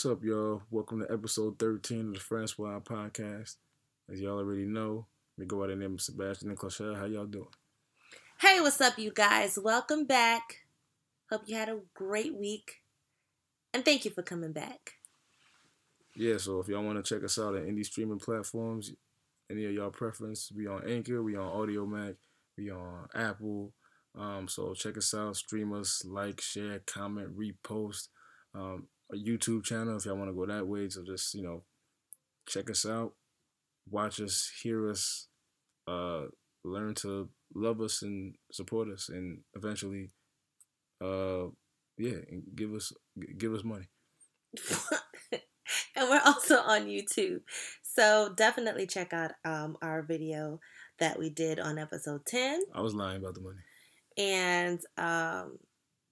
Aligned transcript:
What's 0.00 0.16
up, 0.16 0.24
y'all? 0.24 0.62
Welcome 0.70 1.00
to 1.00 1.12
episode 1.12 1.58
13 1.58 2.08
of 2.08 2.14
the 2.14 2.20
Francois 2.20 2.80
podcast. 2.80 3.56
As 4.10 4.18
y'all 4.18 4.38
already 4.38 4.64
know, 4.64 5.04
we 5.36 5.44
go 5.44 5.60
by 5.60 5.66
the 5.66 5.76
name 5.76 5.92
of 5.92 6.00
Sebastien 6.00 6.48
and 6.48 6.58
Claushelle. 6.58 6.96
How 6.96 7.04
y'all 7.04 7.26
doing? 7.26 7.50
Hey, 8.40 8.62
what's 8.62 8.80
up, 8.80 8.98
you 8.98 9.12
guys? 9.12 9.58
Welcome 9.62 10.06
back. 10.06 10.60
Hope 11.28 11.42
you 11.44 11.54
had 11.54 11.68
a 11.68 11.80
great 11.92 12.34
week. 12.34 12.80
And 13.74 13.84
thank 13.84 14.06
you 14.06 14.10
for 14.10 14.22
coming 14.22 14.52
back. 14.52 14.94
Yeah, 16.16 16.38
so 16.38 16.60
if 16.60 16.68
y'all 16.68 16.82
want 16.82 17.04
to 17.04 17.14
check 17.14 17.22
us 17.22 17.38
out 17.38 17.54
on 17.54 17.68
any 17.68 17.84
streaming 17.84 18.20
platforms, 18.20 18.94
any 19.50 19.66
of 19.66 19.72
y'all 19.72 19.90
preference, 19.90 20.50
we 20.50 20.66
on 20.66 20.82
Anchor, 20.88 21.22
we 21.22 21.36
on 21.36 21.52
Audiomack, 21.52 22.16
we 22.56 22.70
on 22.70 23.06
Apple. 23.14 23.74
Um, 24.18 24.48
so 24.48 24.72
check 24.72 24.96
us 24.96 25.12
out, 25.12 25.36
stream 25.36 25.74
us, 25.74 26.02
like, 26.06 26.40
share, 26.40 26.78
comment, 26.86 27.36
repost. 27.36 28.08
Um, 28.54 28.86
a 29.12 29.16
YouTube 29.16 29.64
channel 29.64 29.96
if 29.96 30.06
y'all 30.06 30.16
want 30.16 30.30
to 30.30 30.34
go 30.34 30.46
that 30.46 30.66
way. 30.66 30.88
So 30.88 31.02
just 31.04 31.34
you 31.34 31.42
know, 31.42 31.62
check 32.46 32.70
us 32.70 32.86
out, 32.86 33.14
watch 33.88 34.20
us, 34.20 34.50
hear 34.62 34.88
us, 34.90 35.28
uh, 35.86 36.24
learn 36.64 36.94
to 36.96 37.28
love 37.54 37.80
us 37.80 38.02
and 38.02 38.34
support 38.52 38.88
us, 38.88 39.08
and 39.08 39.40
eventually, 39.54 40.10
uh, 41.02 41.46
yeah, 41.98 42.18
and 42.30 42.42
give 42.54 42.72
us 42.74 42.92
give 43.38 43.54
us 43.54 43.64
money. 43.64 43.88
and 45.96 46.08
we're 46.08 46.22
also 46.24 46.56
on 46.58 46.86
YouTube. 46.86 47.40
So 47.82 48.32
definitely 48.34 48.86
check 48.86 49.12
out 49.12 49.32
um, 49.44 49.76
our 49.82 50.02
video 50.02 50.60
that 50.98 51.18
we 51.18 51.30
did 51.30 51.58
on 51.58 51.78
episode 51.78 52.24
10. 52.26 52.60
I 52.74 52.80
was 52.80 52.94
lying 52.94 53.18
about 53.18 53.34
the 53.34 53.40
money. 53.40 53.58
And 54.16 54.80
um, 54.96 55.58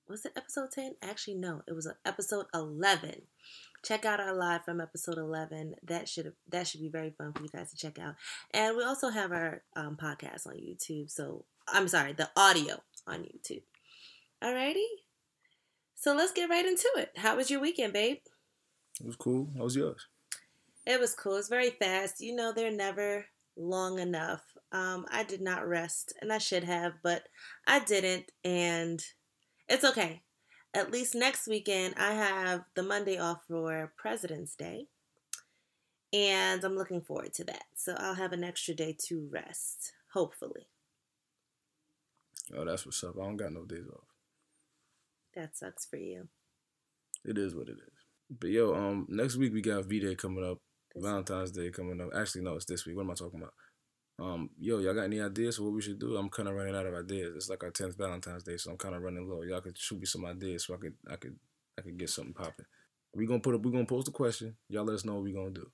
was 0.08 0.24
it 0.24 0.32
episode 0.36 0.70
10? 0.72 0.94
Actually, 1.02 1.34
no, 1.34 1.62
it 1.66 1.72
was 1.72 1.88
episode 2.04 2.46
11. 2.54 3.22
Check 3.84 4.04
out 4.04 4.20
our 4.20 4.34
live 4.34 4.64
from 4.64 4.80
episode 4.80 5.18
11. 5.18 5.76
That 5.82 6.08
should 6.08 6.32
that 6.48 6.66
should 6.66 6.80
be 6.80 6.88
very 6.88 7.14
fun 7.16 7.32
for 7.32 7.42
you 7.42 7.48
guys 7.48 7.70
to 7.70 7.76
check 7.76 7.98
out. 7.98 8.14
And 8.52 8.76
we 8.76 8.82
also 8.82 9.10
have 9.10 9.30
our 9.32 9.62
um, 9.76 9.96
podcast 9.96 10.46
on 10.46 10.54
YouTube. 10.54 11.10
So 11.10 11.44
I'm 11.68 11.88
sorry, 11.88 12.12
the 12.12 12.30
audio 12.36 12.82
on 13.06 13.20
YouTube. 13.20 13.62
Alrighty. 14.42 14.86
So 15.94 16.14
let's 16.14 16.32
get 16.32 16.50
right 16.50 16.66
into 16.66 16.88
it. 16.96 17.12
How 17.16 17.36
was 17.36 17.50
your 17.50 17.60
weekend, 17.60 17.92
babe? 17.92 18.18
It 19.00 19.06
was 19.06 19.16
cool. 19.16 19.48
How 19.56 19.64
was 19.64 19.76
yours? 19.76 20.06
It 20.86 20.98
was 20.98 21.14
cool. 21.14 21.36
It's 21.36 21.48
very 21.48 21.70
fast. 21.70 22.20
You 22.20 22.34
know, 22.34 22.52
they're 22.52 22.70
never 22.70 23.26
long 23.56 23.98
enough. 23.98 24.42
Um, 24.72 25.06
I 25.10 25.22
did 25.22 25.40
not 25.40 25.66
rest, 25.66 26.12
and 26.20 26.32
I 26.32 26.38
should 26.38 26.64
have, 26.64 26.94
but 27.02 27.24
I 27.66 27.80
didn't, 27.80 28.30
and 28.44 29.02
it's 29.68 29.84
okay. 29.84 30.22
At 30.74 30.90
least 30.90 31.14
next 31.14 31.46
weekend, 31.46 31.94
I 31.96 32.12
have 32.12 32.64
the 32.74 32.82
Monday 32.82 33.18
off 33.18 33.42
for 33.48 33.92
President's 33.96 34.54
Day, 34.54 34.86
and 36.12 36.62
I'm 36.62 36.76
looking 36.76 37.00
forward 37.00 37.32
to 37.34 37.44
that. 37.44 37.64
So 37.74 37.94
I'll 37.98 38.14
have 38.14 38.32
an 38.32 38.44
extra 38.44 38.74
day 38.74 38.96
to 39.06 39.28
rest, 39.32 39.92
hopefully. 40.12 40.68
Oh, 42.56 42.64
that's 42.64 42.86
what's 42.86 43.02
up. 43.04 43.16
I 43.18 43.24
don't 43.24 43.36
got 43.36 43.52
no 43.52 43.64
days 43.64 43.88
off. 43.92 44.04
That 45.34 45.56
sucks 45.56 45.86
for 45.86 45.96
you. 45.96 46.28
It 47.24 47.38
is 47.38 47.54
what 47.54 47.68
it 47.68 47.76
is. 47.76 48.04
But 48.30 48.50
yo, 48.50 48.74
um, 48.74 49.06
next 49.08 49.36
week 49.36 49.52
we 49.52 49.62
got 49.62 49.84
V 49.86 50.00
Day 50.00 50.14
coming 50.14 50.44
up, 50.44 50.58
Valentine's 50.96 51.50
Day 51.50 51.70
coming 51.70 52.00
up. 52.00 52.10
Actually, 52.14 52.42
no, 52.42 52.56
it's 52.56 52.64
this 52.64 52.86
week. 52.86 52.96
What 52.96 53.02
am 53.02 53.10
I 53.10 53.14
talking 53.14 53.40
about? 53.40 53.54
Um, 54.20 54.50
yo, 54.58 54.78
y'all 54.78 54.94
got 54.94 55.04
any 55.04 55.20
ideas 55.20 55.56
for 55.56 55.64
what 55.64 55.74
we 55.74 55.82
should 55.82 56.00
do? 56.00 56.16
I'm 56.16 56.28
kind 56.28 56.48
of 56.48 56.54
running 56.54 56.74
out 56.74 56.86
of 56.86 56.94
ideas. 56.94 57.36
It's 57.36 57.48
like 57.48 57.62
our 57.62 57.70
tenth 57.70 57.96
Valentine's 57.96 58.42
Day, 58.42 58.56
so 58.56 58.72
I'm 58.72 58.76
kind 58.76 58.94
of 58.94 59.02
running 59.02 59.28
low. 59.28 59.42
Y'all 59.42 59.60
could 59.60 59.78
shoot 59.78 60.00
me 60.00 60.06
some 60.06 60.24
ideas 60.24 60.66
so 60.66 60.74
I 60.74 60.78
could, 60.78 60.94
I 61.08 61.16
could, 61.16 61.36
I 61.78 61.82
could 61.82 61.96
get 61.96 62.10
something 62.10 62.34
popping. 62.34 62.66
We 63.14 63.26
gonna 63.26 63.40
put 63.40 63.54
up. 63.54 63.64
We 63.64 63.70
gonna 63.70 63.84
post 63.84 64.08
a 64.08 64.12
question. 64.12 64.56
Y'all 64.68 64.84
let 64.84 64.94
us 64.94 65.04
know 65.04 65.14
what 65.14 65.24
we 65.24 65.32
gonna 65.32 65.50
do, 65.50 65.70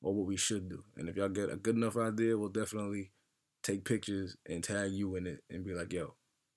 or 0.00 0.14
what 0.14 0.26
we 0.26 0.36
should 0.36 0.68
do. 0.68 0.84
And 0.96 1.08
if 1.08 1.16
y'all 1.16 1.28
get 1.28 1.50
a 1.50 1.56
good 1.56 1.76
enough 1.76 1.96
idea, 1.96 2.38
we'll 2.38 2.48
definitely 2.50 3.10
take 3.62 3.84
pictures 3.84 4.36
and 4.48 4.62
tag 4.62 4.92
you 4.92 5.16
in 5.16 5.26
it 5.26 5.42
and 5.50 5.64
be 5.64 5.74
like, 5.74 5.92
yo, 5.92 6.14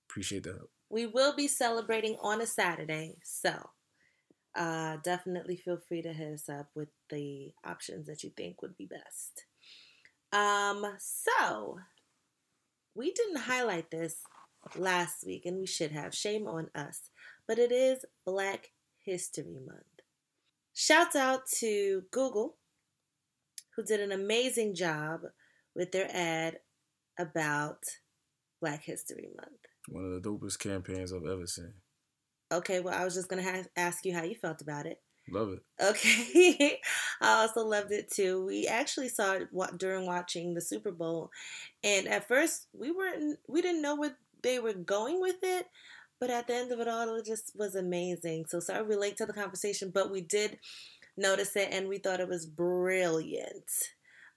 appreciate 0.08 0.44
the 0.44 0.52
help. 0.52 0.70
We 0.90 1.06
will 1.06 1.34
be 1.34 1.48
celebrating 1.48 2.16
on 2.22 2.40
a 2.40 2.46
Saturday, 2.46 3.16
so 3.24 3.70
uh, 4.54 4.98
definitely 5.02 5.56
feel 5.56 5.78
free 5.88 6.02
to 6.02 6.12
hit 6.12 6.34
us 6.34 6.48
up 6.48 6.68
with 6.74 6.88
the 7.10 7.52
options 7.64 8.06
that 8.06 8.22
you 8.22 8.30
think 8.30 8.62
would 8.62 8.76
be 8.76 8.86
best. 8.86 9.44
Um, 10.32 10.86
so 10.98 11.78
we 12.94 13.12
didn't 13.12 13.42
highlight 13.42 13.90
this 13.90 14.16
last 14.76 15.24
week, 15.26 15.46
and 15.46 15.58
we 15.58 15.66
should 15.66 15.92
have. 15.92 16.14
Shame 16.14 16.46
on 16.46 16.68
us. 16.74 17.10
But 17.46 17.58
it 17.58 17.72
is 17.72 18.04
Black 18.24 18.70
History 19.04 19.58
Month. 19.66 19.82
Shouts 20.74 21.16
out 21.16 21.46
to 21.58 22.04
Google, 22.10 22.56
who 23.76 23.82
did 23.82 24.00
an 24.00 24.12
amazing 24.12 24.74
job 24.74 25.20
with 25.74 25.92
their 25.92 26.08
ad 26.10 26.58
about 27.18 27.84
Black 28.60 28.84
History 28.84 29.28
Month. 29.36 29.60
One 29.88 30.04
of 30.04 30.22
the 30.22 30.28
dopest 30.28 30.58
campaigns 30.58 31.12
I've 31.12 31.26
ever 31.26 31.46
seen. 31.46 31.74
Okay, 32.52 32.80
well, 32.80 32.94
I 32.94 33.04
was 33.04 33.14
just 33.14 33.28
going 33.28 33.42
to 33.42 33.50
ha- 33.50 33.64
ask 33.76 34.04
you 34.04 34.14
how 34.14 34.22
you 34.22 34.34
felt 34.34 34.62
about 34.62 34.86
it. 34.86 34.98
Love 35.30 35.52
it. 35.52 35.62
Okay. 35.80 36.80
I 37.20 37.42
also 37.42 37.64
loved 37.64 37.92
it 37.92 38.10
too. 38.10 38.44
We 38.44 38.66
actually 38.66 39.08
saw 39.08 39.34
it 39.34 39.48
during 39.78 40.06
watching 40.06 40.54
the 40.54 40.60
Super 40.60 40.90
Bowl. 40.90 41.30
And 41.84 42.08
at 42.08 42.28
first, 42.28 42.66
we 42.72 42.90
weren't 42.90 43.38
we 43.48 43.62
didn't 43.62 43.82
know 43.82 43.96
where 43.96 44.16
they 44.42 44.58
were 44.58 44.72
going 44.72 45.20
with 45.20 45.36
it, 45.42 45.66
but 46.20 46.30
at 46.30 46.46
the 46.46 46.54
end 46.54 46.72
of 46.72 46.80
it 46.80 46.88
all 46.88 47.16
it 47.16 47.24
just 47.24 47.52
was 47.56 47.74
amazing. 47.74 48.46
So 48.48 48.60
sorry 48.60 48.82
we 48.82 48.96
late 48.96 49.16
to 49.18 49.26
the 49.26 49.32
conversation, 49.32 49.90
but 49.90 50.10
we 50.10 50.20
did 50.20 50.58
notice 51.16 51.54
it 51.56 51.68
and 51.70 51.88
we 51.88 51.98
thought 51.98 52.20
it 52.20 52.28
was 52.28 52.46
brilliant. 52.46 53.70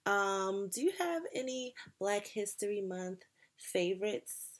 Um, 0.05 0.69
do 0.71 0.81
you 0.81 0.91
have 0.99 1.23
any 1.33 1.73
Black 1.99 2.27
History 2.27 2.81
Month 2.81 3.23
favorites 3.57 4.59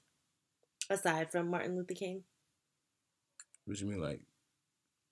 aside 0.90 1.32
from 1.32 1.52
Martin 1.52 1.76
Luther 1.76 1.94
King? 1.94 2.24
What 3.66 3.78
do 3.78 3.86
you 3.86 3.92
mean 3.92 4.02
like 4.02 4.22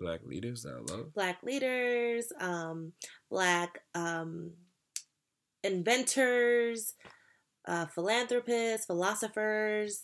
black 0.03 0.19
leaders 0.25 0.63
that 0.63 0.73
I 0.73 0.93
love? 0.93 1.13
Black 1.13 1.39
leaders, 1.43 2.31
um, 2.39 2.91
black 3.31 3.79
um, 3.95 4.51
inventors, 5.63 6.93
uh, 7.67 7.85
philanthropists, 7.87 8.85
philosophers, 8.85 10.03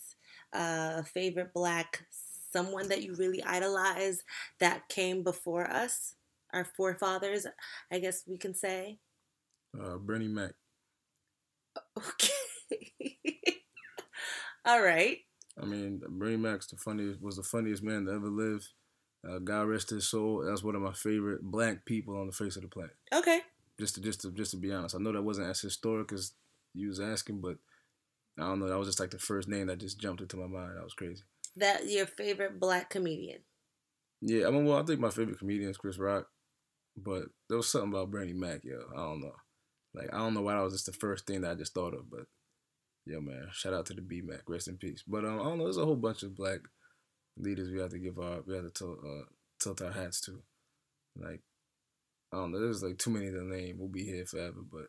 uh, 0.53 1.03
favorite 1.03 1.53
black 1.53 2.05
someone 2.51 2.87
that 2.89 3.03
you 3.03 3.13
really 3.15 3.43
idolize 3.43 4.23
that 4.59 4.87
came 4.89 5.23
before 5.23 5.69
us, 5.69 6.15
our 6.53 6.65
forefathers, 6.75 7.45
I 7.91 7.99
guess 7.99 8.23
we 8.27 8.37
can 8.37 8.55
say. 8.55 8.97
Uh, 9.79 9.97
Bernie 9.97 10.27
Mac. 10.27 10.53
Okay. 11.97 12.91
All 14.65 14.81
right. 14.81 15.17
I 15.61 15.65
mean, 15.65 16.01
Bernie 16.07 16.37
Mac's 16.37 16.67
the 16.67 16.77
funniest 16.77 17.21
was 17.21 17.35
the 17.35 17.43
funniest 17.43 17.83
man 17.83 18.05
to 18.05 18.13
ever 18.13 18.27
live. 18.27 18.67
Uh, 19.27 19.39
God 19.39 19.67
rest 19.67 19.89
his 19.89 20.07
soul. 20.07 20.45
That's 20.45 20.63
one 20.63 20.75
of 20.75 20.81
my 20.81 20.93
favorite 20.93 21.41
black 21.41 21.85
people 21.85 22.17
on 22.17 22.27
the 22.27 22.33
face 22.33 22.55
of 22.55 22.61
the 22.61 22.67
planet. 22.69 22.95
Okay. 23.13 23.41
Just 23.77 23.95
to 23.95 24.01
just 24.01 24.21
to 24.21 24.31
just 24.31 24.51
to 24.51 24.57
be 24.57 24.71
honest, 24.71 24.95
I 24.95 24.99
know 24.99 25.11
that 25.11 25.21
wasn't 25.21 25.49
as 25.49 25.59
historic 25.59 26.11
as 26.13 26.33
you 26.73 26.87
was 26.87 26.99
asking, 26.99 27.41
but 27.41 27.57
I 28.37 28.43
don't 28.43 28.59
know. 28.59 28.69
That 28.69 28.77
was 28.77 28.87
just 28.87 28.99
like 28.99 29.11
the 29.11 29.19
first 29.19 29.47
name 29.47 29.67
that 29.67 29.79
just 29.79 29.99
jumped 29.99 30.21
into 30.21 30.37
my 30.37 30.47
mind. 30.47 30.77
That 30.77 30.83
was 30.83 30.93
crazy. 30.93 31.23
That 31.55 31.89
your 31.89 32.05
favorite 32.05 32.59
black 32.59 32.89
comedian? 32.89 33.39
Yeah, 34.21 34.47
I 34.47 34.51
mean, 34.51 34.65
well, 34.65 34.77
I 34.77 34.83
think 34.83 34.99
my 34.99 35.09
favorite 35.09 35.39
comedian 35.39 35.69
is 35.69 35.77
Chris 35.77 35.97
Rock, 35.97 36.27
but 36.97 37.23
there 37.47 37.57
was 37.57 37.69
something 37.69 37.89
about 37.89 38.11
Bernie 38.11 38.33
Mac, 38.33 38.63
yo. 38.63 38.81
I 38.93 38.97
don't 38.97 39.21
know. 39.21 39.35
Like 39.93 40.13
I 40.13 40.17
don't 40.17 40.33
know 40.33 40.41
why 40.41 40.53
that 40.53 40.63
was 40.63 40.73
just 40.73 40.85
the 40.85 40.93
first 40.93 41.25
thing 41.25 41.41
that 41.41 41.51
I 41.51 41.55
just 41.55 41.73
thought 41.73 41.93
of, 41.93 42.09
but 42.09 42.25
yeah, 43.05 43.19
man. 43.19 43.47
Shout 43.51 43.73
out 43.73 43.85
to 43.87 43.93
the 43.93 44.01
B 44.01 44.21
Mac, 44.23 44.43
rest 44.47 44.67
in 44.67 44.77
peace. 44.77 45.03
But 45.07 45.25
um, 45.25 45.39
I 45.39 45.43
don't 45.43 45.57
know. 45.57 45.63
There's 45.65 45.77
a 45.77 45.85
whole 45.85 45.95
bunch 45.95 46.23
of 46.23 46.35
black 46.35 46.59
leaders 47.39 47.71
we 47.71 47.79
have 47.79 47.91
to 47.91 47.99
give 47.99 48.19
our 48.19 48.41
we 48.45 48.55
have 48.55 48.65
to 48.65 48.71
tilt, 48.71 48.99
uh, 49.03 49.23
tilt 49.59 49.81
our 49.81 49.91
hats 49.91 50.21
to. 50.21 50.41
Like 51.15 51.41
I 52.31 52.37
don't 52.37 52.51
know, 52.51 52.59
there's 52.59 52.83
like 52.83 52.97
too 52.97 53.09
many 53.09 53.31
to 53.31 53.43
name. 53.43 53.77
We'll 53.79 53.89
be 53.89 54.03
here 54.03 54.25
forever, 54.25 54.59
but 54.71 54.87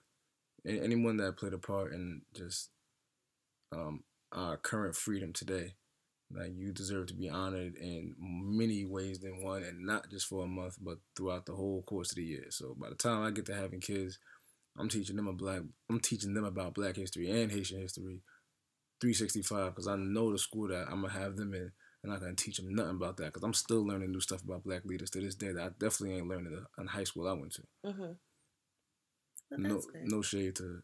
anyone 0.66 1.16
that 1.18 1.38
played 1.38 1.54
a 1.54 1.58
part 1.58 1.92
in 1.92 2.22
just 2.34 2.70
um, 3.72 4.04
our 4.32 4.56
current 4.56 4.94
freedom 4.94 5.32
today, 5.32 5.74
like 6.30 6.52
you 6.54 6.72
deserve 6.72 7.06
to 7.06 7.14
be 7.14 7.30
honored 7.30 7.76
in 7.76 8.14
many 8.18 8.84
ways 8.84 9.20
than 9.20 9.42
one, 9.42 9.62
and 9.62 9.86
not 9.86 10.10
just 10.10 10.26
for 10.26 10.44
a 10.44 10.48
month, 10.48 10.76
but 10.80 10.98
throughout 11.16 11.46
the 11.46 11.54
whole 11.54 11.82
course 11.82 12.10
of 12.12 12.16
the 12.16 12.24
year. 12.24 12.46
So 12.50 12.76
by 12.78 12.90
the 12.90 12.94
time 12.94 13.22
I 13.22 13.30
get 13.30 13.46
to 13.46 13.54
having 13.54 13.80
kids, 13.80 14.18
I'm 14.78 14.88
teaching 14.88 15.16
them 15.16 15.28
a 15.28 15.32
black. 15.32 15.62
I'm 15.88 16.00
teaching 16.00 16.34
them 16.34 16.44
about 16.44 16.74
Black 16.74 16.96
history 16.96 17.30
and 17.30 17.50
Haitian 17.50 17.80
history, 17.80 18.22
365, 19.00 19.74
because 19.74 19.88
I 19.88 19.96
know 19.96 20.30
the 20.30 20.38
school 20.38 20.68
that 20.68 20.86
I'm 20.88 21.02
gonna 21.02 21.12
have 21.12 21.36
them 21.36 21.54
in 21.54 21.72
I'm 22.02 22.10
not 22.10 22.20
gonna 22.20 22.34
teach 22.34 22.56
them 22.56 22.74
nothing 22.74 22.96
about 22.96 23.16
that 23.18 23.26
because 23.26 23.42
I'm 23.42 23.54
still 23.54 23.86
learning 23.86 24.12
new 24.12 24.20
stuff 24.20 24.42
about 24.42 24.64
black 24.64 24.84
leaders 24.84 25.10
to 25.10 25.20
this 25.20 25.34
day 25.34 25.52
that 25.52 25.62
I 25.62 25.68
definitely 25.78 26.16
ain't 26.16 26.28
learning 26.28 26.64
in 26.78 26.86
high 26.86 27.04
school 27.04 27.28
I 27.28 27.32
went 27.32 27.52
to. 27.54 27.62
Mm-hmm. 27.86 28.12
Well, 29.50 29.60
no, 29.60 29.82
no 30.04 30.22
shade 30.22 30.56
to 30.56 30.82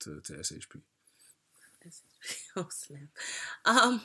to, 0.00 0.20
to 0.20 0.32
SHP. 0.34 0.80
oh 2.56 2.68
snap! 2.70 3.00
Um, 3.64 4.02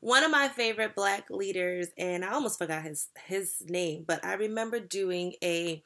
one 0.00 0.24
of 0.24 0.30
my 0.30 0.48
favorite 0.48 0.96
black 0.96 1.30
leaders, 1.30 1.88
and 1.96 2.24
I 2.24 2.32
almost 2.32 2.58
forgot 2.58 2.82
his 2.82 3.08
his 3.26 3.62
name, 3.68 4.04
but 4.06 4.24
I 4.24 4.34
remember 4.34 4.80
doing 4.80 5.34
a 5.42 5.82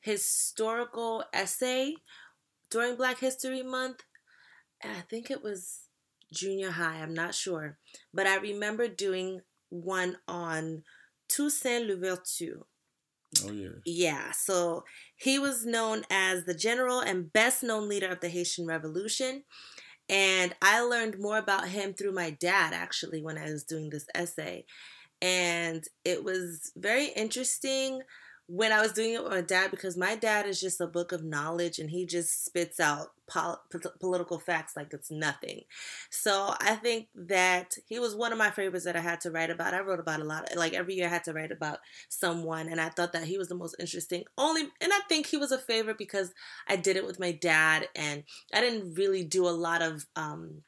historical 0.00 1.24
essay 1.32 1.94
during 2.70 2.96
Black 2.96 3.18
History 3.18 3.62
Month. 3.62 4.02
And 4.82 4.92
I 4.96 5.00
think 5.02 5.30
it 5.30 5.42
was 5.42 5.80
junior 6.32 6.70
high, 6.70 7.00
I'm 7.00 7.14
not 7.14 7.34
sure. 7.34 7.78
But 8.12 8.26
I 8.26 8.36
remember 8.36 8.88
doing 8.88 9.40
one 9.70 10.16
on 10.28 10.82
Toussaint 11.28 11.86
Louverture. 11.86 12.60
Oh 13.44 13.52
yeah. 13.52 13.68
Yeah, 13.84 14.32
so 14.32 14.84
he 15.16 15.38
was 15.38 15.64
known 15.64 16.02
as 16.10 16.44
the 16.44 16.54
general 16.54 17.00
and 17.00 17.32
best 17.32 17.62
known 17.62 17.88
leader 17.88 18.08
of 18.08 18.20
the 18.20 18.28
Haitian 18.28 18.66
Revolution. 18.66 19.44
And 20.08 20.54
I 20.60 20.80
learned 20.80 21.20
more 21.20 21.38
about 21.38 21.68
him 21.68 21.94
through 21.94 22.12
my 22.12 22.30
dad 22.30 22.72
actually 22.72 23.22
when 23.22 23.38
I 23.38 23.44
was 23.44 23.62
doing 23.62 23.90
this 23.90 24.06
essay. 24.14 24.64
And 25.22 25.84
it 26.04 26.24
was 26.24 26.72
very 26.76 27.06
interesting 27.08 28.00
when 28.52 28.72
I 28.72 28.80
was 28.80 28.92
doing 28.92 29.14
it 29.14 29.22
with 29.22 29.30
my 29.30 29.42
dad 29.42 29.70
because 29.70 29.96
my 29.96 30.16
dad 30.16 30.44
is 30.44 30.60
just 30.60 30.80
a 30.80 30.86
book 30.88 31.12
of 31.12 31.22
knowledge 31.22 31.78
and 31.78 31.88
he 31.88 32.04
just 32.04 32.44
spits 32.44 32.80
out 32.80 33.12
pol- 33.28 33.62
political 34.00 34.40
facts 34.40 34.72
like 34.76 34.92
it's 34.92 35.08
nothing. 35.08 35.60
So 36.10 36.54
I 36.60 36.74
think 36.74 37.06
that 37.14 37.74
he 37.86 38.00
was 38.00 38.16
one 38.16 38.32
of 38.32 38.38
my 38.38 38.50
favorites 38.50 38.86
that 38.86 38.96
I 38.96 39.00
had 39.00 39.20
to 39.20 39.30
write 39.30 39.50
about. 39.50 39.72
I 39.72 39.78
wrote 39.80 40.00
about 40.00 40.18
a 40.18 40.24
lot, 40.24 40.48
like 40.56 40.72
every 40.72 40.94
year 40.94 41.06
I 41.06 41.10
had 41.10 41.22
to 41.24 41.32
write 41.32 41.52
about 41.52 41.78
someone, 42.08 42.68
and 42.68 42.80
I 42.80 42.88
thought 42.88 43.12
that 43.12 43.22
he 43.22 43.38
was 43.38 43.46
the 43.46 43.54
most 43.54 43.76
interesting. 43.78 44.24
Only, 44.36 44.62
and 44.62 44.92
I 44.92 44.98
think 45.08 45.26
he 45.26 45.36
was 45.36 45.52
a 45.52 45.58
favorite 45.58 45.98
because 45.98 46.32
I 46.66 46.74
did 46.74 46.96
it 46.96 47.06
with 47.06 47.20
my 47.20 47.30
dad, 47.30 47.88
and 47.94 48.24
I 48.52 48.60
didn't 48.60 48.94
really 48.94 49.22
do 49.22 49.46
a 49.48 49.50
lot 49.50 49.80
of. 49.80 50.06
Um, 50.16 50.62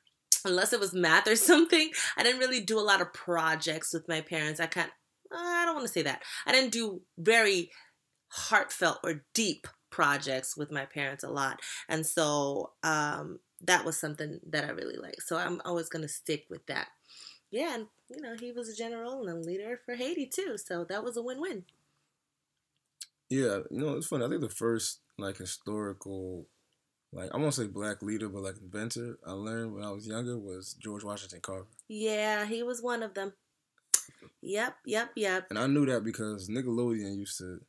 unless 0.44 0.72
it 0.72 0.80
was 0.80 0.92
math 0.92 1.26
or 1.26 1.36
something, 1.36 1.90
I 2.16 2.22
didn't 2.22 2.40
really 2.40 2.60
do 2.60 2.78
a 2.78 2.80
lot 2.80 3.00
of 3.00 3.12
projects 3.12 3.92
with 3.92 4.08
my 4.08 4.20
parents. 4.20 4.60
I 4.60 4.66
can't 4.66 4.90
I 5.34 5.64
don't 5.64 5.74
want 5.74 5.86
to 5.86 5.92
say 5.92 6.02
that. 6.02 6.22
I 6.46 6.52
didn't 6.52 6.72
do 6.72 7.02
very 7.18 7.70
heartfelt 8.28 8.98
or 9.04 9.24
deep 9.34 9.66
projects 9.90 10.56
with 10.56 10.72
my 10.72 10.86
parents 10.86 11.22
a 11.24 11.30
lot. 11.30 11.60
And 11.88 12.04
so 12.04 12.72
um, 12.82 13.38
that 13.62 13.84
was 13.84 13.98
something 13.98 14.40
that 14.50 14.64
I 14.64 14.70
really 14.70 14.96
liked. 14.96 15.22
So 15.22 15.36
I'm 15.36 15.60
always 15.64 15.88
going 15.88 16.02
to 16.02 16.08
stick 16.08 16.46
with 16.50 16.66
that. 16.66 16.88
Yeah, 17.50 17.74
and 17.74 17.86
you 18.08 18.20
know, 18.22 18.34
he 18.34 18.50
was 18.50 18.70
a 18.70 18.74
general 18.74 19.20
and 19.20 19.28
a 19.28 19.34
leader 19.34 19.80
for 19.84 19.94
Haiti 19.94 20.26
too. 20.26 20.56
So 20.56 20.84
that 20.88 21.04
was 21.04 21.16
a 21.18 21.22
win 21.22 21.40
win. 21.40 21.64
Yeah, 23.28 23.60
you 23.70 23.80
know, 23.80 23.96
it's 23.96 24.06
funny. 24.06 24.24
I 24.24 24.28
think 24.28 24.40
the 24.40 24.48
first 24.48 25.00
like 25.18 25.36
historical 25.36 26.46
like 27.12 27.30
I 27.34 27.36
won't 27.36 27.54
say 27.54 27.66
black 27.66 28.02
leader, 28.02 28.28
but 28.28 28.42
like 28.42 28.56
inventor 28.60 29.18
I 29.26 29.32
learned 29.32 29.74
when 29.74 29.84
I 29.84 29.90
was 29.90 30.06
younger 30.06 30.38
was 30.38 30.74
George 30.74 31.04
Washington 31.04 31.40
Carver. 31.42 31.66
Yeah, 31.88 32.46
he 32.46 32.62
was 32.62 32.82
one 32.82 33.02
of 33.02 33.14
them. 33.14 33.34
Yep, 34.42 34.74
yep, 34.86 35.10
yep. 35.14 35.46
And 35.50 35.58
I 35.58 35.66
knew 35.66 35.86
that 35.86 36.04
because 36.04 36.48
Nickelodeon 36.48 37.16
used 37.16 37.38
to 37.38 37.60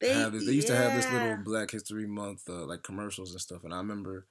they, 0.00 0.12
have 0.12 0.32
this, 0.32 0.46
they 0.46 0.52
used 0.52 0.68
yeah. 0.68 0.76
to 0.76 0.82
have 0.82 0.94
this 0.94 1.12
little 1.12 1.36
Black 1.44 1.70
History 1.70 2.06
Month 2.06 2.48
uh, 2.48 2.66
like 2.66 2.82
commercials 2.82 3.32
and 3.32 3.40
stuff, 3.40 3.64
and 3.64 3.72
I 3.72 3.78
remember 3.78 4.26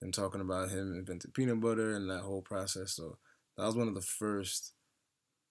them 0.00 0.12
talking 0.12 0.40
about 0.40 0.70
him 0.70 0.94
invented 0.94 1.32
peanut 1.34 1.60
butter 1.60 1.94
and 1.94 2.10
that 2.10 2.20
whole 2.20 2.42
process. 2.42 2.92
So 2.92 3.18
that 3.56 3.64
was 3.64 3.76
one 3.76 3.88
of 3.88 3.94
the 3.94 4.02
first 4.02 4.72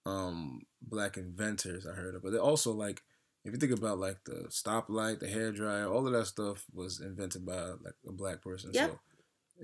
um, 0.04 0.62
black 0.80 1.16
inventors 1.16 1.86
I 1.86 1.94
heard 1.94 2.14
of. 2.14 2.22
But 2.22 2.32
they 2.32 2.38
also 2.38 2.72
like 2.72 3.02
if 3.44 3.52
you 3.52 3.58
think 3.58 3.72
about 3.72 3.98
like 3.98 4.18
the 4.24 4.48
stoplight, 4.48 5.20
the 5.20 5.28
hair 5.28 5.52
dryer, 5.52 5.86
all 5.86 6.06
of 6.06 6.12
that 6.12 6.26
stuff 6.26 6.64
was 6.72 7.00
invented 7.00 7.46
by 7.46 7.60
like 7.82 7.94
a 8.06 8.12
black 8.12 8.42
person. 8.42 8.70
Yep. 8.72 8.90
So 8.90 8.98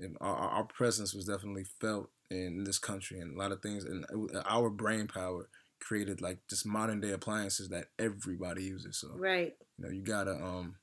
and 0.01 0.17
our, 0.21 0.35
our 0.35 0.63
presence 0.63 1.13
was 1.13 1.25
definitely 1.25 1.65
felt 1.79 2.09
in 2.29 2.63
this 2.63 2.79
country 2.79 3.19
and 3.19 3.35
a 3.35 3.39
lot 3.39 3.51
of 3.51 3.61
things. 3.61 3.83
And 3.85 4.05
our 4.45 4.69
brain 4.69 5.07
power 5.07 5.49
created 5.79 6.21
like 6.21 6.39
just 6.49 6.65
modern 6.65 7.01
day 7.01 7.11
appliances 7.11 7.69
that 7.69 7.87
everybody 7.99 8.63
uses. 8.63 8.97
So 8.97 9.09
right. 9.15 9.53
you 9.77 9.85
know 9.85 9.91
you 9.91 10.01
gotta 10.01 10.33
um 10.33 10.75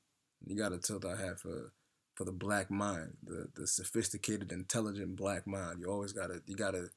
you 0.45 0.55
gotta 0.55 0.77
tilt 0.77 1.05
our 1.05 1.15
hat 1.15 1.39
for 1.39 1.73
for 2.15 2.23
the 2.23 2.31
black 2.31 2.69
mind 2.69 3.13
the 3.23 3.47
the 3.55 3.67
sophisticated 3.67 4.51
intelligent 4.51 5.15
black 5.15 5.47
mind. 5.47 5.79
You 5.79 5.87
always 5.87 6.13
gotta 6.13 6.41
you 6.45 6.55
gotta 6.55 6.89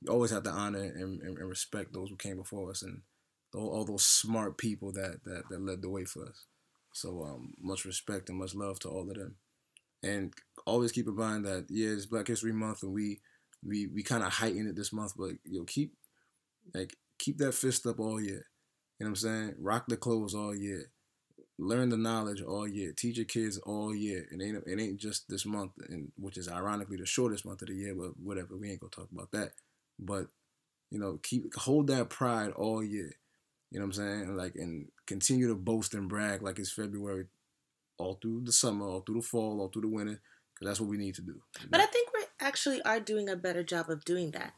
you 0.00 0.10
always 0.10 0.32
have 0.32 0.42
to 0.44 0.50
honor 0.50 0.82
and, 0.82 1.22
and, 1.22 1.38
and 1.38 1.48
respect 1.48 1.92
those 1.92 2.08
who 2.10 2.16
came 2.16 2.36
before 2.36 2.70
us 2.70 2.82
and 2.82 3.02
all, 3.54 3.68
all 3.68 3.84
those 3.84 4.02
smart 4.02 4.58
people 4.58 4.90
that, 4.92 5.20
that 5.24 5.44
that 5.50 5.60
led 5.60 5.82
the 5.82 5.90
way 5.90 6.04
for 6.04 6.24
us. 6.24 6.46
So 6.94 7.22
um 7.22 7.54
much 7.60 7.84
respect 7.84 8.30
and 8.30 8.38
much 8.38 8.54
love 8.54 8.78
to 8.80 8.88
all 8.88 9.08
of 9.08 9.16
them 9.16 9.36
and 10.02 10.32
always 10.66 10.92
keep 10.92 11.08
in 11.08 11.16
mind 11.16 11.44
that 11.44 11.66
yeah 11.68 11.90
it's 11.90 12.06
black 12.06 12.28
history 12.28 12.52
month 12.52 12.82
and 12.82 12.92
we 12.92 13.20
we 13.64 13.86
we 13.86 14.02
kind 14.02 14.22
of 14.22 14.32
heighten 14.32 14.66
it 14.66 14.76
this 14.76 14.92
month, 14.92 15.12
but 15.16 15.32
you 15.44 15.58
know, 15.58 15.64
keep 15.64 15.94
like 16.74 16.96
keep 17.18 17.38
that 17.38 17.54
fist 17.54 17.86
up 17.86 18.00
all 18.00 18.20
year. 18.20 18.46
You 18.98 19.06
know 19.06 19.10
what 19.10 19.10
I'm 19.10 19.16
saying? 19.16 19.54
Rock 19.58 19.84
the 19.88 19.96
clothes 19.96 20.34
all 20.34 20.54
year. 20.54 20.90
Learn 21.58 21.90
the 21.90 21.96
knowledge 21.96 22.42
all 22.42 22.66
year. 22.66 22.92
Teach 22.96 23.16
your 23.18 23.26
kids 23.26 23.58
all 23.58 23.94
year. 23.94 24.26
It 24.30 24.42
ain't 24.42 24.62
it 24.66 24.80
ain't 24.80 24.98
just 24.98 25.28
this 25.28 25.46
month, 25.46 25.72
and 25.88 26.10
which 26.16 26.36
is 26.36 26.48
ironically 26.48 26.96
the 26.96 27.06
shortest 27.06 27.44
month 27.44 27.62
of 27.62 27.68
the 27.68 27.74
year. 27.74 27.94
But 27.94 28.18
whatever, 28.18 28.56
we 28.56 28.70
ain't 28.70 28.80
gonna 28.80 28.90
talk 28.90 29.08
about 29.12 29.30
that. 29.32 29.52
But 29.98 30.26
you 30.90 30.98
know, 30.98 31.18
keep 31.22 31.54
hold 31.54 31.86
that 31.88 32.10
pride 32.10 32.50
all 32.52 32.82
year. 32.82 33.12
You 33.70 33.78
know 33.78 33.86
what 33.86 33.96
I'm 33.98 34.24
saying? 34.24 34.36
Like 34.36 34.54
and 34.56 34.88
continue 35.06 35.48
to 35.48 35.54
boast 35.54 35.94
and 35.94 36.08
brag 36.08 36.42
like 36.42 36.58
it's 36.58 36.72
February, 36.72 37.26
all 38.02 38.18
through 38.20 38.42
the 38.44 38.52
summer, 38.52 38.86
all 38.86 39.00
through 39.00 39.16
the 39.16 39.26
fall, 39.26 39.60
all 39.60 39.68
through 39.68 39.82
the 39.82 39.88
winter, 39.88 40.20
because 40.54 40.66
that's 40.66 40.80
what 40.80 40.90
we 40.90 40.96
need 40.96 41.14
to 41.16 41.22
do. 41.22 41.40
But 41.70 41.80
I 41.80 41.86
think 41.86 42.10
we 42.14 42.24
actually 42.40 42.82
are 42.82 43.00
doing 43.00 43.28
a 43.28 43.36
better 43.36 43.62
job 43.62 43.88
of 43.88 44.04
doing 44.04 44.32
that. 44.32 44.54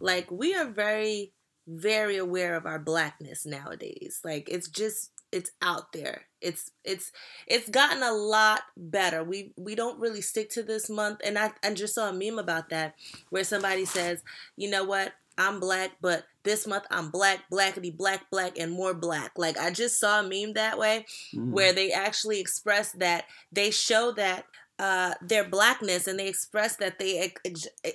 Like 0.00 0.30
we 0.30 0.54
are 0.54 0.66
very 0.66 1.32
very 1.68 2.16
aware 2.16 2.54
of 2.54 2.64
our 2.64 2.78
blackness 2.78 3.44
nowadays. 3.44 4.20
Like 4.24 4.48
it's 4.48 4.68
just 4.68 5.10
it's 5.32 5.50
out 5.60 5.92
there. 5.92 6.26
It's 6.40 6.70
it's 6.84 7.10
it's 7.46 7.68
gotten 7.68 8.02
a 8.02 8.12
lot 8.12 8.62
better. 8.76 9.24
We 9.24 9.52
we 9.56 9.74
don't 9.74 9.98
really 9.98 10.20
stick 10.20 10.50
to 10.50 10.62
this 10.62 10.88
month 10.88 11.20
and 11.24 11.38
I 11.38 11.52
I 11.64 11.74
just 11.74 11.94
saw 11.94 12.08
a 12.08 12.12
meme 12.12 12.38
about 12.38 12.68
that 12.70 12.94
where 13.30 13.44
somebody 13.44 13.84
says, 13.84 14.22
"You 14.56 14.70
know 14.70 14.84
what? 14.84 15.12
I'm 15.38 15.60
black, 15.60 15.92
but 16.00 16.24
this 16.44 16.66
month 16.66 16.84
I'm 16.90 17.10
black, 17.10 17.40
blackity 17.52 17.94
black, 17.94 18.30
black, 18.30 18.58
and 18.58 18.72
more 18.72 18.94
black. 18.94 19.32
Like 19.36 19.58
I 19.58 19.70
just 19.70 20.00
saw 20.00 20.20
a 20.20 20.22
meme 20.22 20.54
that 20.54 20.78
way 20.78 21.04
mm-hmm. 21.34 21.52
where 21.52 21.72
they 21.72 21.92
actually 21.92 22.40
express 22.40 22.92
that 22.92 23.24
they 23.52 23.70
show 23.70 24.12
that 24.12 24.46
uh, 24.78 25.14
their 25.22 25.48
blackness 25.48 26.06
and 26.06 26.18
they 26.18 26.28
express 26.28 26.76
that 26.76 26.98
they 26.98 27.32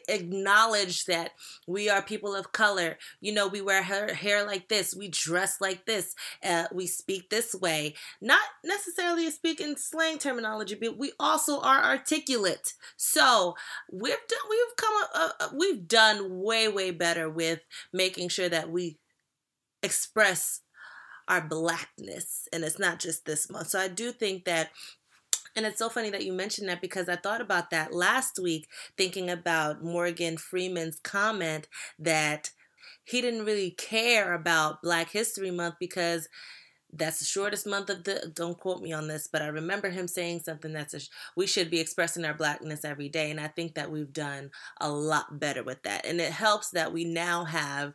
acknowledge 0.09 1.05
that 1.05 1.31
we 1.67 1.89
are 1.89 2.01
people 2.01 2.35
of 2.35 2.51
color. 2.51 2.97
You 3.19 3.33
know, 3.33 3.47
we 3.47 3.61
wear 3.61 3.83
hair, 3.83 4.13
hair 4.13 4.45
like 4.45 4.67
this, 4.67 4.95
we 4.95 5.07
dress 5.07 5.61
like 5.61 5.85
this, 5.85 6.15
uh, 6.43 6.65
we 6.71 6.87
speak 6.87 7.29
this 7.29 7.53
way. 7.53 7.95
Not 8.19 8.41
necessarily 8.63 9.29
speak 9.29 9.61
in 9.61 9.77
slang 9.77 10.17
terminology, 10.17 10.75
but 10.75 10.97
we 10.97 11.11
also 11.19 11.59
are 11.61 11.83
articulate. 11.83 12.73
So 12.97 13.55
we've 13.91 14.13
done, 14.27 14.39
we've 14.49 14.75
come, 14.77 15.03
uh, 15.13 15.47
we've 15.53 15.87
done 15.87 16.41
way 16.41 16.67
way 16.67 16.91
better 16.91 17.29
with 17.29 17.59
making 17.93 18.29
sure 18.29 18.49
that 18.49 18.71
we 18.71 18.97
express 19.83 20.61
our 21.27 21.41
blackness 21.41 22.47
and 22.51 22.63
it's 22.63 22.79
not 22.79 22.99
just 22.99 23.25
this 23.25 23.49
month 23.49 23.67
so 23.67 23.79
i 23.79 23.87
do 23.87 24.11
think 24.11 24.43
that 24.45 24.69
and 25.55 25.65
it's 25.65 25.79
so 25.79 25.89
funny 25.89 26.09
that 26.09 26.25
you 26.25 26.33
mentioned 26.33 26.69
that 26.69 26.81
because 26.81 27.09
I 27.09 27.15
thought 27.15 27.41
about 27.41 27.69
that 27.71 27.93
last 27.93 28.39
week, 28.39 28.67
thinking 28.97 29.29
about 29.29 29.83
Morgan 29.83 30.37
Freeman's 30.37 30.99
comment 31.03 31.67
that 31.99 32.51
he 33.03 33.21
didn't 33.21 33.45
really 33.45 33.71
care 33.71 34.33
about 34.33 34.81
Black 34.81 35.09
History 35.09 35.51
Month 35.51 35.75
because 35.79 36.29
that's 36.93 37.19
the 37.19 37.25
shortest 37.25 37.65
month 37.65 37.89
of 37.89 38.03
the 38.03 38.31
don't 38.35 38.59
quote 38.59 38.81
me 38.81 38.91
on 38.91 39.07
this 39.07 39.25
but 39.25 39.41
i 39.41 39.47
remember 39.47 39.89
him 39.89 40.09
saying 40.09 40.41
something 40.41 40.73
that's 40.73 40.93
a, 40.93 40.99
we 41.37 41.47
should 41.47 41.71
be 41.71 41.79
expressing 41.79 42.25
our 42.25 42.33
blackness 42.33 42.83
every 42.83 43.07
day. 43.07 43.31
And 43.31 43.39
i 43.39 43.47
think 43.47 43.75
that 43.75 43.89
we've 43.89 44.11
done 44.11 44.51
a 44.81 44.91
lot 44.91 45.39
better 45.39 45.63
with 45.63 45.81
that. 45.83 46.05
And 46.05 46.19
it 46.19 46.33
helps 46.33 46.71
that 46.71 46.91
we 46.91 47.05
now 47.05 47.45
have 47.45 47.93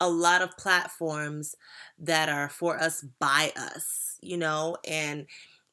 a 0.00 0.08
lot 0.08 0.40
of 0.40 0.56
platforms 0.56 1.56
that 1.98 2.28
are 2.28 2.48
for 2.48 2.78
us 2.80 3.04
by 3.18 3.52
us 3.56 4.12
you 4.22 4.36
know? 4.36 4.76
And 4.88 5.26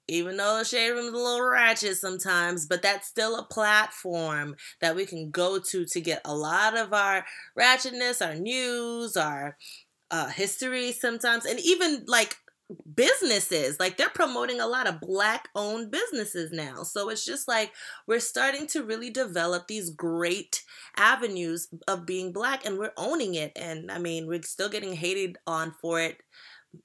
even 0.09 0.37
though 0.37 0.57
the 0.57 0.65
shade 0.65 0.91
is 0.91 1.07
a 1.07 1.11
little 1.11 1.41
ratchet 1.49 1.97
sometimes, 1.97 2.65
but 2.65 2.81
that's 2.81 3.07
still 3.07 3.37
a 3.37 3.45
platform 3.45 4.55
that 4.81 4.95
we 4.95 5.05
can 5.05 5.31
go 5.31 5.59
to 5.59 5.85
to 5.85 6.01
get 6.01 6.21
a 6.25 6.35
lot 6.35 6.77
of 6.77 6.93
our 6.93 7.25
ratchetness, 7.57 8.25
our 8.25 8.35
news, 8.35 9.15
our 9.15 9.57
uh, 10.11 10.27
history 10.27 10.91
sometimes, 10.91 11.45
and 11.45 11.59
even 11.59 12.03
like 12.07 12.37
businesses. 12.95 13.79
Like 13.79 13.97
they're 13.97 14.09
promoting 14.09 14.59
a 14.59 14.67
lot 14.67 14.87
of 14.87 14.99
black 15.01 15.49
owned 15.55 15.91
businesses 15.91 16.51
now. 16.51 16.83
So 16.83 17.09
it's 17.09 17.25
just 17.25 17.47
like 17.47 17.71
we're 18.07 18.19
starting 18.19 18.67
to 18.67 18.83
really 18.83 19.09
develop 19.09 19.67
these 19.67 19.89
great 19.89 20.63
avenues 20.97 21.67
of 21.87 22.05
being 22.05 22.31
black 22.31 22.65
and 22.65 22.77
we're 22.77 22.93
owning 22.97 23.35
it. 23.35 23.51
And 23.55 23.91
I 23.91 23.97
mean, 23.99 24.27
we're 24.27 24.41
still 24.43 24.69
getting 24.69 24.93
hated 24.93 25.37
on 25.47 25.73
for 25.81 25.99
it 25.99 26.21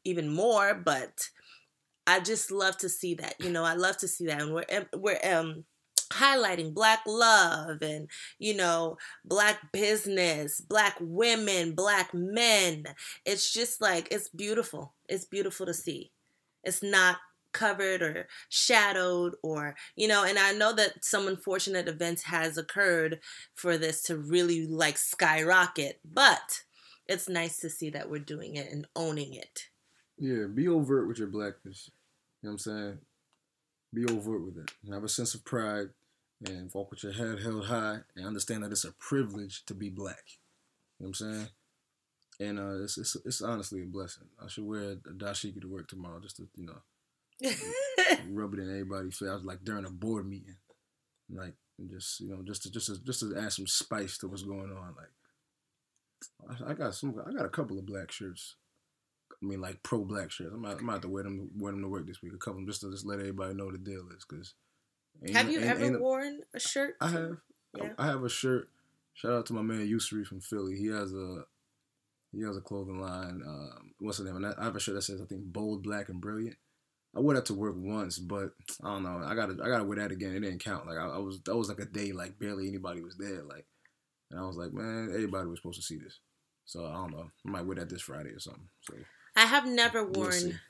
even 0.04 0.28
more, 0.28 0.75
but 0.75 1.28
I 2.07 2.21
just 2.21 2.51
love 2.51 2.77
to 2.79 2.89
see 2.89 3.15
that. 3.15 3.35
You 3.41 3.51
know, 3.51 3.65
I 3.65 3.75
love 3.75 3.97
to 3.99 4.09
see 4.09 4.27
that, 4.27 4.43
and 4.43 4.55
we're 4.55 4.89
we're 4.95 5.19
um 5.25 5.65
highlighting 6.13 6.75
black 6.75 7.01
love 7.07 7.83
and 7.83 8.09
you 8.39 8.55
know 8.55 8.97
black 9.25 9.73
business 9.73 10.61
black 10.61 10.97
women 11.01 11.73
black 11.73 12.13
men. 12.15 12.85
It's 13.25 13.53
just 13.53 13.81
like 13.81 14.09
it's 14.11 14.29
beautiful. 14.29 14.95
It's 15.09 15.25
beautiful 15.25 15.67
to 15.67 15.75
see. 15.75 16.13
It's 16.63 16.83
not 16.83 17.19
covered 17.53 18.03
or 18.03 18.27
shadowed 18.49 19.37
or 19.41 19.77
you 19.95 20.09
know 20.09 20.25
and 20.25 20.41
i 20.41 20.51
know 20.51 20.73
that 20.75 21.05
some 21.05 21.29
unfortunate 21.29 21.87
events 21.87 22.25
has 22.25 22.59
occurred 22.59 23.21
for 23.55 23.79
this 23.79 24.03
to 24.03 24.19
really 24.19 24.67
like 24.67 24.99
skyrocket 24.99 26.01
but 26.05 26.63
it's 27.07 27.29
nice 27.29 27.59
to 27.59 27.71
see 27.71 27.91
that 27.91 28.11
we're 28.11 28.19
doing 28.19 28.57
it 28.57 28.73
and 28.73 28.89
owning 28.97 29.35
it 29.35 29.69
Yeah, 30.18 30.47
be 30.52 30.68
overt 30.68 31.09
with 31.09 31.18
your 31.18 31.28
blackness. 31.28 31.90
You 32.42 32.49
know 32.49 32.52
what 32.52 32.52
I'm 32.52 32.59
saying? 32.59 32.99
Be 33.92 34.04
overt 34.06 34.44
with 34.44 34.59
it. 34.59 34.71
And 34.85 34.94
have 34.94 35.04
a 35.04 35.09
sense 35.09 35.35
of 35.35 35.44
pride 35.44 35.88
and 36.47 36.71
walk 36.75 36.90
with 36.90 37.02
your 37.02 37.12
head 37.12 37.40
held 37.42 37.66
high 37.66 37.99
and 38.16 38.26
understand 38.26 38.62
that 38.62 38.73
it's 38.73 38.85
a 38.85 38.92
privilege 38.92 39.64
to 39.66 39.75
be 39.75 39.88
black. 39.88 40.25
You 40.99 41.06
know 41.06 41.09
what 41.09 41.09
I'm 41.09 41.14
saying? 41.14 41.49
And 42.40 42.59
uh, 42.59 42.83
it's, 42.83 42.99
it's 42.99 43.16
it's 43.25 43.42
honestly 43.42 43.83
a 43.83 43.87
blessing. 43.87 44.25
I 44.42 44.49
should 44.49 44.64
wear 44.64 44.92
a 44.92 44.97
dashiki 44.97 45.61
to 45.61 45.68
work 45.68 45.88
tomorrow 45.88 46.21
just 46.21 46.37
to, 46.37 46.49
you 46.56 46.66
know, 46.66 47.50
rub 48.30 48.54
it 48.54 48.61
in 48.61 48.71
everybody's 48.71 49.16
face. 49.16 49.28
I 49.28 49.35
was 49.35 49.44
like 49.44 49.64
during 49.64 49.85
a 49.85 49.90
board 49.90 50.28
meeting. 50.28 50.56
Like 51.33 51.54
and 51.78 51.90
just 51.90 52.21
you 52.21 52.28
know, 52.28 52.42
just 52.42 52.62
to 52.62 52.71
just 52.71 52.87
to, 52.87 52.99
just 53.04 53.21
to 53.21 53.35
add 53.37 53.52
some 53.52 53.66
spice 53.66 54.18
to 54.18 54.28
what's 54.28 54.42
going 54.42 54.73
on. 54.73 54.94
Like 54.97 56.61
I, 56.66 56.71
I 56.71 56.75
got 56.75 56.94
some 56.94 57.14
I 57.26 57.33
got 57.33 57.47
a 57.47 57.50
couple 57.50 57.78
of 57.78 57.87
black 57.87 58.11
shirts. 58.11 58.56
I 59.45 59.47
mean, 59.47 59.61
like 59.61 59.83
pro 59.83 60.05
black 60.05 60.31
shirts. 60.31 60.53
I'm 60.55 60.65
about, 60.65 60.79
I'm 60.81 60.89
about 60.89 61.03
to 61.03 61.09
wear 61.09 61.23
them, 61.23 61.51
wear 61.57 61.73
them 61.73 61.83
to 61.83 61.89
work 61.89 62.07
this 62.07 62.23
week. 62.23 62.33
A 62.35 62.39
couple 62.39 62.53
of 62.53 62.57
them 62.59 62.67
just 62.67 62.81
to 62.81 62.91
just 62.91 63.07
let 63.07 63.19
everybody 63.19 63.55
know 63.55 63.71
the 63.71 63.79
deal 63.79 64.05
is. 64.17 64.25
Cause 64.25 64.55
have 65.33 65.51
you 65.51 65.61
ever 65.61 65.99
worn 65.99 66.41
a 66.55 66.61
shirt 66.61 66.97
I 67.01 67.09
have. 67.09 67.37
Yeah. 67.77 67.91
I 67.99 68.07
have 68.07 68.25
a 68.25 68.29
shirt. 68.29 68.69
Shout 69.15 69.33
out 69.33 69.47
to 69.47 69.53
my 69.53 69.63
man 69.63 69.87
Usury 69.87 70.25
from 70.25 70.41
Philly. 70.41 70.77
He 70.77 70.87
has 70.87 71.13
a 71.13 71.45
he 72.33 72.43
has 72.43 72.57
a 72.57 72.61
clothing 72.61 73.01
line. 73.01 73.43
Um, 73.47 73.93
what's 73.99 74.19
the 74.19 74.25
name? 74.25 74.37
And 74.37 74.47
I 74.47 74.55
I 74.59 74.65
have 74.65 74.77
a 74.77 74.81
shirt 74.81 74.95
that 74.95 75.03
says 75.03 75.21
I 75.21 75.27
think 75.27 75.45
bold, 75.45 75.83
black, 75.83 76.09
and 76.09 76.21
brilliant. 76.21 76.57
I 77.17 77.21
wore 77.21 77.35
that 77.35 77.47
to 77.47 77.55
work 77.55 77.77
once, 77.77 78.19
but 78.19 78.51
I 78.83 78.89
don't 78.89 79.05
know. 79.05 79.23
I 79.25 79.35
gotta 79.35 79.57
I 79.63 79.69
gotta 79.69 79.85
wear 79.85 79.99
that 79.99 80.11
again. 80.11 80.35
It 80.35 80.41
didn't 80.41 80.65
count. 80.65 80.87
Like 80.87 80.99
I, 80.99 81.07
I 81.07 81.19
was 81.19 81.41
that 81.43 81.57
was 81.57 81.69
like 81.69 81.81
a 81.81 81.85
day 81.85 82.13
like 82.13 82.39
barely 82.39 82.67
anybody 82.67 83.03
was 83.03 83.17
there. 83.17 83.43
Like, 83.43 83.67
and 84.31 84.41
I 84.41 84.47
was 84.47 84.57
like, 84.57 84.73
man, 84.73 85.11
everybody 85.13 85.49
was 85.49 85.59
supposed 85.59 85.81
to 85.81 85.87
see 85.87 85.99
this. 85.99 86.19
So 86.65 86.87
I 86.87 86.95
don't 86.95 87.13
know. 87.13 87.31
I 87.47 87.51
might 87.51 87.67
wear 87.67 87.77
that 87.77 87.89
this 87.89 88.03
Friday 88.03 88.31
or 88.31 88.41
something. 88.41 88.69
So 88.81 88.95
I 89.37 89.47
have 89.47 89.67
never 89.67 90.05
We'll 90.05 90.23
worn 90.31 90.61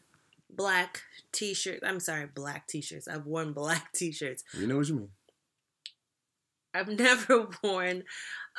black 0.50 1.02
t-shirts. 1.32 1.80
I'm 1.84 2.00
sorry, 2.00 2.26
black 2.34 2.66
t-shirts. 2.66 3.08
I've 3.08 3.26
worn 3.26 3.52
black 3.52 3.92
t-shirts. 3.92 4.42
you 4.58 4.66
know 4.66 4.76
what 4.78 4.88
you 4.88 4.94
mean. 4.96 5.08
I've 6.72 6.88
never 6.98 7.48
worn 7.62 8.02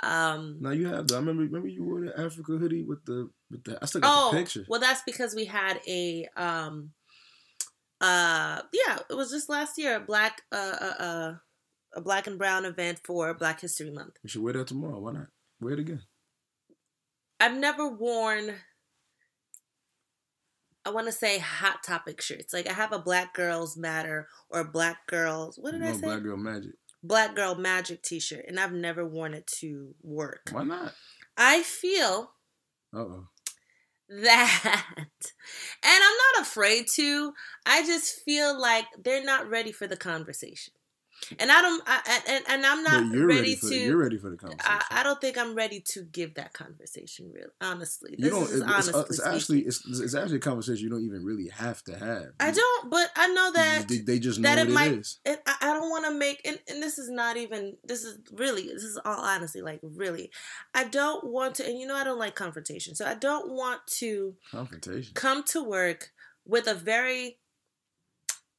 um 0.04 0.58
Now 0.62 0.72
you 0.72 0.88
have. 0.88 1.08
The, 1.08 1.16
I 1.16 1.20
remember. 1.20 1.44
Remember 1.44 1.68
you 1.68 1.84
wore 1.84 2.02
the 2.02 2.18
Africa 2.20 2.54
hoodie 2.58 2.84
with 2.84 3.04
the 3.06 3.30
with 3.52 3.64
the. 3.64 3.78
I 3.82 3.86
still 3.86 4.02
got 4.02 4.12
Oh, 4.14 4.32
the 4.32 4.38
picture. 4.38 4.66
well 4.70 4.80
that's 4.80 5.02
because 5.06 5.36
we 5.36 5.46
had 5.46 5.80
a 5.88 6.28
um 6.38 6.92
uh 8.02 8.62
yeah, 8.74 8.98
it 9.10 9.14
was 9.16 9.32
just 9.32 9.50
last 9.50 9.78
year 9.78 9.96
a 9.96 10.00
black 10.00 10.42
uh 10.52 10.76
uh, 10.82 11.04
uh 11.04 11.34
a 11.96 12.02
black 12.02 12.28
and 12.28 12.38
brown 12.38 12.66
event 12.66 13.00
for 13.06 13.34
Black 13.34 13.62
History 13.62 13.90
Month. 13.90 14.18
You 14.22 14.30
should 14.30 14.42
wear 14.44 14.54
that 14.54 14.68
tomorrow. 14.68 15.00
Why 15.00 15.14
not? 15.14 15.28
Wear 15.62 15.74
it 15.74 15.80
again. 15.80 16.02
I've 17.40 17.56
never 17.58 17.88
worn 17.88 18.54
I 20.86 20.92
want 20.92 21.08
to 21.08 21.12
say 21.12 21.40
hot 21.40 21.84
topic 21.84 22.22
shirts. 22.22 22.54
Like 22.54 22.70
I 22.70 22.74
have 22.74 22.92
a 22.92 23.00
Black 23.00 23.34
Girls 23.34 23.76
Matter 23.76 24.28
or 24.50 24.64
Black 24.64 25.08
Girls. 25.08 25.58
What 25.60 25.72
did 25.72 25.82
you 25.82 25.88
I 25.88 25.94
say? 25.94 26.02
Black 26.02 26.24
girl 26.24 26.38
magic. 26.38 26.74
Black 27.04 27.36
Girl 27.36 27.56
Magic 27.56 28.02
T-shirt, 28.02 28.46
and 28.48 28.60
I've 28.60 28.74
never 28.74 29.06
worn 29.06 29.34
it 29.34 29.46
to 29.60 29.94
work. 30.02 30.50
Why 30.52 30.64
not? 30.64 30.94
I 31.38 31.62
feel 31.62 32.32
oh. 32.94 33.28
that, 34.10 34.86
and 34.98 35.06
I'm 35.84 36.18
not 36.34 36.42
afraid 36.42 36.88
to. 36.96 37.34
I 37.66 37.86
just 37.86 38.22
feel 38.24 38.60
like 38.60 38.86
they're 39.04 39.24
not 39.24 39.50
ready 39.50 39.72
for 39.72 39.86
the 39.86 39.98
conversation, 39.98 40.74
and 41.40 41.52
I 41.52 41.62
don't. 41.62 41.84
I, 41.88 42.20
and 42.28 42.44
and 42.50 42.66
I'm 42.66 42.84
not 42.84 43.14
you're 43.14 43.28
ready, 43.28 43.40
ready 43.42 43.56
for 43.56 43.62
to. 43.68 43.70
the, 43.70 43.76
you're 43.78 43.98
ready 43.98 44.18
for 44.18 44.30
the 44.30 44.38
conversation. 44.38 44.66
I, 44.92 45.00
I 45.00 45.04
don't 45.04 45.20
think 45.22 45.38
I'm 45.38 45.56
ready 45.56 45.80
to 45.94 46.04
give 46.04 46.36
that 46.36 46.54
conversation. 46.54 47.32
Real, 47.34 47.48
honestly, 47.62 48.16
you 48.18 48.30
this 48.30 48.32
don't. 48.34 48.44
is 48.44 48.52
It's, 48.52 48.62
uh, 48.62 48.66
it's, 48.66 48.88
honestly 48.90 49.02
it's 49.10 49.26
actually 49.26 49.62
it's, 49.62 50.00
it's 50.02 50.16
actually 50.16 50.38
a 50.38 50.40
conversation 50.40 50.84
you 50.84 50.90
don't 50.90 51.04
even 51.06 51.24
really 51.24 51.50
have 51.50 51.84
to 51.86 51.98
have. 51.98 52.28
I 52.40 52.52
don't, 52.52 52.90
but 52.90 53.10
I 53.16 53.28
know 53.28 53.52
that 53.54 53.88
they, 53.88 53.98
they 54.00 54.20
just 54.20 54.40
know 54.40 54.50
that 54.50 54.58
it 54.60 54.70
it 54.70 54.74
might- 54.74 54.92
is. 54.94 55.20
and 55.26 55.38
I, 55.46 55.56
I 55.62 55.74
don't 55.74 55.90
want 55.90 56.06
to 56.06 56.12
make 56.14 56.42
and, 56.46 56.60
and 56.70 56.82
this 56.84 56.98
is 57.00 57.10
not 57.10 57.38
even 57.38 57.78
this 57.84 58.04
is 58.04 58.18
really 58.34 58.64
this 58.64 58.84
is 58.84 59.00
all 59.04 59.20
honestly 59.20 59.62
like 59.62 59.80
really 59.84 60.32
i 60.74 60.84
don't 60.84 61.24
want 61.26 61.56
to 61.56 61.66
and 61.68 61.80
you 61.80 61.88
know 61.88 61.96
i 61.96 62.04
don't 62.04 62.20
like 62.20 62.36
confrontation 62.36 62.96
so 62.96 63.06
i 63.06 63.14
don't 63.16 63.52
want 63.52 63.82
to 63.88 64.36
Confrontation. 64.52 65.14
come 65.14 65.44
to 65.44 65.64
work 65.64 66.12
with 66.46 66.68
a 66.68 66.74
very 66.74 67.40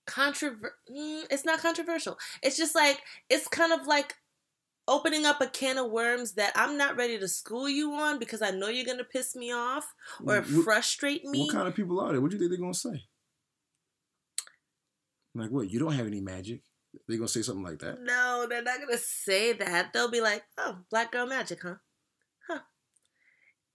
controver 0.06 0.70
mm, 0.90 1.22
it's 1.30 1.44
not 1.44 1.60
controversial 1.60 2.16
it's 2.42 2.56
just 2.56 2.74
like 2.74 3.00
it's 3.28 3.48
kind 3.48 3.72
of 3.72 3.86
like 3.86 4.14
opening 4.88 5.26
up 5.26 5.40
a 5.40 5.46
can 5.48 5.78
of 5.78 5.90
worms 5.90 6.34
that 6.34 6.52
i'm 6.54 6.76
not 6.78 6.96
ready 6.96 7.18
to 7.18 7.26
school 7.26 7.68
you 7.68 7.92
on 7.92 8.18
because 8.20 8.40
i 8.40 8.50
know 8.50 8.68
you're 8.68 8.86
gonna 8.86 9.02
piss 9.04 9.34
me 9.34 9.52
off 9.52 9.84
or 10.20 10.36
What- 10.36 10.46
frustrate 10.46 11.24
me 11.24 11.40
What 11.46 11.52
kind 11.52 11.68
of 11.68 11.74
people 11.74 11.98
are 12.00 12.12
they? 12.12 12.18
What 12.20 12.30
do 12.30 12.36
you 12.36 12.40
think 12.40 12.50
they're 12.52 12.60
gonna 12.60 12.72
say? 12.74 13.04
Like 15.34 15.50
what? 15.50 15.68
You 15.70 15.78
don't 15.78 15.92
have 15.92 16.06
any 16.06 16.20
magic. 16.20 16.62
They're 17.06 17.18
gonna 17.18 17.28
say 17.28 17.42
something 17.42 17.64
like 17.64 17.78
that? 17.80 18.00
No, 18.02 18.46
they're 18.48 18.62
not 18.62 18.80
gonna 18.80 18.96
say 18.98 19.52
that. 19.52 19.92
They'll 19.92 20.10
be 20.10 20.20
like, 20.22 20.44
"Oh, 20.56 20.78
black 20.90 21.12
girl 21.12 21.26
magic, 21.26 21.62
huh? 21.62 21.74
Huh? 22.48 22.60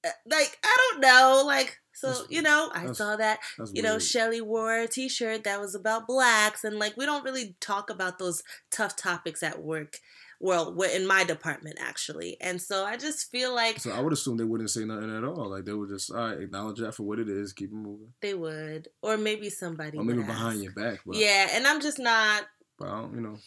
Uh, 0.03 0.09
Like 0.25 0.57
I 0.63 0.77
don't 0.91 1.01
know. 1.01 1.43
Like 1.45 1.77
so, 1.93 2.07
That's- 2.07 2.27
you 2.29 2.41
know, 2.41 2.71
I 2.73 2.91
saw 2.93 3.15
that. 3.15 3.39
You 3.73 3.81
know, 3.81 3.91
weird. 3.93 4.01
Shelly 4.03 4.41
wore 4.41 4.75
a 4.79 4.87
T-shirt 4.87 5.43
that 5.43 5.59
was 5.59 5.75
about 5.75 6.07
blacks, 6.07 6.63
and 6.63 6.79
like 6.79 6.95
we 6.97 7.05
don't 7.05 7.23
really 7.23 7.55
talk 7.59 7.89
about 7.89 8.19
those 8.19 8.43
tough 8.71 8.95
topics 8.95 9.43
at 9.43 9.61
work. 9.61 9.97
Well, 10.43 10.75
in 10.81 11.05
my 11.05 11.23
department 11.23 11.77
actually, 11.79 12.35
and 12.41 12.59
so 12.59 12.83
I 12.83 12.97
just 12.97 13.29
feel 13.29 13.53
like 13.53 13.79
So 13.79 13.91
I 13.91 13.99
would 13.99 14.11
assume 14.11 14.37
they 14.37 14.43
wouldn't 14.43 14.71
say 14.71 14.85
nothing 14.85 15.15
at 15.15 15.23
all. 15.23 15.49
Like 15.51 15.65
they 15.65 15.73
would 15.73 15.89
just, 15.89 16.09
all 16.11 16.17
right, 16.17 16.39
acknowledge 16.39 16.79
that 16.79 16.95
for 16.95 17.03
what 17.03 17.19
it 17.19 17.29
is, 17.29 17.53
keep 17.53 17.69
it 17.69 17.75
moving. 17.75 18.11
they 18.21 18.33
would, 18.33 18.87
or 19.03 19.17
maybe 19.17 19.51
somebody. 19.51 19.99
Or 19.99 20.03
maybe 20.03 20.23
behind 20.23 20.55
ask. 20.55 20.63
your 20.63 20.73
back, 20.73 21.01
but 21.05 21.15
Yeah, 21.17 21.47
and 21.53 21.67
I'm 21.67 21.79
just 21.79 21.99
not. 21.99 22.47
but 22.79 22.87
I 22.87 23.01
don't, 23.01 23.13
you 23.13 23.21
know, 23.21 23.37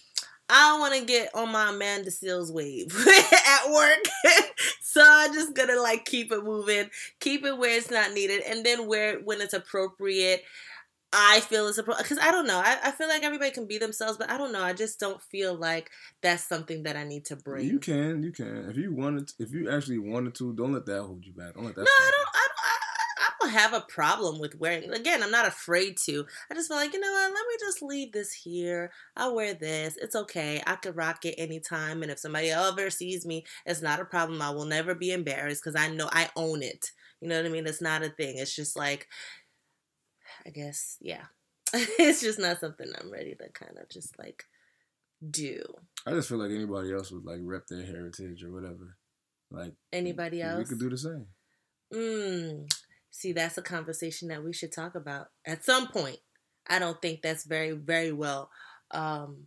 I 0.48 0.70
don't 0.70 0.80
want 0.80 0.94
to 0.94 1.04
get 1.04 1.34
on 1.34 1.50
my 1.50 1.70
Amanda 1.70 2.10
Seales 2.10 2.52
wave 2.52 2.94
at 3.06 3.70
work. 3.72 4.04
so 4.82 5.02
I'm 5.04 5.32
just 5.32 5.54
going 5.54 5.70
to 5.70 5.80
like 5.80 6.04
keep 6.04 6.32
it 6.32 6.44
moving, 6.44 6.90
keep 7.20 7.44
it 7.44 7.56
where 7.56 7.76
it's 7.76 7.90
not 7.90 8.12
needed, 8.12 8.42
and 8.46 8.64
then 8.64 8.86
where 8.86 9.20
when 9.20 9.40
it's 9.40 9.54
appropriate, 9.54 10.42
I 11.14 11.40
feel 11.40 11.68
it's 11.68 11.78
appropriate. 11.78 12.04
Because 12.04 12.18
I 12.18 12.30
don't 12.30 12.46
know. 12.46 12.58
I, 12.58 12.76
I 12.84 12.90
feel 12.90 13.08
like 13.08 13.22
everybody 13.22 13.52
can 13.52 13.66
be 13.66 13.78
themselves, 13.78 14.18
but 14.18 14.30
I 14.30 14.36
don't 14.36 14.52
know. 14.52 14.62
I 14.62 14.74
just 14.74 15.00
don't 15.00 15.22
feel 15.22 15.54
like 15.54 15.90
that's 16.20 16.44
something 16.44 16.82
that 16.82 16.96
I 16.96 17.04
need 17.04 17.24
to 17.26 17.36
bring. 17.36 17.66
you 17.66 17.78
can, 17.78 18.22
you 18.22 18.32
can. 18.32 18.68
If 18.68 18.76
you 18.76 18.92
wanted, 18.92 19.30
if 19.38 19.52
you 19.52 19.70
actually 19.70 19.98
wanted 19.98 20.34
to, 20.36 20.52
don't 20.52 20.72
let 20.72 20.84
that 20.86 21.02
hold 21.02 21.24
you 21.24 21.32
back. 21.32 21.54
Don't 21.54 21.64
let 21.64 21.76
that. 21.76 21.84
no, 21.84 21.90
I 21.90 22.10
don't. 22.10 22.28
I 22.34 22.46
don't. 22.48 22.63
Don't 23.44 23.52
have 23.52 23.74
a 23.74 23.82
problem 23.82 24.38
with 24.38 24.58
wearing. 24.58 24.90
Again, 24.90 25.22
I'm 25.22 25.30
not 25.30 25.46
afraid 25.46 25.98
to. 26.04 26.24
I 26.50 26.54
just 26.54 26.68
feel 26.68 26.78
like 26.78 26.94
you 26.94 27.00
know 27.00 27.12
what. 27.12 27.30
Let 27.30 27.46
me 27.46 27.56
just 27.60 27.82
leave 27.82 28.12
this 28.12 28.32
here. 28.32 28.90
I'll 29.18 29.34
wear 29.34 29.52
this. 29.52 29.98
It's 29.98 30.16
okay. 30.16 30.62
I 30.66 30.76
could 30.76 30.96
rock 30.96 31.26
it 31.26 31.34
anytime. 31.36 32.02
And 32.02 32.10
if 32.10 32.18
somebody 32.18 32.48
ever 32.48 32.88
sees 32.88 33.26
me, 33.26 33.44
it's 33.66 33.82
not 33.82 34.00
a 34.00 34.06
problem. 34.06 34.40
I 34.40 34.48
will 34.48 34.64
never 34.64 34.94
be 34.94 35.12
embarrassed 35.12 35.62
because 35.62 35.78
I 35.78 35.88
know 35.88 36.08
I 36.10 36.30
own 36.36 36.62
it. 36.62 36.92
You 37.20 37.28
know 37.28 37.36
what 37.36 37.44
I 37.44 37.50
mean? 37.50 37.66
It's 37.66 37.82
not 37.82 38.02
a 38.02 38.08
thing. 38.08 38.38
It's 38.38 38.56
just 38.56 38.76
like, 38.76 39.08
I 40.46 40.48
guess, 40.48 40.96
yeah. 41.02 41.24
it's 41.74 42.22
just 42.22 42.38
not 42.38 42.60
something 42.60 42.86
I'm 42.98 43.12
ready 43.12 43.34
to 43.34 43.48
kind 43.50 43.76
of 43.76 43.90
just 43.90 44.18
like 44.18 44.44
do. 45.30 45.62
I 46.06 46.12
just 46.12 46.30
feel 46.30 46.38
like 46.38 46.50
anybody 46.50 46.94
else 46.94 47.12
would 47.12 47.26
like 47.26 47.40
rep 47.42 47.66
their 47.66 47.84
heritage 47.84 48.42
or 48.42 48.52
whatever. 48.52 48.96
Like 49.50 49.74
Anybody 49.92 50.40
else, 50.40 50.60
we 50.60 50.64
could 50.64 50.80
do 50.80 50.88
the 50.88 50.96
same. 50.96 51.26
Mm. 51.92 52.70
See, 53.14 53.32
that's 53.32 53.56
a 53.56 53.62
conversation 53.62 54.26
that 54.26 54.42
we 54.42 54.52
should 54.52 54.72
talk 54.72 54.96
about 54.96 55.28
at 55.46 55.64
some 55.64 55.86
point. 55.86 56.18
I 56.66 56.80
don't 56.80 57.00
think 57.00 57.22
that's 57.22 57.44
very, 57.44 57.70
very 57.70 58.10
well 58.10 58.50
um, 58.90 59.44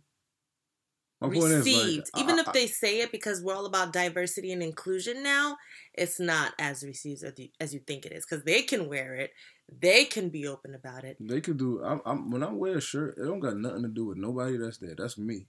received. 1.20 2.08
like, 2.14 2.24
Even 2.24 2.38
if 2.38 2.50
they 2.54 2.66
say 2.66 3.00
it, 3.00 3.12
because 3.12 3.42
we're 3.42 3.54
all 3.54 3.66
about 3.66 3.92
diversity 3.92 4.52
and 4.52 4.62
inclusion 4.62 5.22
now, 5.22 5.58
it's 5.92 6.18
not 6.18 6.54
as 6.58 6.82
received 6.82 7.22
as 7.22 7.34
you, 7.36 7.48
as 7.60 7.74
you 7.74 7.80
think 7.80 8.06
it 8.06 8.12
is. 8.12 8.24
Because 8.24 8.42
they 8.42 8.62
can 8.62 8.88
wear 8.88 9.16
it, 9.16 9.32
they 9.70 10.06
can 10.06 10.30
be 10.30 10.48
open 10.48 10.74
about 10.74 11.04
it. 11.04 11.18
They 11.20 11.42
could 11.42 11.58
do. 11.58 11.84
I'm, 11.84 12.00
I'm 12.06 12.30
when 12.30 12.42
I 12.42 12.50
wear 12.50 12.78
a 12.78 12.80
shirt, 12.80 13.18
it 13.18 13.24
don't 13.26 13.38
got 13.38 13.58
nothing 13.58 13.82
to 13.82 13.88
do 13.88 14.06
with 14.06 14.16
nobody 14.16 14.56
that's 14.56 14.78
there. 14.78 14.94
That's 14.96 15.18
me. 15.18 15.46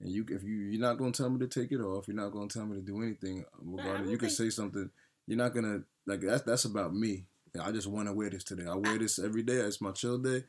And 0.00 0.10
you, 0.10 0.24
if 0.30 0.42
you, 0.42 0.56
you're 0.70 0.80
not 0.80 0.96
gonna 0.96 1.12
tell 1.12 1.28
me 1.28 1.38
to 1.40 1.46
take 1.46 1.70
it 1.70 1.82
off. 1.82 2.08
You're 2.08 2.16
not 2.16 2.32
gonna 2.32 2.48
tell 2.48 2.64
me 2.64 2.76
to 2.76 2.82
do 2.82 3.02
anything 3.02 3.44
about 3.60 4.06
You 4.06 4.16
can 4.16 4.30
say 4.30 4.48
something. 4.48 4.88
You're 5.26 5.36
not 5.36 5.52
gonna 5.52 5.80
like 6.06 6.22
that's 6.22 6.44
that's 6.44 6.64
about 6.64 6.94
me. 6.94 7.26
I 7.60 7.72
just 7.72 7.86
want 7.86 8.08
to 8.08 8.12
wear 8.12 8.30
this 8.30 8.44
today. 8.44 8.66
I 8.68 8.74
wear 8.74 8.98
this 8.98 9.18
every 9.18 9.42
day. 9.42 9.54
It's 9.54 9.80
my 9.80 9.92
chill 9.92 10.18
day. 10.18 10.44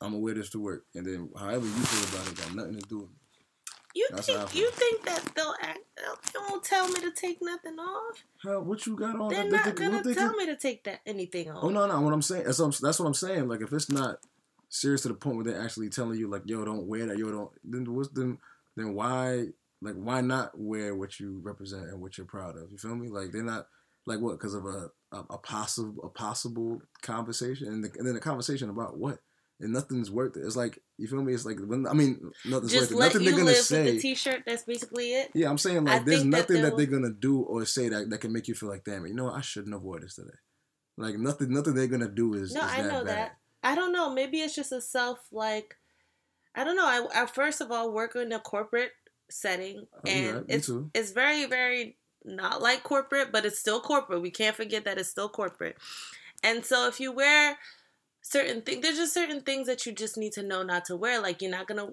I'm 0.00 0.12
gonna 0.12 0.18
wear 0.18 0.34
this 0.34 0.50
to 0.50 0.60
work. 0.60 0.84
And 0.94 1.06
then 1.06 1.30
however 1.38 1.64
you 1.64 1.72
feel 1.72 2.20
about 2.20 2.32
it, 2.32 2.36
got 2.36 2.54
nothing 2.54 2.80
to 2.80 2.88
do 2.88 2.98
with 2.98 3.08
me. 3.08 3.16
You 3.94 4.08
think 4.12 4.54
you 4.54 4.70
think 4.70 5.04
that 5.04 5.32
they'll 5.36 5.54
act? 5.60 5.80
They 5.96 6.38
won't 6.48 6.64
tell 6.64 6.88
me 6.88 7.00
to 7.00 7.10
take 7.10 7.38
nothing 7.42 7.78
off. 7.78 8.24
How, 8.42 8.60
what 8.60 8.86
you 8.86 8.96
got 8.96 9.20
on? 9.20 9.30
They're 9.30 9.48
not 9.48 9.76
gonna 9.76 10.02
tell 10.02 10.30
can... 10.30 10.36
me 10.38 10.46
to 10.46 10.56
take 10.56 10.84
that 10.84 11.00
anything 11.06 11.50
oh, 11.50 11.56
off. 11.56 11.64
Oh 11.64 11.68
no, 11.68 11.86
no. 11.86 12.00
What 12.00 12.12
I'm 12.12 12.22
saying 12.22 12.44
that's 12.44 12.58
what 12.58 12.66
I'm, 12.66 12.72
that's 12.80 12.98
what 12.98 13.06
I'm 13.06 13.14
saying. 13.14 13.48
Like 13.48 13.60
if 13.60 13.72
it's 13.72 13.90
not 13.90 14.16
serious 14.70 15.02
to 15.02 15.08
the 15.08 15.14
point 15.14 15.36
where 15.36 15.44
they're 15.44 15.62
actually 15.62 15.90
telling 15.90 16.18
you 16.18 16.28
like, 16.28 16.42
yo, 16.46 16.64
don't 16.64 16.86
wear 16.86 17.06
that. 17.06 17.18
Yo, 17.18 17.30
don't. 17.30 17.50
Then 17.64 17.84
what's 17.94 18.08
then 18.08 18.38
then 18.76 18.94
why 18.94 19.48
like 19.82 19.94
why 19.94 20.22
not 20.22 20.58
wear 20.58 20.94
what 20.94 21.20
you 21.20 21.40
represent 21.42 21.84
and 21.84 22.00
what 22.00 22.16
you're 22.16 22.26
proud 22.26 22.56
of? 22.56 22.72
You 22.72 22.78
feel 22.78 22.96
me? 22.96 23.08
Like 23.08 23.30
they're 23.30 23.42
not 23.42 23.66
like 24.06 24.20
what 24.20 24.38
because 24.38 24.54
of 24.54 24.64
a, 24.64 24.90
a, 25.12 25.18
a 25.30 25.38
possible 25.38 26.02
a 26.04 26.08
possible 26.08 26.80
conversation 27.02 27.68
and, 27.68 27.84
the, 27.84 27.90
and 27.98 28.06
then 28.06 28.16
a 28.16 28.20
conversation 28.20 28.70
about 28.70 28.98
what 28.98 29.18
and 29.62 29.72
nothing's 29.72 30.10
worth 30.10 30.36
it. 30.36 30.44
It's 30.44 30.56
like 30.56 30.78
you 30.98 31.06
feel 31.06 31.22
me. 31.22 31.32
It's 31.32 31.46
like 31.46 31.58
when 31.64 31.86
I 31.86 31.92
mean 31.92 32.20
nothing's 32.44 32.72
Just 32.72 32.92
worth 32.92 33.00
it. 33.00 33.04
Nothing 33.04 33.24
they're 33.24 33.38
gonna 33.38 33.54
say. 33.54 33.92
the 33.92 34.00
t-shirt. 34.00 34.42
That's 34.44 34.64
basically 34.64 35.12
it. 35.12 35.30
Yeah, 35.34 35.48
I'm 35.48 35.58
saying 35.58 35.84
like 35.84 36.02
I 36.02 36.04
there's 36.04 36.24
nothing 36.24 36.62
that, 36.62 36.70
that, 36.70 36.76
they're 36.76 36.86
gonna 36.86 37.12
do 37.12 37.40
or 37.40 37.64
say 37.64 37.88
that 37.88 38.10
that 38.10 38.18
can 38.18 38.32
make 38.32 38.48
you 38.48 38.54
feel 38.54 38.68
like 38.68 38.84
damn 38.84 39.04
it. 39.04 39.10
You 39.10 39.14
know 39.14 39.26
what? 39.26 39.34
I 39.34 39.40
shouldn't 39.40 39.72
have 39.72 39.82
wore 39.82 40.00
this 40.00 40.16
today. 40.16 40.30
Like 40.98 41.16
nothing. 41.16 41.52
Nothing 41.52 41.74
they're 41.74 41.86
gonna 41.86 42.08
do 42.08 42.34
is. 42.34 42.52
No, 42.52 42.60
is 42.60 42.70
I 42.70 42.82
know 42.82 43.04
bad. 43.04 43.06
that. 43.06 43.36
I 43.62 43.74
don't 43.76 43.92
know. 43.92 44.12
Maybe 44.12 44.40
it's 44.40 44.54
just 44.54 44.72
a 44.72 44.80
self 44.80 45.20
like. 45.30 45.76
I 46.54 46.64
don't 46.64 46.76
know. 46.76 46.84
I, 46.86 47.22
I 47.22 47.26
first 47.26 47.60
of 47.60 47.70
all 47.70 47.92
work 47.92 48.16
in 48.16 48.32
a 48.32 48.40
corporate 48.40 48.90
setting, 49.30 49.86
oh, 49.94 50.10
and 50.10 50.36
right. 50.36 50.44
it's 50.48 50.70
it's 50.92 51.12
very 51.12 51.46
very 51.46 51.96
not 52.24 52.62
like 52.62 52.82
corporate, 52.82 53.32
but 53.32 53.44
it's 53.44 53.58
still 53.58 53.80
corporate. 53.80 54.22
We 54.22 54.30
can't 54.30 54.56
forget 54.56 54.84
that 54.84 54.98
it's 54.98 55.08
still 55.08 55.28
corporate. 55.28 55.76
And 56.42 56.64
so 56.64 56.88
if 56.88 57.00
you 57.00 57.12
wear 57.12 57.58
certain 58.22 58.62
things. 58.62 58.82
There's 58.82 58.96
just 58.96 59.14
certain 59.14 59.42
things 59.42 59.66
that 59.66 59.84
you 59.84 59.92
just 59.92 60.16
need 60.16 60.32
to 60.32 60.42
know 60.42 60.62
not 60.62 60.86
to 60.86 60.96
wear. 60.96 61.20
Like 61.20 61.42
you're 61.42 61.50
not 61.50 61.66
gonna. 61.66 61.88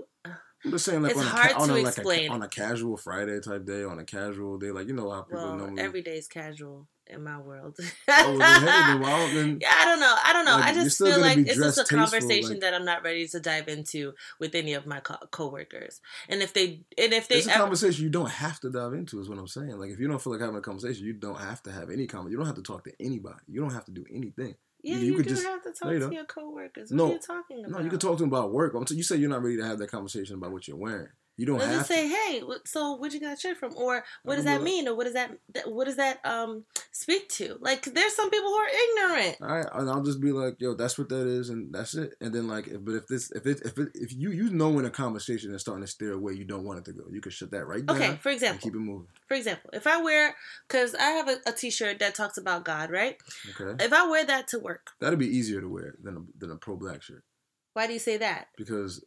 I'm 0.65 0.71
just 0.71 0.85
saying, 0.85 1.01
like 1.01 1.11
it's 1.11 1.19
on 1.19 1.25
hard 1.25 1.51
a, 1.51 1.53
ca- 1.53 1.61
on 1.61 1.67
to 1.69 1.75
a, 1.75 1.79
explain. 1.79 2.29
a, 2.29 2.33
on 2.33 2.41
a 2.41 2.47
casual 2.49 2.97
Friday 2.97 3.39
type 3.39 3.65
day, 3.65 3.83
on 3.83 3.99
a 3.99 4.03
casual 4.03 4.57
day, 4.57 4.71
like 4.71 4.87
you 4.87 4.93
know 4.93 5.09
how 5.09 5.21
people 5.21 5.41
well, 5.41 5.55
normally. 5.55 5.81
Every 5.81 6.01
day 6.01 6.17
is 6.17 6.27
casual 6.27 6.87
in 7.07 7.23
my 7.23 7.39
world. 7.39 7.77
oh, 8.07 8.37
then, 8.37 9.01
hey, 9.01 9.33
then, 9.33 9.59
yeah, 9.61 9.73
I 9.73 9.85
don't 9.85 9.99
know. 9.99 10.15
I 10.23 10.33
don't 10.33 10.45
know. 10.45 10.57
Like, 10.57 10.65
I 10.65 10.73
just 10.73 10.97
feel 10.97 11.19
like 11.19 11.37
it's 11.37 11.55
just 11.55 11.77
a 11.79 11.83
conversation 11.83 12.51
like, 12.51 12.59
that 12.61 12.73
I'm 12.73 12.85
not 12.85 13.03
ready 13.03 13.27
to 13.27 13.39
dive 13.39 13.67
into 13.67 14.13
with 14.39 14.53
any 14.53 14.73
of 14.73 14.85
my 14.85 14.99
co- 14.99 15.25
coworkers. 15.31 16.01
And 16.27 16.41
if 16.41 16.53
they 16.53 16.81
and 16.97 17.13
if 17.13 17.27
they, 17.27 17.37
it's 17.37 17.47
a 17.47 17.51
ever, 17.51 17.61
conversation 17.61 18.03
you 18.03 18.09
don't 18.09 18.29
have 18.29 18.59
to 18.61 18.69
dive 18.69 18.93
into. 18.93 19.19
Is 19.19 19.29
what 19.29 19.39
I'm 19.39 19.47
saying. 19.47 19.77
Like 19.77 19.91
if 19.91 19.99
you 19.99 20.07
don't 20.07 20.21
feel 20.21 20.33
like 20.33 20.41
having 20.41 20.57
a 20.57 20.61
conversation, 20.61 21.05
you 21.05 21.13
don't 21.13 21.39
have 21.39 21.63
to 21.63 21.71
have 21.71 21.89
any 21.89 22.05
comment. 22.05 22.31
You 22.31 22.37
don't 22.37 22.47
have 22.47 22.55
to 22.55 22.63
talk 22.63 22.83
to 22.83 22.91
anybody. 22.99 23.39
You 23.47 23.61
don't 23.61 23.73
have 23.73 23.85
to 23.85 23.91
do 23.91 24.05
anything. 24.13 24.55
Yeah, 24.81 24.95
you, 24.95 24.99
you, 24.99 25.05
you 25.11 25.17
could 25.17 25.27
do 25.27 25.35
just, 25.35 25.45
have 25.45 25.63
to 25.63 25.71
talk 25.71 25.91
no, 25.91 26.09
to 26.09 26.15
your 26.15 26.25
coworkers. 26.25 26.91
What 26.91 26.97
no, 26.97 27.09
are 27.09 27.13
you 27.13 27.19
talking 27.19 27.65
about? 27.65 27.79
No, 27.79 27.83
you 27.83 27.89
can 27.89 27.99
talk 27.99 28.17
to 28.17 28.23
them 28.23 28.29
about 28.29 28.53
work. 28.53 28.73
Until 28.73 28.95
you 28.95 29.03
say 29.03 29.17
you're 29.17 29.29
not 29.29 29.43
ready 29.43 29.57
to 29.57 29.65
have 29.65 29.77
that 29.79 29.91
conversation 29.91 30.35
about 30.35 30.51
what 30.51 30.67
you're 30.67 30.77
wearing. 30.77 31.09
You 31.39 31.45
don't 31.45 31.61
have 31.61 31.71
just 31.71 31.87
say, 31.87 32.05
"Hey, 32.05 32.43
so 32.65 32.97
where'd 32.97 33.13
you 33.13 33.21
get 33.21 33.29
that 33.29 33.39
shirt 33.39 33.55
from?" 33.55 33.73
Or 33.77 34.03
what 34.23 34.35
does 34.35 34.43
that 34.43 34.61
mean? 34.61 34.89
Or 34.89 34.93
what 34.93 35.05
does 35.05 35.13
that 35.13 35.31
what 35.65 35.85
does 35.85 35.95
that 35.95 36.19
um 36.25 36.65
speak 36.91 37.29
to? 37.29 37.55
Like, 37.61 37.83
there's 37.85 38.13
some 38.13 38.29
people 38.29 38.49
who 38.49 38.55
are 38.55 38.67
ignorant. 38.67 39.37
All 39.41 39.47
right, 39.47 39.65
and 39.73 39.89
I'll 39.89 40.03
just 40.03 40.19
be 40.19 40.33
like, 40.33 40.55
"Yo, 40.59 40.73
that's 40.73 40.97
what 40.97 41.07
that 41.07 41.27
is, 41.27 41.47
and 41.49 41.73
that's 41.73 41.95
it." 41.95 42.15
And 42.19 42.35
then 42.35 42.49
like, 42.49 42.67
but 42.83 42.93
if 42.95 43.07
this, 43.07 43.31
if 43.31 43.45
it, 43.45 43.61
if 43.63 43.77
it, 43.77 43.87
if 43.93 44.13
you 44.13 44.31
you 44.31 44.49
know 44.49 44.69
when 44.69 44.83
a 44.83 44.89
conversation 44.89 45.53
is 45.53 45.61
starting 45.61 45.85
to 45.85 45.89
steer 45.89 46.11
away, 46.11 46.33
you 46.33 46.43
don't 46.43 46.65
want 46.65 46.79
it 46.79 46.85
to 46.85 46.91
go. 46.91 47.05
You 47.09 47.21
can 47.21 47.31
shut 47.31 47.51
that 47.51 47.65
right 47.65 47.85
down. 47.85 47.95
Okay, 47.95 48.17
for 48.17 48.31
example, 48.31 48.59
keep 48.61 48.75
it 48.75 48.79
moving. 48.79 49.07
For 49.29 49.35
example, 49.35 49.69
if 49.71 49.87
I 49.87 50.01
wear, 50.01 50.35
because 50.67 50.93
I 50.93 51.11
have 51.11 51.29
a 51.29 51.37
a 51.45 51.53
T-shirt 51.53 51.99
that 51.99 52.15
talks 52.15 52.37
about 52.37 52.65
God, 52.65 52.91
right? 52.91 53.15
Okay. 53.51 53.81
If 53.81 53.93
I 53.93 54.09
wear 54.09 54.25
that 54.25 54.49
to 54.49 54.59
work, 54.59 54.91
that'd 54.99 55.17
be 55.17 55.37
easier 55.37 55.61
to 55.61 55.69
wear 55.69 55.95
than 56.03 56.17
a 56.17 56.21
than 56.37 56.51
a 56.51 56.57
pro 56.57 56.75
black 56.75 57.01
shirt. 57.01 57.23
Why 57.71 57.87
do 57.87 57.93
you 57.93 57.99
say 57.99 58.17
that? 58.17 58.47
Because 58.57 59.05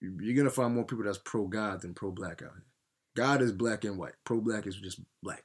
you're 0.00 0.36
gonna 0.36 0.50
find 0.50 0.74
more 0.74 0.84
people 0.84 1.04
that's 1.04 1.18
pro 1.18 1.46
God 1.46 1.82
than 1.82 1.94
pro 1.94 2.10
black 2.10 2.42
out 2.42 2.52
here. 2.54 2.64
God 3.16 3.42
is 3.42 3.52
black 3.52 3.84
and 3.84 3.98
white. 3.98 4.14
Pro 4.24 4.40
black 4.40 4.66
is 4.66 4.76
just 4.76 5.00
black. 5.22 5.44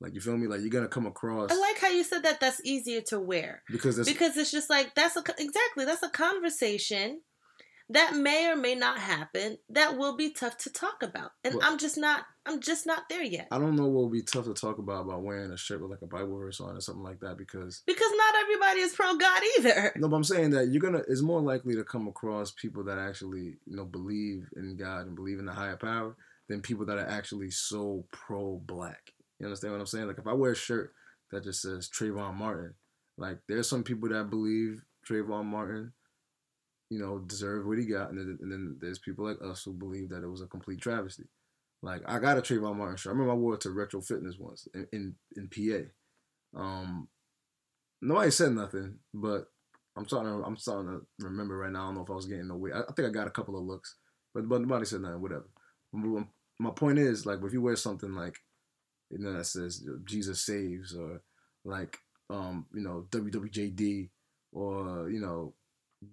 Like 0.00 0.14
you 0.14 0.20
feel 0.20 0.36
me? 0.36 0.46
Like 0.46 0.60
you're 0.60 0.70
gonna 0.70 0.88
come 0.88 1.06
across. 1.06 1.50
I 1.50 1.58
like 1.58 1.78
how 1.78 1.88
you 1.88 2.04
said 2.04 2.22
that. 2.22 2.40
That's 2.40 2.60
easier 2.64 3.00
to 3.08 3.18
wear 3.18 3.62
because 3.68 3.96
because 4.04 4.36
it's 4.36 4.52
just 4.52 4.70
like 4.70 4.94
that's 4.94 5.16
a 5.16 5.24
exactly 5.38 5.84
that's 5.84 6.02
a 6.02 6.10
conversation 6.10 7.20
that 7.90 8.14
may 8.14 8.50
or 8.50 8.56
may 8.56 8.74
not 8.74 8.98
happen 8.98 9.58
that 9.70 9.96
will 9.96 10.16
be 10.16 10.30
tough 10.30 10.58
to 10.58 10.70
talk 10.70 11.02
about 11.02 11.30
and 11.44 11.54
well, 11.54 11.64
i'm 11.64 11.78
just 11.78 11.96
not 11.96 12.24
i'm 12.46 12.60
just 12.60 12.86
not 12.86 13.08
there 13.08 13.22
yet. 13.22 13.48
I 13.50 13.58
don't 13.58 13.76
know 13.76 13.84
what 13.84 14.02
will 14.02 14.10
be 14.10 14.22
tough 14.22 14.44
to 14.46 14.54
talk 14.54 14.78
about 14.78 15.06
about 15.06 15.22
wearing 15.22 15.50
a 15.50 15.56
shirt 15.56 15.80
with 15.80 15.90
like 15.90 16.02
a 16.02 16.06
bible 16.06 16.38
verse 16.38 16.60
on 16.60 16.76
or 16.76 16.80
something 16.80 17.02
like 17.02 17.20
that 17.20 17.36
because 17.38 17.82
because 17.86 18.12
not 18.16 18.34
everybody 18.42 18.80
is 18.80 18.94
pro 18.94 19.16
god 19.16 19.42
either. 19.58 19.92
No 19.96 20.08
but 20.08 20.16
i'm 20.16 20.24
saying 20.24 20.50
that 20.50 20.68
you're 20.68 20.82
gonna 20.82 21.02
it's 21.08 21.22
more 21.22 21.40
likely 21.40 21.74
to 21.76 21.84
come 21.84 22.08
across 22.08 22.50
people 22.50 22.84
that 22.84 22.98
actually 22.98 23.56
you 23.66 23.76
know 23.76 23.84
believe 23.84 24.48
in 24.56 24.76
god 24.76 25.06
and 25.06 25.16
believe 25.16 25.38
in 25.38 25.46
the 25.46 25.52
higher 25.52 25.76
power 25.76 26.16
than 26.48 26.62
people 26.62 26.86
that 26.86 26.98
are 26.98 27.08
actually 27.08 27.50
so 27.50 28.04
pro 28.12 28.60
black 28.66 29.12
you 29.38 29.46
understand 29.46 29.72
what 29.72 29.80
i'm 29.80 29.86
saying? 29.86 30.06
Like 30.06 30.18
if 30.18 30.26
i 30.26 30.32
wear 30.32 30.52
a 30.52 30.56
shirt 30.56 30.92
that 31.30 31.44
just 31.44 31.62
says 31.62 31.88
Trayvon 31.88 32.34
Martin 32.34 32.74
like 33.16 33.38
there's 33.48 33.68
some 33.68 33.82
people 33.82 34.08
that 34.10 34.30
believe 34.30 34.82
Trayvon 35.08 35.44
Martin 35.46 35.92
you 36.90 36.98
know, 36.98 37.18
deserve 37.18 37.66
what 37.66 37.78
he 37.78 37.84
got, 37.84 38.10
and 38.10 38.18
then, 38.18 38.38
and 38.40 38.50
then 38.50 38.76
there's 38.80 38.98
people 38.98 39.26
like 39.26 39.38
us 39.42 39.62
who 39.64 39.72
believe 39.72 40.08
that 40.10 40.22
it 40.22 40.28
was 40.28 40.40
a 40.40 40.46
complete 40.46 40.80
travesty. 40.80 41.24
Like 41.82 42.02
I 42.06 42.18
got 42.18 42.38
a 42.38 42.40
Trayvon 42.40 42.76
Martin 42.76 42.96
shirt. 42.96 43.10
I 43.10 43.12
remember 43.12 43.32
I 43.32 43.36
wore 43.36 43.54
it 43.54 43.60
to 43.62 43.70
Retro 43.70 44.00
Fitness 44.00 44.36
once 44.38 44.66
in 44.74 44.86
in, 44.92 45.14
in 45.36 45.48
PA. 45.48 46.60
Um, 46.60 47.08
nobody 48.02 48.30
said 48.30 48.52
nothing, 48.52 48.96
but 49.14 49.46
I'm 49.96 50.06
starting 50.06 50.32
to 50.32 50.44
I'm 50.44 50.56
starting 50.56 50.90
to 50.90 51.06
remember 51.24 51.56
right 51.58 51.70
now. 51.70 51.82
I 51.82 51.86
don't 51.86 51.96
know 51.96 52.04
if 52.04 52.10
I 52.10 52.14
was 52.14 52.26
getting 52.26 52.50
away. 52.50 52.70
I, 52.72 52.80
I 52.80 52.92
think 52.94 53.08
I 53.08 53.10
got 53.10 53.26
a 53.26 53.32
couple 53.32 53.56
of 53.56 53.64
looks, 53.64 53.96
but 54.34 54.48
but 54.48 54.60
nobody 54.60 54.86
said 54.86 55.02
nothing. 55.02 55.20
Whatever. 55.20 55.46
My 55.92 56.70
point 56.70 56.98
is 56.98 57.26
like 57.26 57.38
if 57.44 57.52
you 57.52 57.62
wear 57.62 57.76
something 57.76 58.14
like 58.14 58.38
you 59.10 59.18
know 59.18 59.32
that 59.32 59.44
says 59.44 59.86
Jesus 60.04 60.44
saves 60.44 60.94
or 60.94 61.22
like 61.64 61.98
um 62.30 62.66
you 62.74 62.82
know 62.82 63.06
WWJD 63.10 64.08
or 64.52 65.08
you 65.10 65.20
know 65.20 65.54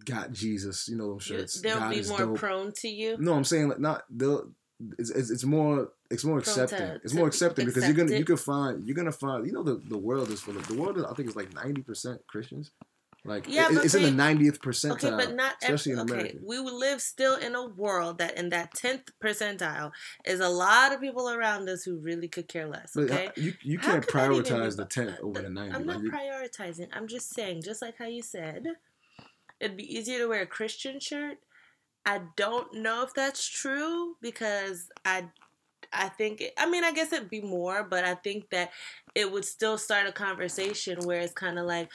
got 0.06 0.32
Jesus, 0.32 0.88
you 0.88 0.98
know 0.98 1.10
them 1.10 1.20
shirts. 1.20 1.62
They'll 1.62 1.80
God 1.80 1.92
be 1.92 2.04
more 2.04 2.18
dope. 2.20 2.38
prone 2.38 2.72
to 2.78 2.88
you. 2.88 3.18
No, 3.20 3.34
I'm 3.34 3.44
saying 3.44 3.70
like 3.70 3.80
not 3.80 4.04
they'll. 4.10 4.52
It's, 5.00 5.10
it's, 5.10 5.30
it's 5.30 5.46
more 5.46 5.92
it's 6.12 6.26
more 6.26 6.38
accepting. 6.38 6.80
To, 6.80 7.00
it's 7.04 7.14
more 7.14 7.28
accepting 7.28 7.66
because 7.66 7.86
you're 7.86 7.94
gonna 7.94 8.18
you 8.18 8.26
can 8.26 8.38
find 8.38 8.86
you're 8.86 8.96
gonna 8.96 9.12
find 9.12 9.46
you 9.48 9.54
know 9.54 9.64
the, 9.64 9.82
the 9.88 9.98
world 9.98 10.30
is 10.30 10.42
full 10.42 10.58
of 10.58 10.68
the 10.68 10.76
world 10.76 10.98
is, 10.98 11.06
I 11.06 11.14
think 11.14 11.28
it's 11.28 11.38
like 11.38 11.54
ninety 11.54 11.82
percent 11.82 12.22
Christians. 12.28 12.72
Like 13.26 13.48
yeah, 13.48 13.72
it, 13.72 13.84
it's 13.84 13.94
they, 13.94 14.00
in 14.00 14.06
the 14.06 14.12
ninetieth 14.12 14.62
percentile, 14.62 15.14
okay, 15.14 15.26
but 15.26 15.36
not 15.36 15.54
especially 15.64 15.94
every, 15.94 16.02
in 16.02 16.10
America. 16.10 16.36
Okay, 16.36 16.46
we 16.46 16.60
live 16.60 17.02
still 17.02 17.36
in 17.36 17.56
a 17.56 17.66
world 17.66 18.20
that 18.20 18.38
in 18.38 18.50
that 18.50 18.76
tenth 18.76 19.10
percentile 19.24 19.92
is 20.26 20.40
a 20.40 20.50
lot 20.50 20.94
of 20.94 21.02
people 21.02 21.30
around 21.30 21.68
us 21.68 21.84
who 21.84 21.98
really 21.98 22.28
could 22.28 22.48
care 22.48 22.68
less. 22.68 22.96
Uh, 22.96 23.02
okay, 23.02 23.30
you 23.36 23.54
you 23.64 23.80
can't 23.80 24.06
prioritize 24.06 24.78
the 24.78 24.86
tenth 24.86 25.20
over 25.24 25.42
the 25.42 25.50
ninety. 25.50 25.74
I'm 25.76 25.88
not 25.88 26.04
like 26.04 26.14
prioritizing. 26.14 26.90
I'm 26.94 27.08
just 27.08 27.34
saying, 27.34 27.64
just 27.64 27.82
like 27.82 27.98
how 27.98 28.06
you 28.06 28.22
said, 28.22 28.68
it'd 29.66 29.78
be 29.78 29.98
easier 29.98 30.20
to 30.20 30.28
wear 30.28 30.44
a 30.44 30.48
Christian 30.48 31.00
shirt. 31.00 31.40
I 32.06 32.22
don't 32.38 32.74
know 32.76 33.04
if 33.04 33.14
that's 33.14 33.46
true 33.48 34.16
because 34.22 34.90
I 35.04 35.26
I 35.92 36.10
think 36.10 36.42
it, 36.42 36.54
I 36.58 36.70
mean 36.70 36.84
I 36.84 36.92
guess 36.92 37.12
it'd 37.12 37.30
be 37.30 37.42
more, 37.42 37.84
but 37.84 38.04
I 38.04 38.14
think 38.16 38.50
that 38.52 38.72
it 39.16 39.32
would 39.32 39.46
still 39.46 39.78
start 39.78 40.08
a 40.08 40.12
conversation 40.12 41.00
where 41.06 41.20
it's 41.20 41.34
kind 41.34 41.58
of 41.58 41.66
like 41.66 41.90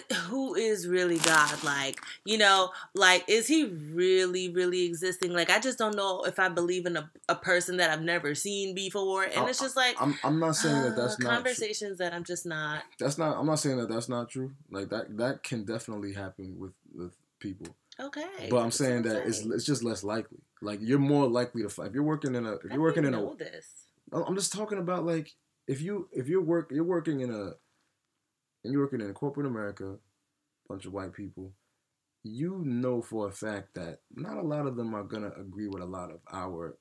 who 0.28 0.54
is 0.54 0.86
really 0.86 1.18
God? 1.18 1.62
Like, 1.62 2.00
you 2.24 2.38
know, 2.38 2.70
like, 2.94 3.24
is 3.28 3.46
he 3.46 3.64
really, 3.64 4.48
really 4.48 4.84
existing? 4.84 5.32
Like, 5.32 5.50
I 5.50 5.58
just 5.58 5.78
don't 5.78 5.96
know 5.96 6.22
if 6.24 6.38
I 6.38 6.48
believe 6.48 6.86
in 6.86 6.96
a, 6.96 7.10
a 7.28 7.34
person 7.34 7.76
that 7.78 7.90
I've 7.90 8.02
never 8.02 8.34
seen 8.34 8.74
before. 8.74 9.24
And 9.24 9.44
I, 9.44 9.48
it's 9.48 9.60
just 9.60 9.76
like, 9.76 9.96
I'm, 10.00 10.18
I'm 10.24 10.38
not 10.38 10.56
saying 10.56 10.76
uh, 10.76 10.82
that 10.84 10.96
that's 10.96 11.18
not 11.18 11.34
conversations 11.34 11.98
that 11.98 12.12
I'm 12.12 12.24
just 12.24 12.46
not. 12.46 12.82
That's 12.98 13.18
not, 13.18 13.36
I'm 13.36 13.46
not 13.46 13.58
saying 13.58 13.78
that 13.78 13.88
that's 13.88 14.08
not 14.08 14.30
true. 14.30 14.52
Like, 14.70 14.88
that, 14.90 15.16
that 15.18 15.42
can 15.42 15.64
definitely 15.64 16.12
happen 16.12 16.58
with, 16.58 16.72
with 16.94 17.12
people. 17.38 17.74
Okay. 18.00 18.48
But 18.50 18.58
I'm 18.58 18.70
saying 18.70 19.02
that 19.02 19.26
it's, 19.26 19.40
it's 19.40 19.66
just 19.66 19.82
less 19.82 20.02
likely. 20.02 20.38
Like, 20.60 20.80
you're 20.82 20.98
more 20.98 21.26
likely 21.26 21.62
to 21.62 21.68
fight. 21.68 21.88
If 21.88 21.94
you're 21.94 22.02
working 22.02 22.34
in 22.34 22.46
a, 22.46 22.52
if 22.54 22.72
you're 22.72 22.80
working 22.80 23.04
in 23.04 23.14
a, 23.14 23.34
this. 23.36 23.68
I'm 24.12 24.34
just 24.34 24.52
talking 24.52 24.78
about 24.78 25.04
like, 25.04 25.32
if 25.68 25.80
you, 25.80 26.08
if 26.12 26.28
you're 26.28 26.42
work, 26.42 26.70
you're 26.72 26.84
working 26.84 27.20
in 27.20 27.30
a, 27.30 27.52
and 28.64 28.72
you're 28.72 28.82
working 28.82 29.00
in 29.00 29.12
corporate 29.14 29.46
America, 29.46 29.96
bunch 30.68 30.86
of 30.86 30.92
white 30.92 31.12
people, 31.12 31.52
you 32.24 32.62
know 32.64 33.02
for 33.02 33.28
a 33.28 33.32
fact 33.32 33.74
that 33.74 34.00
not 34.14 34.36
a 34.36 34.42
lot 34.42 34.66
of 34.66 34.76
them 34.76 34.94
are 34.94 35.02
gonna 35.02 35.32
agree 35.38 35.68
with 35.68 35.82
a 35.82 35.86
lot 35.86 36.10
of 36.10 36.20
our 36.32 36.76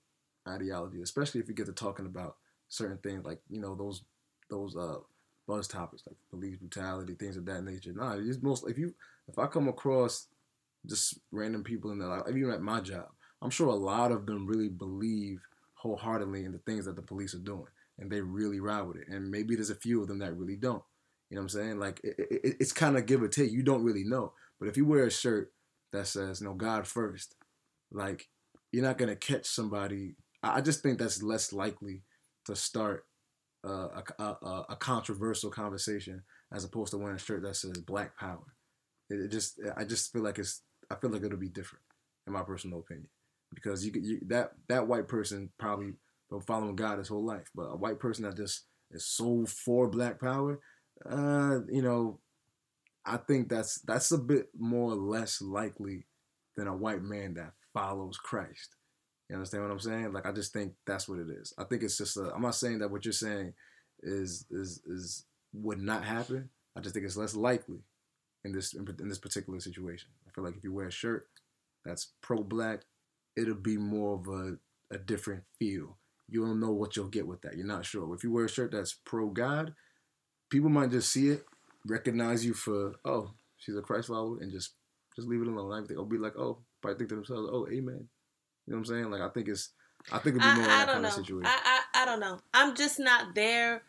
ideology, 0.48 1.02
especially 1.02 1.42
if 1.42 1.48
you 1.48 1.56
get 1.56 1.66
to 1.68 1.74
talking 1.74 2.06
about 2.06 2.38
certain 2.70 2.98
things 3.00 3.26
like 3.26 3.40
you 3.50 3.60
know 3.62 3.76
those 3.76 4.04
those 4.50 4.76
uh 4.76 4.98
buzz 5.48 5.68
topics 5.68 6.04
like 6.08 6.16
police 6.30 6.58
brutality, 6.58 7.14
things 7.16 7.38
of 7.38 7.46
that 7.46 7.64
nature. 7.64 7.94
Nah, 7.94 8.16
it's 8.18 8.42
most 8.42 8.68
if 8.70 8.78
you 8.78 8.94
if 9.28 9.40
I 9.40 9.48
come 9.48 9.68
across 9.68 10.28
just 10.86 11.20
random 11.32 11.64
people 11.64 11.92
in 11.92 12.00
there, 12.00 12.08
like 12.10 12.30
even 12.30 12.52
at 12.52 12.62
my 12.62 12.82
job, 12.82 13.08
I'm 13.42 13.50
sure 13.50 13.68
a 13.68 13.76
lot 13.76 14.12
of 14.12 14.26
them 14.26 14.48
really 14.48 14.70
believe 14.70 15.42
wholeheartedly 15.76 16.46
in 16.46 16.52
the 16.52 16.60
things 16.60 16.86
that 16.86 16.96
the 16.96 17.02
police 17.02 17.34
are 17.34 17.40
doing, 17.40 17.68
and 18.00 18.12
they 18.12 18.22
really 18.22 18.60
ride 18.60 18.84
with 18.84 18.98
it. 18.98 19.08
And 19.08 19.32
maybe 19.32 19.56
there's 19.56 19.70
a 19.70 19.76
few 19.76 20.02
of 20.02 20.08
them 20.08 20.20
that 20.20 20.38
really 20.38 20.56
don't. 20.56 20.84
You 21.32 21.38
know 21.38 21.44
what 21.44 21.56
I'm 21.56 21.62
saying? 21.62 21.80
Like 21.80 22.02
it, 22.04 22.16
it, 22.20 22.58
it's 22.60 22.74
kind 22.74 22.98
of 22.98 23.08
give 23.08 23.24
or 23.24 23.30
take. 23.30 23.52
You 23.52 23.64
don't 23.64 23.86
really 23.86 24.04
know. 24.06 24.34
But 24.60 24.70
if 24.70 24.78
you 24.78 24.86
wear 24.86 25.06
a 25.06 25.12
shirt 25.12 25.54
that 25.94 26.08
says, 26.08 26.42
"No 26.44 26.54
God 26.54 26.88
first, 26.88 27.36
like 27.92 28.30
you're 28.72 28.84
not 28.84 29.00
gonna 29.00 29.16
catch 29.18 29.48
somebody 29.48 30.16
I 30.44 30.62
just 30.62 30.82
think 30.82 31.00
that's 31.00 31.22
less 31.22 31.54
likely 31.54 32.04
to 32.46 32.56
start 32.56 33.06
uh, 33.64 34.02
a, 34.20 34.24
a 34.24 34.66
a 34.70 34.76
controversial 34.76 35.52
conversation 35.52 36.24
as 36.52 36.64
opposed 36.64 36.92
to 36.92 36.98
wearing 36.98 37.16
a 37.16 37.20
shirt 37.20 37.44
that 37.44 37.56
says 37.56 37.78
Black 37.80 38.18
Power. 38.18 38.56
It, 39.10 39.20
it 39.20 39.28
just 39.30 39.60
I 39.78 39.84
just 39.84 40.12
feel 40.12 40.24
like 40.24 40.40
it's 40.40 40.64
I 40.90 40.96
feel 40.96 41.12
like 41.12 41.24
it'll 41.24 41.38
be 41.38 41.50
different 41.50 41.84
in 42.26 42.34
my 42.34 42.42
personal 42.42 42.80
opinion 42.80 43.10
because 43.54 43.86
you, 43.86 43.92
you 44.02 44.20
that 44.28 44.54
that 44.68 44.88
white 44.88 45.08
person 45.08 45.50
probably 45.60 45.94
been 46.30 46.42
following 46.42 46.76
God 46.76 46.98
his 46.98 47.10
whole 47.10 47.26
life, 47.26 47.50
but 47.54 47.68
a 47.68 47.76
white 47.76 48.00
person 48.00 48.24
that 48.24 48.38
just 48.38 48.66
is 48.92 49.06
so 49.06 49.46
for 49.46 49.88
Black 49.90 50.20
Power, 50.20 50.60
uh, 51.06 51.60
you 51.70 51.82
know, 51.82 52.20
I 53.06 53.18
think 53.18 53.50
that's 53.50 53.82
that's 53.82 54.12
a 54.12 54.18
bit 54.18 54.50
more 54.58 54.92
or 54.92 54.96
less 54.96 55.42
likely 55.42 56.06
than 56.56 56.68
a 56.68 56.76
white 56.76 57.02
man 57.02 57.34
that 57.36 57.54
follows 57.74 58.18
Christ. 58.18 58.76
You 59.30 59.36
understand 59.36 59.64
what 59.64 59.72
I'm 59.72 59.80
saying? 59.80 60.14
Like 60.14 60.26
I 60.26 60.32
just 60.32 60.54
think 60.54 60.74
that's 60.86 61.08
what 61.08 61.20
it 61.20 61.30
is. 61.30 61.54
I 61.58 61.64
think 61.64 61.84
it's 61.84 61.98
just 61.98 62.18
a, 62.18 62.32
I'm 62.34 62.42
not 62.42 62.56
saying 62.56 62.80
that 62.80 62.92
what 62.92 63.06
you're 63.06 63.14
saying 63.14 63.54
is 64.04 64.46
is 64.52 64.82
is 64.86 65.26
would 65.54 65.80
not 65.80 66.04
happen. 66.04 66.50
I 66.76 66.82
just 66.82 66.94
think 66.94 67.06
it's 67.06 67.18
less 67.18 67.36
likely 67.36 67.80
in 68.44 68.52
this 68.52 68.74
in 68.74 69.08
this 69.08 69.18
particular 69.18 69.60
situation. 69.60 70.10
I 70.28 70.32
feel 70.32 70.44
like 70.44 70.58
if 70.58 70.64
you 70.64 70.74
wear 70.74 70.88
a 70.88 70.92
shirt 70.92 71.26
that's 71.86 72.12
pro 72.22 72.44
black, 72.44 72.82
it'll 73.36 73.56
be 73.56 73.78
more 73.78 74.16
of 74.16 74.28
a, 74.28 74.58
a 74.94 74.98
different 74.98 75.44
feel. 75.60 75.98
You 76.30 76.46
don't 76.46 76.60
know 76.60 76.72
what 76.72 76.96
you'll 76.96 77.08
get 77.08 77.28
with 77.28 77.42
that. 77.42 77.58
You're 77.58 77.66
not 77.66 77.86
sure. 77.86 78.14
If 78.16 78.24
you 78.24 78.32
wear 78.32 78.46
a 78.46 78.50
shirt 78.50 78.72
that's 78.72 78.94
pro 78.94 79.30
God, 79.30 79.74
people 80.52 80.70
might 80.70 80.92
just 80.92 81.12
see 81.12 81.30
it, 81.30 81.46
recognize 81.88 82.46
you 82.46 82.54
for 82.54 82.94
oh 83.04 83.32
she's 83.58 83.76
a 83.76 83.82
Christ 83.82 84.10
follower, 84.10 84.38
and 84.40 84.52
just 84.52 84.74
just 85.16 85.28
leave 85.28 85.42
it 85.42 85.48
alone. 85.48 85.76
Everything 85.76 85.98
will 85.98 86.06
be 86.06 86.18
like 86.18 86.38
oh, 86.38 86.60
probably 86.82 86.98
think 87.00 87.10
to 87.10 87.16
themselves 87.16 87.50
oh 87.52 87.68
amen. 87.68 88.08
You 88.68 88.74
know 88.74 88.78
what 88.78 88.78
I'm 88.78 88.86
saying? 88.86 89.10
Like 89.10 89.22
I 89.22 89.30
think 89.30 89.48
it's 89.48 89.70
I 90.12 90.20
think 90.20 90.36
it'll 90.36 90.54
be 90.54 90.62
more 90.62 90.70
I, 90.70 90.74
I 90.74 90.78
that 90.78 90.86
don't 90.86 90.94
kind 90.94 91.04
know. 91.04 91.10
of 91.10 91.14
situation. 91.16 91.46
I, 91.46 91.82
I 91.96 92.04
I 92.04 92.06
don't 92.06 92.20
know. 92.20 92.40
I'm 92.54 92.76
just 92.76 93.00
not 93.00 93.34
there. 93.34 93.84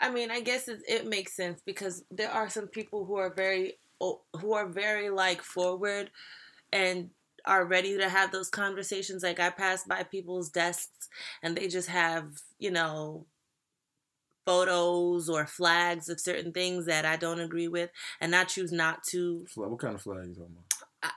I 0.00 0.10
mean, 0.10 0.30
I 0.30 0.40
guess 0.40 0.68
it, 0.68 0.80
it 0.88 1.06
makes 1.06 1.34
sense 1.34 1.60
because 1.64 2.04
there 2.10 2.30
are 2.30 2.48
some 2.48 2.68
people 2.68 3.04
who 3.04 3.16
are 3.16 3.32
very 3.32 3.78
who 4.00 4.52
are 4.52 4.68
very 4.68 5.10
like 5.10 5.42
forward 5.42 6.10
and 6.72 7.10
are 7.44 7.64
ready 7.64 7.96
to 7.96 8.08
have 8.08 8.30
those 8.30 8.48
conversations. 8.48 9.22
Like 9.22 9.40
I 9.40 9.50
pass 9.50 9.84
by 9.84 10.04
people's 10.04 10.50
desks 10.50 11.08
and 11.42 11.56
they 11.56 11.68
just 11.68 11.88
have 11.88 12.30
you 12.58 12.70
know 12.70 13.26
photos 14.48 15.28
or 15.28 15.46
flags 15.46 16.08
of 16.08 16.18
certain 16.20 16.52
things 16.52 16.86
that 16.86 17.04
I 17.04 17.16
don't 17.16 17.40
agree 17.40 17.68
with, 17.68 17.90
and 18.20 18.34
I 18.34 18.44
choose 18.44 18.72
not 18.72 19.04
to. 19.10 19.46
What 19.54 19.78
kind 19.78 19.94
of 19.94 20.02
flag 20.02 20.28
you 20.28 20.34
talking 20.34 20.56
about? 20.56 20.64
I, 21.02 21.10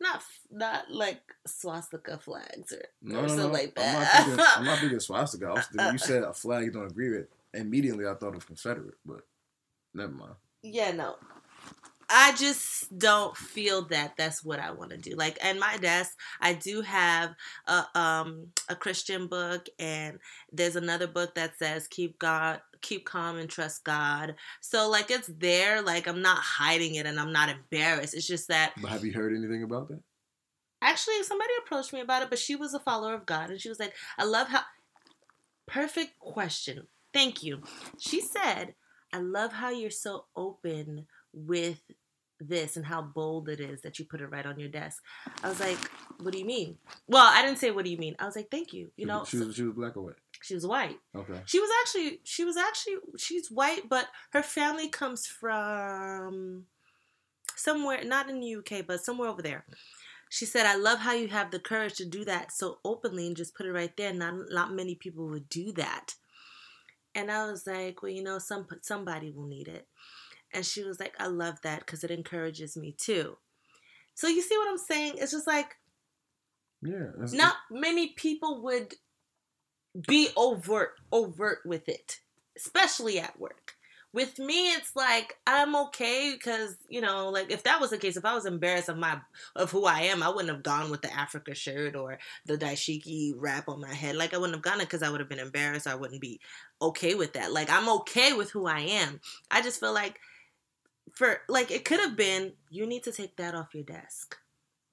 not 0.00 0.22
not 0.50 0.90
like 0.90 1.22
swastika 1.46 2.18
flags 2.18 2.72
or, 2.72 2.84
No, 3.02 3.18
or 3.18 3.22
no, 3.22 3.28
something 3.28 3.46
no. 3.46 3.52
like 3.52 3.72
I'm 3.76 3.92
not 3.92 4.00
that. 4.00 4.24
thinking, 4.26 4.44
I'm 4.56 4.64
not 4.64 4.78
thinking 4.78 5.00
swastika. 5.08 5.46
I 5.46 5.52
was, 5.52 5.66
when 5.74 5.92
you 5.92 5.98
said 5.98 6.22
a 6.22 6.32
flag 6.32 6.64
you 6.64 6.70
don't 6.72 6.90
agree 6.90 7.10
with, 7.10 7.26
immediately 7.54 8.06
I 8.06 8.14
thought 8.14 8.34
of 8.36 8.46
Confederate, 8.46 8.94
but 9.04 9.20
never 9.94 10.12
mind. 10.12 10.34
yeah, 10.62 10.90
no. 10.92 11.16
I 12.14 12.32
just 12.32 12.96
don't 12.98 13.34
feel 13.34 13.82
that 13.86 14.16
that's 14.18 14.44
what 14.44 14.60
I 14.60 14.70
want 14.72 14.90
to 14.90 14.98
do. 14.98 15.16
Like 15.16 15.42
at 15.42 15.58
my 15.58 15.78
desk, 15.78 16.18
I 16.40 16.52
do 16.52 16.82
have 16.82 17.34
a 17.66 17.84
um 17.98 18.48
a 18.68 18.76
Christian 18.76 19.28
book, 19.28 19.66
and 19.78 20.18
there's 20.52 20.76
another 20.76 21.06
book 21.06 21.34
that 21.36 21.56
says 21.58 21.88
"Keep 21.88 22.18
God, 22.18 22.60
keep 22.82 23.06
calm, 23.06 23.38
and 23.38 23.48
trust 23.48 23.84
God." 23.84 24.34
So 24.60 24.90
like 24.90 25.10
it's 25.10 25.28
there. 25.38 25.80
Like 25.80 26.06
I'm 26.06 26.20
not 26.20 26.38
hiding 26.38 26.96
it, 26.96 27.06
and 27.06 27.18
I'm 27.18 27.32
not 27.32 27.48
embarrassed. 27.48 28.12
It's 28.14 28.26
just 28.26 28.48
that 28.48 28.74
But 28.76 28.90
have 28.90 29.04
you 29.04 29.12
heard 29.12 29.34
anything 29.34 29.62
about 29.62 29.88
that? 29.88 30.00
actually 30.82 31.22
somebody 31.22 31.52
approached 31.64 31.92
me 31.92 32.00
about 32.00 32.22
it, 32.22 32.28
but 32.28 32.38
she 32.38 32.56
was 32.56 32.74
a 32.74 32.80
follower 32.80 33.14
of 33.14 33.24
God, 33.24 33.48
and 33.48 33.60
she 33.60 33.70
was 33.70 33.80
like, 33.80 33.94
"I 34.18 34.24
love 34.24 34.48
how." 34.48 34.60
Perfect 35.66 36.18
question. 36.18 36.88
Thank 37.14 37.42
you. 37.42 37.62
She 37.98 38.20
said, 38.20 38.74
"I 39.12 39.18
love 39.18 39.52
how 39.54 39.70
you're 39.70 39.90
so 39.90 40.26
open 40.36 41.06
with 41.32 41.80
this 42.48 42.76
and 42.76 42.86
how 42.86 43.02
bold 43.02 43.48
it 43.48 43.60
is 43.60 43.82
that 43.82 43.98
you 43.98 44.04
put 44.04 44.20
it 44.20 44.26
right 44.26 44.46
on 44.46 44.58
your 44.58 44.68
desk." 44.68 45.02
I 45.42 45.48
was 45.48 45.60
like, 45.60 45.78
"What 46.20 46.32
do 46.32 46.38
you 46.38 46.44
mean?" 46.44 46.78
Well, 47.06 47.26
I 47.26 47.42
didn't 47.42 47.58
say, 47.58 47.70
"What 47.70 47.84
do 47.84 47.90
you 47.90 47.98
mean?" 47.98 48.16
I 48.18 48.26
was 48.26 48.36
like, 48.36 48.50
"Thank 48.50 48.72
you." 48.72 48.90
You 48.96 49.06
know, 49.06 49.24
she 49.24 49.38
was 49.38 49.54
she 49.54 49.62
was 49.62 49.74
black 49.74 49.96
or 49.96 50.02
white? 50.02 50.16
she 50.42 50.54
was 50.54 50.66
white. 50.66 50.98
Okay. 51.14 51.40
She 51.46 51.60
was 51.60 51.70
actually 51.82 52.20
she 52.24 52.44
was 52.44 52.56
actually 52.56 52.96
she's 53.16 53.50
white, 53.50 53.88
but 53.88 54.08
her 54.30 54.42
family 54.42 54.88
comes 54.88 55.26
from 55.26 56.64
somewhere 57.56 58.04
not 58.04 58.28
in 58.28 58.40
the 58.40 58.56
UK, 58.56 58.86
but 58.86 59.04
somewhere 59.04 59.28
over 59.28 59.42
there. 59.42 59.64
She 60.28 60.46
said, 60.46 60.66
"I 60.66 60.74
love 60.74 61.00
how 61.00 61.12
you 61.12 61.28
have 61.28 61.50
the 61.50 61.60
courage 61.60 61.94
to 61.96 62.04
do 62.04 62.24
that 62.24 62.52
so 62.52 62.78
openly 62.84 63.26
and 63.26 63.36
just 63.36 63.54
put 63.54 63.66
it 63.66 63.72
right 63.72 63.96
there. 63.96 64.12
Not 64.12 64.34
not 64.50 64.72
many 64.72 64.94
people 64.94 65.28
would 65.28 65.48
do 65.48 65.72
that." 65.72 66.14
And 67.14 67.30
I 67.30 67.46
was 67.50 67.66
like, 67.66 68.02
"Well, 68.02 68.12
you 68.12 68.22
know, 68.22 68.38
some 68.38 68.66
somebody 68.80 69.30
will 69.30 69.46
need 69.46 69.68
it." 69.68 69.86
And 70.52 70.64
she 70.66 70.82
was 70.84 71.00
like, 71.00 71.14
"I 71.18 71.26
love 71.26 71.60
that 71.62 71.80
because 71.80 72.04
it 72.04 72.10
encourages 72.10 72.76
me 72.76 72.92
too." 72.92 73.38
So 74.14 74.28
you 74.28 74.42
see 74.42 74.56
what 74.56 74.68
I'm 74.68 74.78
saying? 74.78 75.14
It's 75.18 75.32
just 75.32 75.46
like 75.46 75.76
Yeah. 76.82 77.10
not 77.32 77.56
many 77.70 78.08
people 78.08 78.62
would 78.62 78.94
be 80.06 80.28
overt 80.36 80.92
overt 81.12 81.58
with 81.64 81.88
it 81.88 82.20
especially 82.56 83.18
at 83.18 83.38
work 83.38 83.74
with 84.14 84.38
me 84.38 84.70
it's 84.72 84.94
like 84.96 85.36
i'm 85.46 85.76
okay 85.76 86.32
because 86.32 86.76
you 86.88 87.00
know 87.00 87.28
like 87.28 87.50
if 87.50 87.62
that 87.64 87.80
was 87.80 87.90
the 87.90 87.98
case 87.98 88.16
if 88.16 88.24
i 88.24 88.34
was 88.34 88.46
embarrassed 88.46 88.88
of 88.88 88.96
my 88.96 89.18
of 89.54 89.70
who 89.70 89.84
i 89.84 90.00
am 90.00 90.22
i 90.22 90.28
wouldn't 90.28 90.48
have 90.48 90.62
gone 90.62 90.90
with 90.90 91.02
the 91.02 91.12
africa 91.12 91.54
shirt 91.54 91.94
or 91.94 92.18
the 92.46 92.56
dashiki 92.56 93.32
wrap 93.36 93.68
on 93.68 93.80
my 93.80 93.92
head 93.92 94.16
like 94.16 94.32
i 94.32 94.38
wouldn't 94.38 94.56
have 94.56 94.62
gone 94.62 94.80
it 94.80 94.84
because 94.84 95.02
i 95.02 95.10
would 95.10 95.20
have 95.20 95.28
been 95.28 95.38
embarrassed 95.38 95.86
i 95.86 95.94
wouldn't 95.94 96.20
be 96.20 96.40
okay 96.80 97.14
with 97.14 97.34
that 97.34 97.52
like 97.52 97.70
i'm 97.70 97.88
okay 97.88 98.32
with 98.32 98.50
who 98.50 98.66
i 98.66 98.80
am 98.80 99.20
i 99.50 99.60
just 99.60 99.78
feel 99.78 99.92
like 99.92 100.18
for 101.14 101.40
like 101.48 101.70
it 101.70 101.84
could 101.84 102.00
have 102.00 102.16
been 102.16 102.52
you 102.70 102.86
need 102.86 103.02
to 103.04 103.12
take 103.12 103.36
that 103.36 103.54
off 103.54 103.74
your 103.74 103.84
desk 103.84 104.36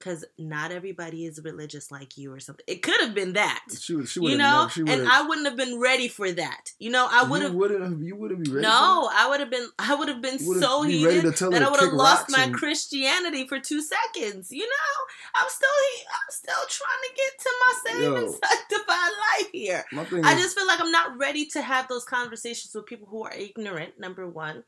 because 0.00 0.24
not 0.38 0.72
everybody 0.72 1.26
is 1.26 1.40
religious 1.44 1.90
like 1.90 2.16
you 2.16 2.32
or 2.32 2.40
something. 2.40 2.64
It 2.66 2.82
could 2.82 3.00
have 3.00 3.14
been 3.14 3.34
that, 3.34 3.62
She 3.78 3.94
would. 3.94 4.08
She 4.08 4.20
you 4.20 4.30
would 4.30 4.38
know, 4.38 4.62
Never, 4.62 4.70
she 4.70 4.80
and 4.80 5.06
I 5.06 5.22
wouldn't 5.22 5.46
have 5.46 5.56
been 5.56 5.78
ready 5.78 6.08
for 6.08 6.32
that. 6.32 6.72
You 6.78 6.90
know, 6.90 7.06
I 7.08 7.24
would 7.24 7.42
have. 7.42 7.54
wouldn't 7.54 7.82
have. 7.82 8.02
You 8.02 8.16
wouldn't 8.16 8.44
be 8.44 8.50
ready. 8.50 8.66
No, 8.66 9.10
I 9.12 9.28
would 9.28 9.40
have 9.40 9.50
been. 9.50 9.68
I 9.78 9.94
would 9.94 10.08
have 10.08 10.22
been 10.22 10.38
so 10.38 10.84
be 10.84 10.98
heated 10.98 11.24
that 11.24 11.62
I 11.62 11.70
would 11.70 11.80
have 11.80 11.92
lost 11.92 12.30
my 12.30 12.44
and- 12.44 12.54
Christianity 12.54 13.46
for 13.46 13.60
two 13.60 13.82
seconds. 13.82 14.50
You 14.50 14.66
know, 14.66 15.34
I'm 15.34 15.48
still. 15.48 15.68
I'm 16.08 16.30
still 16.30 16.64
trying 16.68 17.02
to 17.04 17.14
get 17.16 17.38
to 17.40 17.50
my 17.60 17.74
saved 17.84 18.18
and 18.18 18.44
sanctified 18.68 19.12
life 19.38 19.50
here. 19.52 19.84
I 20.24 20.34
is, 20.34 20.42
just 20.42 20.56
feel 20.56 20.66
like 20.66 20.80
I'm 20.80 20.92
not 20.92 21.18
ready 21.18 21.44
to 21.46 21.62
have 21.62 21.88
those 21.88 22.04
conversations 22.04 22.74
with 22.74 22.86
people 22.86 23.06
who 23.10 23.24
are 23.24 23.34
ignorant, 23.34 24.00
number 24.00 24.26
one. 24.26 24.64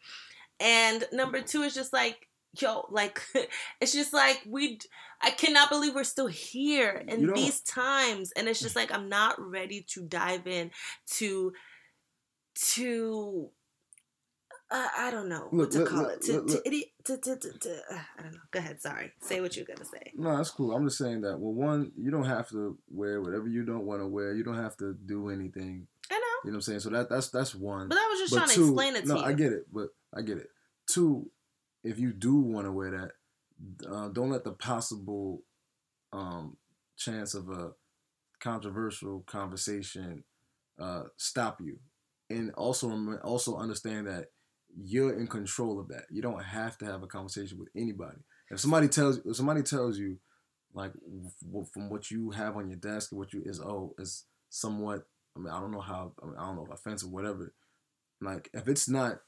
And 0.62 1.04
number 1.12 1.40
two 1.40 1.62
is 1.62 1.74
just 1.74 1.92
like, 1.92 2.28
yo, 2.58 2.86
like, 2.90 3.20
it's 3.80 3.92
just 3.92 4.12
like, 4.12 4.40
we, 4.46 4.78
I 5.20 5.30
cannot 5.30 5.70
believe 5.70 5.94
we're 5.94 6.04
still 6.04 6.28
here 6.28 7.02
in 7.08 7.32
these 7.32 7.60
times. 7.62 8.32
And 8.36 8.48
it's 8.48 8.60
just 8.60 8.76
like, 8.76 8.92
I'm 8.92 9.08
not 9.08 9.34
ready 9.40 9.84
to 9.90 10.02
dive 10.02 10.46
in 10.46 10.70
to, 11.14 11.52
to, 12.74 13.50
uh, 14.70 14.88
I 14.96 15.10
don't 15.10 15.28
know 15.28 15.48
what 15.50 15.52
Look, 15.52 15.70
to 15.72 15.78
look, 15.80 15.88
call 15.88 16.02
look, 16.04 16.12
it. 16.12 16.20
To, 16.22 16.32
to, 16.32 16.40
look. 16.40 16.64
idi- 16.64 16.92
to, 17.04 17.16
to, 17.18 17.36
to, 17.36 17.58
to, 17.58 17.70
uh, 17.92 17.98
I 18.18 18.22
don't 18.22 18.32
know. 18.32 18.38
Go 18.52 18.58
ahead. 18.60 18.80
Sorry. 18.80 19.12
Say 19.20 19.40
what 19.40 19.56
you're 19.56 19.66
going 19.66 19.78
to 19.78 19.84
say. 19.84 20.12
No, 20.14 20.36
that's 20.36 20.50
cool. 20.50 20.74
I'm 20.74 20.86
just 20.86 20.98
saying 20.98 21.22
that. 21.22 21.38
Well, 21.38 21.52
one, 21.52 21.92
you 21.96 22.10
don't 22.10 22.24
have 22.24 22.48
to 22.50 22.78
wear 22.88 23.20
whatever 23.20 23.48
you 23.48 23.64
don't 23.64 23.84
want 23.84 24.00
to 24.00 24.06
wear. 24.06 24.32
You 24.32 24.44
don't 24.44 24.62
have 24.62 24.76
to 24.78 24.94
do 24.94 25.28
anything. 25.28 25.88
You 26.44 26.50
know 26.50 26.56
what 26.56 26.58
I'm 26.58 26.62
saying? 26.62 26.80
So 26.80 26.90
that 26.90 27.08
that's 27.08 27.30
that's 27.30 27.54
one. 27.54 27.88
But 27.88 27.98
I 27.98 28.08
was 28.10 28.18
just 28.20 28.32
But 28.32 28.44
trying 28.46 28.56
to 28.56 28.62
explain 28.64 28.96
it 28.96 29.02
to 29.02 29.08
you. 29.08 29.14
no. 29.14 29.20
I 29.20 29.32
get 29.32 29.52
it, 29.52 29.66
but 29.72 29.88
I 30.14 30.22
get 30.22 30.38
it. 30.38 30.48
Two, 30.86 31.30
if 31.84 31.98
you 31.98 32.12
do 32.12 32.36
want 32.36 32.66
to 32.66 32.72
wear 32.72 32.90
that, 32.90 33.88
uh, 33.88 34.08
don't 34.08 34.30
let 34.30 34.44
the 34.44 34.52
possible 34.52 35.42
um, 36.12 36.56
chance 36.96 37.34
of 37.34 37.48
a 37.48 37.72
controversial 38.40 39.20
conversation 39.26 40.24
uh, 40.80 41.04
stop 41.16 41.60
you. 41.60 41.78
And 42.28 42.50
also, 42.54 42.90
also 43.22 43.56
understand 43.56 44.06
that 44.06 44.26
you're 44.82 45.18
in 45.18 45.26
control 45.26 45.78
of 45.78 45.88
that. 45.88 46.04
You 46.10 46.22
don't 46.22 46.42
have 46.42 46.78
to 46.78 46.86
have 46.86 47.02
a 47.02 47.06
conversation 47.06 47.58
with 47.58 47.68
anybody. 47.76 48.18
If 48.50 48.60
somebody 48.60 48.88
tells 48.88 49.18
if 49.24 49.36
somebody 49.36 49.62
tells 49.62 49.98
you, 49.98 50.18
like 50.74 50.92
from 51.72 51.90
what 51.90 52.10
you 52.10 52.30
have 52.30 52.56
on 52.56 52.68
your 52.68 52.78
desk, 52.78 53.10
what 53.12 53.32
you 53.32 53.42
is 53.44 53.60
oh 53.60 53.94
is 53.98 54.24
somewhat. 54.48 55.06
I 55.36 55.40
mean, 55.40 55.48
I 55.48 55.60
don't 55.60 55.72
know 55.72 55.80
how. 55.80 56.12
I, 56.22 56.26
mean, 56.26 56.34
I 56.38 56.46
don't 56.46 56.56
know 56.56 56.64
if 56.64 56.72
offensive, 56.72 57.10
whatever. 57.10 57.52
Like 58.20 58.50
if 58.52 58.68
it's 58.68 58.88
not 58.88 59.18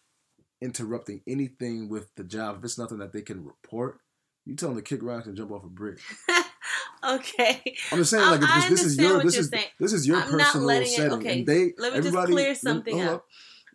interrupting 0.60 1.22
anything 1.26 1.88
with 1.88 2.14
the 2.16 2.24
job, 2.24 2.58
if 2.58 2.64
it's 2.64 2.78
nothing 2.78 2.98
that 2.98 3.12
they 3.12 3.22
can 3.22 3.44
report, 3.44 4.00
you 4.44 4.54
tell 4.54 4.70
them 4.70 4.78
to 4.78 4.82
kick 4.82 5.02
rocks 5.02 5.26
and 5.26 5.36
jump 5.36 5.50
off 5.50 5.64
a 5.64 5.68
bridge. 5.68 6.02
okay. 7.08 7.62
I'm 7.90 7.98
just 7.98 8.10
saying, 8.10 8.26
like, 8.26 8.40
this, 8.70 8.84
is 8.84 8.98
your 8.98 9.22
this 9.22 9.36
is 9.36 9.48
saying. 9.48 9.66
this 9.80 9.92
is 9.92 10.06
your 10.06 10.18
I'm 10.18 10.36
not 10.36 10.46
personal 10.46 10.66
letting 10.66 10.88
it- 10.88 10.96
setting, 10.96 11.12
okay, 11.12 11.38
and 11.38 11.46
they 11.46 11.72
let 11.78 11.94
me 11.94 12.00
just 12.00 12.26
clear 12.26 12.54
something 12.54 13.00
up. 13.02 13.26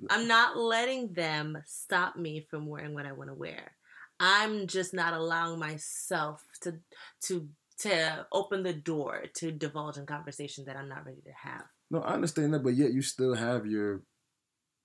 I'm 0.10 0.28
not 0.28 0.58
letting 0.58 1.14
them 1.14 1.62
stop 1.66 2.16
me 2.16 2.48
from 2.50 2.66
wearing 2.68 2.94
what 2.94 3.06
I 3.06 3.12
want 3.12 3.30
to 3.30 3.34
wear. 3.34 3.74
I'm 4.20 4.68
just 4.68 4.94
not 4.94 5.14
allowing 5.14 5.60
myself 5.60 6.44
to 6.62 6.80
to 7.24 7.50
to 7.80 8.26
open 8.32 8.64
the 8.64 8.74
door 8.74 9.26
to 9.36 9.52
divulge 9.52 9.98
in 9.98 10.06
conversation 10.06 10.66
that 10.66 10.76
I'm 10.76 10.90
not 10.90 11.06
ready 11.06 11.22
to 11.22 11.50
have. 11.50 11.66
No, 11.92 12.02
I 12.02 12.14
understand 12.14 12.54
that, 12.54 12.64
but 12.64 12.76
yet 12.76 12.94
you 12.94 13.02
still 13.02 13.34
have 13.34 13.66
your 13.66 14.04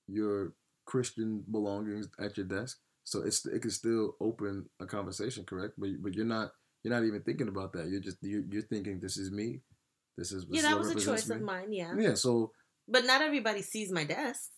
your 0.06 0.54
Christian 0.86 1.44
belongings 1.50 2.08
at 2.18 2.36
your 2.36 2.46
desk, 2.46 2.78
so 3.04 3.22
it's 3.22 3.44
it 3.46 3.60
can 3.60 3.70
still 3.70 4.16
open 4.20 4.68
a 4.80 4.86
conversation, 4.86 5.44
correct? 5.44 5.74
But 5.78 5.90
but 6.02 6.14
you're 6.14 6.24
not 6.24 6.52
you're 6.82 6.94
not 6.94 7.04
even 7.04 7.22
thinking 7.22 7.48
about 7.48 7.72
that. 7.74 7.88
You're 7.88 8.00
just 8.00 8.18
you're, 8.22 8.42
you're 8.48 8.62
thinking 8.62 9.00
this 9.00 9.16
is 9.16 9.30
me. 9.30 9.60
This 10.16 10.32
is 10.32 10.46
yeah, 10.50 10.62
that 10.62 10.78
was 10.78 10.90
a 10.90 11.00
choice 11.00 11.28
me. 11.28 11.36
of 11.36 11.42
mine. 11.42 11.72
Yeah. 11.72 11.94
Yeah. 11.98 12.14
So. 12.14 12.52
But 12.86 13.06
not 13.06 13.22
everybody 13.22 13.62
sees 13.62 13.90
my 13.90 14.04
desk. 14.04 14.50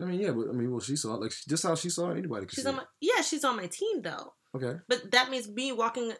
I 0.00 0.06
mean, 0.06 0.20
yeah, 0.20 0.30
but 0.30 0.48
I 0.48 0.52
mean, 0.52 0.70
well, 0.70 0.80
she 0.80 0.96
saw 0.96 1.14
it. 1.14 1.20
like 1.20 1.32
just 1.48 1.62
how 1.62 1.74
she 1.74 1.90
saw 1.90 2.10
it. 2.10 2.18
Anybody 2.18 2.46
she's 2.50 2.66
on 2.66 2.76
my 2.76 2.84
yeah, 3.00 3.22
she's 3.22 3.44
on 3.44 3.56
my 3.56 3.66
team 3.66 4.02
though. 4.02 4.32
Okay. 4.54 4.78
But 4.88 5.10
that 5.12 5.30
means 5.30 5.48
me 5.48 5.72
walking 5.72 6.12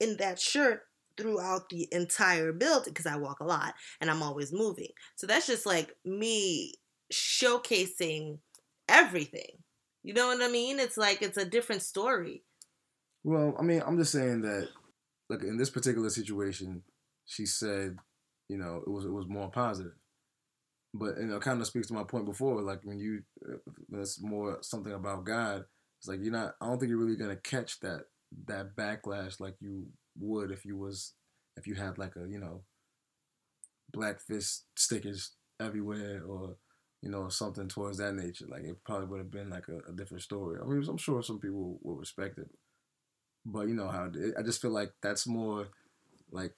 in 0.00 0.16
that 0.18 0.38
shirt 0.38 0.82
throughout 1.16 1.68
the 1.68 1.88
entire 1.92 2.52
building 2.52 2.92
because 2.92 3.06
I 3.06 3.16
walk 3.16 3.40
a 3.40 3.44
lot 3.44 3.74
and 4.00 4.10
I'm 4.10 4.22
always 4.22 4.52
moving. 4.52 4.88
So 5.16 5.26
that's 5.26 5.46
just 5.46 5.66
like 5.66 5.94
me 6.04 6.74
showcasing 7.12 8.38
everything. 8.88 9.58
You 10.02 10.14
know 10.14 10.28
what 10.28 10.42
I 10.42 10.48
mean? 10.48 10.80
It's 10.80 10.96
like 10.96 11.22
it's 11.22 11.36
a 11.36 11.44
different 11.44 11.82
story. 11.82 12.42
Well, 13.24 13.54
I 13.58 13.62
mean, 13.62 13.82
I'm 13.86 13.98
just 13.98 14.12
saying 14.12 14.42
that, 14.42 14.68
like 15.28 15.42
in 15.42 15.56
this 15.56 15.70
particular 15.70 16.10
situation, 16.10 16.82
she 17.24 17.46
said, 17.46 17.96
you 18.48 18.58
know, 18.58 18.82
it 18.84 18.90
was 18.90 19.04
it 19.04 19.12
was 19.12 19.26
more 19.28 19.50
positive. 19.50 19.92
But 20.92 21.18
you 21.18 21.26
know, 21.26 21.38
kind 21.38 21.60
of 21.60 21.66
speaks 21.66 21.86
to 21.88 21.94
my 21.94 22.02
point 22.02 22.26
before. 22.26 22.60
Like 22.62 22.80
when 22.84 22.98
you, 22.98 23.22
uh, 23.48 23.58
that's 23.88 24.20
more 24.20 24.58
something 24.62 24.92
about 24.92 25.24
God. 25.24 25.64
It's 26.00 26.08
like 26.08 26.18
you're 26.20 26.32
not. 26.32 26.54
I 26.60 26.66
don't 26.66 26.78
think 26.78 26.90
you're 26.90 26.98
really 26.98 27.16
gonna 27.16 27.36
catch 27.36 27.78
that 27.80 28.06
that 28.46 28.74
backlash 28.74 29.40
like 29.40 29.54
you 29.60 29.86
would 30.18 30.50
if 30.50 30.64
you 30.64 30.76
was 30.76 31.14
if 31.56 31.66
you 31.66 31.74
had 31.74 31.98
like 31.98 32.16
a 32.16 32.28
you 32.28 32.38
know 32.38 32.62
black 33.92 34.20
fist 34.20 34.64
stickers 34.76 35.32
everywhere 35.60 36.22
or 36.26 36.56
you 37.02 37.10
know 37.10 37.28
something 37.28 37.68
towards 37.68 37.98
that 37.98 38.14
nature. 38.14 38.46
Like 38.48 38.64
it 38.64 38.82
probably 38.84 39.06
would 39.08 39.18
have 39.18 39.30
been 39.30 39.50
like 39.50 39.68
a, 39.68 39.90
a 39.90 39.94
different 39.94 40.22
story. 40.22 40.58
I 40.60 40.66
mean, 40.66 40.82
I'm 40.88 40.96
sure 40.96 41.22
some 41.22 41.40
people 41.40 41.78
will 41.82 41.96
respect 41.96 42.38
it, 42.38 42.48
but 43.44 43.68
you 43.68 43.74
know 43.74 43.88
how 43.88 44.10
it, 44.14 44.34
I 44.38 44.42
just 44.42 44.62
feel 44.62 44.70
like 44.70 44.92
that's 45.02 45.26
more 45.26 45.68
like 46.30 46.54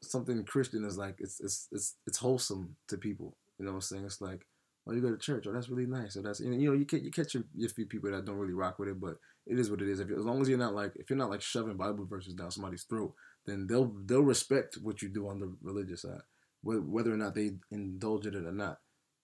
something 0.00 0.44
Christian 0.44 0.84
is 0.84 0.98
like 0.98 1.16
it's 1.20 1.40
it's 1.40 1.68
it's 1.72 1.96
it's 2.06 2.18
wholesome 2.18 2.76
to 2.88 2.98
people. 2.98 3.36
You 3.58 3.64
know 3.66 3.72
what 3.72 3.76
I'm 3.76 3.82
saying? 3.82 4.04
It's 4.04 4.20
like, 4.20 4.46
oh, 4.86 4.92
you 4.92 5.00
go 5.00 5.10
to 5.10 5.18
church. 5.18 5.46
Oh, 5.48 5.52
that's 5.52 5.68
really 5.68 5.86
nice. 5.86 6.14
So 6.14 6.22
that's 6.22 6.40
you 6.40 6.50
know 6.50 6.72
you 6.72 6.84
catch 6.84 7.02
you 7.02 7.10
catch 7.10 7.34
your, 7.34 7.44
your 7.54 7.68
few 7.70 7.86
people 7.86 8.10
that 8.10 8.24
don't 8.24 8.36
really 8.36 8.54
rock 8.54 8.78
with 8.78 8.88
it, 8.88 9.00
but 9.00 9.16
it 9.46 9.58
is 9.58 9.70
what 9.70 9.82
it 9.82 9.88
is. 9.88 10.00
If 10.00 10.10
as 10.10 10.24
long 10.24 10.40
as 10.40 10.48
you're 10.48 10.58
not 10.58 10.74
like 10.74 10.92
if 10.96 11.10
you're 11.10 11.18
not 11.18 11.30
like 11.30 11.42
shoving 11.42 11.76
Bible 11.76 12.06
verses 12.06 12.34
down 12.34 12.50
somebody's 12.50 12.84
throat, 12.84 13.14
then 13.46 13.66
they'll 13.66 13.92
they'll 14.04 14.22
respect 14.22 14.76
what 14.76 15.02
you 15.02 15.08
do 15.08 15.28
on 15.28 15.40
the 15.40 15.54
religious 15.62 16.02
side, 16.02 16.20
whether 16.62 17.12
or 17.12 17.16
not 17.16 17.34
they 17.34 17.52
indulge 17.70 18.26
in 18.26 18.34
it 18.34 18.46
or 18.46 18.52
not. 18.52 18.78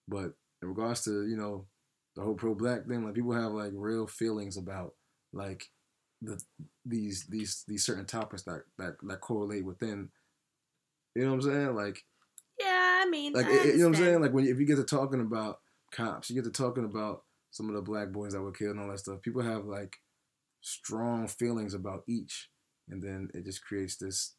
But 0.07 0.33
in 0.61 0.69
regards 0.69 1.03
to 1.05 1.27
you 1.27 1.37
know 1.37 1.65
the 2.15 2.23
whole 2.23 2.35
pro 2.35 2.55
black 2.55 2.85
thing, 2.85 3.05
like 3.05 3.15
people 3.15 3.33
have 3.33 3.51
like 3.51 3.71
real 3.73 4.07
feelings 4.07 4.57
about 4.57 4.93
like 5.33 5.65
the 6.21 6.41
these 6.85 7.25
these 7.29 7.63
these 7.67 7.85
certain 7.85 8.05
topics 8.05 8.43
that 8.43 8.63
that 8.77 8.95
that 9.03 9.21
correlate 9.21 9.65
within. 9.65 10.09
You 11.15 11.23
know 11.23 11.35
what 11.35 11.43
I'm 11.45 11.51
saying? 11.51 11.75
Like 11.75 12.03
yeah, 12.63 13.01
I 13.03 13.09
mean, 13.09 13.33
like 13.33 13.45
I 13.45 13.63
you 13.65 13.77
know 13.77 13.89
what 13.89 13.97
I'm 13.97 14.05
saying. 14.05 14.21
Like 14.21 14.33
when 14.33 14.45
if 14.45 14.59
you 14.59 14.65
get 14.65 14.77
to 14.77 14.83
talking 14.83 15.21
about 15.21 15.59
cops, 15.91 16.29
you 16.29 16.35
get 16.35 16.45
to 16.45 16.51
talking 16.51 16.85
about 16.85 17.23
some 17.51 17.67
of 17.69 17.75
the 17.75 17.81
black 17.81 18.11
boys 18.11 18.33
that 18.33 18.41
were 18.41 18.51
killed 18.51 18.75
and 18.75 18.79
all 18.79 18.89
that 18.89 18.99
stuff. 18.99 19.21
People 19.21 19.41
have 19.41 19.65
like 19.65 19.97
strong 20.61 21.27
feelings 21.27 21.73
about 21.73 22.03
each, 22.07 22.49
and 22.89 23.01
then 23.01 23.29
it 23.33 23.45
just 23.45 23.63
creates 23.63 23.97
this 23.97 24.35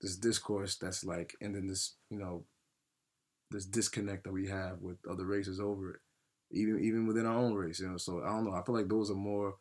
this 0.00 0.16
discourse 0.16 0.76
that's 0.76 1.04
like, 1.04 1.34
and 1.40 1.54
then 1.54 1.66
this 1.68 1.94
you 2.10 2.18
know 2.18 2.44
this 3.50 3.64
disconnect 3.64 4.24
that 4.24 4.32
we 4.32 4.48
have 4.48 4.80
with 4.80 4.96
other 5.08 5.24
races 5.24 5.60
over 5.60 5.92
it, 5.92 6.00
even 6.50 6.82
even 6.82 7.06
within 7.06 7.26
our 7.26 7.36
own 7.36 7.54
race. 7.54 7.80
You 7.80 7.88
know, 7.88 7.96
so 7.96 8.22
I 8.22 8.28
don't 8.28 8.44
know. 8.44 8.54
I 8.54 8.62
feel 8.62 8.74
like 8.74 8.88
those 8.88 9.10
are 9.10 9.14
more. 9.14 9.54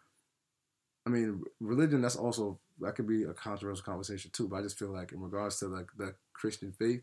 I 1.06 1.10
mean, 1.10 1.44
religion. 1.60 2.02
That's 2.02 2.16
also 2.16 2.60
that 2.80 2.96
could 2.96 3.08
be 3.08 3.24
a 3.24 3.34
controversial 3.34 3.84
conversation 3.84 4.32
too. 4.34 4.48
But 4.48 4.58
I 4.58 4.62
just 4.64 4.80
feel 4.80 4.92
like 4.92 5.12
in 5.12 5.22
regards 5.22 5.60
to 5.60 5.68
like 5.68 5.88
the 5.98 6.16
Christian 6.34 6.72
faith, 6.72 7.02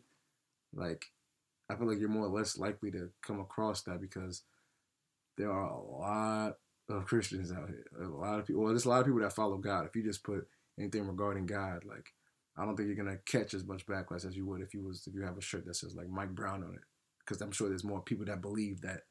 like, 0.75 1.07
I 1.71 1.77
feel 1.77 1.89
like 1.89 1.99
you're 1.99 2.09
more 2.09 2.27
or 2.27 2.31
less 2.31 2.59
likely 2.59 2.91
to 2.93 3.11
come 3.23 3.41
across 3.41 3.83
that 3.83 4.01
because 4.01 4.43
there 5.37 5.53
are 5.53 5.71
a 5.71 5.81
lot 5.81 6.57
of 6.89 7.07
Christians 7.07 7.53
out 7.53 7.69
here. 7.69 7.85
A 8.03 8.09
lot 8.09 8.39
of 8.39 8.47
people. 8.47 8.63
Well, 8.63 8.73
there's 8.73 8.87
a 8.87 8.89
lot 8.89 9.01
of 9.01 9.07
people 9.07 9.21
that 9.21 9.35
follow 9.35 9.59
God. 9.59 9.87
If 9.87 9.95
you 9.95 10.03
just 10.03 10.25
put 10.25 10.47
anything 10.79 11.07
regarding 11.07 11.47
God, 11.47 11.85
like, 11.85 12.13
I 12.57 12.65
don't 12.65 12.77
think 12.77 12.89
you're 12.89 12.97
gonna 12.97 13.19
catch 13.27 13.55
as 13.55 13.65
much 13.65 13.87
backlash 13.87 14.27
as 14.27 14.37
you 14.37 14.47
would 14.47 14.63
if 14.63 14.75
you 14.75 14.83
was 14.83 15.07
if 15.07 15.15
you 15.15 15.23
have 15.23 15.39
a 15.39 15.43
shirt 15.43 15.65
that 15.67 15.77
says 15.77 15.95
like 15.95 16.09
Mike 16.09 16.35
Brown 16.35 16.63
on 16.63 16.75
it. 16.75 16.81
Because 17.21 17.41
I'm 17.41 17.53
sure 17.53 17.69
there's 17.69 17.85
more 17.85 18.01
people 18.01 18.25
that 18.27 18.43
believe 18.43 18.81
that. 18.81 19.03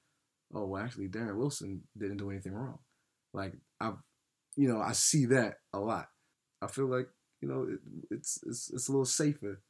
Oh, 0.54 0.66
well, 0.66 0.84
actually, 0.84 1.08
Darren 1.08 1.38
Wilson 1.38 1.84
didn't 1.98 2.18
do 2.18 2.32
anything 2.32 2.54
wrong. 2.54 2.80
Like 3.34 3.54
I've, 3.80 3.98
you 4.56 4.68
know, 4.68 4.82
I 4.82 4.94
see 4.94 5.26
that 5.28 5.60
a 5.74 5.80
lot. 5.80 6.08
I 6.62 6.68
feel 6.68 6.88
like 6.88 7.08
you 7.42 7.48
know 7.48 7.68
it, 7.70 7.80
it's 8.10 8.40
it's 8.46 8.72
it's 8.74 8.88
a 8.88 8.92
little 8.92 9.06
safer 9.06 9.62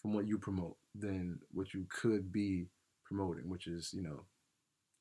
from 0.00 0.14
what 0.14 0.26
you 0.26 0.38
promote 0.38 0.76
than 0.94 1.40
what 1.52 1.74
you 1.74 1.86
could 1.88 2.32
be 2.32 2.66
promoting, 3.04 3.48
which 3.48 3.66
is, 3.66 3.92
you 3.92 4.02
know, 4.02 4.24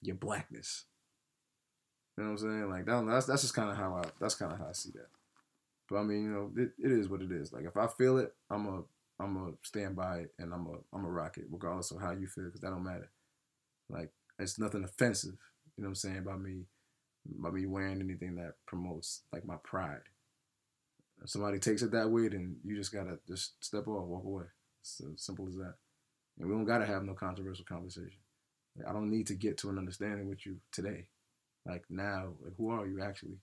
your 0.02 0.16
blackness. 0.16 0.86
You 2.18 2.24
know 2.24 2.32
what 2.32 2.42
I'm 2.42 2.50
saying? 2.50 2.70
Like 2.70 2.86
that, 2.86 3.06
that's 3.08 3.26
that's 3.26 3.42
just 3.42 3.54
kind 3.54 3.70
of 3.70 3.78
how 3.78 3.96
I 3.96 4.04
that's 4.20 4.36
kind 4.36 4.52
of 4.52 4.60
how 4.60 4.68
I 4.68 4.74
see 4.74 4.92
that. 4.92 5.08
But 5.90 5.98
I 5.98 6.04
mean, 6.04 6.24
you 6.24 6.30
know, 6.30 6.52
it, 6.56 6.72
it 6.78 6.92
is 6.92 7.10
what 7.10 7.22
it 7.22 7.32
is. 7.32 7.52
Like 7.54 7.66
if 7.66 7.78
I 7.78 7.88
feel 7.88 8.18
it, 8.18 8.34
I'm 8.50 8.68
a 8.68 8.84
I'm 9.22 9.38
a 9.38 9.52
stand 9.64 9.96
by 9.96 10.20
it 10.20 10.34
and 10.40 10.54
I'm 10.54 10.68
a 10.68 10.96
I'm 10.96 11.06
a 11.06 11.10
rock 11.10 11.38
it 11.38 11.46
regardless 11.52 11.92
of 11.92 12.02
how 12.02 12.12
you 12.12 12.28
feel 12.28 12.46
because 12.46 12.62
that 12.62 12.72
don't 12.72 12.84
matter. 12.84 13.10
Like 13.90 14.10
it's 14.40 14.60
nothing 14.60 14.84
offensive. 14.84 15.38
You 15.78 15.84
know 15.84 15.88
what 15.88 15.90
I'm 15.90 15.96
saying 15.96 16.18
about 16.18 16.42
me 16.42 16.66
about 17.40 17.54
me 17.54 17.66
wearing 17.66 18.02
anything 18.02 18.36
that 18.36 18.56
promotes 18.66 19.22
like 19.32 19.46
my 19.46 19.58
pride. 19.64 20.02
If 21.24 21.30
somebody 21.30 21.60
takes 21.60 21.84
it 21.84 21.92
that 21.92 22.10
way, 22.10 22.28
then 22.28 22.58
you 22.64 22.76
just 22.76 22.92
gotta 22.92 23.20
just 23.28 23.64
step 23.64 23.88
off, 23.88 24.08
walk 24.08 24.26
away. 24.26 24.46
It's 24.82 25.02
as 25.02 25.24
simple 25.24 25.48
as 25.48 25.56
that. 25.56 25.76
And 26.40 26.50
we 26.50 26.56
don't 26.56 26.66
gotta 26.66 26.86
have 26.86 27.04
no 27.04 27.14
controversial 27.14 27.66
conversation. 27.66 28.20
Like, 28.78 28.88
I 28.88 28.94
don't 28.94 29.10
need 29.10 29.28
to 29.28 29.36
get 29.36 29.58
to 29.60 29.70
an 29.70 29.78
understanding 29.78 30.28
with 30.28 30.46
you 30.46 30.58
today. 30.72 31.08
Like 31.66 31.84
now, 31.90 32.34
like 32.44 32.54
who 32.58 32.70
are 32.70 32.88
you 32.88 33.02
actually? 33.02 33.38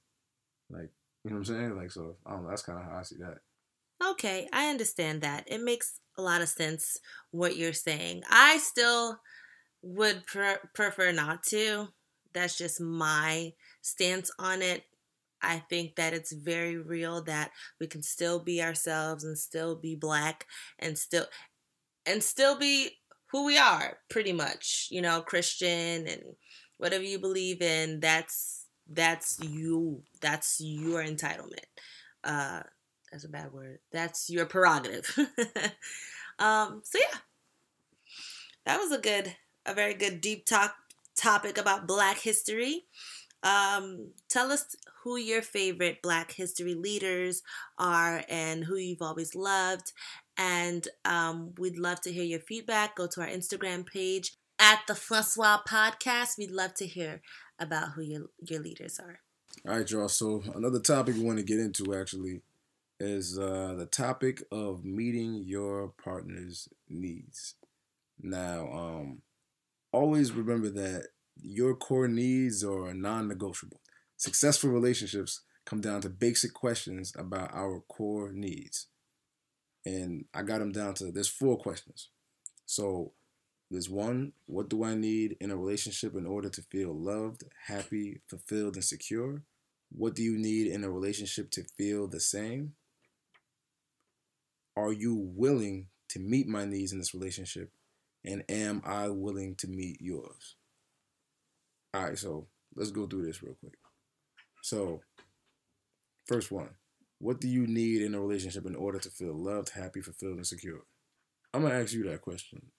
Like, 0.70 0.90
you 1.24 1.30
know 1.30 1.36
what 1.36 1.48
I'm 1.48 1.56
saying? 1.56 1.76
Like 1.76 1.90
so 1.90 2.16
I 2.26 2.32
don't 2.32 2.44
know, 2.44 2.50
that's 2.50 2.62
kinda 2.62 2.82
how 2.82 2.98
I 2.98 3.02
see 3.02 3.16
that. 3.20 3.38
Okay, 4.10 4.48
I 4.52 4.68
understand 4.68 5.22
that. 5.22 5.44
It 5.46 5.62
makes 5.62 6.00
a 6.16 6.22
lot 6.22 6.40
of 6.40 6.48
sense 6.48 6.98
what 7.30 7.56
you're 7.56 7.72
saying. 7.72 8.22
I 8.30 8.58
still 8.58 9.18
would 9.82 10.24
pre- 10.26 10.56
prefer 10.74 11.12
not 11.12 11.42
to. 11.44 11.88
That's 12.32 12.56
just 12.56 12.80
my 12.80 13.52
stance 13.80 14.30
on 14.38 14.62
it. 14.62 14.84
I 15.42 15.58
think 15.70 15.96
that 15.96 16.12
it's 16.12 16.32
very 16.32 16.76
real 16.76 17.22
that 17.24 17.50
we 17.80 17.86
can 17.86 18.02
still 18.02 18.40
be 18.40 18.62
ourselves 18.62 19.24
and 19.24 19.38
still 19.38 19.76
be 19.76 19.94
black 19.94 20.46
and 20.78 20.98
still 20.98 21.26
and 22.06 22.22
still 22.22 22.58
be 22.58 22.90
who 23.30 23.44
we 23.44 23.58
are 23.58 23.98
pretty 24.08 24.32
much, 24.32 24.88
you 24.90 25.02
know, 25.02 25.20
Christian 25.20 26.06
and 26.06 26.22
whatever 26.78 27.04
you 27.04 27.18
believe 27.18 27.60
in, 27.62 28.00
that's 28.00 28.66
that's 28.90 29.38
you. 29.40 30.02
That's 30.20 30.60
your 30.60 31.02
entitlement. 31.04 31.66
Uh 32.24 32.62
that's 33.10 33.24
a 33.24 33.28
bad 33.28 33.52
word. 33.52 33.78
That's 33.92 34.28
your 34.30 34.46
prerogative. 34.46 35.06
um 36.38 36.82
so 36.84 36.98
yeah. 36.98 37.18
That 38.66 38.78
was 38.78 38.92
a 38.92 38.98
good 38.98 39.36
a 39.66 39.74
very 39.74 39.94
good 39.94 40.20
deep 40.20 40.46
talk 40.46 40.74
topic 41.16 41.58
about 41.58 41.86
black 41.86 42.18
history. 42.18 42.84
Um, 43.42 44.10
tell 44.28 44.50
us 44.50 44.76
who 45.02 45.16
your 45.16 45.42
favorite 45.42 46.02
Black 46.02 46.32
history 46.32 46.74
leaders 46.74 47.42
are 47.78 48.22
and 48.28 48.64
who 48.64 48.76
you've 48.76 49.02
always 49.02 49.34
loved. 49.34 49.92
And 50.36 50.86
um, 51.04 51.54
we'd 51.58 51.78
love 51.78 52.00
to 52.02 52.12
hear 52.12 52.24
your 52.24 52.40
feedback. 52.40 52.96
Go 52.96 53.06
to 53.06 53.20
our 53.20 53.28
Instagram 53.28 53.86
page 53.86 54.34
at 54.58 54.80
the 54.86 54.94
Francois 54.94 55.58
Podcast. 55.66 56.38
We'd 56.38 56.50
love 56.50 56.74
to 56.74 56.86
hear 56.86 57.22
about 57.58 57.92
who 57.92 58.02
your, 58.02 58.22
your 58.40 58.60
leaders 58.60 58.98
are. 59.00 59.20
All 59.66 59.76
right, 59.76 59.90
y'all. 59.90 60.08
So, 60.08 60.42
another 60.54 60.80
topic 60.80 61.16
we 61.16 61.22
want 61.22 61.38
to 61.38 61.44
get 61.44 61.58
into 61.58 61.94
actually 61.94 62.42
is 63.00 63.38
uh, 63.38 63.74
the 63.76 63.86
topic 63.86 64.42
of 64.50 64.84
meeting 64.84 65.42
your 65.44 65.92
partner's 66.02 66.68
needs. 66.88 67.54
Now, 68.20 68.68
um, 68.72 69.22
always 69.92 70.32
remember 70.32 70.70
that 70.70 71.08
your 71.42 71.74
core 71.74 72.08
needs 72.08 72.64
are 72.64 72.92
non 72.94 73.28
negotiable. 73.28 73.80
Successful 74.16 74.70
relationships 74.70 75.42
come 75.64 75.80
down 75.80 76.00
to 76.00 76.08
basic 76.08 76.54
questions 76.54 77.12
about 77.16 77.54
our 77.54 77.80
core 77.88 78.32
needs. 78.32 78.86
And 79.84 80.24
I 80.34 80.42
got 80.42 80.58
them 80.58 80.72
down 80.72 80.94
to 80.94 81.12
there's 81.12 81.28
four 81.28 81.56
questions. 81.56 82.08
So 82.66 83.12
there's 83.70 83.88
one, 83.88 84.32
what 84.46 84.68
do 84.68 84.84
I 84.84 84.94
need 84.94 85.36
in 85.40 85.50
a 85.50 85.56
relationship 85.56 86.14
in 86.14 86.26
order 86.26 86.48
to 86.48 86.62
feel 86.62 86.94
loved, 86.94 87.44
happy, 87.66 88.20
fulfilled, 88.28 88.74
and 88.74 88.84
secure? 88.84 89.42
What 89.90 90.14
do 90.14 90.22
you 90.22 90.36
need 90.36 90.66
in 90.66 90.84
a 90.84 90.90
relationship 90.90 91.50
to 91.52 91.64
feel 91.76 92.08
the 92.08 92.20
same? 92.20 92.74
are 94.78 94.92
you 94.92 95.16
willing 95.34 95.88
to 96.08 96.20
meet 96.20 96.46
my 96.46 96.64
needs 96.64 96.92
in 96.92 96.98
this 96.98 97.12
relationship? 97.12 97.72
And 98.24 98.44
am 98.48 98.80
I 98.84 99.08
willing 99.08 99.56
to 99.56 99.66
meet 99.66 100.00
yours? 100.00 100.54
All 101.94 102.04
right, 102.04 102.18
so 102.18 102.46
let's 102.74 102.90
go 102.90 103.06
through 103.06 103.26
this 103.26 103.42
real 103.42 103.56
quick. 103.60 103.74
So, 104.62 105.00
first 106.26 106.50
one, 106.50 106.70
what 107.18 107.40
do 107.40 107.48
you 107.48 107.66
need 107.66 108.02
in 108.02 108.14
a 108.14 108.20
relationship 108.20 108.66
in 108.66 108.76
order 108.76 108.98
to 108.98 109.10
feel 109.10 109.34
loved, 109.34 109.70
happy, 109.70 110.00
fulfilled, 110.00 110.36
and 110.36 110.46
secure? 110.46 110.82
I'm 111.52 111.62
gonna 111.62 111.74
ask 111.74 111.92
you 111.92 112.04
that 112.04 112.20
question, 112.20 112.70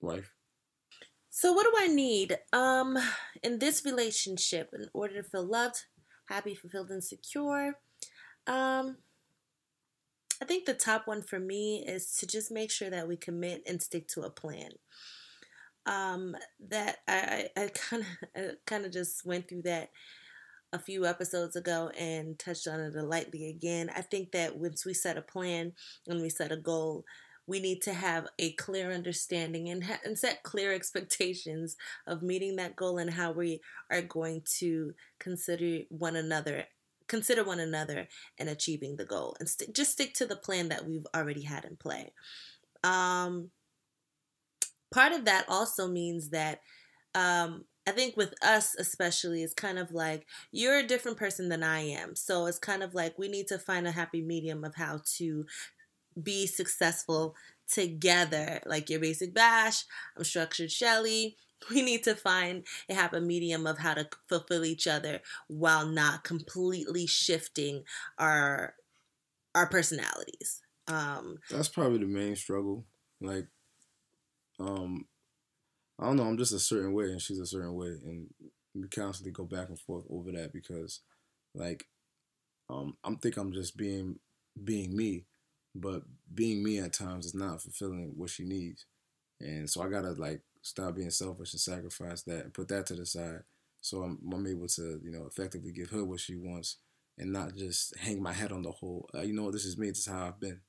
wife. 0.00 0.32
So 1.30 1.52
what 1.52 1.64
do 1.64 1.72
I 1.78 1.86
need 1.86 2.38
um 2.52 2.98
in 3.42 3.60
this 3.60 3.84
relationship 3.84 4.70
in 4.74 4.88
order 4.92 5.22
to 5.22 5.28
feel 5.28 5.44
loved, 5.44 5.84
happy, 6.28 6.54
fulfilled, 6.54 6.90
and 6.90 7.04
secure? 7.04 7.74
Um 8.46 8.98
I 10.42 10.46
think 10.46 10.64
the 10.64 10.74
top 10.74 11.06
one 11.06 11.22
for 11.22 11.38
me 11.38 11.84
is 11.86 12.16
to 12.16 12.26
just 12.26 12.50
make 12.50 12.70
sure 12.70 12.90
that 12.90 13.06
we 13.06 13.16
commit 13.16 13.62
and 13.66 13.80
stick 13.80 14.08
to 14.08 14.22
a 14.22 14.30
plan. 14.30 14.70
Um, 15.86 16.36
that 16.68 16.98
I 17.08 17.48
I 17.56 17.70
kind 17.74 18.04
of 18.34 18.56
kind 18.66 18.84
of 18.84 18.92
just 18.92 19.24
went 19.24 19.48
through 19.48 19.62
that 19.62 19.90
a 20.72 20.78
few 20.78 21.04
episodes 21.04 21.56
ago 21.56 21.90
and 21.98 22.38
touched 22.38 22.68
on 22.68 22.80
it 22.80 22.94
lightly 22.94 23.48
again. 23.48 23.90
I 23.94 24.02
think 24.02 24.32
that 24.32 24.56
once 24.56 24.84
we 24.86 24.94
set 24.94 25.18
a 25.18 25.22
plan 25.22 25.72
and 26.06 26.22
we 26.22 26.28
set 26.28 26.52
a 26.52 26.56
goal, 26.56 27.04
we 27.46 27.58
need 27.60 27.82
to 27.82 27.92
have 27.92 28.28
a 28.38 28.52
clear 28.52 28.92
understanding 28.92 29.68
and, 29.68 29.82
ha- 29.84 29.98
and 30.04 30.16
set 30.16 30.42
clear 30.44 30.72
expectations 30.74 31.76
of 32.06 32.22
meeting 32.22 32.56
that 32.56 32.76
goal 32.76 32.98
and 32.98 33.10
how 33.10 33.32
we 33.32 33.60
are 33.90 34.02
going 34.02 34.42
to 34.58 34.94
consider 35.18 35.80
one 35.88 36.16
another 36.16 36.64
consider 37.08 37.42
one 37.42 37.58
another 37.58 38.06
and 38.38 38.48
achieving 38.48 38.94
the 38.94 39.04
goal 39.04 39.36
and 39.40 39.48
st- 39.48 39.74
just 39.74 39.90
stick 39.90 40.14
to 40.14 40.24
the 40.24 40.36
plan 40.36 40.68
that 40.68 40.86
we've 40.86 41.08
already 41.12 41.42
had 41.42 41.64
in 41.64 41.74
play 41.74 42.12
um, 42.84 43.50
part 44.92 45.12
of 45.12 45.24
that 45.24 45.44
also 45.48 45.88
means 45.88 46.30
that 46.30 46.60
um, 47.14 47.64
I 47.86 47.92
think 47.92 48.16
with 48.16 48.34
us 48.42 48.74
especially, 48.78 49.42
it's 49.42 49.54
kind 49.54 49.78
of 49.78 49.90
like 49.92 50.26
you're 50.52 50.78
a 50.78 50.86
different 50.86 51.16
person 51.16 51.48
than 51.48 51.62
I 51.62 51.80
am. 51.80 52.14
So 52.14 52.46
it's 52.46 52.58
kind 52.58 52.82
of 52.82 52.94
like 52.94 53.18
we 53.18 53.28
need 53.28 53.48
to 53.48 53.58
find 53.58 53.86
a 53.86 53.92
happy 53.92 54.22
medium 54.22 54.64
of 54.64 54.74
how 54.76 55.00
to 55.16 55.46
be 56.20 56.46
successful 56.46 57.34
together. 57.72 58.60
Like 58.66 58.90
your 58.90 59.00
basic 59.00 59.34
bash, 59.34 59.84
I'm 60.16 60.24
structured 60.24 60.70
Shelly. 60.70 61.36
We 61.70 61.82
need 61.82 62.04
to 62.04 62.14
find 62.14 62.64
a 62.88 62.94
happy 62.94 63.20
medium 63.20 63.66
of 63.66 63.76
how 63.76 63.92
to 63.92 64.08
fulfill 64.30 64.64
each 64.64 64.86
other 64.86 65.20
while 65.46 65.84
not 65.84 66.24
completely 66.24 67.06
shifting 67.06 67.84
our 68.16 68.76
our 69.54 69.66
personalities. 69.66 70.62
Um, 70.88 71.36
That's 71.50 71.68
probably 71.68 71.98
the 71.98 72.06
main 72.06 72.34
struggle. 72.34 72.86
Like, 73.20 73.46
um, 74.60 75.06
I 75.98 76.06
don't 76.06 76.16
know. 76.16 76.24
I'm 76.24 76.38
just 76.38 76.52
a 76.52 76.58
certain 76.58 76.92
way, 76.92 77.06
and 77.06 77.20
she's 77.20 77.38
a 77.38 77.46
certain 77.46 77.74
way, 77.74 77.88
and 78.04 78.28
we 78.74 78.88
constantly 78.88 79.32
go 79.32 79.44
back 79.44 79.68
and 79.68 79.78
forth 79.78 80.04
over 80.10 80.32
that 80.32 80.52
because, 80.52 81.00
like, 81.54 81.86
um, 82.70 82.96
I'm 83.04 83.16
think 83.16 83.36
I'm 83.36 83.52
just 83.52 83.76
being 83.76 84.18
being 84.64 84.96
me, 84.96 85.26
but 85.74 86.02
being 86.34 86.62
me 86.62 86.78
at 86.78 86.92
times 86.92 87.26
is 87.26 87.34
not 87.34 87.62
fulfilling 87.62 88.12
what 88.16 88.30
she 88.30 88.44
needs, 88.44 88.86
and 89.40 89.68
so 89.70 89.82
I 89.82 89.88
gotta 89.90 90.12
like 90.12 90.42
stop 90.62 90.96
being 90.96 91.10
selfish 91.10 91.52
and 91.52 91.60
sacrifice 91.60 92.22
that 92.24 92.44
and 92.44 92.54
put 92.54 92.68
that 92.68 92.86
to 92.86 92.94
the 92.94 93.06
side, 93.06 93.42
so 93.80 94.02
I'm 94.02 94.18
I'm 94.32 94.46
able 94.46 94.68
to 94.68 95.00
you 95.04 95.10
know 95.10 95.26
effectively 95.26 95.72
give 95.72 95.90
her 95.90 96.04
what 96.04 96.20
she 96.20 96.36
wants 96.36 96.78
and 97.18 97.32
not 97.32 97.56
just 97.56 97.96
hang 97.98 98.22
my 98.22 98.32
head 98.32 98.52
on 98.52 98.62
the 98.62 98.72
whole. 98.72 99.08
Uh, 99.14 99.22
you 99.22 99.34
know 99.34 99.50
this 99.50 99.64
is 99.64 99.78
me. 99.78 99.88
This 99.88 100.00
is 100.00 100.06
how 100.08 100.26
I've 100.28 100.40
been. 100.40 100.60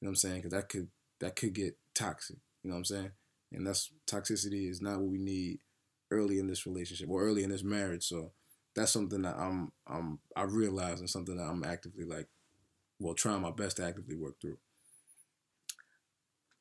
You 0.00 0.06
know 0.06 0.08
what 0.08 0.10
I'm 0.10 0.16
saying? 0.16 0.36
Because 0.36 0.52
that 0.52 0.68
could 0.68 0.88
that 1.20 1.36
could 1.36 1.54
get 1.54 1.76
toxic. 1.94 2.36
You 2.62 2.70
know 2.70 2.74
what 2.76 2.80
I'm 2.80 2.84
saying? 2.86 3.10
And 3.52 3.66
that's 3.66 3.90
toxicity 4.06 4.68
is 4.68 4.80
not 4.80 5.00
what 5.00 5.10
we 5.10 5.18
need 5.18 5.58
early 6.10 6.38
in 6.38 6.46
this 6.46 6.66
relationship 6.66 7.08
or 7.08 7.22
early 7.22 7.42
in 7.42 7.50
this 7.50 7.64
marriage. 7.64 8.04
So 8.04 8.32
that's 8.74 8.92
something 8.92 9.22
that 9.22 9.36
I'm 9.36 9.72
I'm 9.86 10.20
I 10.36 10.42
realize 10.42 11.00
and 11.00 11.10
something 11.10 11.36
that 11.36 11.44
I'm 11.44 11.64
actively 11.64 12.04
like, 12.04 12.28
well, 12.98 13.14
trying 13.14 13.42
my 13.42 13.50
best 13.50 13.78
to 13.78 13.84
actively 13.84 14.16
work 14.16 14.40
through. 14.40 14.58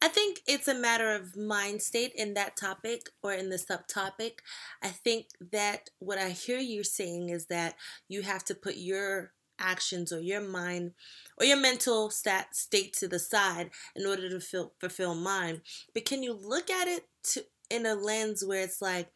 I 0.01 0.07
think 0.07 0.39
it's 0.47 0.69
a 0.69 0.73
matter 0.73 1.13
of 1.13 1.35
mind 1.35 1.81
state 1.81 2.13
in 2.15 2.33
that 2.35 2.55
topic 2.55 3.09
or 3.21 3.33
in 3.33 3.49
the 3.49 3.57
subtopic. 3.57 4.39
I 4.81 4.89
think 4.89 5.27
that 5.51 5.89
what 5.99 6.17
I 6.17 6.29
hear 6.29 6.57
you 6.57 6.85
saying 6.85 7.29
is 7.29 7.47
that 7.47 7.75
you 8.07 8.21
have 8.21 8.45
to 8.45 8.55
put 8.55 8.77
your 8.77 9.33
actions 9.59 10.11
or 10.11 10.19
your 10.19 10.41
mind 10.41 10.93
or 11.37 11.45
your 11.45 11.57
mental 11.57 12.09
stat 12.09 12.55
state 12.55 12.93
to 12.93 13.07
the 13.07 13.19
side 13.19 13.69
in 13.95 14.05
order 14.05 14.29
to 14.29 14.39
feel, 14.39 14.73
fulfill 14.79 15.15
mine. 15.15 15.61
But 15.93 16.05
can 16.05 16.23
you 16.23 16.33
look 16.33 16.69
at 16.69 16.87
it 16.87 17.05
to 17.31 17.45
in 17.69 17.85
a 17.85 17.93
lens 17.93 18.43
where 18.43 18.63
it's 18.63 18.81
like, 18.81 19.11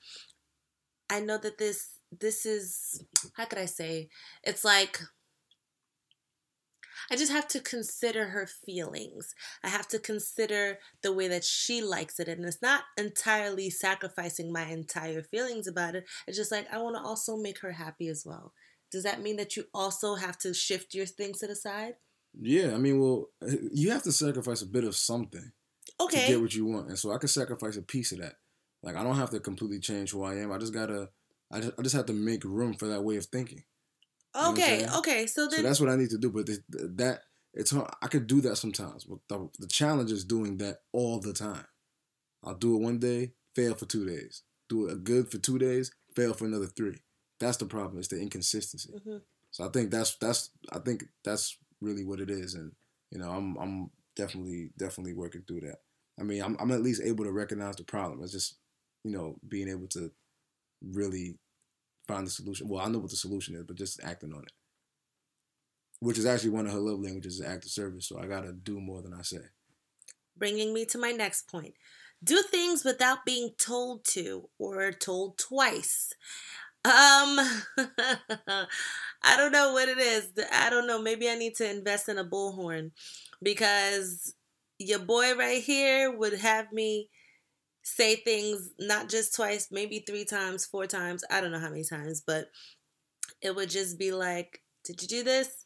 I 1.09 1.19
know 1.19 1.37
that 1.37 1.57
this 1.57 1.89
this 2.19 2.45
is 2.45 3.03
how 3.33 3.45
could 3.45 3.59
I 3.59 3.65
say? 3.65 4.09
It's 4.43 4.63
like 4.63 4.99
I 7.11 7.15
just 7.15 7.31
have 7.31 7.47
to 7.49 7.59
consider 7.59 8.27
her 8.27 8.47
feelings. 8.47 9.35
I 9.63 9.69
have 9.69 9.87
to 9.89 9.99
consider 9.99 10.79
the 11.01 11.11
way 11.11 11.27
that 11.27 11.43
she 11.43 11.81
likes 11.81 12.19
it. 12.19 12.29
And 12.29 12.45
it's 12.45 12.61
not 12.61 12.83
entirely 12.97 13.69
sacrificing 13.69 14.51
my 14.51 14.63
entire 14.63 15.21
feelings 15.21 15.67
about 15.67 15.95
it. 15.95 16.05
It's 16.27 16.37
just 16.37 16.51
like 16.51 16.71
I 16.71 16.77
want 16.77 16.95
to 16.95 17.01
also 17.01 17.35
make 17.35 17.59
her 17.59 17.73
happy 17.73 18.07
as 18.07 18.23
well. 18.25 18.53
Does 18.93 19.03
that 19.03 19.21
mean 19.21 19.37
that 19.37 19.57
you 19.57 19.65
also 19.73 20.13
have 20.13 20.37
to 20.39 20.53
shift 20.53 20.93
your 20.93 21.07
things 21.07 21.39
to 21.39 21.47
the 21.47 21.55
side? 21.55 21.95
Yeah, 22.39 22.73
I 22.73 22.77
mean, 22.77 23.01
well, 23.01 23.29
you 23.73 23.89
have 23.89 24.03
to 24.03 24.11
sacrifice 24.11 24.61
a 24.61 24.67
bit 24.67 24.83
of 24.83 24.95
something 24.95 25.51
okay. 25.99 26.21
to 26.21 26.27
get 26.27 26.41
what 26.41 26.53
you 26.53 26.65
want, 26.65 26.89
and 26.89 26.97
so 26.97 27.11
I 27.11 27.17
can 27.17 27.27
sacrifice 27.27 27.75
a 27.75 27.81
piece 27.81 28.11
of 28.11 28.19
that. 28.19 28.35
Like 28.83 28.95
I 28.95 29.03
don't 29.03 29.17
have 29.17 29.31
to 29.31 29.39
completely 29.39 29.79
change 29.79 30.11
who 30.11 30.23
I 30.23 30.35
am. 30.35 30.51
I 30.51 30.59
just 30.59 30.73
gotta, 30.73 31.09
I 31.51 31.59
just, 31.59 31.73
I 31.79 31.81
just 31.81 31.95
have 31.95 32.05
to 32.05 32.13
make 32.13 32.43
room 32.43 32.75
for 32.75 32.87
that 32.87 33.03
way 33.03 33.17
of 33.17 33.25
thinking. 33.25 33.63
Okay, 34.35 34.85
okay. 34.97 35.25
So 35.25 35.47
then, 35.47 35.59
so 35.59 35.63
that's 35.63 35.79
what 35.79 35.89
I 35.89 35.95
need 35.95 36.11
to 36.11 36.17
do. 36.19 36.29
But 36.29 36.47
that 36.97 37.21
it's 37.53 37.71
hard. 37.71 37.89
I 38.01 38.07
could 38.07 38.27
do 38.27 38.41
that 38.41 38.57
sometimes. 38.57 39.05
But 39.05 39.19
the, 39.27 39.49
the 39.59 39.67
challenge 39.67 40.11
is 40.11 40.23
doing 40.23 40.57
that 40.57 40.81
all 40.91 41.19
the 41.19 41.33
time. 41.33 41.65
I'll 42.43 42.55
do 42.55 42.75
it 42.75 42.81
one 42.81 42.99
day, 42.99 43.33
fail 43.55 43.73
for 43.75 43.85
two 43.85 44.05
days. 44.05 44.43
Do 44.69 44.87
it 44.87 45.03
good 45.03 45.31
for 45.31 45.37
two 45.37 45.57
days, 45.57 45.91
fail 46.15 46.33
for 46.33 46.45
another 46.45 46.67
three. 46.67 47.01
That's 47.43 47.57
the 47.57 47.65
problem. 47.65 47.99
It's 47.99 48.07
the 48.07 48.21
inconsistency. 48.21 48.89
Mm-hmm. 48.89 49.17
So 49.51 49.65
I 49.65 49.67
think 49.67 49.91
that's 49.91 50.15
that's 50.15 50.49
I 50.71 50.79
think 50.79 51.03
that's 51.23 51.57
really 51.81 52.05
what 52.05 52.21
it 52.21 52.29
is, 52.29 52.53
and 52.53 52.71
you 53.11 53.19
know 53.19 53.29
I'm 53.29 53.57
I'm 53.57 53.91
definitely 54.15 54.69
definitely 54.77 55.13
working 55.13 55.43
through 55.45 55.61
that. 55.61 55.79
I 56.19 56.23
mean 56.23 56.41
I'm 56.41 56.55
I'm 56.59 56.71
at 56.71 56.81
least 56.81 57.01
able 57.03 57.25
to 57.25 57.31
recognize 57.31 57.75
the 57.75 57.83
problem. 57.83 58.23
It's 58.23 58.31
just 58.31 58.55
you 59.03 59.11
know 59.11 59.35
being 59.47 59.67
able 59.67 59.87
to 59.89 60.09
really 60.81 61.37
find 62.07 62.25
the 62.25 62.31
solution. 62.31 62.69
Well, 62.69 62.83
I 62.83 62.89
know 62.89 62.99
what 62.99 63.11
the 63.11 63.17
solution 63.17 63.55
is, 63.55 63.63
but 63.63 63.75
just 63.75 64.01
acting 64.03 64.33
on 64.33 64.43
it, 64.43 64.53
which 65.99 66.17
is 66.17 66.25
actually 66.25 66.51
one 66.51 66.65
of 66.65 66.71
her 66.71 66.79
love 66.79 67.01
languages, 67.01 67.35
is 67.35 67.45
act 67.45 67.65
of 67.65 67.71
service. 67.71 68.07
So 68.07 68.17
I 68.17 68.25
gotta 68.25 68.53
do 68.53 68.79
more 68.79 69.01
than 69.01 69.13
I 69.13 69.21
say. 69.21 69.49
Bringing 70.37 70.73
me 70.73 70.85
to 70.85 70.97
my 70.97 71.11
next 71.11 71.51
point. 71.51 71.73
Do 72.23 72.41
things 72.41 72.85
without 72.85 73.25
being 73.25 73.51
told 73.57 74.05
to 74.05 74.49
or 74.57 74.93
told 74.93 75.37
twice. 75.37 76.13
Um, 76.85 77.39
I 79.23 79.37
don't 79.37 79.51
know 79.53 79.71
what 79.73 79.87
it 79.87 79.97
is. 79.97 80.29
I 80.51 80.69
don't 80.69 80.87
know. 80.87 81.01
Maybe 81.01 81.29
I 81.29 81.35
need 81.35 81.55
to 81.55 81.69
invest 81.69 82.09
in 82.09 82.17
a 82.17 82.25
bullhorn 82.25 82.91
because 83.41 84.35
your 84.79 84.99
boy 84.99 85.35
right 85.35 85.63
here 85.63 86.11
would 86.11 86.33
have 86.33 86.71
me 86.73 87.09
say 87.83 88.15
things 88.17 88.71
not 88.79 89.09
just 89.09 89.35
twice, 89.35 89.69
maybe 89.71 89.99
three 90.07 90.25
times, 90.25 90.65
four 90.65 90.87
times. 90.87 91.23
I 91.31 91.41
don't 91.41 91.51
know 91.51 91.59
how 91.59 91.69
many 91.69 91.85
times, 91.85 92.21
but 92.25 92.49
it 93.41 93.55
would 93.55 93.69
just 93.69 93.99
be 93.99 94.11
like, 94.11 94.61
Did 94.83 95.01
you 95.01 95.07
do 95.07 95.23
this? 95.23 95.65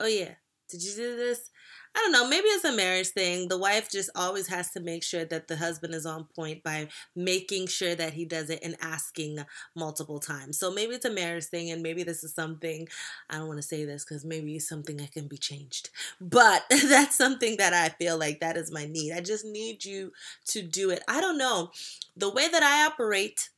Oh, 0.00 0.06
yeah. 0.06 0.34
Did 0.70 0.82
you 0.82 0.94
do 0.94 1.16
this? 1.16 1.50
I 1.96 2.00
don't 2.00 2.12
know, 2.12 2.28
maybe 2.28 2.46
it's 2.48 2.64
a 2.64 2.72
marriage 2.76 3.08
thing. 3.08 3.48
The 3.48 3.56
wife 3.56 3.90
just 3.90 4.10
always 4.14 4.48
has 4.48 4.70
to 4.72 4.80
make 4.80 5.02
sure 5.02 5.24
that 5.24 5.48
the 5.48 5.56
husband 5.56 5.94
is 5.94 6.04
on 6.04 6.24
point 6.36 6.62
by 6.62 6.88
making 7.14 7.68
sure 7.68 7.94
that 7.94 8.12
he 8.12 8.26
does 8.26 8.50
it 8.50 8.58
and 8.62 8.76
asking 8.82 9.38
multiple 9.74 10.20
times. 10.20 10.58
So 10.58 10.70
maybe 10.70 10.94
it's 10.94 11.06
a 11.06 11.10
marriage 11.10 11.46
thing, 11.46 11.70
and 11.70 11.82
maybe 11.82 12.02
this 12.02 12.22
is 12.22 12.34
something 12.34 12.86
I 13.30 13.38
don't 13.38 13.46
want 13.48 13.62
to 13.62 13.66
say 13.66 13.86
this 13.86 14.04
because 14.04 14.26
maybe 14.26 14.56
it's 14.56 14.68
something 14.68 14.98
that 14.98 15.12
can 15.12 15.26
be 15.26 15.38
changed. 15.38 15.88
But 16.20 16.64
that's 16.70 17.16
something 17.16 17.56
that 17.56 17.72
I 17.72 17.88
feel 17.88 18.18
like 18.18 18.40
that 18.40 18.58
is 18.58 18.70
my 18.70 18.84
need. 18.84 19.12
I 19.12 19.20
just 19.22 19.46
need 19.46 19.82
you 19.84 20.12
to 20.48 20.60
do 20.62 20.90
it. 20.90 21.02
I 21.08 21.22
don't 21.22 21.38
know. 21.38 21.70
The 22.14 22.28
way 22.30 22.46
that 22.46 22.62
I 22.62 22.84
operate 22.86 23.48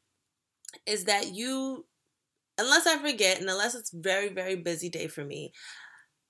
is 0.86 1.04
that 1.04 1.34
you, 1.34 1.86
unless 2.58 2.86
I 2.86 2.98
forget, 2.98 3.40
and 3.40 3.50
unless 3.50 3.74
it's 3.74 3.90
very, 3.92 4.28
very 4.30 4.56
busy 4.56 4.88
day 4.88 5.08
for 5.08 5.24
me, 5.24 5.52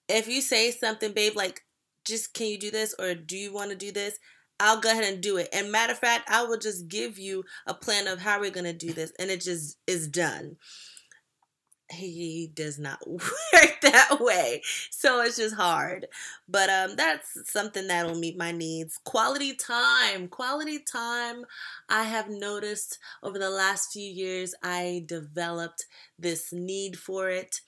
if 0.09 0.29
you 0.29 0.41
say 0.41 0.71
something, 0.71 1.13
babe, 1.13 1.37
like 1.37 1.63
just 2.09 2.35
can 2.35 2.49
you 2.49 2.59
do 2.59 2.71
this 2.71 2.95
or 2.99 3.15
do 3.15 3.37
you 3.37 3.53
want 3.53 3.71
to 3.71 3.77
do 3.77 3.93
this? 3.93 4.19
I'll 4.61 4.81
go 4.81 4.91
ahead 4.91 5.05
and 5.05 5.23
do 5.23 5.37
it. 5.37 5.49
And 5.53 5.71
matter 5.71 5.93
of 5.93 6.01
fact, 6.01 6.29
I 6.29 6.43
will 6.45 6.59
just 6.59 6.89
give 6.89 7.19
you 7.19 7.45
a 7.67 7.75
plan 7.75 8.09
of 8.09 8.19
how 8.21 8.41
we're 8.41 8.51
going 8.51 8.65
to 8.65 8.73
do 8.73 8.93
this 8.93 9.13
and 9.19 9.31
it 9.31 9.41
just 9.41 9.79
is 9.87 10.09
done. 10.09 10.57
he 11.91 12.51
does 12.55 12.79
not 12.79 12.99
work 13.09 13.81
that 13.83 14.19
way. 14.21 14.63
So 14.91 15.23
it's 15.23 15.37
just 15.37 15.55
hard. 15.55 16.07
But 16.49 16.69
um 16.69 16.97
that's 16.97 17.51
something 17.51 17.87
that'll 17.87 18.19
meet 18.19 18.37
my 18.37 18.53
needs. 18.53 18.99
Quality 19.05 19.55
time. 19.55 20.29
Quality 20.29 20.81
time. 20.81 21.45
I 21.89 22.05
have 22.05 22.29
noticed 22.29 22.99
over 23.23 23.39
the 23.39 23.51
last 23.51 23.93
few 23.93 24.11
years 24.11 24.55
I 24.63 25.05
developed 25.07 25.87
this 26.19 26.53
need 26.53 26.99
for 26.99 27.31
it 27.31 27.61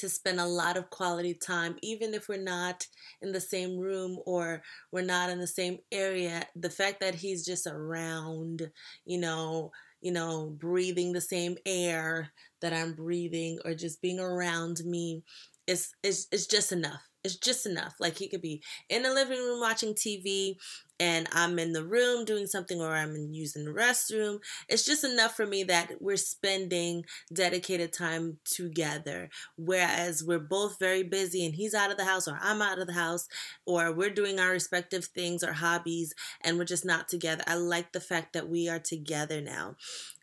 to 0.00 0.08
spend 0.08 0.40
a 0.40 0.46
lot 0.46 0.76
of 0.76 0.90
quality 0.90 1.34
time 1.34 1.76
even 1.82 2.14
if 2.14 2.28
we're 2.28 2.42
not 2.42 2.86
in 3.22 3.32
the 3.32 3.40
same 3.40 3.78
room 3.78 4.18
or 4.26 4.62
we're 4.92 5.02
not 5.02 5.30
in 5.30 5.38
the 5.38 5.46
same 5.46 5.78
area 5.92 6.44
the 6.56 6.70
fact 6.70 7.00
that 7.00 7.14
he's 7.14 7.44
just 7.44 7.66
around 7.66 8.70
you 9.04 9.18
know 9.18 9.70
you 10.02 10.12
know, 10.12 10.56
breathing 10.58 11.12
the 11.12 11.20
same 11.20 11.56
air 11.66 12.32
that 12.62 12.72
I'm 12.72 12.94
breathing 12.94 13.58
or 13.64 13.74
just 13.74 14.00
being 14.00 14.18
around 14.18 14.80
me 14.84 15.22
is 15.66 15.92
is 16.02 16.26
is 16.32 16.46
just 16.46 16.72
enough. 16.72 17.09
It's 17.22 17.36
just 17.36 17.66
enough. 17.66 17.94
Like 18.00 18.16
he 18.16 18.28
could 18.28 18.40
be 18.40 18.62
in 18.88 19.02
the 19.02 19.12
living 19.12 19.38
room 19.38 19.60
watching 19.60 19.94
TV 19.94 20.56
and 20.98 21.28
I'm 21.32 21.58
in 21.58 21.72
the 21.72 21.84
room 21.84 22.24
doing 22.24 22.46
something 22.46 22.80
or 22.80 22.94
I'm 22.94 23.14
using 23.32 23.64
the 23.64 23.72
restroom. 23.72 24.38
It's 24.68 24.84
just 24.84 25.04
enough 25.04 25.34
for 25.34 25.46
me 25.46 25.62
that 25.64 26.00
we're 26.00 26.16
spending 26.16 27.04
dedicated 27.32 27.92
time 27.92 28.38
together. 28.44 29.28
Whereas 29.56 30.24
we're 30.24 30.38
both 30.38 30.78
very 30.78 31.02
busy 31.02 31.44
and 31.44 31.54
he's 31.54 31.74
out 31.74 31.90
of 31.90 31.98
the 31.98 32.04
house 32.04 32.26
or 32.26 32.38
I'm 32.40 32.62
out 32.62 32.78
of 32.78 32.86
the 32.86 32.94
house 32.94 33.28
or 33.66 33.92
we're 33.92 34.10
doing 34.10 34.38
our 34.38 34.50
respective 34.50 35.04
things 35.06 35.44
or 35.44 35.52
hobbies 35.52 36.14
and 36.42 36.56
we're 36.58 36.64
just 36.64 36.86
not 36.86 37.08
together. 37.08 37.44
I 37.46 37.54
like 37.54 37.92
the 37.92 38.00
fact 38.00 38.32
that 38.32 38.48
we 38.48 38.68
are 38.68 38.78
together 38.78 39.42
now. 39.42 39.76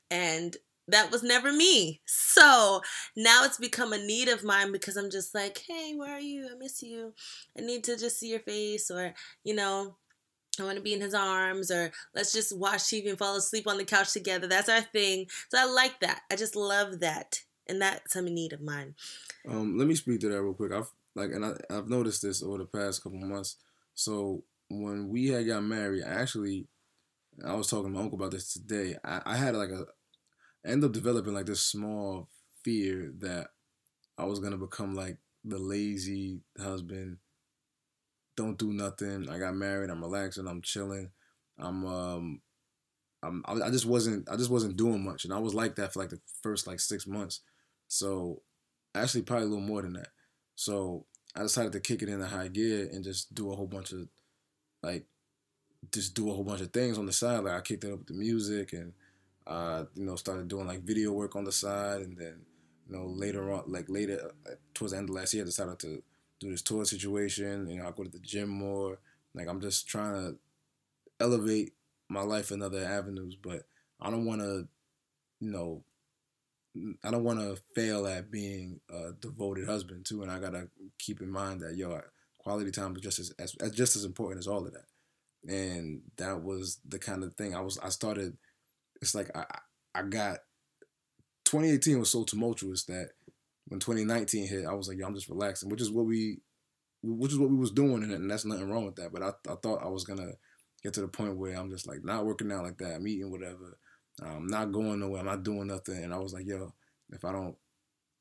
And 0.10 0.56
that 0.88 1.11
was 1.11 1.23
never 1.23 1.51
me. 1.51 2.01
So 2.05 2.81
now 3.15 3.43
it's 3.43 3.57
become 3.57 3.93
a 3.93 3.97
need 3.97 4.27
of 4.29 4.43
mine 4.43 4.71
because 4.71 4.97
I'm 4.97 5.09
just 5.09 5.35
like, 5.35 5.63
hey, 5.67 5.93
where 5.95 6.13
are 6.13 6.19
you? 6.19 6.47
I 6.51 6.57
miss 6.57 6.81
you. 6.81 7.13
I 7.57 7.61
need 7.61 7.83
to 7.85 7.97
just 7.97 8.19
see 8.19 8.29
your 8.29 8.39
face, 8.39 8.89
or, 8.89 9.13
you 9.43 9.55
know, 9.55 9.95
I 10.59 10.63
want 10.63 10.77
to 10.77 10.83
be 10.83 10.93
in 10.93 11.01
his 11.01 11.13
arms, 11.13 11.69
or 11.69 11.91
let's 12.15 12.33
just 12.33 12.57
watch 12.57 12.79
TV 12.79 13.09
and 13.09 13.17
fall 13.17 13.35
asleep 13.35 13.67
on 13.67 13.77
the 13.77 13.85
couch 13.85 14.13
together. 14.13 14.47
That's 14.47 14.69
our 14.69 14.81
thing. 14.81 15.27
So 15.49 15.59
I 15.59 15.65
like 15.65 15.99
that. 16.01 16.21
I 16.31 16.35
just 16.35 16.55
love 16.55 16.99
that. 16.99 17.41
And 17.69 17.81
that's 17.81 18.15
a 18.15 18.21
need 18.21 18.53
of 18.53 18.61
mine. 18.61 18.95
Um, 19.47 19.77
let 19.77 19.88
me 19.88 19.95
speak 19.95 20.21
to 20.21 20.29
that 20.29 20.41
real 20.41 20.53
quick. 20.53 20.71
I've 20.71 20.89
like, 21.15 21.31
and 21.31 21.45
I, 21.45 21.53
I've 21.69 21.89
noticed 21.89 22.21
this 22.21 22.41
over 22.41 22.59
the 22.59 22.65
past 22.65 23.03
couple 23.03 23.19
months. 23.19 23.57
So 23.93 24.43
when 24.69 25.09
we 25.09 25.27
had 25.27 25.47
got 25.47 25.63
married, 25.63 26.03
I 26.03 26.21
actually, 26.21 26.67
I 27.45 27.55
was 27.55 27.69
talking 27.69 27.91
to 27.91 27.97
my 27.97 28.01
uncle 28.01 28.17
about 28.17 28.31
this 28.31 28.53
today. 28.53 28.95
I, 29.03 29.21
I 29.25 29.35
had 29.35 29.55
like 29.55 29.69
a, 29.69 29.85
end 30.68 30.84
up 30.84 30.91
developing 30.91 31.34
like 31.34 31.45
this 31.45 31.61
small 31.61 32.30
fear 32.63 33.11
that 33.20 33.47
I 34.18 34.26
was 34.26 34.39
gonna 34.39 34.57
become 34.57 34.95
like 34.95 35.18
the 35.43 35.57
lazy 35.57 36.41
husband. 36.59 37.18
Don't 38.36 38.57
do 38.57 38.74
nothing. 38.74 39.30
I 39.30 39.39
got 39.39 39.55
married. 39.55 39.89
I'm 39.89 40.03
relaxing. 40.03 40.47
I'm 40.47 40.61
chilling. 40.61 41.09
I'm 41.57 41.86
um, 41.86 42.41
I'm 43.24 43.43
I 43.45 43.70
just 43.70 43.86
wasn't 43.86 44.30
I 44.30 44.36
just 44.36 44.51
wasn't 44.51 44.78
doing 44.78 45.03
much, 45.03 45.26
and 45.26 45.34
I 45.34 45.39
was 45.39 45.53
like 45.53 45.76
that 45.76 45.93
for 45.93 45.99
like 45.99 46.09
the 46.09 46.20
first 46.43 46.68
like 46.68 46.80
six 46.80 47.07
months. 47.07 47.41
So 47.88 48.41
actually, 48.93 49.24
probably 49.24 49.45
a 49.45 49.49
little 49.49 49.65
more 49.65 49.82
than 49.82 49.93
that. 49.93 50.09
So 50.55 51.05
I 51.36 51.41
decided 51.41 51.72
to 51.74 51.80
kick 51.80 52.01
it 52.01 52.09
into 52.09 52.26
high 52.26 52.47
gear 52.47 52.89
and 52.91 53.03
just 53.03 53.34
do 53.34 53.51
a 53.51 53.55
whole 53.55 53.68
bunch 53.68 53.91
of 53.91 54.07
like 54.84 55.05
just 55.91 56.13
do 56.13 56.30
a 56.30 56.34
whole 56.34 56.43
bunch 56.43 56.61
of 56.61 56.72
things 56.72 56.97
on 56.97 57.05
the 57.05 57.13
side. 57.13 57.43
Like 57.43 57.53
I 57.53 57.61
kicked 57.61 57.84
it 57.84 57.91
up 57.91 57.99
with 57.99 58.07
the 58.07 58.13
music 58.13 58.74
and 58.74 58.93
uh, 59.48 59.86
you 59.95 60.06
know, 60.06 60.16
started 60.16 60.48
doing 60.48 60.68
like 60.68 60.84
video 60.84 61.12
work 61.14 61.36
on 61.36 61.45
the 61.45 61.52
side, 61.52 62.02
and 62.02 62.18
then 62.18 62.41
you 62.88 62.95
know 62.95 63.06
later 63.06 63.52
on, 63.52 63.64
like 63.68 63.86
later 63.89 64.32
uh, 64.45 64.52
towards 64.74 64.91
the 64.91 64.98
end 64.98 65.10
of 65.10 65.16
last 65.16 65.34
year, 65.34 65.43
I 65.43 65.45
decided 65.45 65.80
to 65.80 66.04
do 66.39 66.52
this 66.52 66.62
tour 66.62 66.86
situation. 66.86 67.68
You 67.70 67.78
know, 67.78 67.88
I 67.88 67.91
go 67.91 68.04
to 68.04 68.10
the 68.10 68.20
gym 68.20 68.50
more. 68.50 69.00
Like 69.34 69.48
I'm 69.48 69.62
just 69.62 69.88
trying 69.88 70.14
to 70.14 70.36
elevate 71.20 71.74
my 72.10 72.22
life 72.22 72.52
in 72.52 72.62
other 72.62 72.84
avenues, 72.84 73.36
but 73.36 73.64
I 74.00 74.10
don't 74.10 74.26
want 74.26 74.41
to, 74.41 74.68
you 75.39 75.52
know, 75.52 75.84
I 77.04 77.12
don't 77.12 77.24
want 77.24 77.39
to 77.39 77.58
fail 77.74 78.06
at 78.06 78.30
being 78.30 78.80
a 78.89 79.14
devoted 79.14 79.68
husband 79.68 80.06
too, 80.06 80.22
and 80.24 80.32
I 80.32 80.39
gotta 80.39 80.68
keep 81.00 81.22
in 81.22 81.32
mind 81.32 81.62
that 81.62 81.76
yo, 81.76 82.02
quality 82.38 82.72
time 82.72 82.95
is 82.95 83.02
just 83.02 83.20
as, 83.20 83.56
as 83.60 83.72
just 83.72 83.95
as 83.95 84.06
important 84.06 84.39
as 84.39 84.48
all 84.48 84.66
of 84.66 84.74
that. 84.74 84.86
And 85.48 86.02
that 86.18 86.43
was 86.43 86.80
the 86.88 87.00
kind 87.00 87.24
of 87.24 87.34
thing 87.36 87.56
I 87.56 87.62
was. 87.62 87.80
I 87.80 87.89
started 87.89 88.38
it's 89.02 89.16
like 89.16 89.30
I 89.36 89.45
I 89.95 90.04
got 90.04 90.39
2018 91.45 92.00
was 92.00 92.12
so 92.12 92.24
tumultuous 92.24 92.84
that 92.86 93.10
when 93.68 93.80
2019 93.80 94.48
hit, 94.48 94.66
I 94.66 94.74
was 94.74 94.88
like, 94.88 94.98
yo, 94.98 95.08
I'm 95.08 95.16
just 95.16 95.30
relaxing, 95.30 95.70
which 95.70 95.82
is 95.82 95.91
what 95.91 96.06
we, 96.06 96.39
which 97.04 97.32
is 97.32 97.39
what 97.39 97.50
we 97.50 97.58
was 97.58 97.72
doing, 97.72 98.04
and, 98.04 98.30
that's 98.30 98.45
nothing 98.45 98.70
wrong 98.70 98.86
with 98.86 98.95
that. 98.95 99.12
But 99.12 99.24
I, 99.24 99.30
I 99.52 99.56
thought 99.62 99.84
I 99.84 99.88
was 99.88 100.04
gonna 100.04 100.32
get 100.84 100.93
to 100.93 101.02
the 101.02 101.08
point 101.08 101.38
where 101.38 101.56
I'm 101.56 101.70
just 101.70 101.88
like 101.88 102.04
not 102.04 102.26
working 102.26 102.52
out 102.52 102.64
like 102.64 102.78
that, 102.78 102.95
I'm 102.95 103.08
eating 103.08 103.32
whatever, 103.32 103.78
I'm 104.22 104.48
not 104.48 104.72
going 104.72 105.00
nowhere, 105.00 105.20
I'm 105.20 105.26
not 105.26 105.43
doing 105.43 105.68
nothing, 105.68 106.04
and 106.04 106.14
I 106.14 106.18
was 106.18 106.34
like, 106.34 106.48
yo, 106.48 106.74
if 107.12 107.24
I 107.26 107.32
don't, 107.32 107.56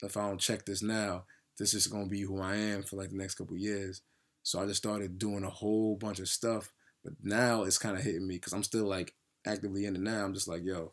if 0.03 0.16
I 0.16 0.29
don't 0.29 0.41
check 0.41 0.64
this 0.64 0.83
now, 0.83 1.24
this 1.59 1.74
is 1.74 1.87
gonna 1.87 2.07
be 2.07 2.22
who 2.22 2.41
I 2.41 2.57
am 2.57 2.83
for 2.83 2.97
like 2.97 3.11
the 3.11 3.16
next 3.16 3.37
couple 3.37 3.57
years. 3.57 4.03
So 4.43 4.61
I 4.61 4.66
just 4.66 4.79
started 4.79 5.18
doing 5.18 5.43
a 5.43 5.51
whole 5.51 5.97
bunch 5.97 6.20
of 6.20 6.29
stuff, 6.29 6.72
but 7.03 7.14
now 7.22 7.64
it's 7.64 7.79
kind 7.79 7.97
of 7.97 8.05
hitting 8.05 8.27
me 8.27 8.35
because 8.37 8.53
I'm 8.53 8.62
still 8.62 8.87
like 8.87 9.14
actively 9.47 9.86
in 9.86 9.97
it 9.97 10.03
now. 10.03 10.24
I'm 10.24 10.34
just 10.34 10.49
like, 10.49 10.64
yo, 10.64 10.92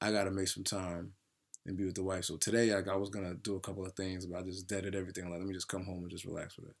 I 0.00 0.12
gotta 0.12 0.30
make 0.30 0.48
some 0.48 0.64
time 0.64 1.12
and 1.66 1.76
be 1.76 1.84
with 1.84 1.94
the 1.94 2.02
wife. 2.04 2.24
So 2.24 2.36
today, 2.36 2.74
like, 2.74 2.88
I 2.88 2.96
was 2.96 3.10
gonna 3.10 3.34
do 3.34 3.56
a 3.56 3.60
couple 3.60 3.84
of 3.84 3.92
things, 3.92 4.26
but 4.26 4.38
I 4.38 4.42
just 4.42 4.66
deaded 4.68 4.94
everything. 4.94 5.30
Like, 5.30 5.40
let 5.40 5.48
me 5.48 5.54
just 5.54 5.68
come 5.68 5.84
home 5.84 6.02
and 6.02 6.10
just 6.10 6.24
relax 6.24 6.56
with 6.56 6.68
it. 6.70 6.76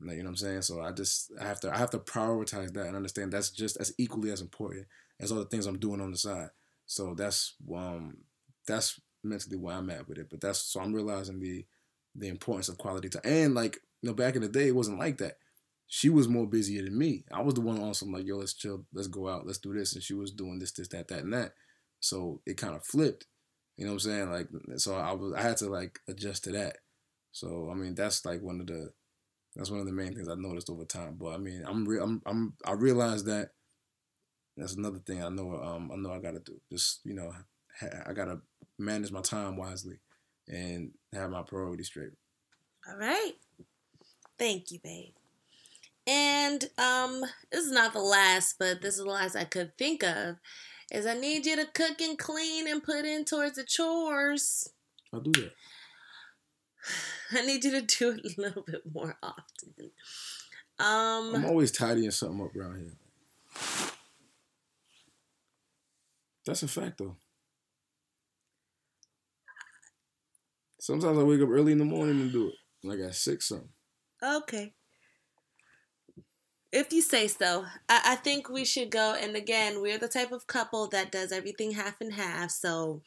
You 0.00 0.08
know 0.08 0.24
what 0.24 0.28
I'm 0.30 0.36
saying? 0.36 0.62
So 0.62 0.80
I 0.80 0.92
just 0.92 1.32
I 1.40 1.44
have 1.44 1.60
to 1.60 1.72
I 1.72 1.78
have 1.78 1.90
to 1.90 1.98
prioritize 1.98 2.72
that 2.72 2.86
and 2.86 2.96
understand 2.96 3.32
that's 3.32 3.50
just 3.50 3.76
as 3.76 3.92
equally 3.98 4.30
as 4.30 4.40
important 4.40 4.86
as 5.20 5.30
all 5.30 5.38
the 5.38 5.44
things 5.44 5.66
I'm 5.66 5.78
doing 5.78 6.00
on 6.00 6.10
the 6.10 6.16
side. 6.16 6.48
So 6.86 7.14
that's 7.14 7.54
um 7.72 8.16
that's 8.66 9.00
mentally 9.22 9.56
where 9.56 9.76
I'm 9.76 9.90
at 9.90 10.08
with 10.08 10.18
it. 10.18 10.28
But 10.30 10.40
that's 10.40 10.60
so 10.60 10.80
I'm 10.80 10.92
realizing 10.92 11.40
the 11.40 11.64
the 12.14 12.28
importance 12.28 12.68
of 12.68 12.78
quality 12.78 13.08
time. 13.08 13.22
And 13.24 13.54
like 13.54 13.78
you 14.00 14.08
know, 14.08 14.14
back 14.14 14.34
in 14.34 14.42
the 14.42 14.48
day, 14.48 14.68
it 14.68 14.74
wasn't 14.74 14.98
like 14.98 15.18
that 15.18 15.36
she 15.94 16.08
was 16.08 16.26
more 16.26 16.46
busier 16.46 16.82
than 16.82 16.96
me. 16.96 17.22
I 17.30 17.42
was 17.42 17.52
the 17.52 17.60
one 17.60 17.78
on 17.78 17.92
some 17.92 18.12
like, 18.12 18.24
yo, 18.26 18.38
let's 18.38 18.54
chill, 18.54 18.86
let's 18.94 19.08
go 19.08 19.28
out, 19.28 19.46
let's 19.46 19.58
do 19.58 19.74
this. 19.74 19.92
And 19.92 20.02
she 20.02 20.14
was 20.14 20.30
doing 20.30 20.58
this, 20.58 20.72
this, 20.72 20.88
that, 20.88 21.08
that, 21.08 21.24
and 21.24 21.34
that. 21.34 21.52
So 22.00 22.40
it 22.46 22.56
kind 22.56 22.74
of 22.74 22.82
flipped. 22.82 23.26
You 23.76 23.84
know 23.84 23.92
what 23.92 24.04
I'm 24.06 24.10
saying? 24.10 24.30
Like, 24.30 24.48
so 24.78 24.94
I 24.94 25.12
was, 25.12 25.34
I 25.34 25.42
had 25.42 25.58
to 25.58 25.68
like 25.68 25.98
adjust 26.08 26.44
to 26.44 26.52
that. 26.52 26.78
So 27.32 27.68
I 27.70 27.74
mean, 27.74 27.94
that's 27.94 28.24
like 28.24 28.40
one 28.40 28.58
of 28.58 28.68
the, 28.68 28.90
that's 29.54 29.70
one 29.70 29.80
of 29.80 29.86
the 29.86 29.92
main 29.92 30.14
things 30.14 30.30
I 30.30 30.34
noticed 30.34 30.70
over 30.70 30.86
time. 30.86 31.18
But 31.20 31.34
I 31.34 31.36
mean, 31.36 31.62
I'm, 31.68 31.84
re- 31.84 32.00
I'm, 32.00 32.22
I'm, 32.24 32.54
I 32.64 32.72
realized 32.72 33.26
that 33.26 33.50
that's 34.56 34.76
another 34.76 35.00
thing 35.00 35.22
I 35.22 35.28
know. 35.28 35.60
Um, 35.62 35.90
I 35.92 35.96
know 35.96 36.14
I 36.14 36.20
gotta 36.20 36.40
do. 36.40 36.58
Just 36.72 37.00
you 37.04 37.12
know, 37.12 37.34
I 38.06 38.14
gotta 38.14 38.40
manage 38.78 39.12
my 39.12 39.20
time 39.20 39.58
wisely 39.58 39.96
and 40.48 40.92
have 41.12 41.28
my 41.28 41.42
priorities 41.42 41.88
straight. 41.88 42.12
All 42.88 42.96
right. 42.96 43.32
Thank 44.38 44.70
you, 44.70 44.78
babe. 44.82 45.12
And 46.06 46.64
um, 46.78 47.20
this 47.50 47.64
is 47.64 47.70
not 47.70 47.92
the 47.92 48.00
last, 48.00 48.56
but 48.58 48.82
this 48.82 48.94
is 48.98 49.04
the 49.04 49.10
last 49.10 49.36
I 49.36 49.44
could 49.44 49.76
think 49.78 50.02
of. 50.02 50.36
Is 50.90 51.06
I 51.06 51.14
need 51.14 51.46
you 51.46 51.56
to 51.56 51.66
cook 51.72 52.00
and 52.00 52.18
clean 52.18 52.68
and 52.68 52.82
put 52.82 53.04
in 53.04 53.24
towards 53.24 53.56
the 53.56 53.64
chores. 53.64 54.68
I'll 55.12 55.20
do 55.20 55.32
that. 55.32 55.52
I 57.38 57.46
need 57.46 57.64
you 57.64 57.70
to 57.70 57.82
do 57.82 58.10
it 58.10 58.36
a 58.36 58.40
little 58.40 58.62
bit 58.62 58.82
more 58.92 59.16
often. 59.22 59.90
Um, 60.78 61.34
I'm 61.36 61.46
always 61.46 61.70
tidying 61.70 62.10
something 62.10 62.44
up 62.44 62.56
around 62.56 62.78
here. 62.78 62.96
That's 66.44 66.62
a 66.64 66.68
fact, 66.68 66.98
though. 66.98 67.16
Sometimes 70.80 71.16
I 71.16 71.22
wake 71.22 71.40
up 71.40 71.48
early 71.48 71.72
in 71.72 71.78
the 71.78 71.84
morning 71.84 72.20
and 72.20 72.32
do 72.32 72.48
it, 72.48 72.54
like 72.82 72.98
at 72.98 73.14
six 73.14 73.48
something. 73.48 73.68
Okay. 74.20 74.74
If 76.72 76.92
you 76.92 77.02
say 77.02 77.28
so, 77.28 77.66
I, 77.88 78.00
I 78.04 78.16
think 78.16 78.48
we 78.48 78.64
should 78.64 78.90
go. 78.90 79.14
And 79.14 79.36
again, 79.36 79.80
we're 79.80 79.98
the 79.98 80.08
type 80.08 80.32
of 80.32 80.46
couple 80.46 80.88
that 80.88 81.12
does 81.12 81.30
everything 81.30 81.72
half 81.72 82.00
and 82.00 82.12
half. 82.14 82.50
So, 82.50 83.02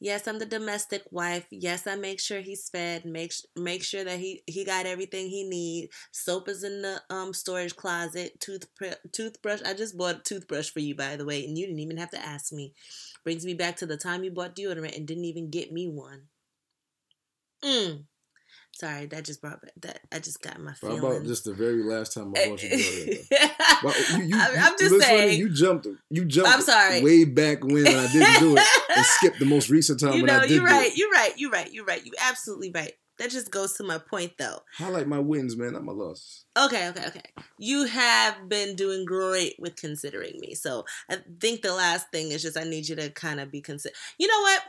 yes, 0.00 0.26
I'm 0.28 0.38
the 0.38 0.46
domestic 0.46 1.02
wife. 1.10 1.46
Yes, 1.50 1.86
I 1.86 1.96
make 1.96 2.20
sure 2.20 2.40
he's 2.40 2.68
fed. 2.68 3.04
Make 3.04 3.32
make 3.56 3.82
sure 3.82 4.04
that 4.04 4.18
he 4.18 4.42
he 4.46 4.64
got 4.64 4.86
everything 4.86 5.28
he 5.28 5.44
need. 5.48 5.90
Soap 6.12 6.48
is 6.48 6.62
in 6.64 6.82
the 6.82 7.00
um 7.10 7.32
storage 7.32 7.76
closet. 7.76 8.38
Toothbrush 8.40 8.94
toothbrush. 9.12 9.62
I 9.64 9.74
just 9.74 9.96
bought 9.96 10.16
a 10.16 10.22
toothbrush 10.22 10.70
for 10.70 10.80
you, 10.80 10.94
by 10.94 11.16
the 11.16 11.24
way, 11.24 11.44
and 11.44 11.56
you 11.58 11.66
didn't 11.66 11.80
even 11.80 11.96
have 11.96 12.10
to 12.10 12.24
ask 12.24 12.52
me. 12.52 12.72
Brings 13.24 13.44
me 13.46 13.54
back 13.54 13.76
to 13.76 13.86
the 13.86 13.96
time 13.96 14.24
you 14.24 14.30
bought 14.30 14.56
deodorant 14.56 14.96
and 14.96 15.06
didn't 15.06 15.24
even 15.24 15.50
get 15.50 15.72
me 15.72 15.88
one. 15.88 16.28
Mm. 17.62 18.04
Sorry, 18.76 19.06
that 19.06 19.24
just 19.24 19.40
brought 19.40 19.62
back 19.62 19.70
that 19.82 20.00
I 20.10 20.18
just 20.18 20.42
got 20.42 20.58
my 20.58 20.72
How 20.72 20.76
feelings. 20.76 21.04
about 21.04 21.24
just 21.24 21.44
the 21.44 21.54
very 21.54 21.84
last 21.84 22.12
time 22.12 22.32
I 22.36 22.48
watched 22.48 22.64
you? 22.64 22.70
Eh, 23.30 23.48
well, 23.84 23.94
you, 24.18 24.24
you, 24.24 24.36
I'm, 24.36 24.52
you- 24.52 24.60
I'm 24.60 24.74
just 24.78 25.00
saying. 25.00 25.38
You 25.38 25.48
jumped. 25.48 25.86
You 26.10 26.24
jumped. 26.24 26.50
I'm 26.52 26.60
sorry. 26.60 27.00
Way 27.02 27.24
back 27.24 27.62
when, 27.62 27.84
when 27.84 27.86
I 27.86 28.12
didn't 28.12 28.40
do 28.40 28.56
it, 28.56 28.66
and 28.96 29.06
skipped 29.06 29.38
the 29.38 29.44
most 29.46 29.70
recent 29.70 30.00
time 30.00 30.14
you 30.14 30.22
when 30.22 30.26
know, 30.26 30.38
I 30.40 30.46
did 30.48 30.50
you're 30.56 30.66
do 30.66 30.72
right. 30.74 30.96
You're 30.96 31.10
right. 31.10 31.32
You're 31.36 31.50
right. 31.50 31.72
You're 31.72 31.84
right. 31.84 32.04
You're 32.04 32.14
absolutely 32.20 32.72
right. 32.74 32.92
That 33.20 33.30
just 33.30 33.52
goes 33.52 33.74
to 33.74 33.84
my 33.84 33.98
point, 33.98 34.32
though. 34.38 34.58
Highlight 34.76 35.06
my 35.06 35.20
wins, 35.20 35.56
man, 35.56 35.74
not 35.74 35.84
my 35.84 35.92
losses. 35.92 36.44
Okay, 36.58 36.88
okay, 36.88 37.06
okay. 37.06 37.22
You 37.60 37.84
have 37.84 38.48
been 38.48 38.74
doing 38.74 39.04
great 39.04 39.54
with 39.60 39.76
considering 39.76 40.40
me. 40.40 40.56
So 40.56 40.84
I 41.08 41.18
think 41.40 41.62
the 41.62 41.72
last 41.74 42.08
thing 42.10 42.32
is 42.32 42.42
just 42.42 42.58
I 42.58 42.64
need 42.64 42.88
you 42.88 42.96
to 42.96 43.10
kind 43.10 43.38
of 43.38 43.52
be 43.52 43.60
consider. 43.60 43.94
You 44.18 44.26
know 44.26 44.40
what? 44.40 44.62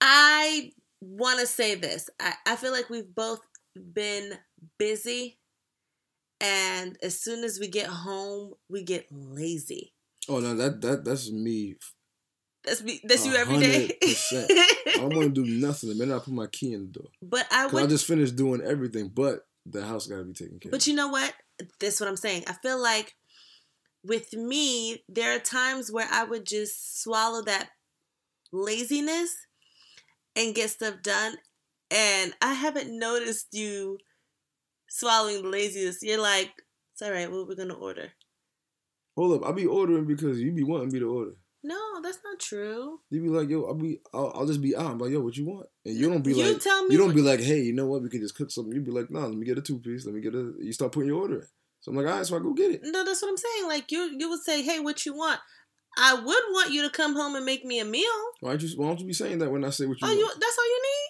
I 0.00 0.72
want 1.00 1.40
to 1.40 1.46
say 1.46 1.74
this. 1.74 2.10
I, 2.20 2.34
I 2.46 2.56
feel 2.56 2.72
like 2.72 2.90
we've 2.90 3.14
both 3.14 3.40
been 3.74 4.34
busy, 4.78 5.38
and 6.40 6.96
as 7.02 7.20
soon 7.20 7.44
as 7.44 7.58
we 7.60 7.68
get 7.68 7.86
home, 7.86 8.54
we 8.68 8.82
get 8.82 9.06
lazy. 9.10 9.94
Oh 10.28 10.38
no, 10.40 10.54
that 10.54 10.80
that 10.82 11.04
that's 11.04 11.30
me. 11.30 11.76
That's 12.64 12.82
me. 12.82 13.00
That's 13.04 13.24
you 13.26 13.34
every 13.34 13.58
day. 13.58 13.96
I 14.02 14.96
don't 14.96 15.14
want 15.16 15.34
to 15.34 15.44
do 15.44 15.50
nothing 15.50 15.88
the 15.88 15.94
minute 15.94 16.14
I 16.14 16.18
put 16.18 16.34
my 16.34 16.46
key 16.46 16.74
in 16.74 16.86
the 16.92 16.98
door. 17.00 17.08
but 17.22 17.46
I 17.50 17.66
would 17.66 17.84
I 17.84 17.86
just 17.86 18.06
finished 18.06 18.36
doing 18.36 18.60
everything, 18.60 19.08
but 19.08 19.46
the 19.64 19.84
house 19.84 20.06
got 20.06 20.18
to 20.18 20.24
be 20.24 20.32
taken 20.34 20.58
care 20.60 20.70
But 20.70 20.82
of. 20.82 20.86
you 20.88 20.94
know 20.94 21.08
what? 21.08 21.32
This 21.80 21.94
is 21.94 22.00
what 22.00 22.08
I'm 22.08 22.16
saying. 22.16 22.44
I 22.46 22.52
feel 22.54 22.80
like 22.80 23.14
with 24.04 24.32
me, 24.34 25.02
there 25.08 25.34
are 25.34 25.38
times 25.38 25.90
where 25.90 26.08
I 26.10 26.24
would 26.24 26.46
just 26.46 27.02
swallow 27.02 27.42
that 27.44 27.70
laziness 28.52 29.34
and 30.40 30.54
get 30.54 30.70
stuff 30.70 31.02
done. 31.02 31.36
And 31.90 32.32
I 32.40 32.54
haven't 32.54 32.96
noticed 32.96 33.48
you 33.52 33.98
swallowing 34.88 35.42
the 35.42 35.48
laziness. 35.48 35.98
You're 36.02 36.20
like, 36.20 36.50
it's 36.92 37.02
all 37.02 37.10
right, 37.10 37.30
what 37.30 37.48
we're 37.48 37.56
gonna 37.56 37.74
order. 37.74 38.12
Hold 39.16 39.42
up, 39.42 39.46
I'll 39.46 39.52
be 39.52 39.66
ordering 39.66 40.06
because 40.06 40.40
you 40.40 40.52
be 40.52 40.62
wanting 40.62 40.92
me 40.92 41.00
to 41.00 41.10
order. 41.10 41.32
No, 41.62 42.00
that's 42.02 42.20
not 42.24 42.38
true. 42.38 43.00
You 43.10 43.20
be 43.20 43.28
like, 43.28 43.50
yo, 43.50 43.64
I'll 43.64 43.74
be, 43.74 44.00
I'll, 44.14 44.32
I'll 44.34 44.46
just 44.46 44.62
be 44.62 44.74
out. 44.74 44.92
I'm 44.92 44.98
like, 44.98 45.10
yo, 45.10 45.20
what 45.20 45.36
you 45.36 45.46
want? 45.46 45.66
And 45.84 45.94
you 45.94 46.08
don't 46.08 46.22
be 46.22 46.32
you 46.32 46.52
like, 46.52 46.62
tell 46.62 46.86
me 46.86 46.94
you 46.94 46.98
don't 46.98 47.14
be 47.14 47.20
like, 47.20 47.40
hey, 47.40 47.60
you 47.60 47.74
know 47.74 47.86
what? 47.86 48.02
We 48.02 48.08
could 48.08 48.22
just 48.22 48.34
cook 48.34 48.50
something. 48.50 48.72
You'd 48.72 48.86
be 48.86 48.92
like, 48.92 49.10
no, 49.10 49.20
let 49.20 49.36
me 49.36 49.44
get 49.44 49.58
a 49.58 49.62
two 49.62 49.78
piece. 49.78 50.06
Let 50.06 50.14
me 50.14 50.22
get 50.22 50.34
a. 50.34 50.54
You 50.58 50.72
start 50.72 50.92
putting 50.92 51.08
your 51.08 51.20
order 51.20 51.40
in. 51.40 51.46
So 51.80 51.90
I'm 51.90 51.96
like, 51.96 52.06
all 52.06 52.16
right, 52.16 52.26
so 52.26 52.36
I 52.36 52.40
go 52.40 52.54
get 52.54 52.70
it. 52.70 52.80
No, 52.84 53.04
that's 53.04 53.20
what 53.20 53.28
I'm 53.28 53.36
saying. 53.36 53.66
Like 53.66 53.90
you 53.92 54.16
you 54.18 54.30
would 54.30 54.40
say, 54.40 54.62
Hey, 54.62 54.80
what 54.80 55.04
you 55.04 55.14
want? 55.14 55.40
I 56.00 56.14
would 56.14 56.24
want 56.24 56.72
you 56.72 56.82
to 56.82 56.90
come 56.90 57.14
home 57.14 57.34
and 57.36 57.44
make 57.44 57.64
me 57.64 57.78
a 57.80 57.84
meal. 57.84 58.04
Why 58.40 58.50
don't 58.50 58.62
you? 58.62 58.68
Why 58.78 58.86
don't 58.88 59.00
you 59.00 59.06
be 59.06 59.12
saying 59.12 59.38
that 59.40 59.50
when 59.50 59.64
I 59.64 59.70
say 59.70 59.86
what 59.86 60.00
you 60.00 60.06
Oh, 60.06 60.08
want? 60.08 60.18
you 60.18 60.26
that's 60.40 60.58
all 60.58 60.64
you 60.66 60.82
need? 60.82 61.08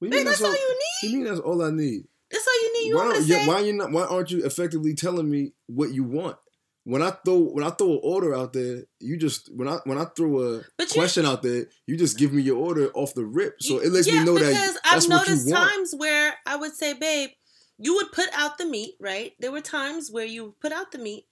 You 0.00 0.10
mean 0.10 0.24
that's 0.24 0.42
all 0.42 0.52
you 0.52 0.78
need? 1.02 1.10
you 1.12 1.18
mean 1.18 1.26
that's 1.26 1.40
all 1.40 1.62
I 1.62 1.70
need? 1.70 2.04
That's 2.30 2.46
all 2.46 2.62
you 2.62 2.72
need. 2.82 2.88
You 2.88 2.96
why, 2.96 3.04
want 3.06 3.12
me 3.12 3.18
don't- 3.28 3.28
to 3.28 3.44
yeah, 3.44 3.46
why 3.48 3.60
you 3.60 3.72
not? 3.72 3.92
Why 3.92 4.02
aren't 4.04 4.30
you 4.30 4.44
effectively 4.44 4.94
telling 4.94 5.30
me 5.30 5.52
what 5.66 5.92
you 5.92 6.04
want? 6.04 6.36
When 6.86 7.00
I 7.00 7.12
throw 7.24 7.38
when 7.38 7.64
I 7.64 7.70
throw 7.70 7.92
an 7.92 8.00
order 8.02 8.34
out 8.34 8.52
there, 8.52 8.82
you 9.00 9.16
just 9.16 9.50
when 9.54 9.68
I 9.68 9.78
when 9.84 9.96
I 9.96 10.04
throw 10.16 10.40
a 10.56 10.62
But 10.76 10.88
you- 10.94 11.00
question 11.00 11.24
out 11.24 11.42
there, 11.42 11.66
you 11.86 11.96
just 11.96 12.18
give 12.18 12.32
me 12.32 12.42
your 12.42 12.56
order 12.58 12.90
off 12.92 13.14
the 13.14 13.24
rip. 13.24 13.62
So 13.62 13.78
it 13.78 13.90
lets 13.92 14.06
yeah, 14.06 14.18
me 14.20 14.24
know 14.26 14.34
that 14.34 14.48
because 14.50 14.74
that's 14.74 15.06
I've 15.06 15.10
what 15.10 15.26
you 15.26 15.32
noticed 15.32 15.50
want. 15.50 15.70
times 15.70 15.94
where 15.96 16.34
I 16.44 16.56
would 16.56 16.74
say, 16.74 16.92
babe, 16.92 17.30
you 17.78 17.94
would 17.94 18.12
put 18.12 18.28
out 18.36 18.58
the 18.58 18.66
meat, 18.66 18.96
right? 19.00 19.32
There 19.40 19.50
were 19.52 19.62
times 19.62 20.10
where 20.10 20.26
you 20.26 20.56
put 20.60 20.72
out 20.72 20.92
the 20.92 20.98
meat 20.98 21.24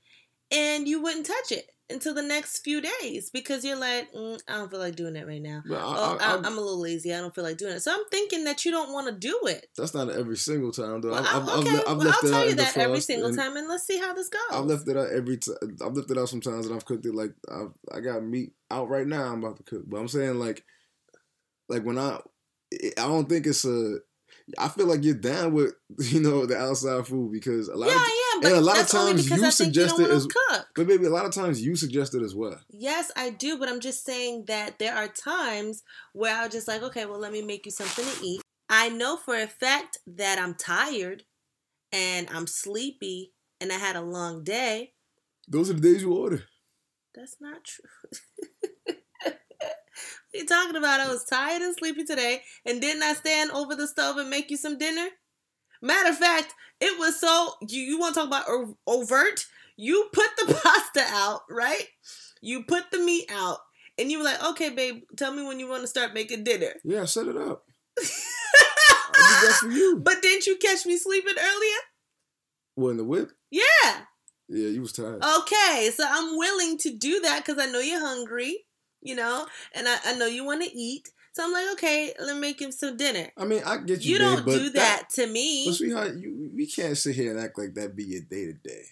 and 0.50 0.88
you 0.88 1.02
wouldn't 1.02 1.26
touch 1.26 1.52
it 1.52 1.68
until 1.90 2.14
the 2.14 2.22
next 2.22 2.60
few 2.60 2.80
days 2.80 3.30
because 3.30 3.64
you're 3.64 3.78
like, 3.78 4.12
mm, 4.12 4.40
I 4.48 4.56
don't 4.56 4.70
feel 4.70 4.80
like 4.80 4.96
doing 4.96 5.16
it 5.16 5.26
right 5.26 5.42
now. 5.42 5.62
I, 5.70 5.74
Oh, 5.74 6.18
I, 6.20 6.36
I'm 6.36 6.58
a 6.58 6.60
little 6.60 6.80
lazy. 6.80 7.12
I 7.14 7.18
don't 7.18 7.34
feel 7.34 7.44
like 7.44 7.58
doing 7.58 7.74
it. 7.74 7.80
So 7.80 7.92
I'm 7.92 8.04
thinking 8.10 8.44
that 8.44 8.64
you 8.64 8.70
don't 8.70 8.92
want 8.92 9.08
to 9.08 9.12
do 9.12 9.38
it. 9.46 9.66
that's 9.76 9.94
not 9.94 10.10
every 10.10 10.36
single 10.36 10.72
time 10.72 11.00
though. 11.00 11.10
Well, 11.10 11.26
I've, 11.26 11.48
okay, 11.60 11.70
I've, 11.70 11.80
I've 11.80 11.96
well, 11.98 12.06
left 12.06 12.24
I'll 12.24 12.30
tell 12.30 12.48
you 12.48 12.54
that 12.56 12.76
every 12.76 13.00
single 13.00 13.34
time, 13.34 13.56
and 13.56 13.68
let's 13.68 13.86
see 13.86 13.98
how 13.98 14.14
this 14.14 14.28
goes. 14.28 14.40
I've 14.50 14.64
left 14.64 14.88
it 14.88 14.96
out 14.96 15.10
every 15.10 15.36
time. 15.36 15.56
I've 15.84 15.94
left 15.94 16.10
it 16.10 16.18
out 16.18 16.28
sometimes, 16.28 16.66
and 16.66 16.74
I've 16.74 16.84
cooked 16.84 17.06
it 17.06 17.14
like 17.14 17.32
I've, 17.50 17.72
I 17.92 18.00
got 18.00 18.24
meat 18.24 18.52
out 18.70 18.88
right 18.88 19.06
now. 19.06 19.24
I'm 19.24 19.42
about 19.42 19.56
to 19.58 19.62
cook, 19.62 19.84
but 19.86 19.98
I'm 19.98 20.08
saying 20.08 20.38
like, 20.38 20.64
like 21.68 21.84
when 21.84 21.98
I, 21.98 22.20
I 22.72 23.06
don't 23.06 23.28
think 23.28 23.46
it's 23.46 23.64
a. 23.64 23.98
I 24.58 24.68
feel 24.68 24.86
like 24.86 25.04
you're 25.04 25.14
down 25.14 25.52
with 25.52 25.74
you 25.98 26.20
know 26.20 26.46
the 26.46 26.56
outside 26.56 27.06
food 27.06 27.32
because 27.32 27.68
a 27.68 27.76
lot 27.76 27.88
yeah, 27.88 27.96
of 27.96 28.00
am, 28.00 28.08
and 28.42 28.54
a 28.54 28.60
lot 28.60 28.80
of 28.80 28.88
times 28.88 29.24
you 29.24 29.36
think 29.36 29.42
you 29.42 29.50
suggest 29.50 29.98
it 29.98 30.10
as- 30.10 30.26
cook. 30.26 30.68
but 30.74 30.86
maybe 30.86 31.06
a 31.06 31.10
lot 31.10 31.24
of 31.24 31.32
times 31.32 31.62
you 31.62 31.76
suggest 31.76 32.14
it 32.14 32.22
as 32.22 32.34
well. 32.34 32.60
Yes, 32.70 33.10
I 33.16 33.30
do, 33.30 33.58
but 33.58 33.68
I'm 33.68 33.80
just 33.80 34.04
saying 34.04 34.44
that 34.46 34.78
there 34.78 34.94
are 34.94 35.08
times 35.08 35.82
where 36.12 36.34
I'll 36.36 36.48
just 36.48 36.68
like, 36.68 36.82
okay, 36.82 37.06
well, 37.06 37.18
let 37.18 37.32
me 37.32 37.42
make 37.42 37.66
you 37.66 37.72
something 37.72 38.04
to 38.04 38.24
eat. 38.24 38.42
I 38.68 38.88
know 38.88 39.16
for 39.16 39.36
a 39.36 39.46
fact 39.46 39.98
that 40.06 40.38
I'm 40.38 40.54
tired 40.54 41.24
and 41.92 42.28
I'm 42.30 42.46
sleepy 42.46 43.32
and 43.60 43.72
I 43.72 43.76
had 43.76 43.96
a 43.96 44.02
long 44.02 44.44
day. 44.44 44.92
Those 45.48 45.70
are 45.70 45.74
the 45.74 45.80
days 45.80 46.02
you 46.02 46.14
order. 46.14 46.44
That's 47.14 47.36
not 47.40 47.64
true. 47.64 47.84
what 49.24 49.34
are 49.34 50.38
you 50.38 50.46
talking 50.46 50.76
about? 50.76 51.00
I 51.00 51.08
was 51.08 51.24
tired 51.24 51.60
and 51.60 51.76
sleepy 51.76 52.04
today, 52.04 52.42
and 52.64 52.80
didn't 52.80 53.02
I 53.02 53.12
stand 53.12 53.50
over 53.50 53.74
the 53.74 53.86
stove 53.86 54.16
and 54.16 54.30
make 54.30 54.50
you 54.50 54.56
some 54.56 54.78
dinner? 54.78 55.08
Matter 55.82 56.10
of 56.10 56.18
fact, 56.18 56.54
it 56.80 56.98
was 56.98 57.20
so 57.20 57.54
you, 57.68 57.82
you 57.82 57.98
want 57.98 58.14
to 58.14 58.20
talk 58.20 58.28
about 58.28 58.44
o- 58.48 58.76
overt? 58.86 59.46
You 59.76 60.08
put 60.12 60.28
the 60.38 60.54
pasta 60.64 61.04
out, 61.08 61.40
right? 61.50 61.86
You 62.40 62.64
put 62.64 62.90
the 62.90 62.98
meat 62.98 63.30
out, 63.32 63.58
and 63.98 64.10
you 64.10 64.18
were 64.18 64.24
like, 64.24 64.42
"Okay, 64.42 64.70
babe, 64.70 65.02
tell 65.16 65.32
me 65.32 65.42
when 65.44 65.58
you 65.60 65.68
want 65.68 65.82
to 65.82 65.88
start 65.88 66.14
making 66.14 66.44
dinner." 66.44 66.74
Yeah, 66.84 67.04
set 67.04 67.26
it 67.26 67.36
up. 67.36 67.64
I 69.14 69.40
did 69.46 69.54
for 69.56 69.70
you. 69.70 70.00
but 70.02 70.22
didn't 70.22 70.46
you 70.46 70.56
catch 70.56 70.86
me 70.86 70.96
sleeping 70.96 71.34
earlier? 71.38 71.78
Well, 72.76 72.90
in 72.90 72.96
the 72.96 73.04
whip. 73.04 73.30
Yeah. 73.50 73.62
Yeah, 74.48 74.68
you 74.68 74.80
was 74.82 74.92
tired. 74.92 75.22
Okay, 75.22 75.90
so 75.94 76.04
I'm 76.08 76.36
willing 76.36 76.78
to 76.78 76.90
do 76.96 77.20
that 77.20 77.44
because 77.44 77.62
I 77.62 77.70
know 77.70 77.78
you're 77.80 78.00
hungry, 78.00 78.64
you 79.00 79.14
know, 79.14 79.46
and 79.74 79.88
I, 79.88 79.96
I 80.06 80.14
know 80.14 80.26
you 80.26 80.44
want 80.44 80.62
to 80.62 80.70
eat. 80.76 81.08
So 81.34 81.44
I'm 81.44 81.52
like, 81.52 81.66
okay, 81.74 82.12
let 82.20 82.34
me 82.34 82.40
make 82.40 82.60
him 82.60 82.72
some 82.72 82.96
dinner. 82.96 83.28
I 83.38 83.44
mean, 83.46 83.62
I 83.64 83.78
get 83.78 84.04
you. 84.04 84.12
You 84.12 84.18
don't 84.18 84.44
but 84.44 84.52
do 84.52 84.70
that, 84.70 85.08
to 85.14 85.26
me. 85.26 85.64
But 85.66 85.74
sweetheart, 85.74 86.16
you 86.16 86.50
we 86.54 86.66
can't 86.66 86.96
sit 86.96 87.16
here 87.16 87.30
and 87.30 87.40
act 87.40 87.58
like 87.58 87.74
that 87.74 87.96
be 87.96 88.04
your 88.04 88.20
day 88.22 88.46
to 88.46 88.52
day. 88.52 88.84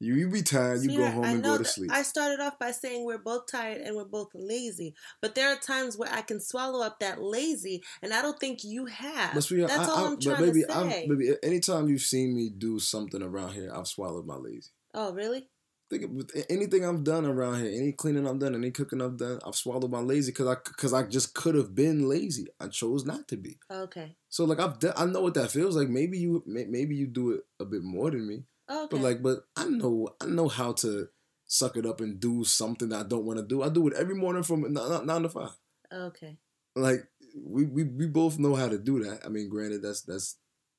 You 0.00 0.14
you 0.14 0.28
be 0.30 0.42
tired, 0.42 0.82
you 0.82 0.88
go 0.90 0.94
Sweetheart, 0.94 1.14
home 1.14 1.24
I 1.24 1.30
and 1.32 1.42
go 1.42 1.56
to 1.56 1.62
that- 1.64 1.68
sleep. 1.68 1.90
I 1.92 2.02
started 2.02 2.38
off 2.38 2.56
by 2.58 2.70
saying 2.70 3.04
we're 3.04 3.18
both 3.18 3.46
tired 3.50 3.80
and 3.80 3.96
we're 3.96 4.04
both 4.04 4.28
lazy, 4.32 4.94
but 5.20 5.34
there 5.34 5.48
are 5.52 5.56
times 5.56 5.96
where 5.98 6.08
I 6.12 6.20
can 6.22 6.38
swallow 6.40 6.84
up 6.86 7.00
that 7.00 7.20
lazy, 7.20 7.82
and 8.00 8.14
I 8.14 8.22
don't 8.22 8.38
think 8.38 8.62
you 8.62 8.86
have. 8.86 9.34
But 9.34 9.42
sweetheart, 9.42 9.72
That's 9.72 9.88
I, 9.88 9.92
all 9.92 9.98
I, 9.98 10.06
I'm 10.06 10.14
but 10.14 10.22
trying 10.22 10.44
baby, 10.46 10.62
to 10.62 10.72
say. 10.72 11.06
baby, 11.08 11.30
anytime 11.42 11.88
you've 11.88 12.02
seen 12.02 12.36
me 12.36 12.48
do 12.48 12.78
something 12.78 13.22
around 13.22 13.54
here, 13.54 13.72
I've 13.74 13.88
swallowed 13.88 14.24
my 14.26 14.36
lazy. 14.36 14.70
oh, 14.94 15.12
really? 15.12 15.48
Think 15.90 16.02
of 16.04 16.30
anything 16.50 16.84
I've 16.84 17.02
done 17.02 17.24
around 17.24 17.60
here, 17.62 17.70
any 17.74 17.92
cleaning 17.92 18.28
I've 18.28 18.38
done, 18.38 18.54
any 18.54 18.70
cooking 18.70 19.00
I've 19.00 19.16
done, 19.16 19.38
I've 19.46 19.54
swallowed 19.54 19.90
my 19.90 20.00
lazy 20.00 20.32
because 20.32 20.46
I 20.46 20.56
because 20.62 20.92
I 20.92 21.04
just 21.04 21.34
could 21.34 21.54
have 21.54 21.74
been 21.74 22.06
lazy. 22.08 22.46
I 22.60 22.68
chose 22.68 23.06
not 23.06 23.26
to 23.28 23.36
be. 23.38 23.58
Okay. 23.70 24.14
So 24.28 24.44
like 24.44 24.60
I've 24.60 24.78
done, 24.78 24.92
I 24.96 25.06
know 25.06 25.22
what 25.22 25.34
that 25.34 25.50
feels 25.50 25.76
like. 25.76 25.88
Maybe 25.88 26.18
you 26.18 26.42
may- 26.46 26.66
maybe 26.66 26.94
you 26.94 27.06
do 27.06 27.30
it 27.32 27.40
a 27.58 27.64
bit 27.64 27.82
more 27.82 28.10
than 28.10 28.28
me, 28.28 28.44
Okay. 28.70 28.88
but 28.90 29.00
like 29.00 29.22
but 29.22 29.44
I 29.56 29.64
know 29.66 30.10
I 30.20 30.26
know 30.26 30.48
how 30.48 30.72
to 30.74 31.08
suck 31.46 31.78
it 31.78 31.86
up 31.86 32.02
and 32.02 32.20
do 32.20 32.44
something 32.44 32.90
that 32.90 33.06
I 33.06 33.08
don't 33.08 33.24
want 33.24 33.38
to 33.38 33.46
do. 33.46 33.62
I 33.62 33.70
do 33.70 33.88
it 33.88 33.94
every 33.94 34.14
morning 34.14 34.42
from 34.42 34.66
n- 34.66 34.76
n- 34.76 35.06
nine 35.06 35.22
to 35.22 35.30
five. 35.30 35.52
okay. 35.90 36.36
Like 36.76 37.08
we, 37.34 37.64
we 37.64 37.84
we 37.84 38.06
both 38.06 38.38
know 38.38 38.54
how 38.54 38.68
to 38.68 38.78
do 38.78 39.02
that. 39.04 39.24
I 39.24 39.30
mean, 39.30 39.48
granted, 39.48 39.80
that's 39.82 40.02
that's 40.02 40.36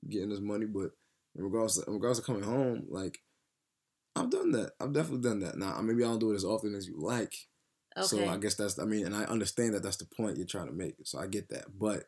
getting 0.07 0.31
us 0.31 0.39
money, 0.39 0.67
but 0.67 0.91
in 1.35 1.43
regards 1.43 1.79
to, 1.79 1.87
in 1.87 1.93
regards 1.93 2.19
to 2.19 2.25
coming 2.25 2.43
home, 2.43 2.85
like 2.89 3.19
I've 4.15 4.29
done 4.29 4.51
that. 4.51 4.71
I've 4.79 4.93
definitely 4.93 5.29
done 5.29 5.39
that. 5.39 5.57
Now 5.57 5.79
maybe 5.81 6.03
I 6.03 6.07
don't 6.07 6.19
do 6.19 6.31
it 6.31 6.35
as 6.35 6.45
often 6.45 6.75
as 6.75 6.87
you 6.87 6.95
like. 6.97 7.33
Okay. 7.97 8.07
So 8.07 8.27
I 8.27 8.37
guess 8.37 8.55
that's 8.55 8.79
I 8.79 8.85
mean, 8.85 9.05
and 9.05 9.15
I 9.15 9.23
understand 9.23 9.73
that 9.73 9.83
that's 9.83 9.97
the 9.97 10.05
point 10.05 10.37
you're 10.37 10.45
trying 10.45 10.67
to 10.67 10.73
make. 10.73 10.95
So 11.03 11.19
I 11.19 11.27
get 11.27 11.49
that, 11.49 11.65
but 11.77 12.03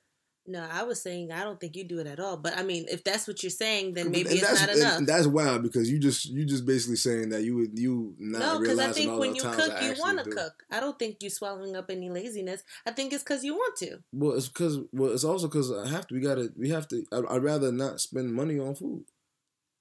no, 0.48 0.68
I 0.72 0.84
was 0.84 1.02
saying 1.02 1.32
I 1.32 1.44
don't 1.44 1.60
think 1.60 1.76
you 1.76 1.84
do 1.84 2.00
it 2.00 2.08
at 2.08 2.20
all. 2.20 2.36
But 2.36 2.58
I 2.58 2.64
mean, 2.64 2.86
if 2.90 3.04
that's 3.04 3.28
what 3.28 3.44
you're 3.44 3.52
saying, 3.52 3.94
then 3.94 4.10
maybe 4.10 4.30
it's 4.30 4.42
not 4.42 4.76
enough. 4.76 5.02
that's 5.06 5.28
wild 5.28 5.62
because 5.62 5.90
you 5.90 6.00
just 6.00 6.26
you 6.26 6.46
just 6.46 6.66
basically 6.66 6.96
saying 6.96 7.30
that 7.30 7.44
you 7.44 7.56
would 7.58 7.78
you 7.78 8.16
not 8.18 8.40
no, 8.40 8.60
because 8.60 8.80
I 8.80 8.92
think 8.92 9.20
when 9.20 9.36
you 9.36 9.44
cook, 9.44 9.72
I 9.72 9.92
you 9.92 9.96
want 10.00 10.24
to 10.24 10.30
cook. 10.30 10.54
I 10.72 10.80
don't 10.80 10.98
think 10.98 11.18
you're 11.22 11.30
swallowing 11.30 11.76
up 11.76 11.92
any 11.92 12.10
laziness. 12.10 12.64
I 12.88 12.92
think 12.92 13.14
it's 13.14 13.24
because 13.24 13.44
you 13.44 13.54
want 13.54 13.78
to. 13.78 14.00
Well, 14.12 14.36
it's 14.36 14.48
because 14.48 14.80
well, 14.92 15.12
it's 15.12 15.24
also 15.24 15.48
because 15.48 15.72
I 15.72 15.88
have 15.90 16.08
to. 16.08 16.16
We 16.16 16.22
gotta. 16.22 16.52
We 16.58 16.70
have 16.70 16.88
to. 16.88 17.06
I, 17.12 17.36
I'd 17.36 17.44
rather 17.44 17.72
not 17.72 18.02
spend 18.02 18.34
money 18.34 18.58
on 18.58 18.74
food. 18.74 19.06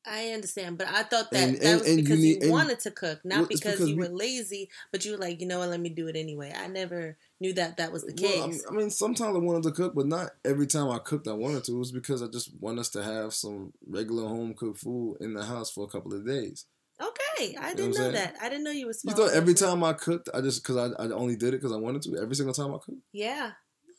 I 0.07 0.28
understand, 0.30 0.78
but 0.78 0.88
I 0.88 1.03
thought 1.03 1.30
that 1.30 1.48
And- 1.48 1.57
that 1.59 1.64
and- 1.66 1.80
was 1.80 1.94
because 1.96 2.18
you, 2.24 2.34
need- 2.34 2.42
and- 2.44 2.51
wanted 2.53 2.80
to 2.80 2.90
cook, 2.90 3.20
not 3.24 3.38
Well, 3.40 3.46
because, 3.48 3.72
because 3.74 3.88
you 3.90 3.96
we- 3.96 4.09
were 4.09 4.14
lazy. 4.14 4.70
But 4.92 5.05
you 5.05 5.12
were 5.12 5.18
like, 5.18 5.40
you 5.40 5.46
know 5.46 5.59
what? 5.59 5.68
Let 5.68 5.80
me 5.80 5.90
do 5.90 6.09
it 6.09 6.16
anyway. 6.16 6.53
I 6.57 6.68
never 6.68 7.18
knew 7.38 7.53
that 7.55 7.76
that 7.76 7.92
was 7.92 8.05
the 8.05 8.14
Well, 8.20 8.44
I 8.44 8.46
case. 8.48 8.55
mean, 8.55 8.61
I 8.70 8.72
mean, 8.72 8.90
sometimes 8.90 9.36
I 9.36 9.38
wanted 9.40 9.62
to 9.64 9.72
cook, 9.72 9.94
but 9.94 10.07
not 10.07 10.30
every 10.44 10.66
time 10.66 10.88
I 10.90 10.98
cooked 11.01 11.28
I 11.28 11.32
wanted 11.34 11.64
to. 11.64 11.72
It 11.76 11.78
was 11.78 11.92
because 11.92 12.22
I 12.22 12.28
just 12.28 12.51
want 12.59 12.78
us 12.78 12.88
to 12.90 13.03
have 13.03 13.34
some 13.34 13.74
regular 13.86 14.26
home 14.26 14.55
cooked 14.55 14.78
food 14.80 15.18
in 15.20 15.34
the 15.34 15.44
house 15.44 15.70
for 15.70 15.84
a 15.84 15.88
couple 15.88 16.14
of 16.14 16.26
days. 16.26 16.64
okay, 17.01 17.57
I 17.59 17.72
didn't 17.74 17.96
I'm 17.96 18.03
know 18.05 18.11
that. 18.12 18.36
I 18.42 18.48
didn't 18.51 18.64
know 18.64 18.70
you 18.70 18.86
were. 18.86 18.92
Smart. 18.92 19.16
You 19.18 19.24
thought 19.26 19.34
every 19.34 19.55
time 19.55 19.82
I 19.84 19.92
cooked, 19.94 20.28
I 20.34 20.40
just 20.40 20.62
because 20.62 20.76
I, 20.76 21.03
I 21.03 21.09
only 21.11 21.36
did 21.36 21.48
it 21.55 21.61
because 21.61 21.72
I 21.72 21.78
wanted 21.78 22.03
to. 22.03 22.16
Every 22.20 22.34
single 22.36 22.53
time 22.55 22.70
I 22.74 22.78
cooked. 22.78 23.01
Yeah. 23.12 23.53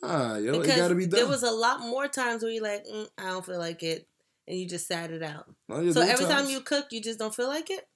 Nah, 0.04 0.36
yo, 0.38 0.54
because 0.60 0.76
it 0.76 0.80
gotta 0.80 0.96
be 0.96 1.06
done. 1.06 1.20
There 1.20 1.28
was 1.28 1.44
a 1.44 1.52
lot 1.52 1.80
more 1.82 2.08
times 2.08 2.42
where 2.42 2.52
you're 2.52 2.64
like, 2.64 2.86
mm, 2.88 3.08
I 3.20 3.30
don't 3.30 3.46
feel 3.46 3.60
like 3.60 3.84
it, 3.84 4.08
and 4.48 4.58
you 4.58 4.68
just 4.68 4.88
sat 4.88 5.12
it 5.12 5.24
out. 5.24 5.46
No, 5.70 5.92
so 5.92 6.02
every 6.02 6.26
times. 6.26 6.28
time 6.28 6.50
you 6.50 6.62
cook, 6.62 6.88
you 6.92 7.02
just 7.02 7.20
don't 7.20 7.34
feel 7.34 7.48
like 7.48 7.70
it. 7.70 7.88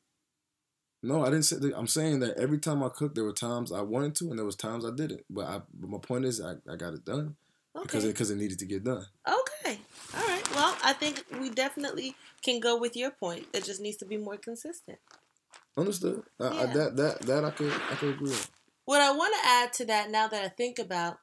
No, 1.03 1.21
I 1.21 1.25
didn't 1.25 1.43
say. 1.43 1.57
That. 1.57 1.77
I'm 1.77 1.87
saying 1.87 2.21
that 2.21 2.37
every 2.37 2.57
time 2.57 2.81
I 2.81 2.89
cooked, 2.89 3.15
there 3.15 3.23
were 3.23 3.33
times 3.33 3.71
I 3.71 3.81
wanted 3.81 4.15
to, 4.15 4.29
and 4.29 4.39
there 4.39 4.45
was 4.45 4.55
times 4.55 4.85
I 4.85 4.89
didn't. 4.95 5.23
But 5.29 5.45
I, 5.45 5.61
but 5.73 5.89
my 5.89 5.99
point 5.99 6.25
is, 6.25 6.41
I, 6.41 6.53
I 6.71 6.75
got 6.75 6.93
it 6.93 7.05
done 7.05 7.35
okay. 7.75 7.83
because 7.83 8.05
it, 8.05 8.07
because 8.09 8.31
it 8.31 8.37
needed 8.37 8.57
to 8.59 8.65
get 8.65 8.83
done. 8.83 9.05
Okay, 9.27 9.77
all 10.17 10.27
right. 10.27 10.55
Well, 10.55 10.75
I 10.83 10.93
think 10.93 11.23
we 11.39 11.51
definitely 11.51 12.15
can 12.41 12.59
go 12.59 12.79
with 12.79 12.95
your 12.95 13.11
point. 13.11 13.45
It 13.53 13.65
just 13.65 13.81
needs 13.81 13.97
to 13.97 14.05
be 14.05 14.17
more 14.17 14.37
consistent. 14.37 14.97
Understood. 15.77 16.23
Yeah. 16.39 16.47
I, 16.47 16.63
I, 16.63 16.65
that 16.67 16.95
that 16.95 17.21
that 17.21 17.45
I 17.45 17.51
could 17.51 17.71
I 17.91 17.95
could 17.95 18.15
agree. 18.15 18.29
With. 18.29 18.51
What 18.85 19.01
I 19.01 19.11
want 19.11 19.35
to 19.35 19.47
add 19.47 19.73
to 19.73 19.85
that, 19.85 20.09
now 20.09 20.27
that 20.27 20.43
I 20.43 20.47
think 20.47 20.79
about, 20.79 21.17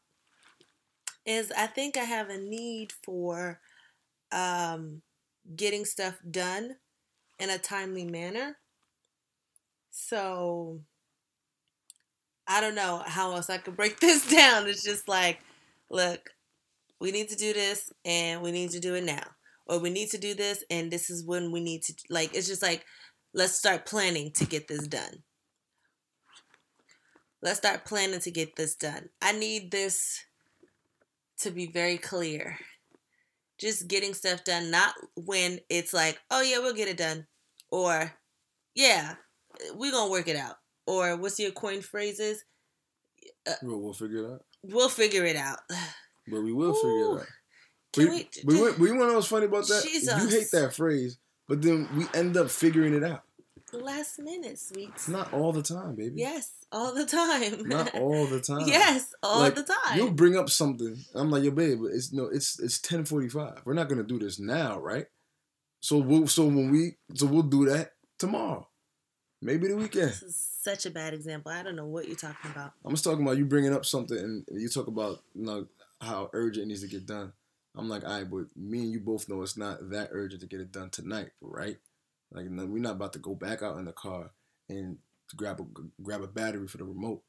is 1.27 1.53
I 1.53 1.67
think 1.67 1.97
I 1.97 2.05
have 2.05 2.29
a 2.29 2.39
need 2.39 2.93
for 3.05 3.61
um, 4.33 5.03
getting 5.57 5.85
stuff 5.85 6.19
done 6.31 6.77
in 7.39 7.51
a 7.51 7.59
timely 7.59 8.05
manner 8.05 8.57
so 9.93 10.81
I 12.49 12.61
don't 12.61 12.75
know 12.75 13.03
how 13.07 13.35
else 13.35 13.49
I 13.49 13.59
could 13.59 13.77
break 13.77 14.01
this 14.01 14.29
down. 14.29 14.67
It's 14.67 14.83
just 14.83 15.07
like, 15.07 15.39
look, 15.91 16.31
we 16.99 17.13
need 17.13 17.29
to 17.29 17.37
do 17.37 17.53
this 17.53 17.93
and 18.05 18.43
we 18.43 18.51
need 18.51 18.71
to 18.71 18.81
do 18.81 18.95
it 18.95 19.05
now. 19.05 19.23
Or 19.67 19.79
we 19.79 19.91
need 19.91 20.11
to 20.11 20.19
do 20.19 20.35
this 20.35 20.65
and 20.71 20.91
this 20.91 21.09
is 21.09 21.25
when 21.25 21.53
we 21.53 21.61
need 21.61 21.83
to 21.85 21.95
like 22.11 22.35
it's 22.35 22.49
just 22.49 22.63
like 22.63 22.85
let's 23.33 23.55
start 23.55 23.87
planning 23.87 24.33
to 24.33 24.45
get 24.45 24.67
this 24.67 24.89
done. 24.89 25.23
Let's 27.41 27.59
start 27.59 27.85
planning 27.85 28.21
to 28.21 28.31
get 28.31 28.57
this 28.57 28.75
done. 28.75 29.09
I 29.21 29.33
need 29.33 29.71
this 29.71 30.25
to 31.39 31.51
be 31.51 31.67
very 31.67 31.97
clear. 31.97 32.59
Just 33.63 33.87
getting 33.87 34.13
stuff 34.13 34.43
done, 34.43 34.73
not 34.73 34.93
when 35.15 35.61
it's 35.71 35.93
like, 35.93 36.21
oh 36.33 36.43
yeah, 36.43 36.59
we'll 36.59 36.75
get 36.75 36.89
it 36.89 36.97
done. 36.97 37.29
Or, 37.71 38.13
yeah, 38.75 39.15
we're 39.75 39.93
gonna 39.93 40.11
work 40.11 40.27
it 40.27 40.35
out. 40.35 40.57
Or 40.85 41.17
what's 41.17 41.39
your 41.39 41.53
coin 41.53 41.81
phrases? 41.81 42.45
Uh, 43.49 43.53
well, 43.63 43.79
we'll 43.79 43.93
figure 43.93 44.25
it 44.25 44.33
out. 44.33 44.41
We'll 44.65 44.89
figure 44.89 45.25
it 45.25 45.37
out. 45.37 45.61
But 46.29 46.43
we 46.43 46.53
will 46.53 46.71
Ooh. 46.71 46.75
figure 46.75 47.17
it 47.17 47.21
out. 47.21 47.27
Can 47.93 48.11
we, 48.11 48.29
we, 48.45 48.63
we, 48.63 48.73
we, 48.79 48.89
you 48.89 48.95
know 48.97 49.15
what's 49.15 49.27
funny 49.27 49.47
about 49.47 49.67
that? 49.67 49.83
Jesus. 49.85 50.23
You 50.23 50.29
hate 50.29 50.51
that 50.53 50.73
phrase, 50.73 51.19
but 51.49 51.61
then 51.61 51.89
we 51.97 52.07
end 52.15 52.37
up 52.37 52.49
figuring 52.49 52.95
it 52.95 53.03
out. 53.05 53.23
Last 53.73 54.19
minute, 54.19 54.59
sweets. 54.59 55.09
Not 55.09 55.33
all 55.33 55.53
the 55.53 55.63
time, 55.63 55.95
baby. 55.95 56.21
Yes, 56.21 56.53
all 56.71 56.95
the 56.95 57.07
time. 57.07 57.67
Not 57.67 57.95
all 57.99 58.27
the 58.27 58.41
time. 58.41 58.67
yes, 58.67 59.15
all 59.23 59.41
like, 59.41 59.55
the 59.55 59.63
time. 59.63 59.97
You'll 59.97 60.11
bring 60.11 60.37
up 60.37 60.51
something. 60.51 60.97
I'm 61.15 61.31
like, 61.31 61.43
yo, 61.43 61.51
babe, 61.53 61.81
it's 61.91 62.13
no, 62.13 62.25
it's 62.25 62.59
it's 62.61 62.79
10:45. 62.81 63.61
We're 63.65 63.73
not 63.73 63.89
gonna 63.89 64.03
do 64.03 64.19
this 64.19 64.39
now, 64.39 64.79
right? 64.79 65.07
So 65.81 65.99
we'll 65.99 66.27
so 66.27 66.45
when 66.45 66.71
we 66.71 66.97
so 67.15 67.27
we'll 67.27 67.43
do 67.43 67.65
that 67.67 67.93
tomorrow. 68.19 68.69
Maybe 69.41 69.69
the 69.69 69.77
weekend. 69.77 70.11
This 70.11 70.23
is 70.23 70.37
such 70.61 70.87
a 70.87 70.91
bad 70.91 71.15
example. 71.15 71.51
I 71.51 71.63
don't 71.63 71.75
know 71.75 71.87
what 71.87 72.07
you're 72.07 72.17
talking 72.17 72.51
about. 72.51 72.73
I'm 72.85 72.93
just 72.93 73.05
talking 73.05 73.23
about 73.23 73.39
you 73.39 73.47
bringing 73.47 73.75
up 73.75 73.85
something 73.85 74.19
and 74.19 74.45
you 74.53 74.69
talk 74.69 74.87
about 74.87 75.23
you 75.35 75.45
know 75.45 75.67
how 76.01 76.31
urgent 76.33 76.65
it 76.65 76.69
needs 76.69 76.83
to 76.83 76.89
get 76.89 77.07
done. 77.07 77.33
I'm 77.75 77.89
like, 77.89 78.05
all 78.05 78.11
right, 78.11 78.31
but 78.31 78.55
me 78.55 78.81
and 78.81 78.93
you 78.93 79.01
both 79.01 79.29
know 79.29 79.43
it's 79.43 79.57
not 79.57 79.91
that 79.91 80.11
urgent 80.13 80.43
to 80.43 80.47
get 80.47 80.61
it 80.61 80.73
done 80.73 80.91
tonight, 80.91 81.31
right? 81.41 81.79
Like, 82.33 82.47
we're 82.49 82.81
not 82.81 82.93
about 82.93 83.13
to 83.15 83.19
go 83.19 83.35
back 83.35 83.63
out 83.63 83.79
in 83.79 83.85
the 83.85 83.93
car 83.93 84.31
and 84.69 84.99
grab 85.37 85.61
a 85.61 85.65
grab 86.03 86.23
a 86.23 86.27
battery 86.27 86.67
for 86.67 86.79
the 86.79 86.85
remote. 86.85 87.23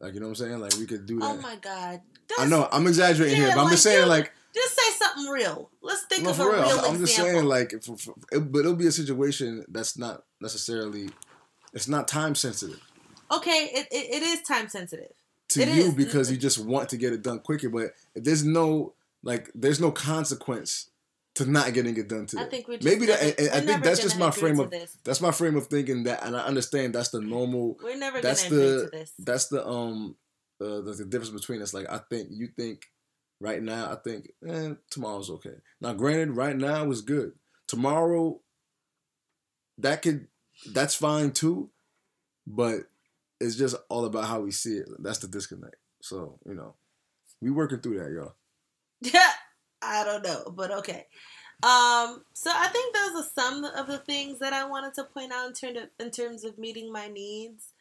Like, 0.00 0.14
you 0.14 0.20
know 0.20 0.26
what 0.26 0.40
I'm 0.40 0.46
saying? 0.46 0.60
Like, 0.60 0.76
we 0.76 0.86
could 0.86 1.06
do 1.06 1.18
oh 1.22 1.26
that. 1.26 1.38
Oh 1.38 1.40
my 1.40 1.56
god! 1.56 2.00
That's, 2.28 2.40
I 2.40 2.46
know 2.46 2.68
I'm 2.72 2.86
exaggerating 2.86 3.38
yeah, 3.38 3.46
here, 3.46 3.56
but 3.56 3.64
I'm 3.64 3.70
just 3.70 3.84
saying, 3.84 4.08
like, 4.08 4.32
just 4.54 4.74
say 4.74 4.92
something 4.98 5.26
real. 5.26 5.70
Let's 5.80 6.04
think 6.06 6.24
no, 6.24 6.30
of 6.30 6.40
a 6.40 6.44
real, 6.44 6.52
real 6.54 6.78
I'm, 6.80 6.94
I'm 6.94 6.98
just 6.98 7.16
saying, 7.16 7.44
like, 7.44 7.72
for, 7.82 7.96
for, 7.96 8.14
it, 8.32 8.52
but 8.52 8.60
it'll 8.60 8.74
be 8.74 8.86
a 8.86 8.92
situation 8.92 9.64
that's 9.68 9.96
not 9.96 10.24
necessarily 10.40 11.08
it's 11.72 11.88
not 11.88 12.08
time 12.08 12.34
sensitive. 12.34 12.80
Okay, 13.30 13.70
it, 13.72 13.86
it, 13.90 14.14
it 14.16 14.22
is 14.22 14.42
time 14.42 14.68
sensitive. 14.68 15.12
To 15.50 15.62
it 15.62 15.68
you 15.68 15.84
is. 15.84 15.94
because 15.94 16.30
you 16.30 16.36
just 16.36 16.58
want 16.58 16.88
to 16.90 16.96
get 16.96 17.12
it 17.12 17.22
done 17.22 17.38
quicker, 17.40 17.68
but 17.68 17.92
there's 18.14 18.44
no 18.44 18.94
like 19.22 19.50
there's 19.54 19.80
no 19.80 19.90
consequence 19.90 20.90
to 21.34 21.50
not 21.50 21.72
getting 21.72 21.96
it 21.96 22.08
done 22.08 22.26
today. 22.26 22.42
I 22.42 22.46
think 22.46 22.68
we're 22.68 22.78
maybe 22.82 23.06
never, 23.06 23.24
that. 23.24 23.56
I 23.56 23.60
think 23.60 23.82
that's 23.82 24.02
just 24.02 24.18
my 24.18 24.30
frame 24.30 24.60
of 24.60 24.70
this. 24.70 24.96
that's 25.04 25.20
my 25.20 25.30
frame 25.30 25.56
of 25.56 25.66
thinking 25.66 26.04
that, 26.04 26.24
and 26.24 26.36
I 26.36 26.40
understand 26.40 26.94
that's 26.94 27.08
the 27.08 27.20
normal. 27.20 27.78
We're 27.82 27.96
never 27.96 28.20
that's 28.20 28.44
gonna 28.44 28.56
the, 28.56 28.74
agree 28.74 28.84
to 28.84 28.90
this. 28.90 29.12
That's 29.18 29.48
the 29.48 29.66
um 29.66 30.16
uh, 30.60 30.80
the, 30.82 30.94
the 30.98 31.04
difference 31.04 31.30
between 31.30 31.62
us. 31.62 31.72
Like 31.74 31.90
I 31.90 32.00
think 32.10 32.28
you 32.30 32.48
think 32.48 32.86
right 33.42 33.62
now. 33.62 33.92
I 33.92 33.96
think 33.96 34.30
eh, 34.46 34.74
tomorrow's 34.90 35.30
okay. 35.30 35.56
Now, 35.80 35.92
granted, 35.92 36.36
right 36.36 36.56
now 36.56 36.90
is 36.90 37.02
good. 37.02 37.32
Tomorrow, 37.66 38.40
that 39.78 40.02
could 40.02 40.28
that's 40.72 40.94
fine 40.94 41.32
too, 41.32 41.70
but 42.46 42.80
it's 43.40 43.56
just 43.56 43.76
all 43.88 44.04
about 44.04 44.26
how 44.26 44.40
we 44.40 44.52
see 44.52 44.76
it. 44.76 44.88
That's 44.98 45.18
the 45.18 45.28
disconnect. 45.28 45.76
So 46.00 46.38
you 46.46 46.54
know, 46.54 46.74
we 47.40 47.50
working 47.50 47.80
through 47.80 47.98
that, 47.98 48.12
y'all. 48.12 48.34
Yeah, 49.00 49.32
I 49.82 50.04
don't 50.04 50.24
know, 50.24 50.52
but 50.54 50.70
okay. 50.70 51.06
Um, 51.62 52.24
so 52.32 52.50
I 52.52 52.68
think 52.72 52.94
those 52.94 53.24
are 53.24 53.28
some 53.34 53.64
of 53.64 53.86
the 53.86 53.98
things 53.98 54.38
that 54.40 54.52
I 54.52 54.64
wanted 54.64 54.94
to 54.94 55.04
point 55.04 55.32
out 55.32 55.48
in 55.48 55.52
terms 55.54 55.76
of, 55.76 55.88
in 56.04 56.10
terms 56.10 56.44
of 56.44 56.58
meeting 56.58 56.92
my 56.92 57.08
needs. 57.08 57.72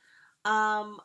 Um, 0.46 1.00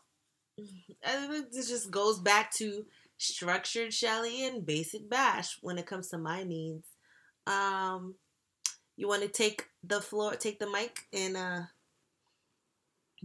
I 1.05 1.27
think 1.29 1.53
this 1.53 1.69
just 1.69 1.91
goes 1.91 2.19
back 2.19 2.53
to 2.57 2.85
structured 3.19 3.93
Shelly 3.95 4.47
and 4.47 4.65
basic 4.65 5.09
Bash 5.09 5.59
when 5.63 5.79
it 5.79 5.87
comes 5.87 6.09
to 6.09 6.19
my 6.19 6.43
needs. 6.43 6.87
Um, 7.47 8.15
you 8.97 9.09
want 9.09 9.23
to 9.23 9.29
take 9.29 9.67
the 9.85 10.01
floor, 10.01 10.35
take 10.35 10.59
the 10.59 10.71
mic, 10.71 11.01
and 11.13 11.37
uh, 11.37 11.61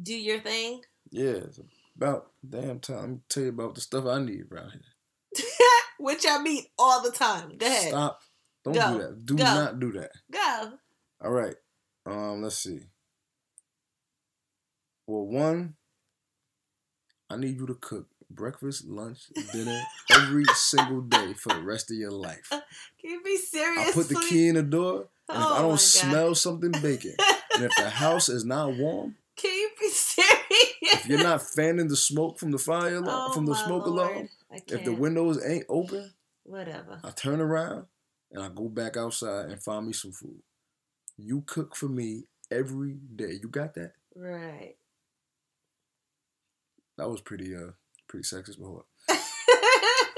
do 0.02 0.14
your 0.14 0.40
thing? 0.40 0.82
Yeah, 1.10 1.32
it's 1.32 1.60
about 1.96 2.32
damn 2.48 2.80
time. 2.80 3.12
Me 3.12 3.20
tell 3.30 3.44
you 3.44 3.50
about 3.50 3.76
the 3.76 3.82
stuff 3.82 4.06
I 4.06 4.20
need 4.20 4.46
around 4.52 4.72
here. 4.72 5.46
Which 6.02 6.26
I 6.28 6.42
meet 6.42 6.66
all 6.80 7.02
the 7.04 7.12
time. 7.12 7.58
Go 7.58 7.66
ahead. 7.66 7.90
Stop. 7.90 8.22
Don't 8.64 8.74
Go. 8.74 8.94
do 8.94 9.00
that. 9.00 9.26
Do 9.26 9.36
Go. 9.36 9.44
not 9.44 9.80
do 9.80 9.92
that. 9.94 10.12
Go. 10.32 10.72
All 11.24 11.32
right. 11.32 11.56
Um, 12.06 12.42
let's 12.42 12.58
see. 12.58 12.80
Well, 15.08 15.26
one, 15.26 15.76
I 17.30 17.38
need 17.38 17.58
you 17.58 17.68
to 17.68 17.76
cook 17.76 18.08
breakfast, 18.30 18.88
lunch, 18.88 19.28
dinner 19.52 19.82
every 20.12 20.46
single 20.56 21.02
day 21.02 21.34
for 21.34 21.54
the 21.54 21.62
rest 21.62 21.92
of 21.92 21.98
your 21.98 22.12
life. 22.12 22.48
Can 23.02 23.12
you 23.12 23.22
be 23.24 23.38
serious? 23.38 23.90
I 23.90 23.92
put 23.92 24.10
the 24.10 24.26
key 24.28 24.48
in 24.48 24.56
the 24.56 24.64
door, 24.64 25.08
and 25.30 25.44
oh 25.44 25.54
if 25.54 25.60
I 25.60 25.62
don't 25.62 25.80
smell 25.80 26.36
something 26.36 26.72
baking, 26.82 27.16
and 27.56 27.66
if 27.66 27.72
the 27.78 27.90
house 27.90 28.30
is 28.30 28.46
not 28.46 28.76
warm, 28.78 29.16
can 29.36 29.52
you 29.52 29.70
be 29.80 29.90
serious? 29.90 30.28
if 30.82 31.08
you're 31.08 31.24
not 31.24 31.42
fanning 31.42 31.88
the 31.88 31.96
smoke 31.96 32.38
from 32.38 32.52
the 32.52 32.60
fire 32.60 32.96
alarm, 32.98 33.32
oh, 33.32 33.34
from 33.34 33.46
the 33.46 33.56
smoke 33.56 33.88
Lord. 33.88 34.12
alarm, 34.12 34.30
if 34.52 34.86
the 34.86 34.94
windows 34.94 35.44
ain't 35.46 35.66
open, 35.70 36.14
whatever. 36.44 37.00
I 37.04 37.12
turn 37.12 37.42
around 37.42 37.86
and 38.32 38.44
I 38.44 38.50
go 38.50 38.68
back 38.70 38.98
outside 38.98 39.50
and 39.50 39.62
find 39.62 39.88
me 39.88 39.94
some 39.94 40.12
food. 40.12 40.42
You 41.18 41.44
cook 41.46 41.76
for 41.76 41.88
me 41.88 42.26
every 42.50 42.98
day. 43.16 43.40
You 43.42 43.48
got 43.50 43.76
that? 43.76 43.94
Right. 44.16 44.76
That 46.98 47.10
was 47.10 47.22
pretty 47.22 47.56
uh 47.56 47.72
pretty 48.08 48.24
sexist, 48.24 48.58
but 48.60 49.18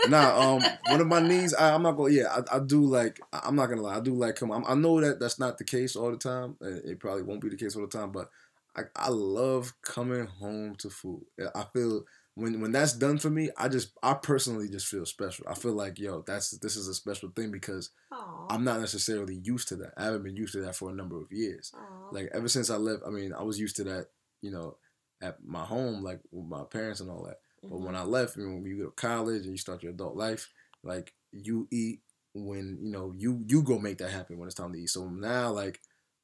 nah, 0.10 0.56
um, 0.56 0.64
one 0.88 1.02
of 1.02 1.08
my 1.08 1.22
knees, 1.22 1.54
I, 1.54 1.74
am 1.74 1.84
not 1.84 1.94
gonna. 1.94 2.12
Yeah, 2.12 2.28
I, 2.30 2.58
I, 2.58 2.60
do 2.60 2.82
like. 2.82 3.20
I'm 3.32 3.56
not 3.56 3.68
gonna 3.68 3.82
lie. 3.82 3.98
I 3.98 4.00
do 4.00 4.14
like 4.14 4.36
come. 4.36 4.52
I 4.52 4.74
know 4.76 5.00
that 5.00 5.20
that's 5.20 5.40
not 5.40 5.58
the 5.58 5.64
case 5.64 5.96
all 5.96 6.12
the 6.12 6.18
time. 6.18 6.58
It 6.62 7.00
probably 7.00 7.24
won't 7.24 7.42
be 7.42 7.50
the 7.50 7.58
case 7.58 7.76
all 7.76 7.84
the 7.84 7.88
time, 7.88 8.12
but 8.12 8.30
I, 8.76 8.84
I 8.96 9.10
love 9.10 9.74
coming 9.82 10.26
home 10.26 10.76
to 10.80 10.90
food. 10.90 11.26
I 11.56 11.66
feel 11.74 12.04
when 12.36 12.62
when 12.62 12.72
that's 12.72 12.94
done 12.94 13.20
for 13.20 13.30
me, 13.30 13.50
I 13.58 13.68
just 13.68 13.92
I 14.02 14.14
personally 14.16 14.68
just 14.68 14.88
feel 14.88 15.06
special. 15.06 15.46
I 15.48 15.54
feel 15.54 15.74
like 15.74 16.00
yo, 16.00 16.24
that's 16.26 16.52
this 16.58 16.76
is 16.76 16.88
a 16.88 16.94
special 16.94 17.30
thing 17.30 17.52
because 17.52 17.92
Aww. 18.12 18.48
I'm 18.50 18.64
not 18.64 18.80
necessarily 18.80 19.40
used 19.44 19.68
to 19.70 19.76
that. 19.78 19.94
I 19.98 20.06
haven't 20.06 20.24
been 20.24 20.36
used 20.36 20.54
to 20.54 20.62
that 20.62 20.76
for 20.76 20.90
a 20.90 20.96
number 20.96 21.22
of 21.22 21.32
years. 21.32 21.72
Aww. 21.76 22.14
Like 22.14 22.30
ever 22.34 22.48
since 22.48 22.70
I 22.70 22.78
left, 22.78 23.04
I 23.06 23.12
mean, 23.12 23.34
I 23.34 23.44
was 23.44 23.60
used 23.60 23.76
to 23.78 23.84
that, 23.86 24.08
you 24.42 24.52
know, 24.52 24.78
at 25.22 25.38
my 25.46 25.64
home, 25.64 26.04
like 26.04 26.22
with 26.32 26.48
my 26.48 26.64
parents 26.64 27.02
and 27.02 27.12
all 27.12 27.24
that. 27.24 27.38
Mm-hmm. 27.64 27.70
But 27.70 27.80
when 27.82 27.94
mm-hmm. 27.94 28.04
I 28.04 28.20
left, 28.20 28.38
I 28.38 28.42
mean, 28.42 28.56
when 28.56 28.66
you 28.66 28.78
go 28.80 28.86
to 28.86 28.92
college 28.92 29.44
and 29.44 29.52
you 29.52 29.58
start 29.58 29.84
your 29.84 29.94
adult 29.94 30.16
life, 30.16 30.50
like 30.84 31.14
you 31.32 31.68
eat 31.72 32.02
when 32.34 32.80
you 32.82 32.92
know 32.92 33.14
you 33.16 33.44
you 33.48 33.62
go 33.62 33.78
make 33.78 34.00
that 34.00 34.10
happen 34.10 34.40
when 34.40 34.48
it's 34.48 34.56
time 34.56 34.74
to 34.74 34.80
eat. 34.80 34.90
So 34.90 35.08
now, 35.08 35.52
like 35.52 35.80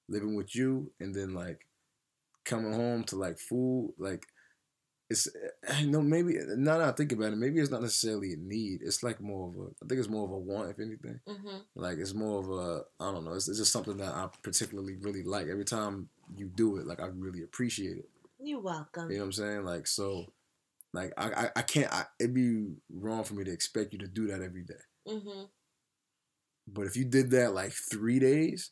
living 0.08 0.36
with 0.36 0.56
you, 0.56 0.92
and 1.00 1.14
then 1.14 1.36
like 1.36 1.68
coming 2.46 2.74
home 2.74 3.04
to 3.06 3.16
like 3.16 3.38
food, 3.38 3.94
like 4.00 4.26
it's 5.10 5.28
you 5.80 5.88
know 5.88 6.02
maybe 6.02 6.36
now 6.56 6.78
that 6.78 6.90
I 6.90 6.92
think 6.92 7.12
about 7.12 7.34
it, 7.34 7.38
maybe 7.38 7.60
it's 7.60 7.72
not 7.72 7.82
necessarily 7.82 8.34
a 8.34 8.38
need. 8.38 8.82
It's 8.84 9.02
like 9.04 9.20
more 9.20 9.50
of 9.50 9.56
a 9.56 9.68
I 9.84 9.88
think 9.88 10.00
it's 10.00 10.10
more 10.10 10.26
of 10.26 10.32
a 10.32 10.38
want, 10.38 10.70
if 10.70 10.80
anything. 10.80 11.20
Mm-hmm. 11.28 11.58
Like 11.76 11.98
it's 11.98 12.14
more 12.14 12.40
of 12.40 12.50
a 12.50 12.84
I 13.04 13.12
don't 13.12 13.26
know. 13.26 13.34
It's, 13.34 13.48
it's 13.48 13.60
just 13.60 13.74
something 13.74 13.98
that 13.98 14.14
I 14.14 14.28
particularly 14.44 14.96
really 15.02 15.24
like. 15.24 15.48
Every 15.48 15.66
time 15.66 16.10
you 16.36 16.46
do 16.48 16.78
it, 16.78 16.86
like 16.86 17.00
I 17.02 17.08
really 17.08 17.44
appreciate 17.44 17.98
it. 17.98 18.10
You're 18.40 18.62
welcome. 18.62 19.10
You 19.10 19.18
know 19.18 19.24
what 19.24 19.28
I'm 19.28 19.32
saying? 19.34 19.66
Like 19.66 19.88
so, 19.88 20.28
Like 20.94 21.12
I, 21.18 21.26
I, 21.32 21.50
I 21.56 21.62
can't. 21.64 21.92
I, 21.92 22.06
it'd 22.20 22.34
be 22.34 22.68
wrong 22.92 23.24
for 23.24 23.34
me 23.34 23.44
to 23.44 23.52
expect 23.52 23.94
you 23.94 24.00
to 24.00 24.08
do 24.08 24.28
that 24.28 24.42
every 24.42 24.64
day. 24.64 24.76
Mm-hmm. 25.08 25.44
But 26.68 26.86
if 26.86 26.96
you 26.96 27.06
did 27.06 27.32
that 27.32 27.54
like 27.54 27.74
three 27.74 28.20
days 28.20 28.72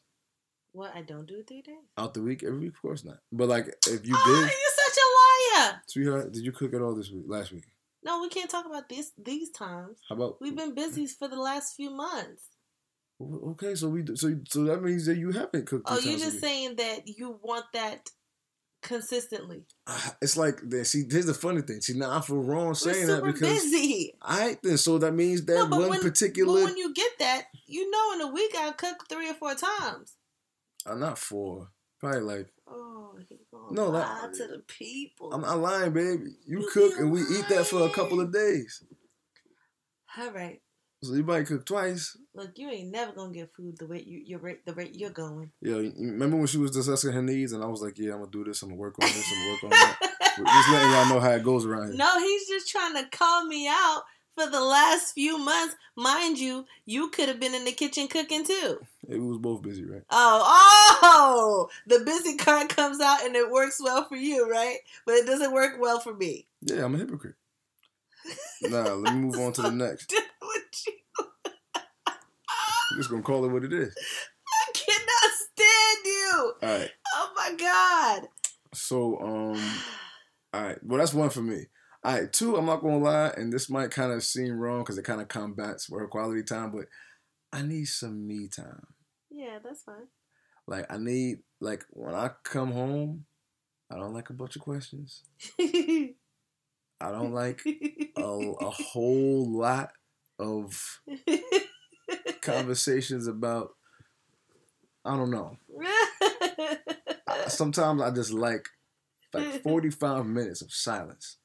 What? 0.72 0.92
I 0.96 1.02
don't 1.02 1.26
do 1.26 1.42
three 1.42 1.64
days. 1.64 1.76
out 1.98 2.14
the 2.14 2.22
week, 2.22 2.44
every 2.44 2.60
week, 2.60 2.74
of 2.76 2.82
course 2.82 3.04
not. 3.04 3.18
But 3.32 3.50
like 3.50 3.68
if 3.88 4.06
you 4.06 4.14
oh, 4.16 4.26
did, 4.28 4.42
you're 4.42 4.50
such 4.50 4.67
sweetheart, 5.88 6.32
did 6.32 6.44
you 6.44 6.52
cook 6.52 6.74
at 6.74 6.82
all 6.82 6.96
this 6.96 7.12
week? 7.12 7.26
Last 7.28 7.52
week? 7.52 7.66
No, 8.04 8.22
we 8.22 8.30
can't 8.30 8.50
talk 8.50 8.66
about 8.66 8.88
this 8.90 9.12
these 9.18 9.50
times. 9.50 9.98
How 10.10 10.16
about? 10.16 10.38
We've 10.42 10.56
been 10.56 10.74
busy 10.76 11.08
for 11.08 11.28
the 11.28 11.40
last 11.40 11.76
few 11.76 11.90
months. 11.90 12.44
Okay, 13.22 13.74
so 13.76 13.90
we 13.90 14.04
so 14.16 14.36
so 14.48 14.64
that 14.66 14.82
means 14.84 15.06
that 15.08 15.18
you 15.18 15.32
haven't 15.32 15.66
cooked. 15.66 15.86
Oh, 15.88 15.98
you're 16.00 16.20
just 16.20 16.40
saying 16.40 16.76
that 16.78 17.08
you 17.08 17.40
want 17.42 17.66
that 17.74 18.10
consistently. 18.84 19.64
Ah, 19.88 20.16
It's 20.22 20.38
like 20.38 20.60
that. 20.70 20.86
See, 20.86 21.06
here's 21.10 21.26
the 21.26 21.34
funny 21.34 21.62
thing. 21.62 21.82
See, 21.82 21.98
now 21.98 22.18
I 22.18 22.22
feel 22.22 22.38
wrong 22.38 22.76
saying 22.76 23.08
that 23.08 23.24
because 23.24 23.40
busy. 23.64 24.14
I 24.22 24.58
then 24.64 24.78
so 24.78 24.98
that 25.00 25.14
means 25.14 25.44
that 25.46 25.56
No, 25.70 25.78
one 25.78 25.90
when- 25.90 26.02
particular. 26.02 26.62
But 26.62 26.66
when 26.66 26.78
you 26.78 26.94
get 26.94 27.12
that, 27.20 27.46
you 27.66 27.90
know, 27.90 28.14
in 28.14 28.22
a 28.22 28.32
week 28.32 28.54
I'll 28.58 28.74
cook 28.74 29.06
three 29.10 29.30
or 29.30 29.34
four 29.34 29.56
times. 29.56 30.14
uh, 30.86 30.96
not 30.96 31.18
four, 31.18 31.70
probably 32.00 32.22
like 32.22 32.48
Oh, 32.70 33.18
he 33.30 33.40
gonna 33.52 33.74
No, 33.74 33.90
lie 33.90 34.28
to 34.34 34.48
the 34.48 34.60
people. 34.68 35.34
I'm 35.34 35.42
not 35.42 35.60
lying, 35.60 35.92
baby. 35.94 36.32
You 36.46 36.60
You 36.62 36.70
cook 36.72 36.94
and 37.00 37.12
we 37.12 37.22
eat 37.22 37.46
that 37.50 37.66
for 37.66 37.86
a 37.86 37.90
couple 37.90 38.20
of 38.20 38.32
days. 38.34 38.84
All 40.18 40.32
right. 40.32 40.62
So 41.04 41.14
you 41.14 41.24
might 41.24 41.46
cook 41.46 41.64
twice. 41.66 42.18
Look, 42.34 42.58
you 42.58 42.70
ain't 42.70 42.92
never 42.92 43.12
gonna 43.12 43.32
get 43.32 43.52
food 43.56 43.78
the 43.78 43.86
way 43.86 44.02
you 44.06 44.20
your 44.26 44.40
rate 44.40 44.66
the 44.66 44.74
rate 44.74 44.96
you're 44.96 45.12
going. 45.12 45.52
Yeah, 45.62 45.76
remember 45.76 46.38
when 46.38 46.48
she 46.48 46.58
was 46.58 46.72
discussing 46.72 47.14
her 47.14 47.22
needs 47.22 47.54
and 47.54 47.64
I 47.64 47.68
was 47.68 47.82
like, 47.82 47.98
yeah, 48.00 48.14
I'm 48.14 48.20
gonna 48.20 48.32
do 48.32 48.44
this. 48.44 48.64
I'm 48.64 48.70
gonna 48.70 48.80
work 48.80 48.96
on 49.00 49.08
this. 49.08 49.32
I'm 49.32 49.38
gonna 49.38 49.52
work 49.52 49.64
on 49.66 49.70
that. 49.70 49.98
Just 50.38 50.70
letting 50.72 50.92
y'all 50.92 51.10
know 51.10 51.20
how 51.20 51.32
it 51.32 51.44
goes 51.44 51.66
around 51.66 51.88
here. 51.88 51.98
no, 51.98 52.20
he's 52.20 52.48
just 52.48 52.68
trying 52.70 52.94
to 52.94 53.10
call 53.10 53.46
me 53.48 53.68
out 53.68 54.04
for 54.38 54.50
the 54.50 54.62
last 54.62 55.14
few 55.14 55.38
months. 55.38 55.76
Mind 55.96 56.38
you, 56.38 56.66
you 56.86 57.10
could 57.10 57.28
have 57.28 57.40
been 57.40 57.56
in 57.56 57.66
the 57.66 57.72
kitchen 57.72 58.08
cooking 58.08 58.46
too. 58.46 58.80
It 59.10 59.18
was 59.18 59.40
both 59.40 59.64
busy, 59.64 59.84
right? 59.84 60.04
Oh, 60.12 61.00
oh, 61.04 61.70
the 61.88 62.00
busy 62.06 62.38
card 62.38 62.70
comes 62.70 63.02
out 63.02 63.26
and 63.26 63.36
it 63.36 63.50
works 63.50 63.82
well 63.84 64.08
for 64.08 64.16
you, 64.16 64.50
right? 64.50 64.78
But 65.06 65.16
it 65.16 65.26
doesn't 65.26 65.54
work 65.54 65.78
well 65.80 66.00
for 66.00 66.14
me. 66.14 66.46
Yeah, 66.62 66.86
I'm 66.86 66.94
a 66.94 67.00
hypocrite. 67.00 67.36
Nah, 68.62 68.94
let 68.94 69.16
me 69.16 69.22
move 69.26 69.40
on 69.40 69.54
to 69.54 69.62
the 69.64 69.72
next. 69.72 70.14
I'm 72.92 72.98
just 72.98 73.10
gonna 73.10 73.24
call 73.24 73.44
it 73.46 73.52
what 73.52 73.64
it 73.64 73.74
is. 73.74 73.94
I 73.96 74.72
cannot 74.74 75.32
stand 75.34 76.06
you. 76.06 76.54
All 76.62 76.80
right. 76.80 76.92
Oh 77.16 77.32
my 77.36 77.56
god. 77.58 78.28
So, 78.74 79.20
um, 79.20 79.72
all 80.54 80.62
right. 80.62 80.78
Well, 80.84 81.00
that's 81.00 81.14
one 81.14 81.30
for 81.30 81.42
me. 81.42 81.66
All 82.08 82.14
right. 82.14 82.32
Two, 82.32 82.56
I'm 82.56 82.66
not 82.66 82.82
gonna 82.82 83.00
lie, 83.00 83.34
and 83.36 83.52
this 83.52 83.70
might 83.70 83.92
kind 83.92 84.14
of 84.14 84.24
seem 84.24 84.58
wrong 84.58 84.80
because 84.80 84.98
it 84.98 85.04
kind 85.04 85.20
of 85.20 85.28
combats 85.28 85.90
work 85.90 86.10
quality 86.10 86.42
time, 86.42 86.72
but 86.72 86.86
I 87.52 87.64
need 87.64 87.84
some 87.84 88.26
me 88.26 88.48
time. 88.48 88.88
Yeah, 89.30 89.60
that's 89.62 89.84
fine. 89.84 90.08
Like 90.68 90.86
I 90.90 91.00
need, 91.00 91.40
like 91.60 91.84
when 91.90 92.16
I 92.16 92.30
come 92.46 92.72
home, 92.72 93.26
I 93.92 93.96
don't 93.96 94.14
like 94.14 94.30
a 94.30 94.34
bunch 94.34 94.56
of 94.56 94.62
questions. 94.62 95.24
I 95.60 96.14
don't 97.02 97.34
like 97.34 97.62
a, 97.66 98.22
a 98.22 98.70
whole 98.70 99.52
lot 99.52 99.90
of 100.40 101.02
conversations 102.42 103.28
about. 103.28 103.72
I 105.04 105.18
don't 105.18 105.32
know. 105.32 105.58
I, 107.28 107.50
sometimes 107.50 108.02
I 108.02 108.12
just 108.12 108.32
like 108.32 108.66
like 109.34 109.62
45 109.62 110.26
minutes 110.26 110.62
of 110.62 110.72
silence. 110.72 111.38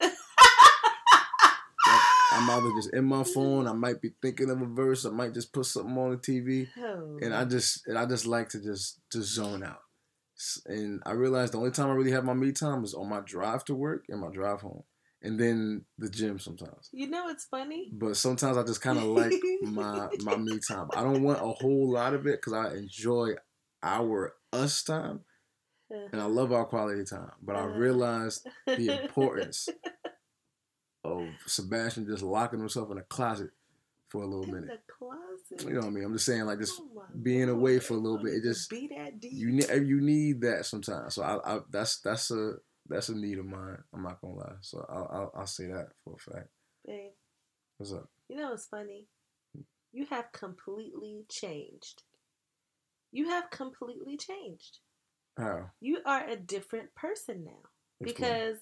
I'm 2.33 2.49
either 2.49 2.75
just 2.75 2.93
in 2.93 3.05
my 3.05 3.23
phone, 3.23 3.67
I 3.67 3.73
might 3.73 4.01
be 4.01 4.11
thinking 4.21 4.49
of 4.49 4.61
a 4.61 4.65
verse, 4.65 5.05
I 5.05 5.09
might 5.09 5.33
just 5.33 5.53
put 5.53 5.65
something 5.65 5.97
on 5.97 6.11
the 6.11 6.17
TV, 6.17 6.67
Oh. 6.77 7.19
and 7.21 7.33
I 7.33 7.41
oh. 7.41 7.45
just 7.45 7.87
and 7.87 7.97
I 7.97 8.05
just 8.05 8.25
like 8.25 8.49
to 8.49 8.61
just 8.61 8.99
just 9.11 9.33
zone 9.33 9.63
out. 9.63 9.81
And 10.65 11.01
I 11.05 11.11
realized 11.11 11.53
the 11.53 11.59
only 11.59 11.71
time 11.71 11.89
I 11.89 11.93
really 11.93 12.11
have 12.11 12.25
my 12.25 12.33
me 12.33 12.51
time 12.51 12.83
is 12.83 12.93
on 12.93 13.07
my 13.07 13.21
drive 13.21 13.63
to 13.65 13.75
work 13.75 14.05
and 14.09 14.19
my 14.19 14.29
drive 14.31 14.61
home, 14.61 14.83
and 15.21 15.39
then 15.39 15.85
the 15.97 16.09
gym 16.09 16.39
sometimes. 16.39 16.89
You 16.91 17.07
know 17.09 17.29
it's 17.29 17.45
funny? 17.45 17.89
But 17.93 18.17
sometimes 18.17 18.57
I 18.57 18.63
just 18.63 18.81
kind 18.81 18.97
of 18.97 19.05
like 19.05 19.33
my 19.61 20.09
my 20.21 20.35
me 20.35 20.59
time. 20.67 20.89
I 20.95 21.03
don't 21.03 21.23
want 21.23 21.39
a 21.39 21.51
whole 21.51 21.93
lot 21.93 22.13
of 22.13 22.25
it 22.25 22.41
because 22.41 22.53
I 22.53 22.75
enjoy 22.75 23.35
our 23.83 24.33
us 24.51 24.83
time 24.83 25.21
and 26.11 26.21
I 26.21 26.25
love 26.25 26.51
our 26.51 26.65
quality 26.65 27.03
time. 27.03 27.31
But 27.41 27.55
I 27.55 27.61
uh. 27.61 27.67
realized 27.67 28.47
the 28.65 29.03
importance 29.03 29.69
of 31.03 31.27
Sebastien 31.45 32.05
just 32.07 32.23
locking 32.23 32.59
himself 32.59 32.89
in 32.91 32.97
a 32.97 33.03
closet 33.03 33.49
for 34.09 34.21
a 34.23 34.25
little 34.27 34.43
in 34.45 34.51
minute. 34.51 34.69
the 34.87 34.93
closet. 34.93 35.67
You 35.67 35.73
know 35.73 35.79
what 35.81 35.87
I 35.87 35.91
mean? 35.91 36.03
I'm 36.05 36.13
just 36.13 36.25
saying, 36.25 36.45
like, 36.45 36.59
just 36.59 36.79
Oh 36.81 37.03
being 37.21 37.49
away 37.49 37.79
for 37.79 37.95
a 37.95 37.97
little 37.97 38.17
bit, 38.19 38.33
it 38.35 38.43
just- 38.43 38.69
be 38.69 38.87
that 38.95 39.19
deep. 39.19 39.33
you 39.33 39.51
need 39.51 39.69
you 39.69 40.01
need 40.01 40.41
that 40.41 40.65
sometimes. 40.65 41.15
So 41.15 41.23
I, 41.23 41.55
I 41.55 41.59
that's 41.69 41.99
that's 42.01 42.31
a 42.31 42.55
that's 42.87 43.09
a 43.09 43.15
need 43.15 43.39
of 43.39 43.45
mine. 43.45 43.77
I'm 43.93 44.03
not 44.03 44.21
gonna 44.21 44.35
lie. 44.35 44.55
So 44.61 44.85
I'll 44.89 45.09
I'll, 45.11 45.31
I'll 45.41 45.47
say 45.47 45.67
that 45.67 45.89
for 46.03 46.13
a 46.15 46.31
fact. 46.31 46.47
Babe, 46.85 47.11
What's 47.77 47.93
up? 47.93 48.09
you 48.29 48.37
know 48.37 48.51
what's 48.51 48.65
funny? 48.67 49.07
You 49.91 50.05
have 50.09 50.31
completely 50.31 51.25
changed. 51.29 52.03
You 53.11 53.29
have 53.29 53.49
completely 53.51 54.17
changed. 54.17 54.79
How? 55.37 55.69
You 55.81 55.99
are 56.05 56.27
a 56.27 56.35
different 56.35 56.93
person 56.95 57.43
now. 57.45 57.69
Because 58.01 58.57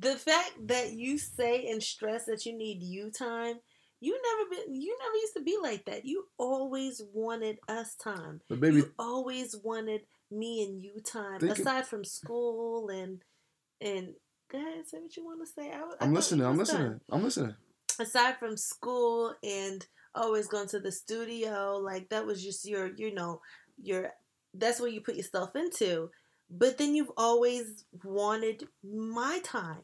the 0.00 0.16
fact 0.16 0.52
that 0.66 0.92
you 0.92 1.18
say 1.18 1.68
and 1.70 1.82
stress 1.82 2.24
that 2.26 2.44
you 2.46 2.56
need 2.56 2.82
you 2.82 3.10
time 3.10 3.56
you 4.00 4.20
never 4.22 4.50
been 4.50 4.74
you 4.74 4.96
never 5.02 5.16
used 5.16 5.34
to 5.34 5.42
be 5.42 5.56
like 5.60 5.84
that 5.86 6.04
you 6.04 6.24
always 6.38 7.02
wanted 7.12 7.58
us 7.68 7.94
time 7.96 8.40
but 8.48 8.60
baby, 8.60 8.76
you 8.76 8.92
always 8.98 9.56
wanted 9.62 10.02
me 10.30 10.64
and 10.64 10.82
you 10.82 11.00
time 11.00 11.42
aside 11.48 11.86
from 11.86 12.04
school 12.04 12.88
and 12.88 13.22
and 13.80 14.14
go 14.50 14.58
ahead 14.58 14.86
say 14.86 14.98
what 14.98 15.16
you 15.16 15.24
want 15.24 15.40
to 15.40 15.46
say 15.46 15.70
I, 15.70 15.78
I 15.78 15.94
I'm 16.00 16.12
listening. 16.12 16.44
I'm 16.44 16.52
done. 16.52 16.58
listening. 16.58 17.00
I'm 17.10 17.22
listening. 17.24 17.54
aside 18.00 18.36
from 18.38 18.56
school 18.56 19.34
and 19.42 19.86
always 20.14 20.48
going 20.48 20.68
to 20.68 20.80
the 20.80 20.92
studio 20.92 21.78
like 21.82 22.08
that 22.08 22.26
was 22.26 22.42
just 22.42 22.66
your 22.66 22.90
you 22.96 23.14
know 23.14 23.40
your 23.82 24.10
that's 24.54 24.80
what 24.80 24.92
you 24.92 25.00
put 25.00 25.16
yourself 25.16 25.54
into 25.54 26.10
but 26.50 26.78
then 26.78 26.94
you've 26.94 27.12
always 27.16 27.84
wanted 28.04 28.68
my 28.82 29.40
time. 29.44 29.82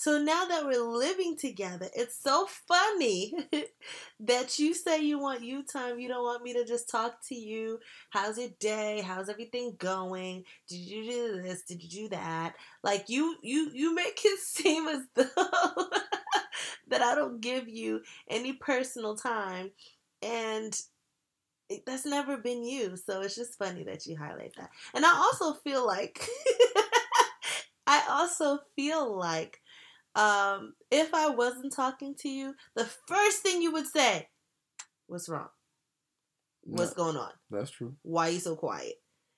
So 0.00 0.18
now 0.18 0.46
that 0.46 0.64
we're 0.64 0.82
living 0.82 1.36
together 1.36 1.86
it's 1.94 2.18
so 2.22 2.48
funny 2.66 3.34
that 4.20 4.58
you 4.58 4.72
say 4.72 5.02
you 5.02 5.18
want 5.18 5.44
you 5.44 5.62
time. 5.62 6.00
You 6.00 6.08
don't 6.08 6.24
want 6.24 6.42
me 6.42 6.54
to 6.54 6.64
just 6.64 6.88
talk 6.88 7.16
to 7.28 7.34
you. 7.34 7.80
How's 8.08 8.38
your 8.38 8.48
day? 8.58 9.02
How's 9.06 9.28
everything 9.28 9.74
going? 9.78 10.44
Did 10.68 10.78
you 10.78 11.02
do 11.04 11.42
this? 11.42 11.64
Did 11.64 11.82
you 11.82 11.90
do 11.90 12.08
that? 12.16 12.54
Like 12.82 13.10
you 13.10 13.36
you 13.42 13.70
you 13.74 13.94
make 13.94 14.18
it 14.24 14.40
seem 14.40 14.88
as 14.88 15.02
though 15.14 15.26
that 16.88 17.02
I 17.02 17.14
don't 17.14 17.42
give 17.42 17.68
you 17.68 18.00
any 18.26 18.54
personal 18.54 19.16
time. 19.16 19.70
And 20.22 20.74
it, 21.70 21.86
that's 21.86 22.06
never 22.06 22.36
been 22.36 22.64
you 22.64 22.96
so 22.96 23.22
it's 23.22 23.36
just 23.36 23.58
funny 23.58 23.84
that 23.84 24.06
you 24.06 24.16
highlight 24.16 24.54
that 24.58 24.70
and 24.94 25.06
I 25.06 25.10
also 25.12 25.54
feel 25.64 25.86
like 25.86 26.26
I 27.86 28.02
also 28.10 28.60
feel 28.76 29.16
like 29.18 29.60
um 30.14 30.74
if 30.90 31.14
I 31.14 31.30
wasn't 31.30 31.72
talking 31.74 32.14
to 32.20 32.28
you 32.28 32.54
the 32.76 32.88
first 33.06 33.38
thing 33.42 33.62
you 33.62 33.72
would 33.72 33.86
say 33.86 34.28
what's 35.08 35.28
wrong 35.28 35.48
what's 36.62 36.96
No, 36.96 37.04
going 37.04 37.16
on 37.16 37.30
that's 37.50 37.70
true. 37.70 37.94
why 38.02 38.28
you 38.28 38.38
so 38.40 38.56
quiet? 38.56 38.94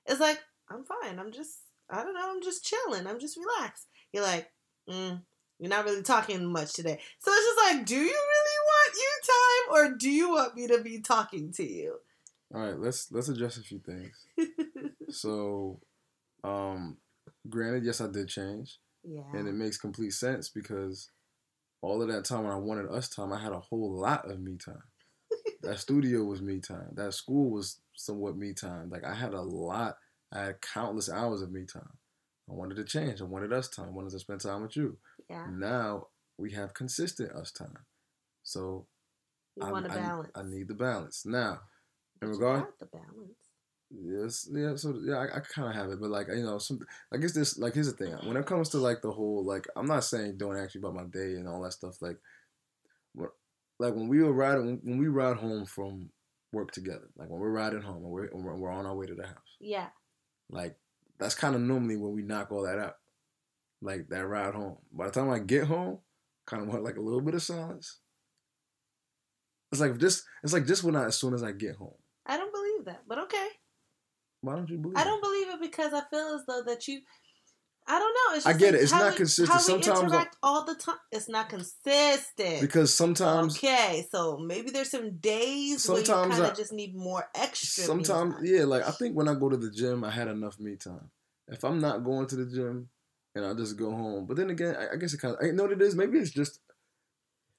It's 0.06 0.20
like, 0.20 0.40
I'm 0.70 0.84
fine. 0.84 1.18
I'm 1.18 1.32
just, 1.32 1.60
I 1.90 2.02
don't 2.02 2.14
know, 2.14 2.30
I'm 2.30 2.42
just 2.42 2.64
chilling. 2.64 3.06
I'm 3.06 3.20
just 3.20 3.36
relaxed. 3.38 3.86
You're 4.12 4.24
like, 4.24 4.50
mm, 4.88 5.20
you're 5.58 5.70
not 5.70 5.84
really 5.84 6.02
talking 6.02 6.44
much 6.52 6.72
today. 6.74 6.98
So 7.20 7.30
it's 7.32 7.46
just 7.46 7.76
like, 7.76 7.86
do 7.86 7.96
you 7.96 8.02
really 8.02 8.58
want 8.72 8.94
you 8.96 9.10
time 9.32 9.92
or 9.92 9.96
do 9.96 10.10
you 10.10 10.30
want 10.30 10.56
me 10.56 10.66
to 10.68 10.82
be 10.82 11.00
talking 11.00 11.52
to 11.52 11.64
you? 11.64 11.98
All 12.54 12.60
right, 12.60 12.78
let's 12.78 13.10
let's 13.12 13.28
address 13.28 13.56
a 13.56 13.62
few 13.62 13.78
things. 13.78 14.26
So, 15.10 15.78
um, 16.42 16.96
granted, 17.46 17.84
yes, 17.84 18.00
I 18.00 18.06
did 18.10 18.28
change, 18.28 18.78
yeah. 19.04 19.20
and 19.34 19.46
it 19.46 19.52
makes 19.52 19.76
complete 19.76 20.14
sense 20.14 20.48
because 20.48 21.10
all 21.82 22.00
of 22.00 22.08
that 22.08 22.24
time 22.24 22.44
when 22.44 22.52
I 22.52 22.56
wanted 22.58 22.88
us 22.90 23.10
time, 23.10 23.30
I 23.30 23.38
had 23.38 23.52
a 23.52 23.60
whole 23.60 23.92
lot 23.92 24.30
of 24.30 24.40
me 24.40 24.56
time. 24.56 24.82
that 25.62 25.78
studio 25.80 26.24
was 26.24 26.40
me 26.40 26.60
time. 26.60 26.88
That 26.94 27.12
school 27.12 27.50
was 27.50 27.80
somewhat 27.94 28.38
me 28.38 28.54
time. 28.54 28.88
Like 28.88 29.04
I 29.04 29.12
had 29.14 29.34
a 29.34 29.42
lot. 29.42 29.98
I 30.32 30.44
had 30.44 30.62
countless 30.62 31.10
hours 31.10 31.42
of 31.42 31.52
me 31.52 31.66
time. 31.66 31.98
I 32.48 32.54
wanted 32.54 32.76
to 32.76 32.84
change. 32.84 33.20
I 33.20 33.24
wanted 33.24 33.52
us 33.52 33.68
time. 33.68 33.88
I 33.88 33.92
wanted 33.92 34.12
to 34.12 34.18
spend 34.18 34.40
time 34.40 34.62
with 34.62 34.76
you. 34.78 34.96
yeah. 35.28 35.46
Now 35.50 36.06
we 36.38 36.52
have 36.52 36.72
consistent 36.72 37.32
us 37.32 37.52
time. 37.52 37.76
So 38.44 38.86
You 39.56 39.66
I, 39.66 39.72
want 39.72 39.86
a 39.88 39.92
I- 39.92 39.96
balance. 39.96 40.30
I, 40.34 40.42
need 40.42 40.68
the 40.68 40.74
balance. 40.74 41.26
Now, 41.26 41.60
in 42.22 42.28
you 42.28 42.34
regard, 42.34 42.60
got 42.60 42.78
the 42.78 42.86
balance. 42.86 43.42
Yes, 43.90 44.48
yeah. 44.50 44.74
So 44.76 44.98
yeah, 45.04 45.16
I, 45.16 45.36
I 45.36 45.40
kind 45.40 45.68
of 45.68 45.74
have 45.74 45.90
it, 45.90 46.00
but 46.00 46.10
like 46.10 46.28
you 46.28 46.44
know, 46.44 46.58
some 46.58 46.80
I 47.12 47.18
guess 47.18 47.32
this 47.32 47.58
like 47.58 47.74
here's 47.74 47.92
the 47.92 48.04
thing. 48.04 48.16
When 48.24 48.36
it 48.36 48.46
comes 48.46 48.70
to 48.70 48.78
like 48.78 49.02
the 49.02 49.12
whole 49.12 49.44
like, 49.44 49.66
I'm 49.76 49.86
not 49.86 50.04
saying 50.04 50.38
don't 50.38 50.56
ask 50.56 50.74
me 50.74 50.80
about 50.80 50.94
my 50.94 51.04
day 51.04 51.34
and 51.34 51.48
all 51.48 51.62
that 51.62 51.72
stuff. 51.72 52.00
Like, 52.00 52.16
what, 53.14 53.30
like 53.78 53.94
when 53.94 54.08
we 54.08 54.22
were 54.22 54.32
riding 54.32 54.80
when 54.82 54.98
we 54.98 55.08
ride 55.08 55.36
home 55.36 55.66
from 55.66 56.10
work 56.52 56.70
together, 56.70 57.08
like 57.16 57.28
when 57.28 57.40
we're 57.40 57.50
riding 57.50 57.82
home 57.82 58.04
and 58.04 58.10
we're 58.10 58.26
and 58.26 58.44
we're 58.44 58.70
on 58.70 58.86
our 58.86 58.96
way 58.96 59.06
to 59.06 59.14
the 59.14 59.26
house. 59.26 59.56
Yeah. 59.60 59.88
Like 60.48 60.76
that's 61.18 61.34
kind 61.34 61.54
of 61.54 61.60
normally 61.60 61.96
when 61.96 62.14
we 62.14 62.22
knock 62.22 62.50
all 62.50 62.62
that 62.62 62.78
out, 62.78 62.96
like 63.82 64.08
that 64.08 64.26
ride 64.26 64.54
home. 64.54 64.78
By 64.92 65.06
the 65.06 65.12
time 65.12 65.30
I 65.30 65.38
get 65.38 65.64
home, 65.64 65.98
kind 66.46 66.62
of 66.62 66.68
want 66.68 66.82
like 66.84 66.96
a 66.96 67.02
little 67.02 67.20
bit 67.20 67.34
of 67.34 67.42
silence. 67.42 67.98
It's 69.70 69.80
like 69.80 69.98
just 69.98 70.24
it's 70.42 70.52
like 70.52 70.66
just 70.66 70.84
when 70.84 70.96
I 70.96 71.06
as 71.06 71.16
soon 71.16 71.34
as 71.34 71.42
I 71.42 71.52
get 71.52 71.76
home. 71.76 71.94
Believe 72.84 72.96
that, 72.96 73.02
but 73.08 73.18
okay. 73.24 73.46
Why 74.40 74.56
don't 74.56 74.68
you 74.68 74.78
believe? 74.78 74.96
I 74.96 75.02
it? 75.02 75.04
don't 75.04 75.22
believe 75.22 75.48
it 75.48 75.60
because 75.60 75.92
I 75.92 76.02
feel 76.10 76.34
as 76.34 76.42
though 76.46 76.62
that 76.66 76.86
you. 76.88 77.00
I 77.86 77.98
don't 77.98 78.14
know. 78.14 78.36
It's 78.36 78.46
I 78.46 78.52
get 78.52 78.66
like 78.66 78.74
it. 78.74 78.82
It's 78.84 78.92
not 78.92 79.10
we- 79.12 79.16
consistent. 79.16 79.60
Sometimes 79.60 80.12
I- 80.12 80.26
all 80.42 80.64
the 80.64 80.74
time. 80.76 80.96
It's 81.10 81.28
not 81.28 81.48
consistent. 81.48 82.60
because 82.60 82.94
sometimes 82.94 83.56
okay, 83.56 84.06
so 84.10 84.38
maybe 84.38 84.70
there's 84.70 84.90
some 84.90 85.16
days 85.18 85.88
where 85.88 85.98
you 85.98 86.04
Sometimes 86.04 86.40
I- 86.40 86.54
just 86.54 86.72
need 86.72 86.94
more 86.96 87.24
extra. 87.34 87.82
me 87.82 87.86
sometimes 88.04 88.34
time. 88.36 88.44
yeah 88.44 88.64
like 88.64 88.86
i 88.86 88.90
think 88.92 89.16
when 89.16 89.28
i 89.28 89.34
go 89.34 89.48
to 89.48 89.56
the 89.56 89.70
gym 89.70 90.04
i 90.04 90.10
had 90.10 90.28
enough 90.28 90.58
me 90.60 90.76
time 90.76 91.10
if 91.48 91.64
i'm 91.64 91.80
not 91.80 92.04
going 92.04 92.26
to 92.28 92.36
the 92.36 92.46
gym 92.46 92.88
and 93.34 93.44
i 93.44 93.52
just 93.54 93.76
go 93.76 93.90
home 93.90 94.26
but 94.26 94.36
then 94.36 94.50
again 94.50 94.76
i, 94.76 94.94
I 94.94 94.96
guess 94.96 95.12
it 95.14 95.20
kind 95.20 95.34
of 95.34 95.44
i 95.44 95.50
know 95.50 95.64
what 95.64 95.72
it 95.72 95.82
is 95.82 95.94
maybe 95.96 96.18
it's 96.18 96.30
just 96.30 96.60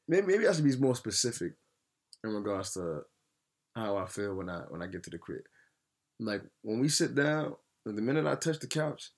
maybe, 0.08 0.28
maybe 0.28 0.48
i 0.48 0.54
should 0.54 0.64
be 0.64 0.76
more 0.78 0.96
specific 0.96 1.54
in 2.24 2.30
regards 2.32 2.74
to 2.74 3.02
how 3.76 3.98
i 3.98 4.06
feel 4.06 4.36
when 4.36 4.50
i 4.50 4.60
when 4.70 4.82
i 4.82 4.88
get 4.88 5.04
to 5.04 5.10
the 5.10 5.18
crib 5.18 5.42
like 6.20 6.42
when 6.62 6.80
we 6.80 6.90
sit 6.90 7.16
down 7.16 7.56
the 7.86 7.94
minute 7.94 8.26
i 8.26 8.36
touch 8.36 8.60
the 8.60 8.68
couch 8.68 9.12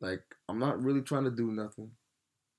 like 0.00 0.22
i'm 0.48 0.58
not 0.58 0.82
really 0.82 1.02
trying 1.02 1.24
to 1.24 1.30
do 1.30 1.50
nothing 1.50 1.90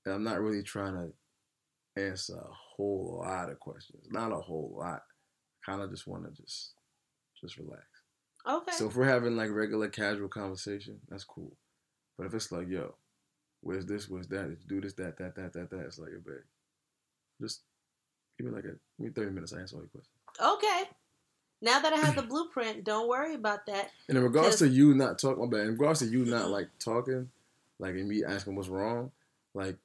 and 0.06 0.14
i'm 0.14 0.24
not 0.24 0.40
really 0.42 0.64
trying 0.64 0.94
to 0.94 2.02
answer 2.02 2.36
a 2.36 2.54
whole 2.76 3.22
lot 3.26 3.50
of 3.50 3.60
questions 3.60 4.06
not 4.10 4.32
a 4.32 4.36
whole 4.36 4.76
lot 4.80 5.02
I 5.66 5.72
kind 5.72 5.82
of 5.82 5.92
just 5.92 6.08
want 6.08 6.26
to 6.26 6.42
just 6.42 6.74
just 7.40 7.58
relax 7.58 7.86
Okay. 8.46 8.72
so 8.74 8.88
if 8.88 8.96
we're 8.96 9.06
having 9.06 9.38
like 9.38 9.52
regular 9.52 9.88
casual 9.88 10.28
conversation, 10.28 11.00
that's 11.08 11.24
cool. 11.24 11.56
But 12.18 12.28
if 12.28 12.34
it's 12.34 12.52
like, 12.52 12.68
yo, 12.68 12.96
where's 13.62 13.86
this, 13.86 14.10
where's 14.10 14.28
that, 14.28 14.58
do 14.68 14.82
this, 14.82 14.94
that, 14.96 15.18
that, 15.18 15.36
that, 15.36 15.54
that, 15.54 15.70
that, 15.70 15.80
it's 15.80 15.98
like, 15.98 16.10
babe, 16.26 16.36
just 17.42 17.62
give 18.38 18.48
me 18.48 18.54
like 18.54 18.66
a 18.66 18.76
give 19.00 19.08
me 19.08 19.10
30 19.16 19.32
minutes, 19.32 19.54
I 19.54 19.62
answer 19.62 19.78
all 19.78 19.82
your 19.82 19.90
questions. 19.90 20.20
okay. 20.42 20.84
Now 21.64 21.80
that 21.80 21.94
I 21.94 21.96
have 21.96 22.16
the 22.16 22.22
blueprint, 22.30 22.84
don't 22.84 23.08
worry 23.08 23.34
about 23.34 23.66
that. 23.68 23.90
And 24.10 24.18
in 24.18 24.24
regards 24.24 24.58
to 24.58 24.68
you 24.68 24.94
not 24.94 25.18
talking, 25.18 25.50
my 25.50 25.50
bad, 25.50 25.68
in 25.68 25.72
regards 25.72 26.00
to 26.00 26.06
you 26.06 26.20
mm-hmm. 26.20 26.32
not 26.32 26.50
like 26.50 26.68
talking, 26.78 27.30
like 27.80 27.96
and 27.96 28.08
me 28.08 28.24
asking 28.24 28.56
what's 28.56 28.68
wrong, 28.68 29.12
like 29.56 29.78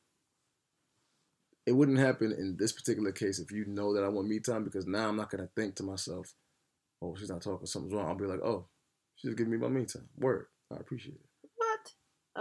it 1.67 1.73
wouldn't 1.73 1.99
happen 1.99 2.33
in 2.33 2.57
this 2.57 2.73
particular 2.73 3.13
case 3.13 3.39
if 3.39 3.53
you 3.53 3.65
know 3.65 3.95
that 3.95 4.03
I 4.03 4.09
want 4.09 4.27
me 4.27 4.41
time 4.41 4.65
because 4.65 4.87
now 4.89 5.09
I'm 5.09 5.17
not 5.17 5.31
gonna 5.31 5.49
think 5.55 5.77
to 5.77 5.85
myself, 5.85 6.35
oh, 7.01 7.15
she's 7.17 7.31
not 7.31 7.43
talking, 7.43 7.67
something's 7.67 7.95
wrong. 7.95 8.09
I'll 8.09 8.17
be 8.17 8.25
like, 8.25 8.43
oh, 8.43 8.67
she's 9.15 9.35
giving 9.35 9.53
me 9.53 9.59
my 9.59 9.69
me 9.69 9.85
time. 9.85 10.09
Word. 10.19 10.47
I 10.73 10.81
appreciate 10.81 11.15
it. 11.15 11.51
What? 11.57 11.93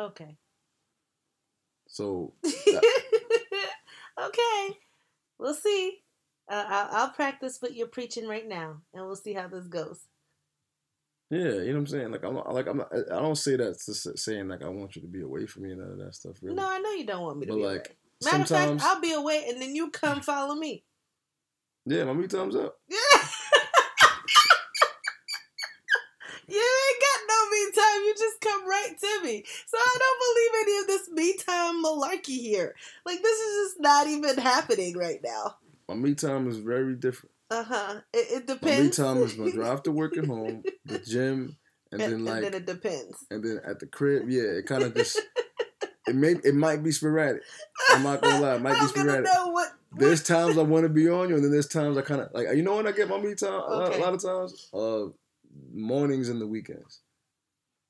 Okay. 0.05 0.35
So 1.88 2.33
okay. 4.19 4.77
We'll 5.38 5.53
see. 5.53 5.99
Uh, 6.49 6.63
I'll, 6.67 6.87
I'll 6.91 7.09
practice 7.09 7.57
what 7.59 7.75
you're 7.75 7.87
preaching 7.87 8.27
right 8.27 8.47
now, 8.47 8.77
and 8.93 9.05
we'll 9.05 9.15
see 9.15 9.33
how 9.33 9.47
this 9.47 9.67
goes. 9.67 10.07
Yeah, 11.29 11.39
you 11.39 11.67
know 11.67 11.73
what 11.73 11.79
I'm 11.79 11.87
saying. 11.87 12.11
Like 12.11 12.23
I'm 12.23 12.35
not, 12.35 12.53
like 12.53 12.67
I'm 12.67 12.77
not, 12.77 12.93
I 12.93 13.19
don't 13.19 13.35
say 13.35 13.57
that 13.57 13.77
to 13.79 13.93
saying 13.93 14.47
like 14.47 14.63
I 14.63 14.69
want 14.69 14.95
you 14.95 15.01
to 15.01 15.07
be 15.09 15.21
away 15.21 15.45
from 15.45 15.63
me 15.63 15.71
and 15.71 15.81
none 15.81 15.91
of 15.91 15.97
that 15.97 16.15
stuff. 16.15 16.37
Really. 16.41 16.55
No, 16.55 16.69
I 16.69 16.79
know 16.79 16.91
you 16.91 17.05
don't 17.05 17.23
want 17.23 17.39
me 17.39 17.47
to 17.47 17.51
But, 17.51 17.57
be 17.57 17.65
like, 17.65 17.87
away. 17.87 18.31
Matter 18.31 18.43
of 18.43 18.49
fact, 18.49 18.81
I'll 18.83 19.01
be 19.01 19.11
away, 19.13 19.45
and 19.49 19.61
then 19.61 19.75
you 19.75 19.91
come 19.91 20.21
follow 20.21 20.55
me. 20.55 20.85
Yeah, 21.85 22.05
my 22.05 22.13
me 22.13 22.27
time's 22.27 22.55
up. 22.55 22.77
Yeah. 22.89 22.97
you 26.47 26.57
ain't 26.57 27.01
got 27.01 27.19
no 27.27 27.49
me 27.49 27.71
time. 27.75 28.03
You 28.05 28.15
just 28.17 28.41
come 28.41 28.67
right 28.67 28.95
to 28.97 29.23
me. 29.23 29.43
So 29.67 29.77
I 29.77 29.97
don't 29.99 30.19
believe 30.27 30.51
any 30.61 30.77
of 30.79 30.87
this 30.87 31.09
me 31.09 31.37
time 31.37 31.83
malarkey 31.83 32.39
here. 32.39 32.73
Like 33.05 33.21
this 33.21 33.39
is 33.39 33.69
just 33.69 33.81
not 33.81 34.07
even 34.07 34.37
happening 34.37 34.97
right 34.97 35.19
now. 35.23 35.57
My 35.88 35.95
me 35.95 36.15
time 36.15 36.47
is 36.49 36.57
very 36.57 36.95
different. 36.95 37.33
Uh 37.49 37.63
huh. 37.63 38.01
It, 38.13 38.43
it 38.43 38.47
My 38.47 38.53
depends. 38.55 38.99
me 38.99 39.03
time 39.05 39.17
is 39.23 39.38
my 39.38 39.49
drive 39.51 39.83
to 39.83 39.91
work 39.91 40.17
and 40.17 40.27
home, 40.27 40.63
the 40.85 40.99
gym, 40.99 41.55
and, 41.91 42.01
then 42.01 42.25
like, 42.25 42.43
And 42.43 42.45
then 42.45 42.53
it 42.55 42.65
depends. 42.65 43.25
and 43.31 43.43
then 43.43 43.61
at 43.65 43.79
the 43.79 43.88
crib. 43.88 44.29
Yeah, 44.29 44.41
it 44.43 44.65
kind 44.65 44.83
of 44.83 44.95
just. 44.95 45.19
It 46.09 46.15
may 46.15 46.35
it 46.41 46.55
might 46.55 46.81
be 46.83 46.91
sporadic. 46.93 47.41
I'm 47.91 48.01
not 48.01 48.21
gonna 48.21 48.39
lie, 48.39 48.55
it 48.55 48.61
might 48.61 48.79
be 48.79 48.88
sporadic. 48.88 49.25
know 49.25 49.47
what. 49.49 49.73
There's 49.97 50.23
times 50.23 50.57
I 50.57 50.61
want 50.61 50.83
to 50.83 50.89
be 50.89 51.09
on 51.09 51.27
you, 51.27 51.35
and 51.35 51.43
then 51.43 51.51
there's 51.51 51.67
times 51.67 51.97
I 51.97 52.01
kind 52.01 52.21
of 52.21 52.29
like 52.33 52.47
you 52.55 52.63
know 52.63 52.77
when 52.77 52.88
I 52.88 52.93
get 52.93 53.09
my 53.09 53.19
me 53.19 53.35
time. 53.35 53.51
A, 53.51 53.57
lot, 53.57 53.89
Okay. 53.89 53.97
a 53.99 54.01
lot 54.01 54.13
of 54.13 54.23
times, 54.23 54.69
uh, 54.73 55.07
mornings 55.73 56.29
and 56.29 56.39
the 56.39 56.47
weekends. 56.47 57.01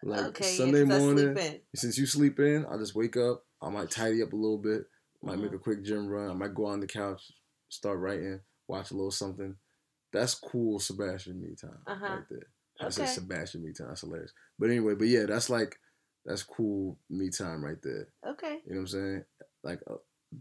Like 0.01 0.25
okay, 0.29 0.49
yeah, 0.49 0.57
Sunday 0.57 0.81
I 0.81 0.97
morning, 0.97 1.37
since 1.75 1.99
you 1.99 2.07
sleep 2.07 2.39
in, 2.39 2.65
I 2.65 2.75
just 2.77 2.95
wake 2.95 3.17
up. 3.17 3.43
I 3.61 3.69
might 3.69 3.91
tidy 3.91 4.23
up 4.23 4.33
a 4.33 4.35
little 4.35 4.57
bit. 4.57 4.85
Might 5.21 5.37
make 5.37 5.51
Mhm. 5.51 5.55
a 5.55 5.59
quick 5.59 5.83
gym 5.83 6.07
run. 6.07 6.31
I 6.31 6.33
might 6.33 6.55
go 6.55 6.65
on 6.65 6.79
the 6.79 6.87
couch, 6.87 7.21
start 7.69 7.99
writing, 7.99 8.39
watch 8.67 8.91
a 8.91 8.95
little 8.95 9.11
something. 9.11 9.55
That's 10.13 10.35
cool, 10.35 10.79
Sebastien 10.79 11.41
me 11.41 11.55
time 11.55 11.81
Uh-huh. 11.85 12.05
right 12.15 12.23
there. 12.29 12.47
I 12.79 12.89
said 12.89 13.09
Sebastien 13.09 13.63
me 13.63 13.73
time. 13.73 13.87
That's 13.89 14.01
hilarious. 14.01 14.33
But 14.59 14.69
anyway, 14.69 14.95
but 14.95 15.07
yeah, 15.07 15.25
that's 15.25 15.49
like 15.49 15.79
that's 16.25 16.43
cool 16.43 16.97
me 17.09 17.29
time 17.29 17.63
right 17.63 17.81
there. 17.81 18.07
Okay. 18.25 18.61
You 18.65 18.73
know 18.75 18.81
what 18.81 18.81
I'm 18.81 18.87
saying? 18.87 19.25
Like 19.63 19.81
uh, 19.89 19.95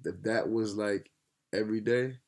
if 0.05 0.23
that 0.23 0.49
was 0.51 0.77
like 0.77 1.11
every 1.53 1.81
day, 1.81 2.19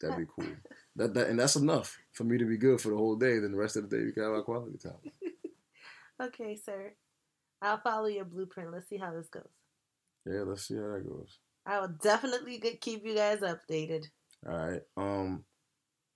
that'd 0.00 0.16
be 0.18 0.26
cool. 0.34 0.46
That, 0.96 1.14
that 1.14 1.28
and 1.28 1.40
that's 1.40 1.56
enough 1.56 1.98
for 2.12 2.24
me 2.24 2.36
to 2.36 2.44
be 2.44 2.58
good 2.58 2.78
for 2.78 2.90
the 2.90 2.96
whole 2.98 3.16
day. 3.16 3.38
Then 3.38 3.52
the 3.52 3.56
rest 3.56 3.76
of 3.76 3.88
the 3.88 3.96
day 3.96 4.04
we 4.04 4.12
can 4.12 4.24
have 4.24 4.32
our 4.32 4.42
quality 4.42 4.76
time. 4.76 4.92
Okay, 6.22 6.54
sir. 6.54 6.92
I'll 7.62 7.80
follow 7.80 8.06
your 8.06 8.26
blueprint. 8.26 8.70
Let's 8.72 8.88
see 8.88 8.98
how 8.98 9.10
this 9.12 9.28
goes. 9.28 9.48
Yeah, 10.26 10.42
let's 10.42 10.68
see 10.68 10.74
how 10.76 10.82
that 10.92 11.04
goes. 11.08 11.38
I 11.64 11.80
will 11.80 11.94
definitely 12.02 12.60
keep 12.80 13.04
you 13.04 13.14
guys 13.14 13.40
updated. 13.40 14.06
All 14.46 14.56
right. 14.56 14.80
Um, 14.96 15.44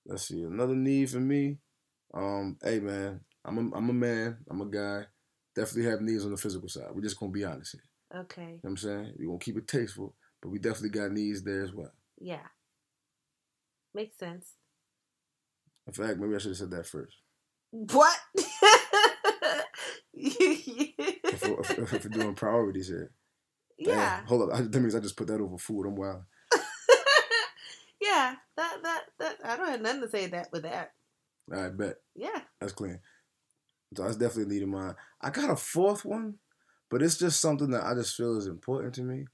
let's 0.05 0.27
see. 0.29 0.43
Another 0.43 0.75
need 0.75 1.11
for 1.11 1.21
me. 1.21 1.59
Um, 2.15 2.57
hey 2.63 2.81
man, 2.81 3.21
I'm 3.45 3.59
a 3.59 3.77
I'm 3.77 3.91
a 3.91 3.93
man. 3.93 4.39
I'm 4.51 4.61
a 4.61 4.67
guy. 4.67 5.05
Definitely 5.55 5.91
have 5.91 6.01
needs 6.01 6.25
on 6.25 6.31
the 6.33 6.37
physical 6.37 6.69
side. 6.69 6.89
We're 6.93 7.03
just 7.03 7.19
gonna 7.19 7.33
be 7.33 7.45
honest 7.45 7.77
here. 7.77 8.21
Okay. 8.23 8.43
You 8.43 8.49
know 8.49 8.59
what 8.63 8.71
I'm 8.71 8.77
saying? 8.77 9.13
we're 9.19 9.27
gonna 9.27 9.39
keep 9.39 9.57
it 9.57 9.69
tasteful, 9.69 10.15
but 10.43 10.51
we 10.51 10.59
definitely 10.59 10.91
got 10.91 11.13
needs 11.13 11.43
there 11.43 11.63
as 11.63 11.73
well. 11.73 11.93
Yeah. 12.19 12.47
Makes 13.95 14.19
sense. 14.19 14.53
In 15.87 15.93
fact, 15.93 16.19
maybe 16.19 16.35
I 16.35 16.39
should 16.39 16.51
have 16.51 16.59
said 16.59 16.71
that 16.73 16.87
first. 16.87 17.17
What? 17.71 18.19
If 21.69 21.93
if 21.93 22.05
we're 22.05 22.11
doing 22.11 22.35
priorities 22.35 22.89
here. 22.89 23.11
Damn. 23.83 23.99
yeah. 23.99 24.21
Hold 24.27 24.51
up. 24.51 24.59
I, 24.59 24.63
that 24.63 24.81
means 24.81 24.95
I 24.95 25.01
just 25.01 25.17
put 25.17 25.27
that 25.29 25.41
over 25.41 25.59
food. 25.59 25.87
I'm 25.87 25.97
wild. 25.97 26.23
yeah. 28.01 28.35
That 28.57 28.77
that 28.83 29.03
that 29.19 29.37
I 29.45 29.57
don't 29.57 29.69
have 29.69 29.81
nothing 29.83 30.01
to 30.03 30.09
say 30.09 30.27
that 30.29 30.49
with 30.53 30.63
that. 30.63 30.93
I 31.53 31.69
bet. 31.69 31.97
Yeah. 32.15 32.41
That's 32.61 32.73
clean. 32.73 33.01
So 33.97 34.03
that's 34.05 34.17
definitely 34.17 34.57
a 34.57 34.61
need 34.61 34.69
mine. 34.69 34.95
I 35.21 35.31
got 35.31 35.51
a 35.51 35.57
fourth 35.57 36.05
one, 36.05 36.35
but 36.91 37.03
it's 37.03 37.19
just 37.19 37.41
something 37.41 37.71
that 37.71 37.85
I 37.85 37.95
just 37.95 38.17
feel 38.17 38.37
is 38.37 38.47
important 38.47 38.95
to 38.97 39.03
me. 39.03 39.27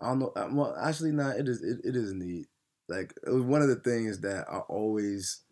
I 0.00 0.06
don't 0.08 0.18
know. 0.20 0.32
uh, 0.34 0.48
Well, 0.50 0.76
actually, 0.80 1.12
not. 1.12 1.36
It 1.36 1.48
is. 1.48 1.62
It, 1.62 1.80
it 1.84 1.96
is 1.96 2.12
neat. 2.12 2.46
Like 2.88 3.12
it 3.26 3.30
was 3.30 3.42
one 3.42 3.62
of 3.62 3.68
the 3.68 3.76
things 3.76 4.20
that 4.20 4.46
I 4.50 4.58
always 4.58 5.42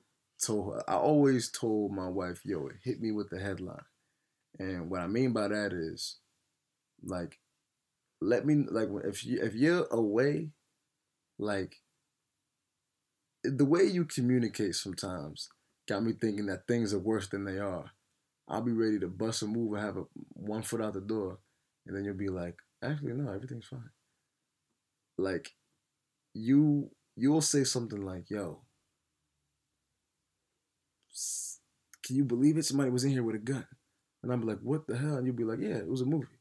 told 0.45 0.75
her. 0.75 0.83
I 0.91 0.95
always 0.95 1.51
told 1.51 1.93
my 1.93 2.09
wife, 2.09 2.41
"Yo, 2.45 2.69
hit 2.83 3.01
me 3.01 3.13
with 3.13 3.29
the 3.31 3.39
headline." 3.39 3.85
And 4.59 4.91
what 4.91 5.03
I 5.03 5.07
mean 5.07 5.33
by 5.33 5.47
that 5.49 5.73
is, 5.73 6.17
like, 7.05 7.39
let 8.21 8.47
me 8.47 8.65
like 8.71 8.89
if 9.05 9.25
you 9.25 9.41
if 9.43 9.55
you're 9.55 9.87
away, 9.91 10.51
like 11.39 11.77
the 13.45 13.65
way 13.65 13.85
you 13.85 14.05
communicate 14.05 14.75
sometimes 14.75 15.49
got 15.89 16.03
me 16.03 16.13
thinking 16.13 16.47
that 16.47 16.67
things 16.67 16.93
are 16.93 16.99
worse 16.99 17.29
than 17.29 17.45
they 17.45 17.59
are. 17.59 17.91
I'll 18.49 18.63
be 18.63 18.73
ready 18.73 18.99
to 19.01 19.09
bust 19.09 19.43
a 19.43 19.47
move 19.47 19.75
and 19.75 19.83
have 19.83 19.97
a 19.99 20.05
one 20.35 20.63
foot 20.63 20.81
out 20.81 20.95
the 20.95 21.01
door, 21.01 21.39
and 21.87 21.97
then 21.97 22.05
you'll 22.05 22.15
be 22.15 22.29
like, 22.29 22.57
actually, 22.83 23.13
no, 23.15 23.33
everything's 23.33 23.67
fine. 23.67 23.91
Like, 25.19 25.55
you 26.35 26.91
you'll 27.17 27.43
say 27.43 27.65
something 27.65 28.03
like, 28.05 28.31
"Yo, 28.31 28.63
can 32.03 32.17
you 32.17 32.25
believe 32.25 32.57
it? 32.59 32.65
Somebody 32.65 32.91
was 32.91 33.05
in 33.05 33.11
here 33.11 33.23
with 33.23 33.37
a 33.37 33.39
gun," 33.39 33.67
and 34.23 34.33
I'm 34.33 34.43
like, 34.43 34.59
"What 34.61 34.87
the 34.87 34.97
hell?" 34.99 35.17
And 35.17 35.27
you'll 35.27 35.37
be 35.37 35.45
like, 35.45 35.61
"Yeah, 35.61 35.77
it 35.79 35.89
was 35.89 36.01
a 36.01 36.07
movie." 36.07 36.38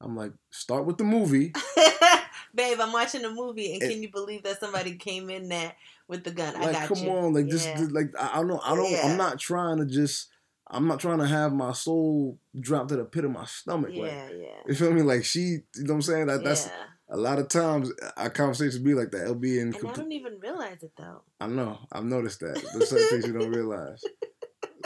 I'm 0.00 0.16
like, 0.16 0.32
"Start 0.50 0.86
with 0.86 0.98
the 0.98 1.04
movie." 1.04 1.52
Babe, 2.54 2.78
I'm 2.80 2.92
watching 2.92 3.24
a 3.24 3.30
movie, 3.30 3.74
and 3.74 3.82
It- 3.82 3.90
can 3.90 4.02
you 4.02 4.10
believe 4.10 4.42
that 4.42 4.58
somebody 4.60 4.96
came 4.96 5.30
in 5.30 5.48
there 5.48 5.72
with 6.08 6.24
the 6.24 6.30
gun? 6.32 6.56
I 6.56 6.60
like 6.66 6.72
got 6.72 6.88
come 6.88 7.04
you. 7.04 7.10
on 7.10 7.32
like 7.34 7.46
just 7.48 7.66
Yeah. 7.66 7.76
just, 7.78 7.92
like 7.92 8.10
I, 8.18 8.30
I 8.32 8.34
don't 8.36 8.48
know, 8.48 8.60
I 8.64 8.74
don't 8.74 8.90
Yeah. 8.90 9.02
I'm 9.06 9.16
not 9.16 9.38
trying 9.38 9.78
to 9.78 9.86
just 9.86 10.28
I'm 10.72 10.86
not 10.86 11.00
trying 11.00 11.18
to 11.18 11.26
have 11.26 11.52
my 11.52 11.72
soul 11.72 12.38
drop 12.58 12.88
to 12.88 12.96
the 12.96 13.04
pit 13.04 13.24
of 13.24 13.30
my 13.32 13.44
stomach. 13.44 13.90
Like, 13.90 14.10
Yeah, 14.10 14.28
yeah. 14.30 14.46
you 14.66 14.74
feel 14.74 14.92
me? 14.92 15.02
Like 15.02 15.24
she, 15.24 15.40
you 15.40 15.62
know 15.76 15.92
what 15.92 15.94
I'm 15.96 16.02
saying? 16.02 16.26
That 16.26 16.42
that's 16.44 16.66
yeah. 16.66 16.72
a 17.10 17.16
lot 17.16 17.38
of 17.38 17.48
times 17.48 17.90
uh, 18.02 18.10
our 18.16 18.30
conversations 18.30 18.78
be 18.78 18.94
like 18.94 19.10
that. 19.12 19.22
It'll 19.22 19.34
be 19.34 19.58
in. 19.60 19.74
And 19.74 19.88
I 19.88 19.92
don't 19.92 20.12
even 20.12 20.38
realize 20.40 20.82
it 20.82 20.92
though. 20.96 21.22
I 21.40 21.46
know. 21.48 21.78
I've 21.92 22.04
noticed 22.04 22.40
that. 22.40 22.54
There's 22.72 22.88
certain 22.90 23.08
things 23.08 23.26
you 23.26 23.32
don't 23.38 23.50
realize. 23.52 24.02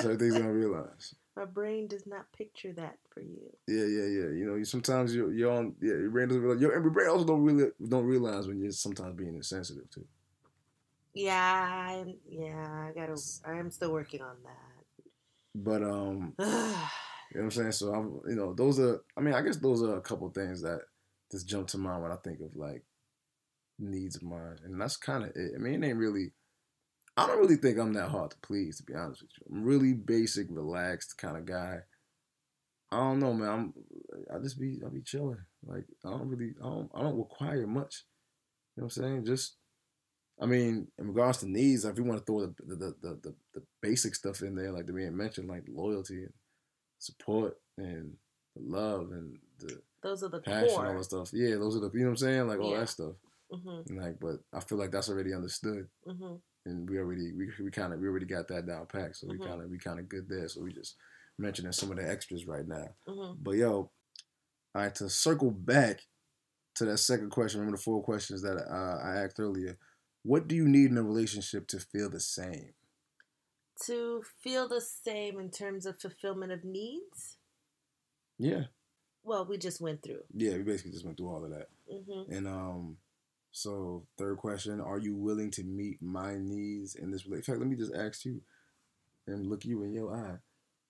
Certain 0.01 0.19
things 0.19 0.35
you 0.35 0.43
don't 0.43 0.51
realize. 0.53 1.15
My 1.37 1.45
brain 1.45 1.89
does 1.89 2.07
not 2.07 2.31
picture 2.33 2.73
that 2.75 2.97
for 3.11 3.21
you. 3.21 3.51
Yeah, 3.67 3.85
yeah, 3.87 4.07
yeah. 4.07 4.31
You 4.39 4.47
know, 4.47 4.55
you 4.55 4.65
sometimes 4.65 5.15
you're 5.15 5.33
you're 5.33 5.51
on. 5.51 5.75
Yeah, 5.81 5.95
your 5.95 6.11
brain 6.11 6.29
doesn't 6.29 6.43
realize. 6.43 6.61
Your, 6.61 6.73
your 6.81 6.91
brain 6.91 7.09
also 7.09 7.25
don't 7.25 7.43
really 7.43 7.71
don't 7.89 8.05
realize 8.05 8.47
when 8.47 8.61
you're 8.61 8.71
sometimes 8.71 9.17
being 9.17 9.35
insensitive 9.35 9.91
too. 9.91 10.07
Yeah, 11.13 11.35
I, 11.35 12.15
yeah, 12.29 12.89
I 12.89 12.93
gotta. 12.95 13.21
I 13.45 13.59
am 13.59 13.71
still 13.71 13.93
working 13.93 14.23
on 14.23 14.37
that. 14.45 15.11
But 15.55 15.83
um, 15.83 16.35
you 16.39 16.45
know 16.47 16.77
what 17.33 17.43
I'm 17.43 17.51
saying. 17.51 17.73
So 17.73 17.93
I'm, 17.93 18.21
you 18.29 18.37
know, 18.37 18.53
those 18.53 18.79
are. 18.79 19.03
I 19.17 19.21
mean, 19.21 19.35
I 19.35 19.43
guess 19.43 19.57
those 19.57 19.83
are 19.83 19.97
a 19.97 20.01
couple 20.01 20.29
things 20.31 20.63
that 20.63 20.81
just 21.33 21.49
jump 21.49 21.69
to 21.69 21.79
mind 21.79 22.03
when 22.03 22.13
I 22.13 22.17
think 22.17 22.41
of 22.41 22.55
like 22.55 22.85
needs 23.79 24.17
of 24.17 24.23
mine, 24.23 24.59
and 24.65 24.81
that's 24.81 24.97
kind 24.97 25.25
of 25.25 25.31
it. 25.35 25.53
I 25.55 25.59
mean, 25.59 25.83
it 25.83 25.89
ain't 25.89 25.99
really. 25.99 26.33
I 27.17 27.27
don't 27.27 27.39
really 27.39 27.57
think 27.57 27.79
I'm 27.79 27.93
that 27.93 28.09
hard 28.09 28.33
to 28.33 28.37
please, 28.43 28.79
to 28.79 28.83
be 28.83 28.95
honest 28.95 29.23
with 29.23 29.31
you. 29.39 29.57
I'm 29.57 29.65
really 29.65 29.93
basic, 29.93 30.49
relaxed 30.51 31.17
kind 31.17 31.37
of 31.37 31.45
guy. 31.45 31.79
I 32.91 32.97
don't 32.97 33.21
know, 33.21 33.33
man. 33.33 33.49
I'm. 33.49 33.75
I 34.35 34.39
just 34.43 34.59
be. 34.59 34.81
I'll 34.85 34.91
be 34.91 35.03
chilling. 35.03 35.39
Like 35.65 35.85
I 36.05 36.11
don't 36.11 36.29
really. 36.29 36.55
I 36.61 36.65
don't. 36.65 36.91
I 36.95 37.03
don't 37.03 37.19
require 37.19 37.67
much. 37.67 38.05
You 38.77 38.83
know 38.83 38.87
what 38.87 38.97
I'm 38.97 39.03
saying? 39.03 39.25
Just. 39.27 39.57
I 40.41 40.47
mean, 40.47 40.89
in 40.99 41.09
regards 41.09 41.39
to 41.39 41.49
needs, 41.49 41.85
if 41.85 41.97
you 41.97 42.03
want 42.03 42.19
to 42.19 42.25
throw 42.25 42.41
the 42.41 42.55
the, 42.67 42.75
the, 42.75 43.19
the, 43.23 43.35
the, 43.55 43.63
basic 43.81 44.17
stuff 44.17 44.43
in 44.43 44.57
there, 44.57 44.73
like 44.73 44.87
the 44.87 44.93
being 44.93 45.17
mentioned, 45.17 45.49
like 45.49 45.63
loyalty 45.69 46.25
and 46.25 46.33
support 46.99 47.57
and 47.79 48.13
the 48.57 48.63
love 48.63 49.13
and 49.13 49.39
the 49.61 49.81
Those 50.03 50.25
are 50.25 50.29
the 50.29 50.41
passion, 50.41 50.77
and 50.81 50.89
all 50.89 50.99
that 50.99 51.05
stuff. 51.05 51.31
Yeah, 51.33 51.55
those 51.57 51.77
are 51.77 51.81
the 51.81 51.91
you 51.95 52.01
know 52.01 52.07
what 52.07 52.11
I'm 52.11 52.17
saying, 52.17 52.49
like 52.49 52.59
all 52.59 52.73
Yeah. 52.73 52.81
that 52.81 52.89
stuff. 52.89 53.15
Mhm, 53.53 53.97
like, 53.97 54.19
but 54.19 54.41
I 54.53 54.59
feel 54.61 54.79
like 54.79 54.91
that's 54.91 55.09
already 55.09 55.33
understood, 55.35 55.89
mhm. 56.07 56.41
And 56.67 56.89
we 56.89 56.99
already 56.99 57.33
we 57.33 57.51
we 57.63 57.71
kind 57.71 57.93
of 57.93 58.01
we 58.01 58.09
already 58.09 58.27
got 58.27 58.49
that 58.49 58.67
down 58.67 58.87
packed, 58.87 59.17
so 59.17 59.27
we 59.29 59.39
Mhm. 59.39 59.47
kind 59.47 59.63
of 59.63 59.71
we 59.71 59.79
kind 59.79 59.99
of 60.01 60.09
good 60.09 60.29
there. 60.29 60.49
So 60.49 60.63
we 60.63 60.73
just 60.73 60.97
mentioning 61.39 61.73
some 61.73 61.91
of 61.91 61.97
the 61.97 62.09
extras 62.09 62.47
right 62.47 62.67
now. 62.67 62.95
Mhm. 63.07 63.37
But 63.43 63.53
yo, 63.57 63.71
all 63.73 63.91
right, 64.75 64.95
to 64.97 65.09
circle 65.11 65.51
back 65.51 66.01
to 66.77 66.85
that 66.87 66.99
second 66.99 67.31
question, 67.31 67.61
remember 67.61 67.77
the 67.77 67.83
four 67.83 68.03
questions 68.03 68.43
that 68.43 68.57
uh, 68.57 68.99
I 69.03 69.17
asked 69.25 69.39
earlier. 69.39 69.79
What 70.23 70.49
do 70.49 70.55
you 70.57 70.67
need 70.69 70.91
in 70.91 70.97
a 70.99 71.03
relationship 71.03 71.67
to 71.69 71.79
feel 71.81 72.09
the 72.11 72.21
same? 72.21 72.75
To 73.87 74.23
feel 74.41 74.69
the 74.69 74.81
same 74.81 75.39
in 75.39 75.51
terms 75.51 75.85
of 75.87 76.01
fulfillment 76.01 76.53
of 76.53 76.65
needs. 76.65 77.39
Yeah, 78.39 78.65
Well, 79.23 79.45
we 79.47 79.59
just 79.59 79.81
went 79.81 80.03
through. 80.03 80.23
yeah, 80.35 80.57
we 80.57 80.63
basically 80.63 80.93
just 80.93 81.05
went 81.05 81.17
through 81.19 81.29
all 81.29 81.45
of 81.45 81.51
that. 81.51 81.69
hmm 81.89 82.33
And 82.33 82.47
um, 82.49 82.99
so 83.55 84.03
third 84.19 84.39
question: 84.39 84.81
Are 84.81 84.99
you 84.99 85.15
willing 85.15 85.53
to 85.53 85.63
meet 85.63 86.03
my 86.03 86.35
needs 86.37 86.97
in 86.97 87.13
this 87.13 87.25
relationship? 87.25 87.55
In 87.55 87.61
fact, 87.61 87.61
let 87.61 87.71
me 87.71 87.77
just 87.77 87.95
ask 87.95 88.25
you, 88.25 88.41
and 89.29 89.47
look 89.47 89.65
you 89.65 89.85
in 89.85 89.93
your 89.93 90.13
eye. 90.13 90.39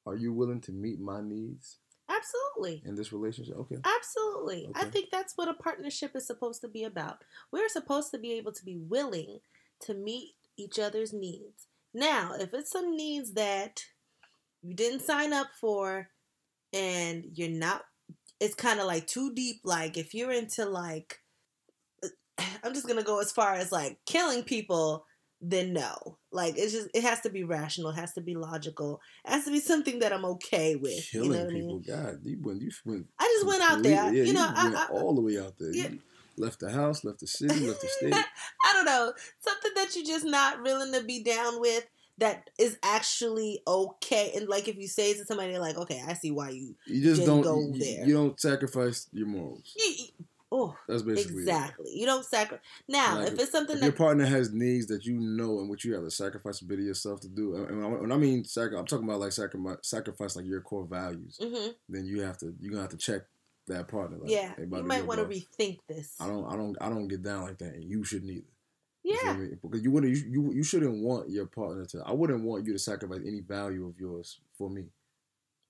Are 0.07 0.17
you 0.17 0.33
willing 0.33 0.62
to 0.62 0.73
meet 0.73 0.99
my 0.99 1.21
needs 1.21 1.77
Absolutely. 2.09 2.83
in 2.89 2.95
this 2.95 3.12
relationship? 3.12 3.57
Okay. 3.57 3.77
Absolutely. 3.85 4.71
I 4.75 4.85
think 4.85 5.11
that's 5.12 5.37
what 5.37 5.49
a 5.49 5.55
partnership 5.55 6.17
is 6.17 6.27
supposed 6.27 6.62
to 6.62 6.69
be 6.69 6.85
about. 6.85 7.19
We're 7.53 7.69
supposed 7.69 8.11
to 8.12 8.19
be 8.19 8.33
able 8.33 8.53
to 8.53 8.65
be 8.65 8.79
willing 8.79 9.41
to 9.81 9.93
meet 9.93 10.35
each 10.57 10.79
other's 10.79 11.12
needs. 11.12 11.67
Now, 11.93 12.33
if 12.39 12.55
it's 12.55 12.71
some 12.71 12.97
needs 12.97 13.35
that 13.35 13.85
you 14.62 14.73
didn't 14.75 15.03
sign 15.03 15.35
up 15.35 15.49
for 15.61 16.09
and 16.73 17.25
you're 17.35 17.51
not, 17.51 17.83
it's 18.41 18.55
kind 18.55 18.81
of 18.81 18.87
like 18.87 19.07
too 19.07 19.35
deep. 19.35 19.61
Like 19.65 19.99
if 19.99 20.15
you're 20.15 20.33
into 20.33 20.65
like, 20.65 21.21
I'm 22.62 22.74
just 22.74 22.87
going 22.87 22.99
to 22.99 23.05
go 23.05 23.20
as 23.20 23.32
far 23.32 23.55
as 23.55 23.70
like 23.70 23.99
killing 24.07 24.43
people, 24.43 25.05
then 25.41 25.72
no. 25.72 26.18
Like 26.32 26.55
it's 26.57 26.72
just, 26.72 26.89
it 26.95 27.03
has 27.03 27.20
to 27.22 27.30
be 27.30 27.45
rational, 27.45 27.91
it 27.91 27.97
has 27.97 28.12
to 28.14 28.20
be 28.20 28.35
logical, 28.35 29.01
it 29.24 29.30
has 29.30 29.45
to 29.45 29.51
be 29.51 29.61
something 29.61 30.01
that 30.01 30.12
I'm 30.12 30.24
okay 30.24 30.76
with. 30.76 31.09
Killing 31.11 31.30
you 31.30 31.37
know 31.37 31.45
what 31.45 31.51
I 31.51 31.55
people, 31.55 31.68
mean? 31.68 31.85
God, 31.87 32.18
you 32.24 32.39
went, 32.41 32.62
you 32.62 32.70
went. 32.85 33.07
I 33.18 33.24
just 33.24 33.47
went 33.47 33.62
out 33.62 33.82
there. 33.82 34.14
Yeah, 34.14 34.22
you 34.24 34.32
know, 34.32 34.51
I, 34.55 34.64
went 34.64 34.76
I, 34.76 34.87
all 34.89 35.14
the 35.14 35.22
way 35.22 35.39
out 35.39 35.55
there. 35.59 35.72
Yeah. 35.72 35.89
You 35.89 35.99
left 36.37 36.61
the 36.61 36.70
house, 36.70 37.05
left 37.05 37.20
the 37.20 37.26
city, 37.26 37.66
left 37.66 37.80
the 37.80 37.89
state. 37.89 38.14
I 38.64 38.72
don't 38.72 38.87
know. 38.87 39.12
Something 39.39 39.72
that 39.76 39.95
you're 39.95 40.07
just 40.07 40.24
not 40.24 40.62
willing 40.62 40.93
to 40.93 41.05
be 41.05 41.22
down 41.22 41.61
with 41.61 41.87
that 42.18 42.51
is 42.59 42.78
actually 42.82 43.61
okay. 43.66 44.32
And 44.37 44.49
like 44.49 44.68
if 44.68 44.76
you 44.76 44.89
say 44.89 45.11
it 45.11 45.18
to 45.18 45.24
somebody, 45.24 45.59
like, 45.59 45.76
okay, 45.76 46.03
I 46.07 46.14
see 46.14 46.30
why 46.30 46.51
you. 46.51 46.74
You 46.87 47.03
just 47.03 47.24
don't. 47.24 47.43
go 47.43 47.61
you, 47.61 47.78
there. 47.78 48.07
you 48.07 48.14
don't 48.14 48.41
sacrifice 48.41 49.09
your 49.12 49.26
morals. 49.26 49.74
you 49.76 49.95
you- 49.99 50.24
oh, 50.55 50.76
That's 50.88 51.02
basically 51.02 51.38
it. 51.42 51.48
exactly. 51.48 51.90
You 51.94 52.07
don't 52.07 52.24
sacrifice. 52.24 52.64
Now, 52.88 53.16
Like, 53.18 53.32
if 53.32 53.38
it's 53.40 53.50
something 53.52 53.76
If 53.76 53.82
your 53.82 53.92
partner 53.92 54.24
has 54.24 54.52
needs 54.52 54.86
that 54.86 55.05
you 55.05 55.14
know 55.18 55.59
and 55.59 55.68
which 55.68 55.84
you 55.84 55.94
have 55.94 56.05
to 56.05 56.11
sacrifice 56.11 56.61
a 56.61 56.64
bit 56.64 56.78
of 56.78 56.84
yourself 56.84 57.20
to 57.20 57.28
do, 57.28 57.57
and 57.57 57.82
when 58.00 58.12
I- 58.12 58.14
I 58.14 58.18
mean 58.18 58.44
sacri- 58.44 58.78
I'm 58.78 58.86
talking 58.86 59.09
about 59.09 59.20
like 59.20 59.32
sacrifice, 59.32 59.78
sacrifice 59.82 60.36
like 60.36 60.46
your 60.46 60.61
core 60.61 60.86
values. 60.86 61.38
hmm 61.42 61.70
Then 61.88 62.07
you 62.07 62.22
have 62.22 62.38
to 62.38 62.55
you're 62.61 62.70
gonna 62.70 62.82
have 62.82 62.90
to 62.92 62.96
check 62.96 63.22
that 63.66 63.88
partner. 63.88 64.18
Like, 64.18 64.30
yeah, 64.30 64.52
you 64.59 64.66
might 64.84 65.07
want 65.07 65.20
to 65.20 65.26
rethink 65.26 65.80
this. 65.88 66.14
I 66.20 66.26
don't 66.28 66.44
I 66.46 66.57
don't 66.57 66.76
I 66.80 66.88
don't 66.88 67.09
get 67.09 67.22
down 67.22 67.42
like 67.42 67.59
that, 67.59 67.74
and 67.74 67.84
you 67.84 68.05
shouldn't 68.05 68.30
either. 68.30 68.46
You 69.02 69.16
feel 69.16 69.26
Yeah, 69.32 69.38
me? 69.38 69.48
Because 69.62 69.82
you 69.82 69.90
wouldn't 69.90 70.16
you, 70.16 70.22
you 70.30 70.52
you 70.55 70.62
shouldn't 70.62 71.02
want 71.02 71.28
your 71.30 71.46
partner 71.46 71.84
to. 71.86 72.02
I 72.07 72.12
wouldn't 72.12 72.42
want 72.44 72.66
you 72.66 72.72
to 72.72 72.78
sacrifice 72.78 73.20
any 73.26 73.40
value 73.40 73.86
of 73.86 73.98
yours 73.98 74.38
for 74.57 74.70
me. 74.70 74.82
You 74.82 74.88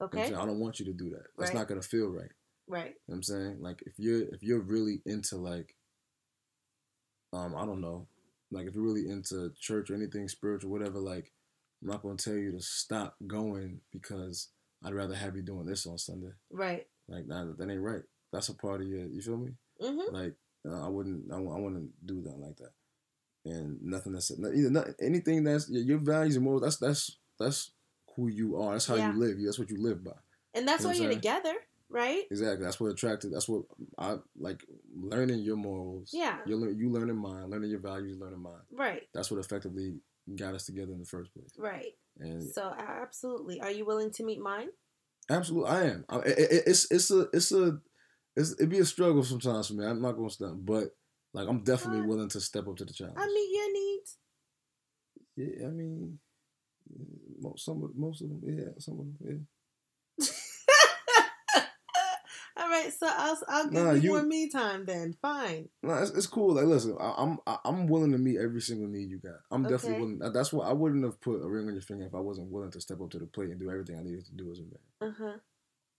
know 0.01 0.07
okay. 0.07 0.35
I 0.35 0.45
don't 0.47 0.59
want 0.61 0.79
you 0.81 0.87
to 0.87 0.93
do 0.93 1.11
that. 1.11 1.27
That's 1.39 1.51
Right. 1.51 1.55
not 1.61 1.69
gonna 1.69 1.83
feel 1.83 2.09
right. 2.09 2.31
Right. 2.69 2.87
You 2.87 2.91
know 2.91 2.95
what 3.07 3.15
I'm 3.17 3.23
saying? 3.23 3.57
Like 3.61 3.83
if 3.87 3.95
you're 3.99 4.23
if 4.35 4.43
you're 4.43 4.61
really 4.61 5.03
into 5.07 5.37
like 5.37 5.75
um 7.33 7.55
I 7.57 7.65
don't 7.67 7.81
know, 7.81 8.07
like 8.51 8.67
if 8.67 8.75
you're 8.75 8.85
really 8.85 9.09
into 9.09 9.53
church 9.59 9.91
or 9.91 9.95
anything 9.95 10.29
spiritual, 10.29 10.71
whatever, 10.71 10.99
like 10.99 11.33
I'm 11.83 11.89
not 11.89 12.03
gonna 12.03 12.17
tell 12.17 12.35
you 12.35 12.53
to 12.53 12.61
stop 12.61 13.17
going 13.27 13.81
because 13.93 14.49
I'd 14.85 14.95
rather 14.95 15.15
have 15.15 15.37
you 15.37 15.43
doing 15.43 15.67
this 15.67 15.87
on 15.87 15.99
Sunday. 15.99 16.33
Right. 16.51 16.87
Like 17.09 17.27
nah, 17.27 17.45
that 17.57 17.71
ain't 17.71 17.81
right. 17.81 18.03
That's 18.33 18.49
a 18.49 18.55
part 18.55 18.81
of 18.81 18.89
your 18.89 19.07
you 19.07 19.21
feel 19.21 19.37
me? 19.37 19.53
hmm 19.81 20.13
Like 20.15 20.35
uh, 20.69 20.87
I 20.87 20.89
wouldn't 20.89 21.31
I, 21.33 21.37
I 21.37 21.59
wouldn't 21.59 21.91
do 22.07 22.23
that 22.23 22.39
like 22.39 22.57
that. 22.57 22.73
And 23.47 23.83
nothing 23.83 24.13
that's 24.13 24.37
not, 24.39 24.55
either 24.55 24.71
not, 24.71 24.87
anything 25.03 25.45
that's 25.45 25.69
your, 25.69 25.83
your 25.83 25.99
values 25.99 26.37
and 26.37 26.45
morals. 26.45 26.63
That's 26.63 26.77
that's 26.79 27.19
that's 27.39 27.71
who 28.17 28.29
you 28.29 28.57
are. 28.63 28.73
That's 28.73 28.87
how 28.87 28.95
Yeah. 28.95 29.13
you 29.13 29.19
live. 29.19 29.37
That's 29.45 29.59
what 29.59 29.69
you 29.71 29.83
live 29.83 30.03
by. 30.03 30.13
And 30.55 30.67
that's 30.67 30.83
You 30.83 30.89
know 30.89 30.91
why 30.93 30.97
you're 30.97 31.11
saying? 31.11 31.17
together, 31.21 31.55
right? 31.91 32.25
Exactly. 32.31 32.65
That's 32.65 32.79
what 32.81 32.91
attracted. 32.93 33.33
That's 33.33 33.49
what 33.49 33.63
I 33.99 34.17
like. 34.37 34.65
Learning 34.95 35.41
your 35.41 35.57
morals. 35.57 36.11
Yeah. 36.13 36.39
You 36.47 36.57
learn. 36.57 36.79
You 36.79 36.91
learning 36.91 37.17
mine. 37.17 37.51
Learning 37.51 37.71
your 37.71 37.81
values. 37.81 38.19
Learning 38.19 38.41
mine. 38.43 38.63
Right. 38.73 39.03
That's 39.15 39.31
what 39.31 39.41
effectively 39.41 39.95
got 40.37 40.55
us 40.55 40.67
together 40.67 40.93
in 40.93 40.99
the 41.01 41.05
first 41.05 41.33
place. 41.35 41.51
right. 41.59 41.93
And 42.19 42.43
So 42.43 42.73
absolutely, 42.79 43.61
are 43.61 43.71
you 43.71 43.85
willing 43.85 44.11
to 44.13 44.25
meet 44.25 44.41
mine? 44.41 44.69
absolutely, 45.29 45.71
I 45.71 45.83
am. 45.85 46.05
I, 46.09 46.19
it, 46.19 46.39
it- 46.39 46.63
it's 46.67 46.91
it's 46.91 47.11
a 47.11 47.29
it's 47.33 47.51
a 47.53 47.79
it's, 48.37 48.53
it'd 48.53 48.69
be 48.71 48.79
a 48.79 48.85
struggle 48.85 49.23
sometimes 49.25 49.69
for 49.69 49.75
me. 49.75 49.85
I'm 49.87 50.01
not 50.03 50.13
gonna 50.13 50.31
stop, 50.31 50.55
but 50.57 50.95
like 51.33 51.49
I'm 51.49 51.63
definitely 51.65 52.01
What? 52.01 52.09
willing 52.11 52.29
to 52.31 52.41
step 52.41 52.69
up 52.69 52.77
to 52.77 52.85
the 52.85 52.93
challenge. 52.93 53.17
I 53.19 53.27
meet 53.27 53.51
your 53.53 53.73
needs. 53.73 54.17
yeah, 55.37 55.67
I 55.67 55.71
mean, 55.71 56.19
most 57.41 57.65
some 57.65 57.83
of 57.83 57.91
most 57.97 58.23
of 58.23 58.29
them, 58.29 58.41
yeah, 58.45 58.65
some 58.79 58.95
of 59.01 59.07
them, 59.07 59.17
yeah. 59.21 59.35
All 62.57 62.69
right, 62.69 62.93
so 62.93 63.07
I'll 63.11 63.39
I'll 63.49 63.65
give 63.65 63.73
Nah, 63.85 63.93
you, 63.93 64.01
you- 64.03 64.11
more 64.11 64.23
me 64.23 64.49
time 64.49 64.85
then. 64.85 65.17
Fine. 65.21 65.69
No, 65.83 65.95
it's, 65.95 66.13
it's 66.13 66.27
cool. 66.29 66.55
Like, 66.55 66.67
listen, 66.67 66.97
I, 67.01 67.15
I'm 67.19 67.39
I, 67.47 67.59
I'm 67.65 67.89
willing 67.89 68.13
to 68.13 68.19
meet 68.19 68.39
every 68.39 68.61
single 68.61 68.87
need 68.89 69.11
you 69.11 69.19
got. 69.19 69.41
I'm 69.51 69.65
definitely 69.65 69.99
willing. 70.01 70.19
That's 70.33 70.53
what 70.53 70.69
I 70.69 70.73
wouldn't 70.73 71.05
have 71.05 71.21
put 71.21 71.43
a 71.43 71.49
ring 71.49 71.67
on 71.67 71.73
your 71.75 71.83
finger 71.83 72.05
if 72.07 72.15
I 72.15 72.21
wasn't 72.21 72.53
willing 72.53 72.71
to 72.71 72.81
step 72.81 73.01
up 73.01 73.11
to 73.11 73.19
the 73.19 73.27
plate 73.27 73.51
and 73.51 73.59
do 73.59 73.71
everything 73.71 73.99
I 73.99 74.03
needed 74.05 74.27
to 74.27 74.33
do 74.35 74.53
as 74.53 74.61
a 74.61 74.63
man. 74.63 74.73
Uh 75.01 75.15
huh. 75.19 75.39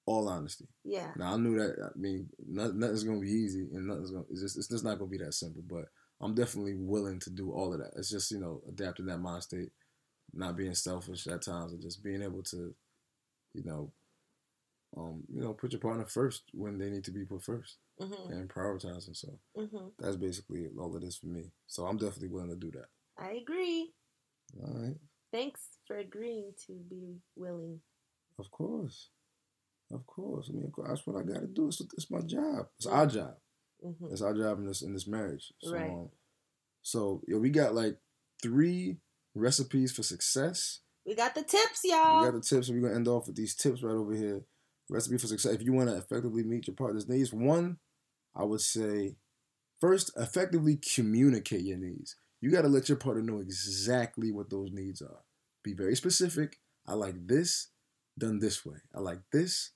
All 0.06 0.30
honesty. 0.30 0.68
Yeah. 0.86 1.12
Now 1.18 1.34
I 1.34 1.38
knew 1.38 1.58
that. 1.58 1.76
I 1.93 1.97
mean, 1.99 2.30
nothing, 2.47 2.80
nothing's 2.80 3.03
gonna 3.03 3.20
be 3.20 3.32
easy, 3.32 3.68
and 3.74 3.88
nothing's 3.88 4.12
gonna. 4.12 4.26
It's 4.30 4.41
just. 4.41 4.58
It's 4.58 4.68
just 4.70 4.84
not 4.86 4.97
gonna 4.97 5.10
be 5.12 5.18
that 5.18 5.34
simple. 5.34 5.64
But 5.68 5.86
I'm 6.22 6.36
definitely 6.36 6.76
willing 6.76 7.20
to 7.22 7.30
do 7.32 7.51
all 7.51 7.74
of 7.74 7.80
that. 7.80 7.91
It's 7.97 8.10
just 8.12 8.32
you 8.32 8.39
know 8.39 8.62
adapting 8.70 9.08
that 9.08 9.18
mind 9.18 9.43
state, 9.43 9.72
not 10.34 10.56
being 10.56 10.74
selfish 10.76 11.28
at 11.28 11.41
times, 11.41 11.74
and 11.74 11.82
just 11.82 12.01
being 12.03 12.22
able 12.22 12.43
to, 12.43 12.74
you 13.53 13.64
know, 13.66 13.91
um, 14.98 15.24
you 15.34 15.41
know, 15.41 15.54
put 15.54 15.72
your 15.74 15.82
partner 15.82 16.06
first 16.06 16.43
when 16.54 16.78
they 16.78 16.89
need 16.89 17.04
to 17.06 17.12
be 17.12 17.26
put 17.26 17.43
first 17.43 17.78
Mhm. 18.00 18.30
and 18.30 18.50
prioritizing. 18.50 19.16
So 19.16 19.39
Mhm. 19.58 19.93
that's 19.98 20.16
basically 20.16 20.68
all 20.78 20.96
it 20.96 21.04
is 21.04 21.18
for 21.18 21.28
me. 21.28 21.52
So 21.68 21.86
I'm 21.86 21.98
definitely 21.98 22.30
willing 22.30 22.50
to 22.50 22.56
do 22.56 22.72
that. 22.72 22.89
I 23.18 23.32
agree. 23.34 23.93
All 24.62 24.74
right, 24.74 24.98
Thanks 25.32 25.80
for 25.86 25.98
agreeing 25.98 26.54
to 26.68 26.74
be 26.89 27.22
willing. 27.36 27.82
of 28.39 28.50
course, 28.52 29.10
of 29.91 30.06
course. 30.06 30.50
I 30.50 30.54
mean, 30.54 30.66
of 30.66 30.72
course, 30.72 30.89
that's 30.89 31.08
what 31.08 31.18
I 31.18 31.24
got 31.24 31.41
to 31.41 31.48
do. 31.48 31.68
It's, 31.68 31.82
it's 31.82 32.10
my 32.12 32.22
job. 32.22 32.70
It's 32.78 32.86
our 32.86 33.08
job. 33.08 33.38
hmm 33.82 34.12
It's 34.12 34.22
our 34.22 34.34
job 34.34 34.60
in 34.60 34.66
this 34.66 34.82
in 34.82 34.93
this 34.93 35.08
marriage. 35.08 35.54
So, 35.60 35.74
Right. 35.74 35.89
um, 35.91 36.12
so 36.82 37.22
yo, 37.28 37.39
we 37.39 37.50
got 37.50 37.76
like 37.76 38.00
three 38.41 39.00
recipes 39.34 39.91
for 39.91 40.04
success 40.04 40.82
We 41.06 41.14
got 41.16 41.36
the 41.36 41.43
tips, 41.43 41.84
y'all. 41.84 42.20
We 42.20 42.26
got 42.26 42.34
the 42.34 42.41
tips, 42.41 42.70
and 42.70 42.78
we're 42.82 42.88
gonna 42.88 42.96
end 43.00 43.08
off 43.08 43.28
with 43.28 43.36
these 43.36 43.56
tips 43.56 43.84
right 43.84 43.93
over 43.96 44.14
here. 44.16 44.43
Recipe 44.89 45.17
for 45.17 45.27
success. 45.27 45.53
If 45.53 45.63
you 45.63 45.73
want 45.73 45.89
to 45.89 45.97
effectively 45.97 46.43
meet 46.43 46.67
your 46.67 46.75
partner's 46.75 47.09
needs, 47.09 47.33
one, 47.33 47.77
I 48.36 48.43
would 48.43 48.61
say, 48.61 49.17
first, 49.81 50.11
effectively 50.17 50.79
communicate 50.95 51.61
your 51.63 51.77
needs. 51.77 52.15
You 52.41 52.51
got 52.51 52.61
to 52.61 52.67
let 52.67 52.89
your 52.89 52.97
partner 52.97 53.23
know 53.23 53.39
exactly 53.39 54.31
what 54.31 54.49
those 54.49 54.71
needs 54.71 55.01
are. 55.01 55.23
Be 55.63 55.73
very 55.73 55.95
specific. 55.95 56.59
I 56.86 56.93
like 56.93 57.27
this 57.27 57.69
done 58.17 58.39
this 58.39 58.65
way. 58.65 58.77
I 58.93 58.99
like 58.99 59.19
this 59.31 59.71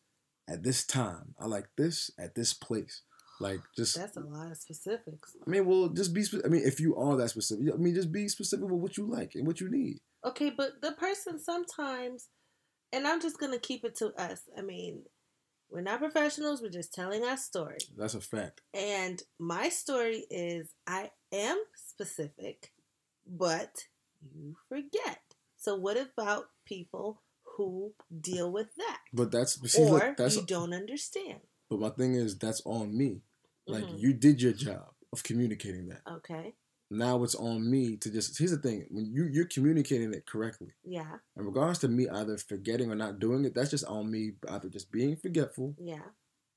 at 0.47 0.64
this 0.64 0.86
time. 0.86 1.34
I 1.39 1.47
like 1.47 1.68
this 1.78 2.12
at 2.20 2.36
this 2.36 2.53
place. 2.53 3.01
Like 3.39 3.62
just 3.76 3.95
That's 3.95 4.18
a 4.18 4.22
lot 4.22 4.51
of 4.51 4.57
specifics. 4.57 5.36
I 5.45 5.49
mean, 5.49 5.66
well, 5.66 5.88
just 5.89 6.14
be. 6.14 6.24
Spe- 6.24 6.45
I 6.45 6.49
mean, 6.49 6.64
if 6.66 6.80
you 6.80 6.97
are 6.97 7.16
that 7.16 7.30
specific, 7.30 7.74
I 7.74 7.78
mean, 7.78 7.95
just 7.95 8.12
be 8.12 8.28
specific 8.28 8.66
with 8.66 8.82
what 8.82 8.97
you 8.97 9.10
like 9.10 9.34
and 9.36 9.47
what 9.47 9.62
you 9.62 9.72
need. 9.72 9.99
Okay, 10.26 10.49
but 10.49 10.82
the 10.82 10.91
person 10.91 11.39
sometimes, 11.39 12.28
and 12.92 13.08
I'm 13.08 13.22
just 13.22 13.40
gonna 13.40 13.60
keep 13.60 13.84
it 13.86 13.96
to 13.98 14.08
us. 14.22 14.42
I 14.58 14.62
mean, 14.62 15.04
we're 15.70 15.82
not 15.82 16.00
professionals. 16.00 16.62
We're 16.62 16.70
just 16.70 16.94
telling 16.94 17.24
our 17.24 17.38
story. 17.38 17.78
That's 17.98 18.16
a 18.16 18.22
fact. 18.22 18.62
And 18.74 19.22
my 19.38 19.70
story 19.70 20.26
is 20.32 20.74
I 20.88 21.12
am 21.32 21.58
specific, 21.76 22.72
but 23.28 23.86
you 24.34 24.56
forget. 24.68 25.22
So 25.58 25.76
what 25.76 25.98
about 25.98 26.46
people 26.66 27.22
who 27.56 27.94
deal 28.22 28.52
with 28.52 28.74
that? 28.78 29.00
But 29.14 29.32
that's 29.32 29.60
see, 29.72 29.84
or 29.84 29.90
look, 30.00 30.18
that's 30.18 30.36
you 30.38 30.44
don't 30.46 30.74
understand. 30.74 31.42
but 31.70 31.80
my 31.80 31.90
thing 31.90 32.16
is 32.16 32.38
that's 32.38 32.62
on 32.66 32.98
me. 32.98 33.22
Like 33.68 33.86
Mhm. 33.86 34.00
you 34.00 34.14
did 34.14 34.42
your 34.42 34.54
job 34.54 34.96
of 35.14 35.22
communicating 35.24 35.90
that. 35.90 36.02
Okay. 36.08 36.56
Now 36.92 37.24
it's 37.24 37.36
on 37.36 37.70
me 37.70 37.98
to 37.98 38.10
just. 38.12 38.38
Here's 38.38 38.52
the 38.52 38.58
thing: 38.58 38.86
when 38.90 39.12
you 39.14 39.26
you're 39.26 39.46
communicating 39.46 40.14
it 40.14 40.26
correctly, 40.26 40.70
Yeah. 40.84 41.18
in 41.38 41.46
regards 41.46 41.80
to 41.80 41.88
me 41.88 42.10
either 42.10 42.38
forgetting 42.38 42.92
or 42.92 42.96
not 42.96 43.20
doing 43.20 43.46
it, 43.46 43.54
that's 43.54 43.70
just 43.72 43.86
on 43.86 44.10
me. 44.12 44.34
Either 44.50 44.70
just 44.70 44.92
being 44.92 45.16
forgetful 45.16 45.76
Yeah. 45.78 46.02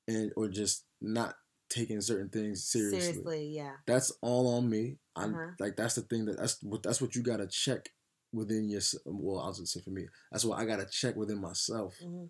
and 0.09 0.33
or 0.37 0.49
just 0.49 0.87
not 1.01 1.37
taking 1.69 2.01
certain 2.01 2.29
things 2.31 2.65
seriously. 2.65 3.01
Seriously, 3.15 3.47
yeah. 3.49 3.77
That's 3.87 4.11
all 4.23 4.55
on 4.57 4.69
me. 4.71 4.99
I'm 5.17 5.35
Uh-huh. 5.35 5.53
like 5.59 5.77
that's 5.77 5.95
the 5.97 6.03
thing 6.03 6.25
that 6.27 6.39
that's 6.39 6.63
what 6.63 6.83
that's 6.83 7.01
what 7.03 7.15
you 7.15 7.23
gotta 7.23 7.47
check 7.47 7.93
within 8.33 8.69
your. 8.71 8.81
Well, 9.05 9.41
I 9.41 9.49
was 9.49 9.59
gonna 9.59 9.67
say 9.67 9.81
for 9.83 9.91
me, 9.91 10.07
that's 10.31 10.45
what 10.45 10.59
I 10.59 10.65
gotta 10.65 10.87
check 10.87 11.17
within 11.17 11.41
myself 11.41 11.99
hmm 11.99 12.27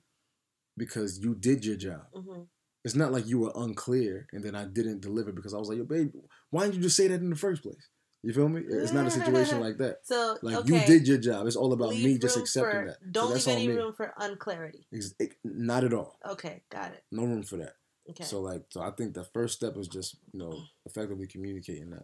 because 0.77 1.19
you 1.19 1.35
did 1.35 1.65
your 1.65 1.77
job. 1.77 2.07
hmm 2.15 2.43
It's 2.85 2.95
not 2.95 3.13
like 3.13 3.27
you 3.27 3.39
were 3.39 3.53
unclear 3.55 4.27
and 4.33 4.43
then 4.43 4.55
I 4.57 4.65
didn't 4.65 5.01
deliver 5.03 5.31
because 5.33 5.55
I 5.55 5.59
was 5.59 5.69
like, 5.69 5.79
yo, 5.79 5.85
babe, 5.85 6.13
why 6.51 6.63
didn't 6.65 6.77
you 6.77 6.83
just 6.83 6.97
say 6.97 7.07
that 7.09 7.21
in 7.21 7.31
the 7.31 7.37
first 7.37 7.63
place? 7.63 7.89
You 8.25 8.33
feel 8.33 8.49
me? 8.49 8.61
It's 8.65 8.93
not 8.93 9.07
a 9.07 9.11
situation 9.11 9.61
like 9.61 9.79
that. 9.79 9.99
So 10.05 10.37
Like 10.43 10.57
okay. 10.59 10.75
you 10.81 10.87
did 10.87 11.09
your 11.09 11.19
job. 11.19 11.47
It's 11.47 11.57
all 11.57 11.73
about 11.73 11.89
Leave 11.91 12.05
me 12.05 12.19
just 12.19 12.37
accepting 12.37 12.71
for- 12.81 12.87
that. 12.87 13.13
Don't 13.13 13.33
that's 13.33 13.47
leave 13.47 13.57
any 13.57 13.69
me. 13.69 13.75
room 13.75 13.93
for 13.93 14.15
unclarity. 14.17 14.87
Ex- 14.95 15.15
it- 15.19 15.37
not 15.45 15.83
at 15.85 15.93
all. 15.93 16.19
Okay, 16.29 16.63
got 16.71 16.93
it. 16.93 17.03
No 17.11 17.25
room 17.25 17.43
for 17.43 17.57
that. 17.57 17.75
Okay. 18.11 18.25
So 18.25 18.41
like, 18.41 18.63
so 18.71 18.81
I 18.81 18.91
think 18.93 19.15
the 19.15 19.25
first 19.25 19.55
step 19.55 19.77
is 19.77 19.89
just 19.89 20.17
you 20.33 20.39
know 20.41 20.53
effectively 20.87 21.27
communicating 21.27 21.91
that, 21.91 22.03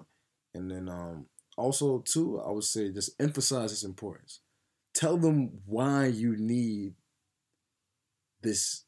and 0.55 0.71
then 0.71 0.89
um 0.89 1.27
also 1.57 1.99
too, 2.01 2.41
I 2.41 2.51
would 2.53 2.65
say 2.65 2.91
just 2.91 3.21
emphasize 3.21 3.73
its 3.73 3.83
importance. 3.85 4.41
Tell 4.95 5.17
them 5.17 5.61
why 5.67 6.07
you 6.07 6.37
need 6.37 6.95
this, 8.43 8.85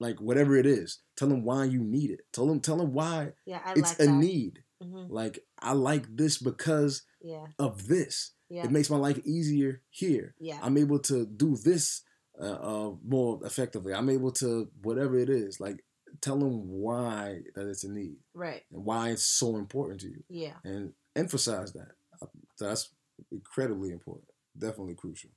like 0.00 0.18
whatever 0.20 0.56
it 0.56 0.66
is. 0.66 1.00
Tell 1.16 1.28
them 1.28 1.44
why 1.44 1.64
you 1.64 1.84
need 1.84 2.10
it. 2.10 2.20
Tell 2.32 2.46
them 2.46 2.60
tell 2.60 2.76
them 2.78 2.92
why 2.92 3.32
yeah, 3.46 3.60
I 3.64 3.72
it's 3.72 3.98
like 3.98 4.00
a 4.00 4.10
that. 4.10 4.12
need. 4.12 4.63
Hmm 4.82 5.06
Like 5.08 5.40
I 5.58 5.72
like 5.72 6.06
this 6.16 6.38
because 6.38 7.02
Yeah, 7.20 7.46
of 7.58 7.86
this. 7.86 8.32
yeah, 8.48 8.64
It 8.64 8.70
makes 8.70 8.90
my 8.90 8.96
life 8.96 9.18
easier 9.24 9.82
here. 9.90 10.34
yeah. 10.38 10.58
I'm 10.62 10.76
able 10.76 10.98
to 11.00 11.26
do 11.26 11.56
this 11.56 12.02
uh, 12.40 12.44
uh, 12.60 12.94
more 13.06 13.40
effectively. 13.44 13.94
I'm 13.94 14.10
able 14.10 14.32
to 14.32 14.68
whatever 14.82 15.16
it 15.18 15.28
is. 15.30 15.60
Like 15.60 15.84
tell 16.20 16.38
them 16.38 16.68
why 16.68 17.40
that 17.54 17.68
it's 17.68 17.84
a 17.84 17.90
need 17.90 18.16
right. 18.34 18.62
and 18.72 18.84
why 18.84 19.10
it's 19.10 19.24
so 19.26 19.56
important 19.56 20.00
to 20.00 20.08
you, 20.08 20.22
Yeah. 20.28 20.56
and 20.64 20.92
emphasize 21.16 21.72
that. 21.72 21.92
Uh, 22.20 22.26
That's 22.58 22.90
incredibly 23.30 23.90
important. 23.90 24.28
Definitely 24.56 24.94
crucial. 24.94 25.30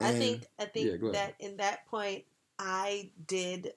I 0.00 0.12
think 0.12 0.46
I 0.58 0.64
think 0.64 0.90
yeah, 1.02 1.10
that 1.12 1.34
in 1.38 1.56
that 1.58 1.86
point 1.86 2.24
I 2.58 3.12
did 3.26 3.74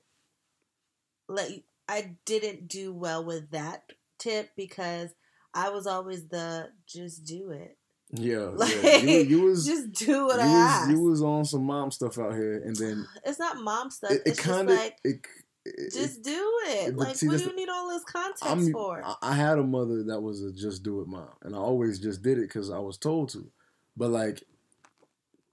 let 1.28 1.52
you, 1.52 1.64
I 1.88 2.16
didn't 2.26 2.68
do 2.68 2.94
well 2.94 3.24
with 3.24 3.52
that 3.52 3.92
tip 4.18 4.50
because 4.56 5.14
I 5.54 5.70
was 5.70 5.88
always 5.88 6.28
the 6.28 6.70
just 6.88 7.26
do 7.26 7.52
it. 7.52 7.78
yeah, 8.12 8.50
Like, 8.54 8.76
yeah. 8.84 8.98
You, 8.98 9.20
you 9.20 9.42
was 9.42 9.66
just 9.66 9.92
do 9.94 10.26
what 10.26 10.36
you 10.36 10.42
I 10.42 10.82
was 10.82 10.90
you 10.90 11.02
was 11.02 11.22
on 11.22 11.46
some 11.46 11.66
mom 11.66 11.92
stuff 11.92 12.20
out 12.20 12.34
here, 12.34 12.62
and 12.64 12.76
then 12.76 13.06
it's 13.26 13.40
not 13.40 13.58
mom 13.58 13.90
stuff. 13.90 14.12
it, 14.12 14.22
it 14.26 14.32
it's 14.32 14.40
kind 14.40 14.70
of 14.70 14.76
like 14.76 14.98
it, 15.04 15.26
it, 15.66 15.94
just 15.94 16.22
do 16.24 16.52
it. 16.68 16.96
Like 16.96 17.16
see, 17.16 17.28
what 17.28 17.38
do 17.38 17.46
you 17.46 17.56
need 17.56 17.70
all 17.70 17.90
this 17.90 18.04
context 18.04 18.46
I'm, 18.46 18.72
for? 18.72 19.02
I, 19.04 19.16
I 19.22 19.34
had 19.34 19.58
a 19.58 19.64
mother 19.64 20.04
that 20.04 20.22
was 20.22 20.44
a 20.44 20.52
just 20.52 20.84
do 20.84 21.02
it 21.02 21.08
mom, 21.08 21.30
and 21.42 21.56
I 21.56 21.60
always 21.60 22.00
just 22.00 22.22
did 22.22 22.38
it 22.38 22.48
because 22.48 22.70
I 22.70 22.80
was 22.80 22.98
told 22.98 23.30
to. 23.30 23.50
But 23.98 24.10
like 24.12 24.44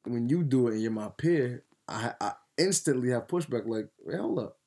when 0.05 0.29
you 0.29 0.43
do 0.43 0.69
it 0.69 0.73
and 0.73 0.83
you're 0.83 0.91
my 0.91 1.09
peer, 1.17 1.65
I, 1.89 2.13
I 2.21 2.33
instantly 2.59 3.11
have 3.11 3.27
pushback. 3.27 3.67
Like, 3.67 3.89
wait, 4.01 4.19
hold 4.19 4.39
up, 4.39 4.59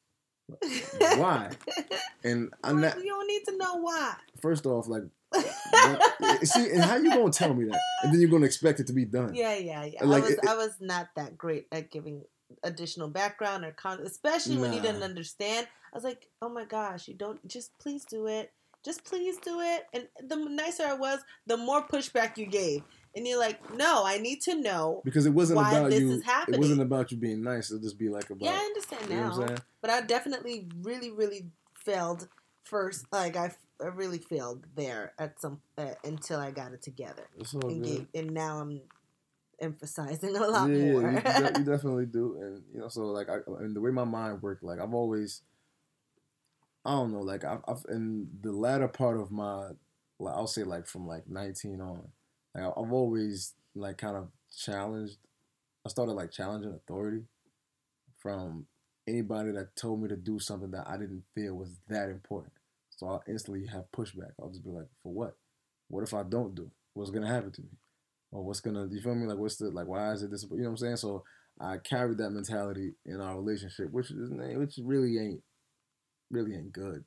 why? 1.18 1.50
And 2.24 2.52
I'm 2.64 2.82
Like, 2.82 2.96
not. 2.96 3.04
you 3.04 3.10
don't 3.12 3.28
need 3.28 3.44
to 3.46 3.58
know 3.58 3.76
why. 3.78 4.16
First 4.42 4.66
off, 4.66 4.88
like, 4.88 5.04
what- 5.30 6.44
see, 6.48 6.72
and 6.72 6.84
how 6.84 6.96
you 6.96 7.12
gonna 7.14 7.32
tell 7.32 7.54
me 7.54 7.66
that, 7.66 7.80
and 8.04 8.12
then 8.14 8.20
you're 8.20 8.30
gonna 8.32 8.46
expect 8.48 8.80
it 8.80 8.88
to 8.88 8.94
be 8.94 9.06
done? 9.06 9.36
Yeah, 9.36 9.56
yeah, 9.58 9.86
yeah. 9.86 10.04
Like, 10.04 10.24
I 10.24 10.26
was 10.28 10.32
it- 10.34 10.48
I 10.50 10.56
was 10.56 10.72
not 10.80 11.10
that 11.16 11.38
great 11.38 11.68
at 11.72 11.92
giving 11.92 12.24
additional 12.64 13.08
background 13.10 13.64
or 13.66 13.72
con 13.72 14.00
especially 14.02 14.58
when 14.58 14.74
you 14.74 14.80
didn't 14.82 15.04
understand. 15.04 15.68
I 15.94 15.98
was 15.98 16.04
like, 16.04 16.28
oh 16.42 16.50
my 16.50 16.66
gosh, 16.66 17.08
you 17.08 17.14
don't 17.14 17.46
just 17.48 17.78
please 17.80 18.04
do 18.06 18.28
it. 18.28 18.52
Just 18.84 19.04
please 19.04 19.38
do 19.38 19.62
it. 19.62 19.86
And 19.94 20.08
the 20.30 20.36
nicer 20.36 20.84
I 20.84 20.94
was, 20.94 21.20
the 21.48 21.58
more 21.58 21.82
pushback 21.88 22.38
you 22.38 22.46
gave. 22.46 22.82
And 23.16 23.26
you're 23.26 23.40
like, 23.40 23.74
no, 23.76 24.04
I 24.06 24.18
need 24.18 24.42
to 24.42 24.56
know. 24.60 25.02
Because 25.06 25.26
it 25.26 25.32
wasn't 25.32 25.58
Why 25.58 25.72
about 25.72 25.90
this 25.92 26.02
you. 26.02 26.22
It 26.50 26.60
wasn't 26.60 26.82
about 26.82 27.12
you 27.12 27.18
being 27.18 27.44
nice. 27.44 27.72
It'll 27.72 27.82
just 27.82 27.98
be 27.98 28.10
like 28.10 28.30
about. 28.30 28.42
Yeah, 28.42 28.60
I 28.62 28.66
understand 28.66 29.10
you 29.10 29.16
know 29.16 29.46
now. 29.46 29.56
But 29.82 29.90
I 29.90 30.02
definitely 30.02 30.68
really, 30.82 31.12
really 31.12 31.48
failed 31.76 32.28
first. 32.66 33.06
Like 33.14 33.38
I, 33.38 33.52
I 33.82 33.88
really 33.88 34.18
failed 34.18 34.66
there 34.76 35.14
at 35.18 35.40
some 35.40 35.62
uh, 35.78 35.94
until 36.04 36.40
I 36.40 36.52
got 36.52 36.74
it 36.74 36.82
together. 36.82 37.28
It's 37.38 37.54
all 37.54 37.70
And, 37.70 37.84
good. 37.84 38.08
gave, 38.12 38.26
and 38.26 38.34
now 38.34 38.60
I'm 38.60 38.82
emphasizing 39.60 40.36
a 40.36 40.48
lot 40.48 40.70
yeah, 40.70 40.92
more. 40.92 41.02
Yeah, 41.04 41.40
you, 41.40 41.44
de- 41.50 41.60
you 41.60 41.66
definitely 41.72 42.06
do, 42.08 42.38
and 42.40 42.64
you 42.74 42.80
know, 42.80 42.90
so 42.90 43.06
like, 43.06 43.30
I, 43.30 43.38
and 43.60 43.76
the 43.76 43.82
way 43.82 43.92
my 43.92 44.04
mind 44.04 44.42
worked, 44.42 44.64
like 44.64 44.80
I've 44.80 44.94
always, 44.94 45.42
I 46.84 46.92
don't 46.92 47.14
know, 47.14 47.22
like 47.22 47.44
I've, 47.44 47.62
I've 47.68 47.86
in 47.90 48.28
the 48.42 48.52
latter 48.52 48.88
part 48.88 49.18
of 49.18 49.32
my, 49.32 49.70
I'll 50.26 50.48
say 50.48 50.64
like 50.64 50.86
from 50.88 51.08
like 51.08 51.28
nineteen 51.30 51.82
on, 51.82 52.10
like 52.56 52.64
I've 52.66 52.94
always 52.94 53.54
like 53.76 54.00
kind 54.00 54.18
of 54.18 54.30
challenged. 54.58 55.18
I 55.86 55.90
started 55.90 56.14
like 56.14 56.32
challenging 56.32 56.74
authority 56.74 57.24
from 58.20 58.68
anybody 59.08 59.52
that 59.54 59.76
told 59.76 60.02
me 60.02 60.10
to 60.10 60.18
do 60.18 60.40
something 60.40 60.72
that 60.72 60.88
I 60.88 60.98
didn't 60.98 61.24
feel 61.36 61.56
was 61.56 61.78
that 61.90 62.10
important. 62.10 62.54
So 62.92 63.08
I'll 63.08 63.24
instantly 63.28 63.68
have 63.68 63.92
pushback. 63.96 64.32
I'll 64.42 64.50
just 64.50 64.66
be 64.66 64.72
like, 64.72 64.88
for 65.04 65.14
what? 65.14 65.38
What 65.90 66.04
if 66.04 66.14
I 66.14 66.24
don't 66.24 66.56
do 66.56 66.64
it? 66.64 66.72
What's 66.94 67.12
gonna 67.12 67.28
happen 67.28 67.52
to 67.54 67.62
me? 67.62 67.70
Or 68.32 68.44
what's 68.44 68.62
gonna 68.62 68.88
you 68.92 69.02
feel 69.02 69.16
me? 69.16 69.28
Like 69.28 69.40
what's 69.40 69.58
the 69.58 69.70
like 69.72 69.88
why 69.88 70.14
is 70.14 70.24
it 70.24 70.32
this 70.32 70.44
you 70.50 70.58
know 70.58 70.64
what 70.66 70.70
I'm 70.72 70.78
saying? 70.78 70.98
So 70.98 71.24
I 71.60 71.78
carried 71.78 72.20
that 72.20 72.32
mentality 72.32 72.94
in 73.06 73.22
our 73.22 73.36
relationship, 73.38 73.92
which 73.92 74.12
is 74.12 74.32
which 74.32 74.80
really 74.84 75.20
ain't 75.20 75.44
really 76.32 76.56
ain't 76.56 76.74
good. 76.74 77.06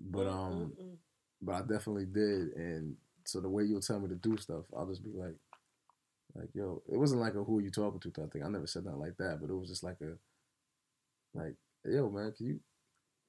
But 0.00 0.28
um 0.28 0.72
Mm-mm-mm. 0.78 0.96
but 1.42 1.54
I 1.54 1.60
definitely 1.60 2.06
did 2.06 2.48
and 2.56 2.96
so 3.26 3.40
the 3.40 3.48
way 3.48 3.64
you'll 3.64 3.80
tell 3.80 4.00
me 4.00 4.08
to 4.08 4.14
do 4.14 4.36
stuff, 4.36 4.64
I'll 4.76 4.86
just 4.86 5.04
be 5.04 5.10
like 5.14 5.36
like 6.34 6.50
yo, 6.54 6.82
it 6.90 6.98
wasn't 6.98 7.20
like 7.20 7.34
a 7.34 7.44
who 7.44 7.58
are 7.58 7.62
you 7.62 7.70
talking 7.70 8.00
to 8.00 8.10
type 8.10 8.32
thing. 8.32 8.42
I 8.44 8.48
never 8.48 8.66
said 8.66 8.84
nothing 8.84 9.00
like 9.00 9.16
that, 9.18 9.38
but 9.40 9.50
it 9.50 9.56
was 9.56 9.68
just 9.68 9.82
like 9.82 9.98
a 10.02 10.16
like, 11.34 11.54
yo 11.84 12.10
man, 12.10 12.32
can 12.36 12.46
you 12.46 12.60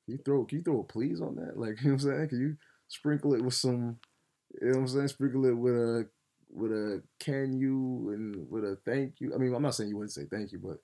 can 0.06 0.14
you 0.14 0.18
throw 0.24 0.46
can 0.46 0.60
you 0.60 0.64
throw 0.64 0.80
a 0.82 0.84
please 0.84 1.22
on 1.22 1.36
that? 1.36 1.58
Like 1.58 1.82
you 1.82 1.90
know 1.90 1.96
what 1.96 2.04
I'm 2.04 2.12
saying? 2.12 2.30
Can 2.30 2.40
you 2.40 2.58
sprinkle 2.88 3.34
it 3.34 3.44
with 3.44 3.54
some 3.54 3.98
you 4.62 4.68
know 4.68 4.74
what 4.74 4.82
I'm 4.82 4.88
saying? 4.88 5.08
Sprinkle 5.10 5.46
it 5.46 5.58
with 5.58 5.76
a 5.76 6.08
with 6.50 6.72
a 6.72 7.04
can 7.20 7.58
you 7.58 8.12
and 8.14 8.50
with 8.50 8.64
a 8.64 8.78
thank 8.86 9.20
you. 9.20 9.34
I 9.34 9.38
mean, 9.38 9.54
I'm 9.54 9.62
not 9.62 9.76
saying 9.76 9.90
you 9.90 9.98
wouldn't 9.98 10.14
say 10.14 10.26
thank 10.32 10.52
you, 10.52 10.60
but 10.60 10.78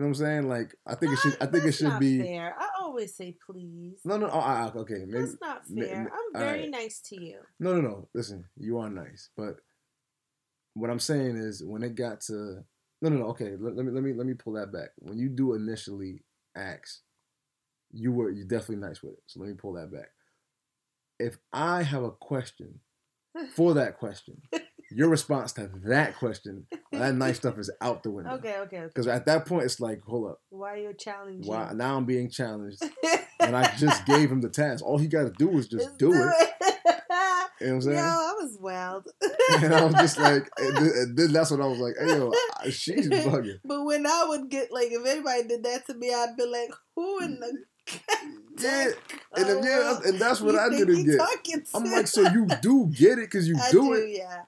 you 0.00 0.06
know 0.06 0.12
what 0.12 0.18
I'm 0.20 0.24
saying? 0.24 0.48
Like 0.48 0.74
I 0.86 0.94
think 0.94 1.12
it 1.12 1.18
should 1.18 1.36
I 1.42 1.46
think 1.46 1.64
it 1.64 1.72
should 1.72 1.98
be 1.98 2.22
fair. 2.22 2.54
I 2.58 2.68
always 2.80 3.14
say 3.14 3.36
please. 3.44 3.98
No 4.02 4.16
no 4.16 4.30
oh, 4.32 4.72
okay, 4.76 5.04
maybe 5.06 5.26
That's 5.26 5.36
not 5.42 5.66
fair. 5.66 6.10
I'm 6.10 6.40
very 6.40 6.64
alright. 6.64 6.70
nice 6.70 7.00
to 7.10 7.22
you. 7.22 7.40
No, 7.58 7.74
no, 7.74 7.82
no. 7.82 8.08
Listen, 8.14 8.46
you 8.56 8.78
are 8.78 8.88
nice, 8.88 9.28
but 9.36 9.56
what 10.72 10.88
I'm 10.88 11.00
saying 11.00 11.36
is 11.36 11.62
when 11.62 11.82
it 11.82 11.96
got 11.96 12.22
to 12.22 12.64
no, 13.02 13.10
no, 13.10 13.18
no. 13.18 13.24
Okay, 13.26 13.56
let, 13.60 13.76
let 13.76 13.84
me 13.84 13.92
let 13.92 14.02
me 14.02 14.14
let 14.14 14.26
me 14.26 14.32
pull 14.32 14.54
that 14.54 14.72
back. 14.72 14.88
When 14.96 15.18
you 15.18 15.28
do 15.28 15.52
initially 15.52 16.22
ask, 16.56 17.00
you 17.92 18.10
were 18.10 18.30
you 18.30 18.44
definitely 18.44 18.76
nice 18.76 19.02
with 19.02 19.12
it. 19.12 19.22
So 19.26 19.40
let 19.40 19.50
me 19.50 19.54
pull 19.54 19.74
that 19.74 19.92
back. 19.92 20.08
If 21.18 21.36
I 21.52 21.82
have 21.82 22.04
a 22.04 22.10
question 22.10 22.80
for 23.54 23.74
that 23.74 23.98
question, 23.98 24.40
your 24.90 25.08
response 25.08 25.52
to 25.54 25.70
that 25.84 26.16
question, 26.16 26.66
that 26.92 27.14
nice 27.14 27.36
stuff 27.36 27.58
is 27.58 27.70
out 27.80 28.02
the 28.02 28.10
window. 28.10 28.32
Okay, 28.32 28.56
okay, 28.58 28.78
okay. 28.78 28.86
Because 28.86 29.06
at 29.06 29.26
that 29.26 29.46
point, 29.46 29.64
it's 29.64 29.80
like, 29.80 30.02
hold 30.02 30.30
up, 30.30 30.40
Why 30.50 30.74
are 30.74 30.76
you 30.78 30.92
challenging? 30.94 31.46
why 31.50 31.72
now 31.74 31.96
I'm 31.96 32.04
being 32.04 32.30
challenged, 32.30 32.82
and 33.40 33.56
I 33.56 33.74
just 33.76 34.04
gave 34.06 34.30
him 34.30 34.40
the 34.40 34.48
task. 34.48 34.84
All 34.84 34.98
he 34.98 35.06
got 35.06 35.22
to 35.24 35.32
do 35.38 35.50
is 35.58 35.68
just 35.68 35.96
do, 35.98 36.12
it. 36.12 36.16
You 36.16 36.18
know 36.18 36.26
what 36.26 37.62
I'm 37.62 37.80
saying? 37.82 37.96
Yo? 37.98 38.02
I 38.02 38.32
was 38.40 38.58
wild. 38.60 39.08
and 39.62 39.74
I 39.74 39.84
was 39.84 39.94
just 39.94 40.18
like, 40.18 40.48
then, 41.14 41.32
that's 41.32 41.50
what 41.50 41.60
I 41.60 41.66
was 41.66 41.78
like, 41.78 41.94
hey 42.00 42.16
yo, 42.16 42.32
she's 42.70 43.08
bugging. 43.08 43.58
But 43.64 43.84
when 43.84 44.06
I 44.06 44.24
would 44.28 44.48
get 44.50 44.72
like, 44.72 44.88
if 44.90 45.06
anybody 45.06 45.46
did 45.48 45.62
that 45.64 45.86
to 45.86 45.94
me, 45.94 46.12
I'd 46.12 46.36
be 46.36 46.46
like, 46.46 46.70
"Who 46.96 47.20
in 47.22 47.40
the 47.40 47.52
Yeah, 48.62 48.90
and 49.36 49.46
yeah, 49.64 49.78
that's- 49.78 50.04
and 50.06 50.18
that's 50.18 50.40
what 50.40 50.54
you 50.54 50.60
I 50.60 50.68
didn't 50.70 51.04
get. 51.06 51.20
I'm 51.74 51.84
like, 51.84 52.06
so 52.06 52.22
you 52.22 52.46
do 52.62 52.86
get 52.94 53.12
it 53.18 53.30
because 53.30 53.48
you 53.48 53.56
I 53.60 53.70
do 53.70 53.94
it. 53.94 54.10
yeah. 54.18 54.42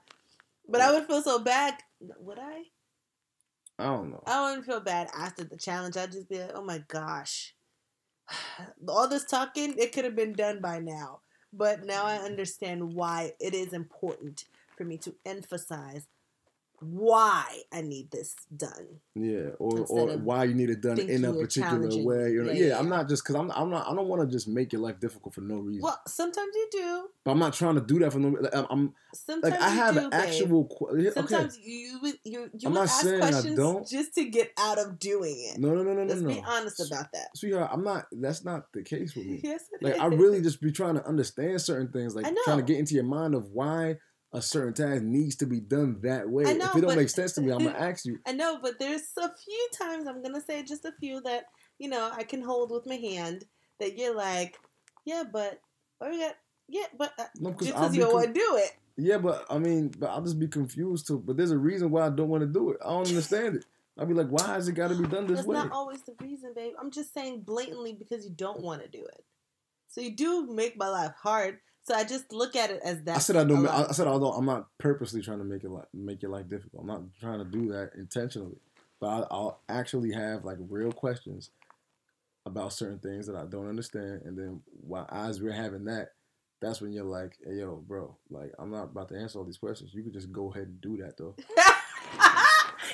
But 0.73 0.81
I 0.81 0.91
would 0.91 1.05
feel 1.05 1.21
so 1.21 1.37
bad. 1.37 1.75
Would 2.01 2.39
I? 2.39 2.63
I 3.77 3.83
don't 3.83 4.09
know. 4.09 4.23
I 4.25 4.41
wouldn't 4.49 4.65
feel 4.65 4.79
bad 4.79 5.07
after 5.15 5.43
the 5.43 5.55
challenge. 5.55 5.95
I'd 5.95 6.11
just 6.11 6.27
be 6.27 6.39
like, 6.39 6.49
oh 6.55 6.63
my 6.63 6.83
gosh. 6.87 7.53
All 8.87 9.07
this 9.07 9.23
talking, 9.23 9.75
it 9.77 9.93
could 9.93 10.03
have 10.03 10.15
been 10.15 10.33
done 10.33 10.61
by 10.61 10.79
now. 10.79 11.19
But 11.53 11.85
now 11.85 12.07
I 12.07 12.15
mm-hmm. 12.15 12.25
understand 12.25 12.95
why 12.95 13.33
it 13.39 13.53
is 13.53 13.71
important 13.71 14.45
for 14.75 14.83
me 14.83 14.97
to 14.97 15.13
emphasize 15.27 16.07
why 16.85 17.45
I 17.71 17.81
need 17.81 18.11
this 18.11 18.35
done. 18.55 18.99
Yeah, 19.15 19.49
or 19.59 19.79
or 19.89 20.17
why 20.17 20.43
you 20.45 20.53
need 20.53 20.69
it 20.69 20.81
done 20.81 20.99
in 20.99 21.23
a 21.25 21.33
particular 21.33 21.87
way. 22.03 22.31
You 22.31 22.43
know, 22.43 22.51
Yeah, 22.51 22.67
yeah, 22.67 22.79
I'm 22.79 22.89
not 22.89 23.07
just 23.09 23.23
because 23.23 23.35
I'm 23.35 23.51
I'm 23.51 23.69
not 23.69 23.87
I 23.87 23.95
don't 23.95 24.07
want 24.07 24.21
to 24.21 24.27
just 24.27 24.47
make 24.47 24.73
your 24.73 24.81
life 24.81 24.99
difficult 24.99 25.33
for 25.35 25.41
no 25.41 25.57
reason. 25.57 25.81
Well, 25.83 25.99
sometimes 26.07 26.49
you 26.55 26.67
do. 26.71 27.07
But 27.23 27.31
I'm 27.31 27.39
not 27.39 27.53
trying 27.53 27.75
to 27.75 27.81
do 27.81 27.99
that 27.99 28.11
for 28.11 28.19
no. 28.19 28.29
Like, 28.29 28.55
I'm, 28.55 28.65
I'm 28.69 28.93
Sometimes 29.13 29.53
like 29.53 29.61
I 29.61 29.69
you 29.71 29.75
have 29.79 29.93
do, 29.93 29.99
an 30.01 30.09
babe. 30.09 30.19
actual. 30.19 30.69
Okay, 30.91 31.09
Sometimes 31.11 31.57
you 31.59 31.99
you 32.23 32.49
you 32.53 32.67
I'm 32.67 32.71
would 32.73 32.79
not 32.79 32.83
ask 32.89 33.01
questions 33.03 33.55
don't. 33.55 33.87
just 33.87 34.13
to 34.15 34.25
get 34.25 34.51
out 34.57 34.79
of 34.79 34.99
doing 34.99 35.35
it. 35.51 35.59
no, 35.59 35.73
no, 35.73 35.83
no, 35.83 35.93
no, 35.93 36.03
no, 36.03 36.13
Let's 36.13 36.21
be 36.21 36.43
honest 36.45 36.79
about 36.91 37.11
that. 37.13 37.27
Sweetheart, 37.35 37.69
I'm 37.71 37.83
not. 37.83 38.05
That's 38.11 38.43
not 38.43 38.73
the 38.73 38.83
case 38.83 39.15
with 39.15 39.25
me. 39.25 39.39
yes, 39.43 39.63
Like 39.81 39.99
I 39.99 40.07
really 40.07 40.41
just 40.41 40.61
be 40.61 40.71
trying 40.71 40.95
to 40.95 41.05
understand 41.07 41.61
certain 41.61 41.91
things, 41.91 42.15
like 42.15 42.25
trying 42.43 42.57
to 42.57 42.63
get 42.63 42.77
into 42.77 42.95
your 42.95 43.03
mind 43.03 43.35
of 43.35 43.49
why 43.51 43.97
a 44.33 44.41
certain 44.41 44.73
task 44.73 45.03
needs 45.03 45.35
to 45.37 45.45
be 45.45 45.59
done 45.59 45.99
that 46.01 46.27
way. 46.27 46.43
Know, 46.43 46.49
if 46.49 46.75
it 46.75 46.81
don't 46.81 46.85
but- 46.85 46.97
make 46.97 47.09
sense 47.09 47.33
to 47.33 47.41
me, 47.41 47.51
I'm 47.51 47.59
gonna 47.63 47.77
ask 47.77 48.05
you. 48.05 48.19
I 48.25 48.33
know, 48.33 48.59
but 48.61 48.79
there's 48.79 49.03
a 49.17 49.29
few 49.35 49.69
times 49.77 50.07
I'm 50.07 50.21
gonna 50.21 50.41
say 50.41 50.63
just 50.63 50.85
a 50.85 50.93
few 50.99 51.21
that 51.21 51.45
you 51.79 51.89
know 51.89 52.11
I 52.11 52.23
can 52.23 52.41
hold 52.41 52.71
with 52.71 52.85
my 52.87 52.95
hand 52.95 53.45
that 53.79 53.97
you're 53.97 54.15
like, 54.15 54.57
yeah, 55.05 55.23
but 55.31 55.59
got 55.99 56.35
yeah, 56.69 56.85
but 56.97 57.11
uh, 57.19 57.25
No, 57.39 57.51
just 57.51 57.73
because 57.73 57.95
you 57.95 58.01
don't 58.01 58.13
want 58.13 58.27
to 58.27 58.33
do 58.33 58.57
it. 58.57 58.71
Yeah, 58.95 59.17
but 59.17 59.45
I 59.49 59.57
mean, 59.57 59.89
but 59.97 60.09
I'll 60.09 60.21
just 60.21 60.39
be 60.39 60.47
confused 60.47 61.07
too. 61.07 61.19
But 61.19 61.37
there's 61.37 61.51
a 61.51 61.57
reason 61.57 61.91
why 61.91 62.05
I 62.05 62.09
don't 62.09 62.29
want 62.29 62.41
to 62.41 62.47
do 62.47 62.71
it. 62.71 62.77
I 62.83 62.89
don't 62.89 63.07
understand 63.07 63.57
it. 63.57 63.65
I'll 63.97 64.05
be 64.05 64.13
like, 64.13 64.29
why 64.29 64.47
has 64.47 64.67
it 64.67 64.73
got 64.73 64.87
to 64.89 64.95
be 64.95 65.07
done 65.07 65.27
this 65.27 65.37
That's 65.37 65.47
way? 65.47 65.55
not 65.55 65.71
always 65.71 66.01
the 66.03 66.15
reason, 66.19 66.53
babe. 66.55 66.73
I'm 66.79 66.89
just 66.89 67.13
saying 67.13 67.41
blatantly 67.41 67.93
because 67.93 68.25
you 68.25 68.31
don't 68.31 68.61
want 68.61 68.81
to 68.81 68.87
do 68.87 69.03
it. 69.03 69.23
So 69.87 70.01
you 70.01 70.15
do 70.15 70.47
make 70.51 70.77
my 70.77 70.89
life 70.89 71.13
hard. 71.21 71.59
So 71.85 71.93
I 71.93 72.05
just 72.05 72.31
look 72.31 72.55
at 72.55 72.69
it 72.69 72.79
as 72.83 73.03
that. 73.03 73.17
I 73.17 73.19
said 73.19 73.35
I 73.35 73.43
don't. 73.43 73.67
I, 73.67 73.91
said 73.91 74.07
although 74.07 74.31
I'm 74.31 74.45
not 74.45 74.67
purposely 74.77 75.21
trying 75.21 75.39
to 75.39 75.43
make 75.43 75.63
it 75.63 75.69
like 75.69 75.87
make 75.93 76.21
your 76.21 76.31
life 76.31 76.47
difficult. 76.47 76.81
I'm 76.81 76.87
not 76.87 77.01
trying 77.19 77.39
to 77.39 77.45
do 77.45 77.69
that 77.73 77.91
intentionally. 77.97 78.57
But 79.01 79.07
I, 79.07 79.27
I'll 79.31 79.59
actually 79.67 80.13
have 80.13 80.45
like 80.45 80.57
real 80.69 80.93
questions 80.93 81.49
about 82.45 82.71
certain 82.71 82.99
things 82.99 83.27
that 83.27 83.35
I 83.35 83.45
don't 83.45 83.67
understand, 83.67 84.21
and 84.23 84.37
then 84.37 84.61
while 84.81 85.09
as 85.11 85.41
we're 85.41 85.51
having 85.51 85.85
that, 85.85 86.09
that's 86.61 86.79
when 86.79 86.93
you're 86.93 87.03
like, 87.03 87.37
"Hey, 87.45 87.55
yo, 87.55 87.83
bro, 87.85 88.15
like 88.29 88.53
I'm 88.57 88.71
not 88.71 88.83
about 88.83 89.09
to 89.09 89.17
answer 89.17 89.39
all 89.39 89.45
these 89.45 89.57
questions. 89.57 89.93
You 89.93 90.03
could 90.03 90.13
just 90.13 90.31
go 90.31 90.51
ahead 90.51 90.67
and 90.67 90.79
do 90.79 90.97
that 90.97 91.17
though." 91.17 91.35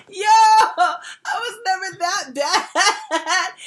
Yo, 0.08 0.26
I 0.26 0.96
was 1.26 1.58
never 1.66 1.98
that 2.00 2.34
bad. 2.34 2.66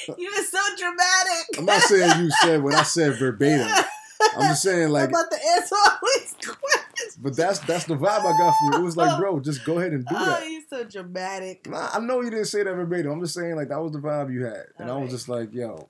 Uh, 0.09 0.15
you 0.17 0.29
were 0.35 0.43
so 0.43 0.59
dramatic. 0.77 1.57
I'm 1.57 1.65
not 1.65 1.81
saying 1.81 2.23
you 2.23 2.31
said 2.41 2.63
what 2.63 2.73
I 2.73 2.83
said 2.83 3.15
verbatim. 3.19 3.67
I'm 4.35 4.49
just 4.49 4.63
saying 4.63 4.85
I'm 4.85 4.91
like, 4.91 5.09
about 5.09 5.29
to 5.31 5.37
answer 5.55 5.75
all 5.75 5.97
these 6.15 6.35
questions. 6.41 7.17
but 7.21 7.35
that's 7.35 7.59
that's 7.59 7.85
the 7.85 7.95
vibe 7.95 8.19
I 8.25 8.37
got 8.37 8.53
from 8.57 8.73
you. 8.73 8.79
It 8.79 8.83
was 8.83 8.97
like, 8.97 9.17
bro, 9.19 9.39
just 9.39 9.63
go 9.65 9.79
ahead 9.79 9.91
and 9.93 10.05
do 10.05 10.15
Oh, 10.17 10.25
that. 10.25 10.49
you're 10.49 10.61
so 10.69 10.83
dramatic. 10.83 11.67
Nah, 11.69 11.89
I 11.93 11.99
know 11.99 12.21
you 12.21 12.29
didn't 12.29 12.45
say 12.45 12.63
that 12.63 12.73
verbatim. 12.73 13.11
I'm 13.11 13.21
just 13.21 13.33
saying 13.35 13.55
like 13.55 13.69
that 13.69 13.81
was 13.81 13.91
the 13.91 13.99
vibe 13.99 14.33
you 14.33 14.45
had, 14.45 14.65
and 14.77 14.89
I 14.89 14.93
was 14.93 14.95
Alright. 14.95 15.09
just 15.11 15.29
like, 15.29 15.53
yo, 15.53 15.89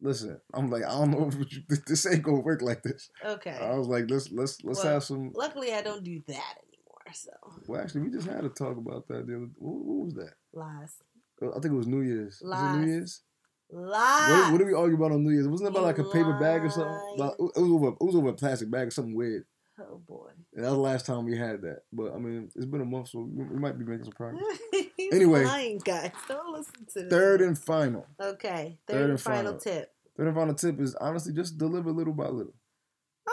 listen. 0.00 0.40
I'm 0.54 0.70
like, 0.70 0.84
I 0.84 0.90
don't 0.90 1.10
know 1.10 1.28
if 1.40 1.52
you, 1.52 1.62
this 1.86 2.06
ain't 2.06 2.22
gonna 2.22 2.40
work 2.40 2.62
like 2.62 2.82
this. 2.82 3.10
Okay. 3.24 3.56
I 3.60 3.74
was 3.74 3.88
like, 3.88 4.10
let's 4.10 4.30
let's 4.30 4.62
let's 4.64 4.82
Well, 4.84 4.94
have 4.94 5.04
some. 5.04 5.32
Luckily, 5.34 5.72
I 5.72 5.82
don't 5.82 6.04
do 6.04 6.20
that 6.28 6.56
anymore. 6.68 7.12
So 7.14 7.30
Well, 7.66 7.80
actually, 7.80 8.02
we 8.02 8.10
just 8.10 8.28
had 8.28 8.44
a 8.44 8.48
talk 8.50 8.76
about 8.76 9.08
that 9.08 9.26
the 9.26 9.36
other. 9.36 9.48
What, 9.58 9.84
what 9.84 10.04
was 10.06 10.14
that? 10.14 10.32
lies, 10.52 10.96
Uh, 11.42 11.50
I 11.50 11.54
think 11.60 11.66
it 11.66 11.76
was 11.76 11.86
New 11.86 12.02
Year's. 12.02 12.40
Was 12.42 12.58
it 12.58 12.62
Lies. 12.62 12.76
New 12.76 12.92
Year's? 12.92 13.22
Lies. 13.70 14.30
What, 14.30 14.52
what 14.52 14.58
did 14.58 14.66
we 14.66 14.74
argue 14.74 14.96
about 14.96 15.12
on 15.12 15.22
New 15.24 15.30
Year's? 15.30 15.48
Wasn't 15.48 15.66
it 15.68 15.70
about 15.70 15.84
like 15.84 15.98
a 15.98 16.04
paper 16.04 16.38
bag 16.38 16.64
or 16.64 16.70
something? 16.70 17.14
Like, 17.16 17.32
it 17.38 17.42
was 17.42 17.52
over. 17.72 17.88
It 17.88 17.96
was 18.00 18.16
over 18.16 18.28
a 18.28 18.34
plastic 18.34 18.70
bag 18.70 18.88
or 18.88 18.90
something 18.90 19.14
weird. 19.14 19.44
Oh 19.80 20.00
boy. 20.08 20.30
And 20.54 20.64
that 20.64 20.70
was 20.70 20.76
the 20.76 20.82
last 20.82 21.06
time 21.06 21.24
we 21.24 21.38
had 21.38 21.62
that. 21.62 21.82
But 21.92 22.12
I 22.12 22.18
mean, 22.18 22.50
it's 22.56 22.66
been 22.66 22.80
a 22.80 22.84
month, 22.84 23.08
so 23.10 23.20
we, 23.20 23.44
we 23.44 23.58
might 23.58 23.78
be 23.78 23.84
making 23.84 24.04
some 24.04 24.12
progress. 24.14 24.42
Anyway. 25.10 25.42
lying, 25.42 25.78
guys. 25.78 26.10
Don't 26.28 26.52
listen 26.52 26.74
to 26.92 27.00
this. 27.02 27.10
Third 27.10 27.40
and 27.40 27.56
final. 27.56 28.04
Okay. 28.20 28.78
Third, 28.86 28.92
third 28.94 29.00
and 29.02 29.10
and 29.12 29.20
final, 29.20 29.42
final. 29.52 29.58
tip. 29.60 29.92
Third 30.18 30.26
and 30.26 30.36
final 30.36 30.54
tip 30.54 30.80
is 30.80 30.94
honestly 30.96 31.32
just 31.32 31.56
deliver 31.56 31.90
little 31.92 32.12
by 32.12 32.26
little. 32.26 32.52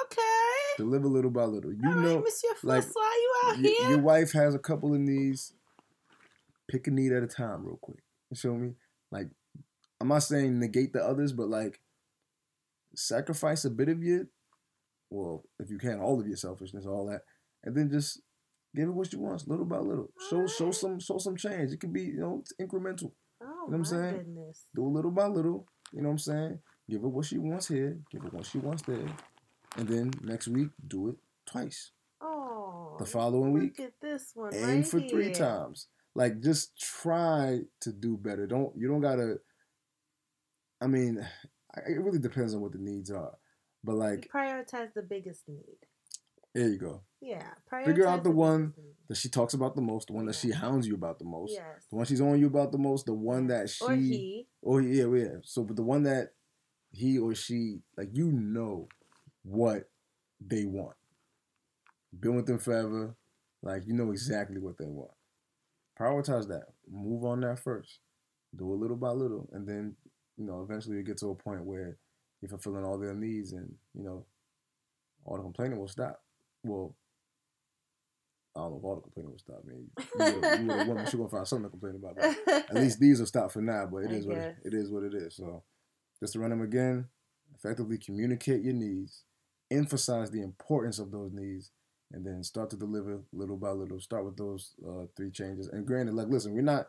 Okay. 0.06 0.22
Deliver 0.78 1.08
little 1.08 1.32
by 1.32 1.44
little. 1.44 1.74
You 1.74 1.80
All 1.86 1.96
right, 1.96 2.02
know, 2.06 2.20
Monsieur 2.20 2.50
like, 2.64 2.84
Francois, 2.84 3.02
you 3.02 3.34
out 3.46 3.56
y- 3.58 3.76
here? 3.78 3.90
your 3.90 4.00
wife 4.00 4.32
has 4.32 4.56
a 4.56 4.60
couple 4.60 4.94
of 4.94 5.02
needs. 5.02 5.54
Pick 6.70 6.88
a 6.88 6.92
need 6.92 7.12
at 7.12 7.24
a 7.24 7.28
time, 7.28 7.66
real 7.66 7.78
quick. 7.82 8.00
You 8.30 8.38
feel 8.38 8.56
me? 8.56 8.74
Like, 9.12 9.28
I'm 10.00 10.08
not 10.10 10.24
saying 10.24 10.60
negate 10.60 10.94
the 10.94 11.04
others, 11.04 11.32
but 11.32 11.48
like, 11.48 11.80
sacrifice 12.96 13.66
a 13.66 13.70
bit 13.70 13.90
of 13.90 14.04
your, 14.04 14.28
well, 15.10 15.44
if 15.60 15.70
you 15.70 15.78
can, 15.78 16.00
all 16.00 16.20
of 16.20 16.28
your 16.28 16.38
selfishness, 16.38 16.86
all 16.86 17.08
that, 17.08 17.22
and 17.64 17.76
then 17.76 17.90
just 17.90 18.22
give 18.76 18.86
her 18.86 18.92
what 18.92 19.10
she 19.10 19.18
wants, 19.18 19.48
little 19.48 19.66
by 19.66 19.78
little. 19.78 20.12
Show, 20.30 20.48
show 20.48 20.72
some, 20.72 21.00
show 21.00 21.18
some 21.18 21.38
change. 21.38 21.72
It 21.72 21.80
could 21.80 21.94
be, 21.94 22.04
you 22.04 22.20
know, 22.20 22.44
incremental. 22.62 23.12
oh, 23.42 23.46
you 23.46 23.48
know 23.48 23.66
what 23.66 23.76
I'm 23.78 23.86
saying? 23.86 24.18
goodness. 24.18 24.68
Do 24.76 24.86
a 24.86 24.88
little 24.88 25.12
by 25.12 25.28
little. 25.28 25.68
You 25.94 26.02
know 26.02 26.10
what 26.10 26.14
I'm 26.14 26.20
saying? 26.20 26.60
Give 26.90 27.02
her 27.02 27.08
what 27.08 27.26
she 27.26 27.38
wants 27.38 27.68
here. 27.68 27.98
Give 28.12 28.22
her 28.22 28.30
what 28.30 28.46
she 28.46 28.58
wants 28.58 28.84
there, 28.84 29.08
and 29.78 29.88
then 29.88 30.12
next 30.22 30.48
week 30.48 30.70
do 30.88 31.10
it 31.10 31.16
twice. 31.46 31.92
Oh. 32.22 32.96
The 33.00 33.06
following 33.06 33.54
look 33.54 33.62
week, 33.62 33.80
at 33.80 33.94
this 34.02 34.32
one. 34.34 34.54
aim 34.54 34.78
right 34.78 34.88
for 34.88 35.00
three 35.00 35.32
times. 35.32 35.88
Like 36.14 36.42
just 36.42 36.78
try 36.80 37.62
to 37.82 37.92
do 37.92 38.18
better. 38.18 38.46
Don't 38.48 38.74
you 38.78 38.88
don't 38.88 39.02
gotta. 39.02 39.38
I 40.82 40.88
mean, 40.88 41.26
it 41.88 42.00
really 42.02 42.20
depends 42.20 42.54
on 42.54 42.62
what 42.62 42.72
the 42.74 42.78
needs 42.80 43.12
are, 43.12 43.34
but 43.84 43.94
You 43.94 43.98
like 44.00 44.30
prioritize 44.34 44.94
the 44.94 45.02
biggest 45.02 45.48
need. 45.48 45.78
there 46.54 46.68
you 46.70 46.78
go. 46.78 47.02
Yeah. 47.22 47.44
Figure 47.86 48.08
out 48.08 48.22
prioritize 48.22 48.24
the 48.24 48.32
one 48.32 48.74
need. 48.78 48.92
That 49.08 49.18
she 49.18 49.30
talks 49.30 49.54
about 49.54 49.76
the 49.76 49.82
most, 49.82 50.08
the 50.08 50.14
one 50.14 50.26
that 50.26 50.36
she 50.36 50.52
hounds 50.52 50.88
you 50.88 50.96
about 50.96 51.20
the 51.20 51.26
most, 51.26 51.54
Yes. 51.54 51.86
the 51.90 51.96
one 51.96 52.06
she's 52.06 52.22
on 52.22 52.40
you 52.40 52.48
about 52.48 52.72
the 52.72 52.78
most, 52.78 53.06
the 53.06 53.14
one 53.14 53.48
that 53.48 53.70
she 53.70 53.86
or 53.86 53.96
he. 53.96 54.48
Oh 54.66 54.78
yeah, 54.80 55.06
yeah. 55.14 55.38
So, 55.44 55.64
but 55.64 55.76
the 55.76 55.84
one 55.84 56.04
that 56.04 56.30
he 56.92 57.18
or 57.20 57.36
she 57.36 57.82
like, 57.98 58.10
you 58.14 58.32
know 58.32 58.88
what 59.44 59.90
they 60.40 60.66
want. 60.66 60.96
Been 62.20 62.36
with 62.36 62.46
them 62.48 62.60
forever, 62.60 63.16
like 63.62 63.86
you 63.86 63.94
know 63.94 64.12
exactly 64.12 64.60
what 64.60 64.78
they 64.78 64.86
want. 64.88 65.12
Prioritize 66.00 66.48
that. 66.48 66.68
Move 66.90 67.24
on 67.26 67.42
that 67.42 67.60
first. 67.60 68.00
Do 68.56 68.72
a 68.72 68.76
little 68.76 68.96
by 68.98 69.10
little, 69.12 69.50
and 69.52 69.68
then 69.68 69.96
you 70.38 70.46
know 70.46 70.62
eventually 70.62 70.98
you 70.98 71.04
get 71.04 71.18
to 71.20 71.30
a 71.32 71.36
point 71.36 71.64
where 71.64 71.98
you're 72.42 72.50
fulfilling 72.50 72.84
all 72.86 72.98
their 72.98 73.14
needs, 73.14 73.54
and 73.54 73.74
you 73.94 74.04
know 74.04 74.26
all 75.26 75.38
the 75.38 75.44
complaining 75.44 75.80
will 75.80 75.88
stop. 75.88 76.22
Well. 76.64 76.96
I 78.58 78.62
don't 78.62 78.72
know 78.72 78.78
if 78.78 78.84
all 78.86 78.96
the 78.96 79.02
complaining 79.02 79.32
will 79.32 79.38
stop. 79.38 79.62
I 79.66 79.68
mean, 79.68 79.92
you, 80.18 80.66
you, 80.66 80.74
you 80.74 80.82
a 80.82 80.86
woman, 80.86 81.06
she's 81.06 81.16
gonna 81.16 81.28
find 81.28 81.46
something 81.46 81.66
to 81.66 81.70
complain 81.72 81.96
about. 81.96 82.16
But 82.16 82.66
at 82.70 82.76
least 82.76 83.02
these 83.02 83.20
will 83.20 83.28
stop 83.28 83.52
for 83.52 83.62
now, 83.62 83.86
but 83.86 84.04
it 84.04 84.14
is 84.14 84.26
what 84.26 84.38
it, 84.38 84.56
it 84.64 84.74
is 84.74 84.90
what 84.90 85.04
it 85.04 85.14
is. 85.14 85.36
So 85.36 85.64
just 86.22 86.32
to 86.34 86.40
run 86.40 86.52
them 86.52 86.62
again, 86.62 87.10
effectively 87.54 87.98
communicate 87.98 88.64
your 88.64 88.74
needs, 88.74 89.24
emphasize 89.70 90.32
the 90.32 90.42
importance 90.42 91.00
of 91.00 91.12
those 91.12 91.34
needs, 91.34 91.72
and 92.14 92.26
then 92.26 92.44
start 92.44 92.70
to 92.70 92.78
deliver 92.78 93.20
little 93.34 93.58
by 93.58 93.72
little. 93.72 94.00
Start 94.00 94.24
with 94.24 94.38
those 94.38 94.74
uh, 94.88 95.08
three 95.18 95.32
changes. 95.32 95.68
And 95.68 95.86
granted, 95.86 96.16
like 96.16 96.30
listen, 96.30 96.54
we're 96.54 96.62
not 96.62 96.88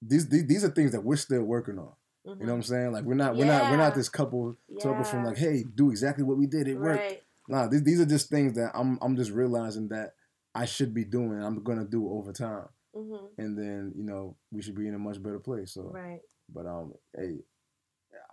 these, 0.00 0.28
these 0.28 0.46
these 0.46 0.64
are 0.64 0.70
things 0.70 0.92
that 0.92 1.02
we're 1.02 1.16
still 1.16 1.42
working 1.42 1.78
on. 1.80 1.90
You 2.26 2.34
know 2.36 2.52
what 2.52 2.52
I'm 2.52 2.62
saying? 2.62 2.92
Like 2.92 3.04
we're 3.04 3.14
not 3.14 3.36
we're 3.36 3.44
not 3.44 3.70
we're 3.70 3.76
not 3.76 3.94
this 3.94 4.08
couple 4.08 4.56
couple 4.82 5.04
from 5.04 5.24
like, 5.24 5.36
hey, 5.36 5.64
do 5.74 5.90
exactly 5.90 6.24
what 6.24 6.38
we 6.38 6.46
did. 6.46 6.68
It 6.68 6.78
worked. 6.78 7.02
Right. 7.02 7.22
Nah, 7.48 7.66
these, 7.66 7.82
these 7.82 8.00
are 8.00 8.06
just 8.06 8.30
things 8.30 8.54
that 8.54 8.70
I'm 8.74 8.98
I'm 9.02 9.16
just 9.16 9.30
realizing 9.30 9.88
that 9.88 10.14
I 10.54 10.64
should 10.64 10.94
be 10.94 11.04
doing. 11.04 11.42
I'm 11.42 11.62
gonna 11.62 11.84
do 11.84 12.08
over 12.10 12.32
time, 12.32 12.68
hmm 12.94 13.26
and 13.36 13.58
then 13.58 13.92
you 13.94 14.04
know 14.04 14.36
we 14.50 14.62
should 14.62 14.74
be 14.74 14.88
in 14.88 14.94
a 14.94 14.98
much 14.98 15.22
better 15.22 15.38
place. 15.38 15.72
So. 15.74 15.90
Right. 15.92 16.20
But 16.52 16.66
um, 16.66 16.94
hey, 17.14 17.36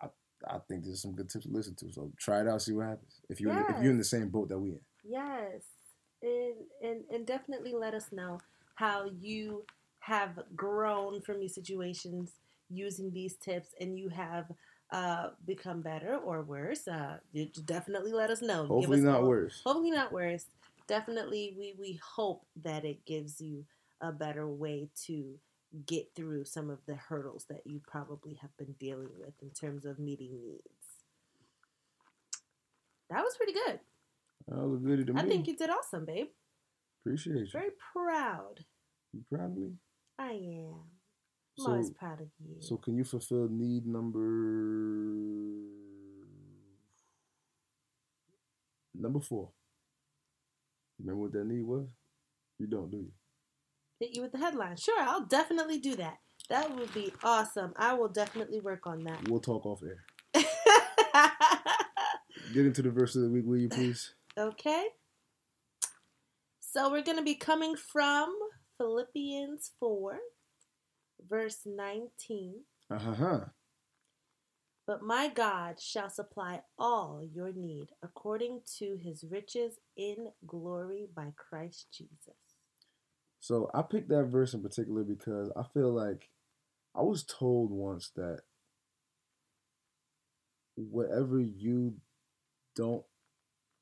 I 0.01 0.07
I 0.47 0.59
think 0.68 0.85
there's 0.85 1.01
some 1.01 1.13
good 1.13 1.30
tips 1.30 1.45
to 1.45 1.51
listen 1.51 1.76
to. 1.76 1.91
So 1.91 2.11
try 2.18 2.41
it 2.41 2.47
out, 2.47 2.61
see 2.61 2.73
what 2.73 2.88
happens. 2.88 3.19
If 3.30 3.41
you're 3.41 3.51
in 3.51 3.57
the, 3.57 3.76
if 3.76 3.84
you're 3.84 3.91
in 3.91 3.97
the 3.97 4.03
same 4.03 4.30
boat 4.30 4.49
that 4.49 4.59
we 4.59 4.69
in. 4.69 4.80
Yes. 5.03 5.63
And 6.22 6.55
and 6.81 7.03
and 7.11 7.26
definitely 7.26 7.73
let 7.73 7.93
us 7.93 8.07
know 8.11 8.39
how 8.76 9.09
you 9.19 9.65
have 9.99 10.39
grown 10.55 11.22
from 11.22 11.39
these 11.39 11.53
situations 11.53 12.31
using 12.72 13.11
these 13.11 13.35
tips 13.35 13.69
and 13.80 13.98
you 13.98 14.10
have 14.10 14.52
uh, 14.91 15.30
become 15.45 15.81
better 15.81 16.18
or 16.18 16.41
worse. 16.41 16.88
Uh, 16.88 17.18
definitely 17.65 18.11
let 18.11 18.30
us 18.30 18.41
know. 18.41 18.64
Give 18.64 18.69
Hopefully 18.69 18.99
us 18.99 19.03
not 19.03 19.23
worse. 19.23 19.61
Hopefully 19.65 19.91
not 19.91 20.11
worse. 20.11 20.45
Definitely, 20.88 21.56
we 21.57 21.73
we 21.80 21.99
hope 22.15 22.45
that 22.64 22.84
it 22.84 23.06
gives 23.06 23.39
you 23.39 23.65
a 24.02 24.11
better 24.11 24.48
way 24.48 24.89
to 25.06 25.39
get 25.85 26.07
through 26.15 26.43
some 26.43 26.69
of 26.69 26.80
the 26.85 26.95
hurdles 26.95 27.45
that 27.49 27.61
you 27.65 27.80
probably 27.88 28.34
have 28.41 28.56
been 28.57 28.76
dealing 28.80 29.10
with 29.18 29.34
in 29.41 29.52
terms 29.52 29.85
of 29.85 29.99
meeting 29.99 30.38
needs. 30.43 30.61
That 33.10 33.23
was 33.23 33.35
pretty 33.38 33.53
good. 33.53 33.80
That 34.48 34.57
was 34.57 34.81
a 34.81 34.85
goodie 34.85 35.06
to 35.06 35.14
me. 35.14 35.22
I 35.22 35.26
think 35.26 35.48
you 35.48 35.56
did 35.56 35.69
awesome, 35.69 36.06
babe. 36.06 36.27
Appreciate 37.02 37.38
you. 37.38 37.48
Very 37.52 37.72
proud. 37.93 38.65
You 39.14 39.23
proud 39.31 39.52
of 39.52 39.57
me? 39.57 39.72
I 40.19 40.31
am. 40.31 40.76
I'm 41.61 41.65
So, 41.65 41.71
always 41.71 41.91
proud 41.91 42.21
of 42.21 42.27
you. 42.39 42.55
so 42.59 42.77
can 42.77 42.95
you 42.97 43.03
fulfill 43.03 43.47
need 43.49 43.85
number 43.85 44.27
number 48.95 49.19
four? 49.19 49.49
Remember 50.99 51.21
what 51.23 51.31
that 51.33 51.45
need 51.45 51.63
was? 51.65 51.88
You 52.59 52.67
don't, 52.67 52.89
do 52.91 52.97
you? 52.97 53.11
Hit 53.99 54.15
you 54.15 54.21
with 54.23 54.31
the 54.31 54.38
headline. 54.39 54.77
Sure, 54.77 54.99
I'll 55.01 55.25
definitely 55.25 55.79
do 55.79 55.95
that. 55.95 56.17
That 56.49 56.75
would 56.75 56.93
be 56.93 57.13
awesome. 57.23 57.73
I 57.77 57.93
will 57.93 58.07
definitely 58.09 58.59
work 58.59 58.85
on 58.88 59.03
that. 59.05 59.27
We'll 59.29 59.39
talk 59.39 59.65
off 59.65 59.81
air. 59.83 60.03
Get 62.53 62.65
into 62.65 62.81
the 62.81 62.89
verse 62.91 63.15
of 63.15 63.21
the 63.23 63.29
week, 63.29 63.45
will 63.45 63.57
you 63.57 63.69
please? 63.69 64.13
okay. 64.38 64.85
So 66.59 66.89
we're 66.91 67.03
going 67.03 67.17
to 67.17 67.23
be 67.23 67.35
coming 67.35 67.75
from 67.75 68.33
Philippians 68.77 69.71
4, 69.79 70.17
verse 71.30 71.60
19. 71.65 72.61
Uh 72.89 72.98
huh. 72.98 73.39
But 74.88 75.03
my 75.03 75.30
God 75.30 75.80
shall 75.80 76.10
supply 76.10 76.61
all 76.77 77.22
your 77.23 77.53
need 77.53 77.89
according 78.03 78.61
to 78.80 78.98
his 79.02 79.23
riches 79.23 79.80
in 79.95 80.31
glory 80.45 81.07
by 81.15 81.34
Christ 81.38 81.88
Jesus. 81.95 82.35
So 83.39 83.69
I 83.73 83.84
picked 83.84 84.10
that 84.10 84.26
verse 84.26 84.53
in 84.53 84.61
particular 84.61 85.03
because 85.03 85.52
I 85.56 85.64
feel 85.73 85.93
like 85.93 86.30
I 86.95 87.02
was 87.02 87.23
told 87.23 87.72
once 87.72 88.11
that 88.15 88.39
whatever 90.76 91.39
you 91.39 91.95
don't 92.76 93.03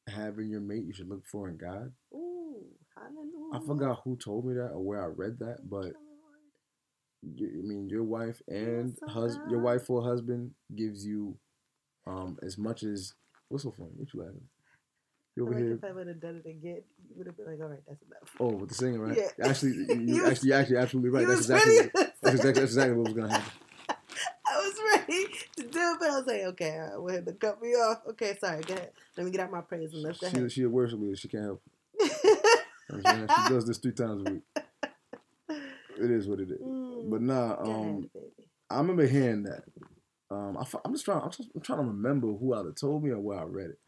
have 0.07 0.39
in 0.39 0.49
your 0.49 0.61
mate, 0.61 0.85
you 0.85 0.93
should 0.93 1.09
look 1.09 1.25
for 1.25 1.49
in 1.49 1.57
God. 1.57 1.91
Ooh, 2.13 2.65
hallelujah. 2.95 3.53
I 3.53 3.65
forgot 3.65 4.01
who 4.03 4.15
told 4.17 4.45
me 4.45 4.53
that 4.55 4.71
or 4.73 4.79
where 4.79 5.03
I 5.03 5.07
read 5.07 5.39
that, 5.39 5.69
but 5.69 5.93
you, 7.21 7.61
I 7.63 7.67
mean, 7.67 7.89
your 7.89 8.03
wife 8.03 8.41
and 8.47 8.97
so 8.97 9.07
hus- 9.07 9.39
your 9.49 9.59
wife 9.59 9.89
or 9.89 10.03
husband 10.03 10.51
gives 10.75 11.05
you 11.05 11.35
um 12.07 12.37
as 12.41 12.57
much 12.57 12.83
as 12.83 13.13
what's 13.49 13.63
so 13.63 13.71
funny? 13.71 13.91
What 13.95 14.13
you 14.13 14.21
laughing? 14.21 14.41
You 15.35 15.43
over 15.43 15.53
feel 15.53 15.63
here? 15.63 15.73
if 15.75 15.83
I 15.83 15.91
would 15.91 16.07
have 16.07 16.21
done 16.21 16.41
it 16.43 16.49
again, 16.49 16.81
you 17.09 17.15
would 17.17 17.27
have 17.27 17.37
been 17.37 17.45
like, 17.45 17.59
all 17.61 17.69
right, 17.69 17.79
that's 17.87 18.01
enough. 18.03 18.35
Oh, 18.39 18.55
with 18.57 18.69
the 18.69 18.75
singing, 18.75 18.99
right? 18.99 19.17
Yeah. 19.17 19.47
Actually, 19.47 19.73
you, 19.89 20.15
You 20.15 20.25
actually, 20.27 20.49
you're 20.49 20.57
actually 20.59 20.77
absolutely 20.77 21.09
right. 21.11 21.27
That's 21.27 21.41
exactly, 21.41 21.75
what, 21.77 21.93
that's 22.21 22.35
exactly 22.35 22.51
that's 22.61 22.71
exactly 22.71 22.93
what 22.95 23.05
was 23.05 23.13
gonna 23.13 23.29
happen. 23.29 23.51
I 24.47 24.57
was 24.57 24.75
ready 25.07 25.27
to 25.57 25.63
do 25.63 25.79
it, 25.79 25.97
but 25.99 26.09
I 26.09 26.17
was 26.17 26.25
like, 26.25 26.41
okay, 26.41 26.79
I 26.79 26.97
went 26.97 27.25
to 27.27 27.33
cut 27.33 27.61
me 27.61 27.69
off. 27.69 27.99
Okay, 28.09 28.35
sorry, 28.39 28.61
go 28.63 28.73
ahead. 28.73 28.91
Let 29.15 29.25
me 29.25 29.31
get 29.31 29.41
out 29.41 29.51
my 29.51 29.61
praise 29.61 29.93
and 29.93 30.01
let's 30.01 30.19
go 30.19 30.29
She, 30.29 30.49
she 30.49 30.63
a 30.63 30.69
worship 30.69 30.99
leader. 30.99 31.15
She 31.15 31.27
can't 31.27 31.43
help. 31.43 31.61
it. 31.99 32.11
You 32.23 32.27
know 32.29 32.41
what 32.89 32.97
I'm 32.97 33.03
saying? 33.03 33.29
She 33.29 33.53
does 33.53 33.65
this 33.67 33.77
three 33.77 33.91
times 33.91 34.21
a 34.23 34.31
week. 34.31 34.41
It 36.01 36.11
is 36.11 36.27
what 36.27 36.39
it 36.39 36.49
is. 36.49 36.59
Mm, 36.61 36.88
But 37.05 37.21
nah, 37.21 37.55
go 37.55 37.71
ahead, 37.71 37.85
um. 37.85 38.09
I 38.69 38.77
remember 38.77 39.07
hearing 39.07 39.43
that. 39.43 39.63
Um, 40.31 40.57
I, 40.57 40.65
am 40.85 40.93
just 40.93 41.05
trying. 41.05 41.21
I'm, 41.21 41.31
just, 41.31 41.49
I'm 41.55 41.61
trying 41.61 41.79
to 41.79 41.85
remember 41.85 42.27
who 42.27 42.53
either 42.53 42.71
told 42.71 43.03
me 43.03 43.09
or 43.09 43.19
where 43.19 43.39
I 43.39 43.43
read 43.43 43.71
it. 43.71 43.79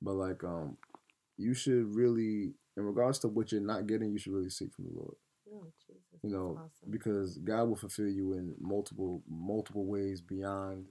But 0.00 0.14
like, 0.14 0.42
um, 0.44 0.78
you 1.36 1.52
should 1.54 1.94
really, 1.94 2.54
in 2.76 2.84
regards 2.84 3.18
to 3.20 3.28
what 3.28 3.52
you're 3.52 3.60
not 3.60 3.86
getting, 3.86 4.12
you 4.12 4.18
should 4.18 4.32
really 4.32 4.50
seek 4.50 4.72
from 4.72 4.86
the 4.86 4.92
Lord. 4.94 5.14
Oh, 5.52 5.66
Jesus, 5.86 6.02
You 6.22 6.30
know, 6.30 6.58
awesome. 6.58 6.90
because 6.90 7.38
God 7.38 7.64
will 7.64 7.76
fulfill 7.76 8.08
you 8.08 8.34
in 8.34 8.54
multiple, 8.60 9.22
multiple 9.28 9.84
ways 9.84 10.20
beyond 10.20 10.86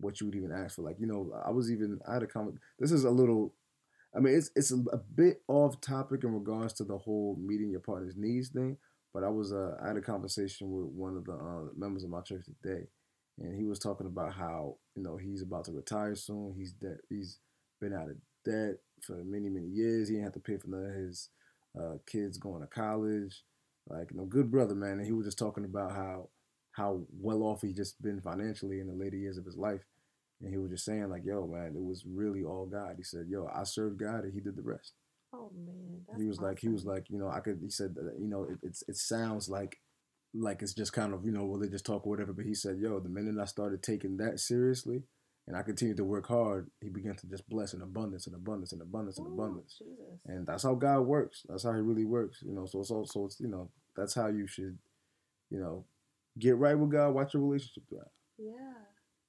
what 0.00 0.20
you 0.20 0.26
would 0.26 0.36
even 0.36 0.52
ask 0.52 0.76
for. 0.76 0.82
Like, 0.82 0.96
you 0.98 1.06
know, 1.06 1.32
I 1.44 1.50
was 1.50 1.70
even 1.70 2.00
I 2.08 2.14
had 2.14 2.22
a 2.22 2.26
comment. 2.26 2.58
This 2.78 2.92
is 2.92 3.04
a 3.04 3.10
little. 3.10 3.54
I 4.16 4.20
mean, 4.20 4.34
it's 4.34 4.50
it's 4.56 4.72
a, 4.72 4.78
a 4.92 4.96
bit 4.96 5.42
off 5.48 5.80
topic 5.80 6.24
in 6.24 6.32
regards 6.32 6.72
to 6.74 6.84
the 6.84 6.98
whole 6.98 7.36
meeting 7.38 7.70
your 7.70 7.80
partner's 7.80 8.16
needs 8.16 8.48
thing. 8.48 8.78
But 9.18 9.26
I 9.26 9.30
was 9.30 9.52
uh, 9.52 9.76
I 9.82 9.88
had 9.88 9.96
a 9.96 10.00
conversation 10.00 10.70
with 10.70 10.86
one 10.92 11.16
of 11.16 11.24
the 11.24 11.32
uh, 11.32 11.74
members 11.76 12.04
of 12.04 12.10
my 12.10 12.20
church 12.20 12.44
today, 12.62 12.86
and 13.40 13.58
he 13.58 13.64
was 13.64 13.80
talking 13.80 14.06
about 14.06 14.32
how 14.32 14.76
you 14.94 15.02
know 15.02 15.16
he's 15.16 15.42
about 15.42 15.64
to 15.64 15.72
retire 15.72 16.14
soon. 16.14 16.54
He's 16.56 16.70
de- 16.70 17.00
he's 17.08 17.40
been 17.80 17.92
out 17.92 18.10
of 18.10 18.16
debt 18.44 18.76
for 19.02 19.16
many 19.24 19.48
many 19.48 19.66
years. 19.66 20.06
He 20.06 20.14
didn't 20.14 20.26
have 20.26 20.34
to 20.34 20.40
pay 20.40 20.56
for 20.56 20.68
none 20.68 20.84
of 20.84 20.94
his 20.94 21.30
uh, 21.76 21.94
kids 22.06 22.38
going 22.38 22.60
to 22.60 22.68
college. 22.68 23.42
Like 23.88 24.12
you 24.12 24.18
know, 24.18 24.24
good 24.24 24.52
brother 24.52 24.76
man. 24.76 24.98
And 24.98 25.06
he 25.06 25.10
was 25.10 25.26
just 25.26 25.38
talking 25.38 25.64
about 25.64 25.90
how 25.90 26.28
how 26.70 27.00
well 27.20 27.42
off 27.42 27.62
he 27.62 27.72
just 27.72 28.00
been 28.00 28.20
financially 28.20 28.78
in 28.78 28.86
the 28.86 28.94
later 28.94 29.16
years 29.16 29.36
of 29.36 29.44
his 29.44 29.56
life. 29.56 29.82
And 30.40 30.52
he 30.52 30.58
was 30.58 30.70
just 30.70 30.84
saying 30.84 31.10
like, 31.10 31.24
yo 31.24 31.44
man, 31.44 31.74
it 31.74 31.82
was 31.82 32.04
really 32.06 32.44
all 32.44 32.66
God. 32.66 32.94
He 32.96 33.02
said, 33.02 33.26
yo, 33.28 33.50
I 33.52 33.64
served 33.64 33.98
God 33.98 34.22
and 34.22 34.32
He 34.32 34.38
did 34.38 34.54
the 34.54 34.62
rest 34.62 34.92
oh 35.32 35.50
man, 35.54 36.02
he 36.16 36.26
was 36.26 36.40
like 36.40 36.58
he 36.58 36.68
was 36.68 36.84
like 36.84 37.10
you 37.10 37.18
know 37.18 37.28
i 37.28 37.40
could 37.40 37.58
he 37.62 37.70
said 37.70 37.94
uh, 38.00 38.14
you 38.18 38.28
know 38.28 38.44
it, 38.44 38.58
it's 38.62 38.82
it 38.88 38.96
sounds 38.96 39.48
like 39.48 39.78
like 40.34 40.62
it's 40.62 40.74
just 40.74 40.92
kind 40.92 41.14
of 41.14 41.24
you 41.24 41.32
know 41.32 41.44
religious 41.44 41.82
talk 41.82 42.06
or 42.06 42.10
whatever 42.10 42.32
but 42.32 42.44
he 42.44 42.54
said 42.54 42.78
yo 42.78 42.98
the 43.00 43.08
minute 43.08 43.40
i 43.40 43.44
started 43.44 43.82
taking 43.82 44.16
that 44.16 44.38
seriously 44.38 45.02
and 45.46 45.56
i 45.56 45.62
continued 45.62 45.96
to 45.96 46.04
work 46.04 46.26
hard 46.26 46.70
he 46.80 46.88
began 46.88 47.16
to 47.16 47.26
just 47.26 47.48
bless 47.48 47.72
in 47.72 47.82
abundance 47.82 48.26
and 48.26 48.36
abundance 48.36 48.72
and 48.72 48.82
abundance 48.82 49.18
and 49.18 49.26
abundance. 49.26 49.76
Jesus. 49.78 50.20
and 50.26 50.46
that's 50.46 50.62
how 50.62 50.74
god 50.74 51.00
works. 51.00 51.44
That's 51.48 51.64
how 51.64 51.72
he 51.72 51.80
really 51.80 52.04
works 52.04 52.42
you 52.42 52.52
know 52.52 52.66
so 52.66 52.80
it's 52.80 52.90
also 52.90 53.26
it's 53.26 53.40
you 53.40 53.48
know 53.48 53.70
that's 53.96 54.14
how 54.14 54.28
you 54.28 54.46
should 54.46 54.78
you 55.50 55.58
know 55.58 55.84
get 56.38 56.56
right 56.56 56.78
with 56.78 56.90
god 56.90 57.10
watch 57.10 57.34
your 57.34 57.42
relationship 57.42 57.84
thrive. 57.88 58.04
Yeah. 58.38 58.54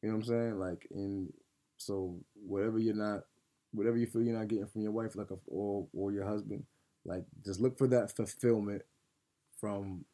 you 0.01 0.09
know 0.09 0.15
what 0.15 0.21
i'm 0.21 0.23
saying? 0.23 0.59
Like 0.59 0.87
in 0.91 1.31
so 1.77 2.19
whatever 2.45 2.77
you're 2.77 2.93
not 2.93 3.21
whatever 3.71 3.97
you 3.97 4.07
feel 4.07 4.21
you're 4.21 4.37
not 4.37 4.47
getting 4.47 4.67
from 4.67 4.81
your 4.81 4.91
wife, 4.91 5.15
like 5.15 5.31
a, 5.31 5.37
or 5.47 5.87
or 5.93 6.11
your 6.11 6.25
husband, 6.25 6.63
like 7.05 7.23
just 7.45 7.59
look 7.59 7.77
for 7.77 7.87
that 7.87 8.15
fulfillment 8.15 8.81
from 9.59 10.05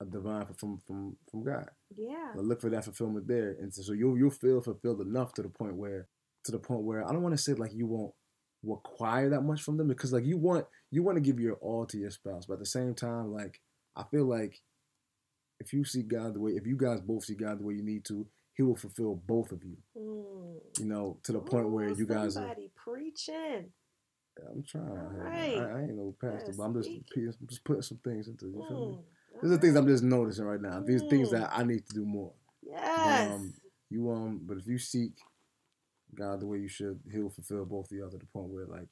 a 0.00 0.04
divine 0.04 0.46
from 0.56 0.78
from 0.86 1.16
from 1.30 1.44
God. 1.44 1.68
Yeah. 1.96 2.32
Like, 2.34 2.46
look 2.46 2.60
for 2.60 2.70
that 2.70 2.84
fulfillment 2.84 3.26
there, 3.26 3.56
and 3.60 3.72
so 3.72 3.92
you'll 3.92 4.16
you'll 4.16 4.30
feel 4.30 4.60
fulfilled 4.60 5.00
enough 5.00 5.34
to 5.34 5.42
the 5.42 5.48
point 5.48 5.76
where 5.76 6.08
to 6.44 6.52
the 6.52 6.58
point 6.58 6.82
where 6.82 7.06
I 7.06 7.12
don't 7.12 7.22
want 7.22 7.36
to 7.36 7.42
say 7.42 7.54
like 7.54 7.72
you 7.74 7.86
won't 7.86 8.12
require 8.62 9.30
that 9.30 9.42
much 9.42 9.62
from 9.62 9.76
them 9.76 9.88
because 9.88 10.12
like 10.12 10.24
you 10.24 10.36
want 10.36 10.66
you 10.90 11.02
want 11.02 11.16
to 11.16 11.20
give 11.20 11.40
your 11.40 11.54
all 11.54 11.86
to 11.86 11.98
your 11.98 12.10
spouse, 12.10 12.46
but 12.46 12.54
at 12.54 12.60
the 12.60 12.66
same 12.66 12.94
time, 12.94 13.32
like 13.32 13.60
I 13.96 14.04
feel 14.04 14.24
like 14.24 14.60
if 15.60 15.72
you 15.72 15.84
see 15.84 16.02
God 16.02 16.34
the 16.34 16.40
way 16.40 16.52
if 16.52 16.66
you 16.66 16.76
guys 16.76 17.00
both 17.00 17.24
see 17.24 17.34
God 17.34 17.60
the 17.60 17.64
way 17.64 17.74
you 17.74 17.84
need 17.84 18.04
to, 18.06 18.26
He 18.58 18.64
will 18.64 18.76
fulfill 18.76 19.14
both 19.14 19.52
of 19.52 19.62
you. 19.64 19.76
Mm. 19.96 20.56
You 20.80 20.84
know, 20.84 21.16
to 21.22 21.32
the 21.32 21.38
point 21.38 21.70
where 21.70 21.88
you 21.90 22.06
guys 22.06 22.36
are. 22.36 22.40
somebody 22.42 22.70
preaching. 22.74 23.70
I'm 24.50 24.64
trying. 24.64 24.84
out 24.88 25.12
here, 25.12 25.22
man. 25.24 25.26
Alright. 25.26 25.58
I, 25.58 25.78
I 25.78 25.82
ain't 25.84 25.94
no 25.96 26.14
pastor, 26.20 26.52
but 26.56 26.64
I'm 26.64 26.74
just. 26.74 26.90
I'm 26.90 27.34
just 27.48 27.64
putting 27.64 27.82
some 27.82 27.98
things 28.04 28.26
into 28.26 28.46
you. 28.46 28.64
Feel 28.68 28.90
me? 28.90 28.96
Mm. 28.96 29.42
These 29.42 29.52
are 29.52 29.58
things 29.58 29.76
I'm 29.76 29.86
just 29.86 30.02
noticing 30.02 30.44
right 30.44 30.60
now. 30.60 30.80
These 30.84 31.02
are 31.02 31.08
things 31.08 31.28
Mm. 31.28 31.38
that 31.38 31.50
I 31.56 31.62
need 31.62 31.86
to 31.86 31.94
do 31.94 32.04
more. 32.04 32.32
Yes. 32.62 33.32
um, 33.32 33.54
You 33.90 34.10
um, 34.10 34.40
but 34.44 34.58
if 34.58 34.66
you 34.66 34.76
seek 34.78 35.12
God 36.16 36.40
the 36.40 36.46
way 36.46 36.58
you 36.58 36.68
should, 36.68 36.98
He'll 37.12 37.30
fulfill 37.30 37.64
both 37.64 37.92
of 37.92 37.96
y'all 37.96 38.10
to 38.10 38.18
the 38.18 38.26
point 38.26 38.48
where 38.48 38.66
like, 38.66 38.88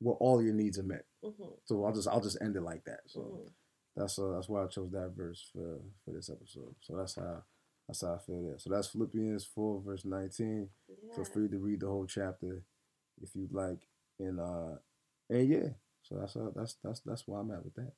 well, 0.00 0.16
all 0.20 0.40
your 0.40 0.54
needs 0.54 0.78
are 0.78 0.84
met. 0.84 1.04
Mhm, 1.24 1.58
So 1.64 1.84
I'll 1.84 1.92
just 1.92 2.06
I'll 2.06 2.20
just 2.20 2.38
end 2.40 2.54
it 2.54 2.62
like 2.62 2.84
that. 2.84 3.00
So 3.08 3.20
mhm. 3.20 3.50
that's 3.96 4.18
uh 4.20 4.32
that's 4.34 4.48
why 4.48 4.62
I 4.62 4.68
chose 4.68 4.92
that 4.92 5.14
verse 5.16 5.50
for 5.52 5.80
for 6.04 6.12
this 6.12 6.30
episode. 6.30 6.76
So 6.80 6.96
that's 6.96 7.16
how 7.16 7.42
that's 7.90 8.02
how 8.02 8.14
I 8.14 8.18
feel 8.18 8.42
there. 8.42 8.58
So 8.58 8.70
that's 8.70 8.88
Philippians 8.88 9.44
four 9.44 9.82
verse 9.84 10.04
nineteen. 10.04 10.68
Feel 11.14 11.24
free 11.24 11.48
to 11.48 11.58
read 11.58 11.80
the 11.80 11.88
whole 11.88 12.06
chapter 12.06 12.62
if 13.20 13.34
you'd 13.34 13.52
like. 13.52 13.80
And 14.20 14.38
uh 14.38 14.76
and 15.28 15.48
yeah, 15.48 15.68
so 16.02 16.16
that's 16.16 16.36
uh, 16.36 16.50
that's 16.54 16.76
that's 16.84 17.00
that's 17.00 17.26
where 17.26 17.40
I'm 17.40 17.50
at 17.50 17.64
with 17.64 17.74
that. 17.74 17.92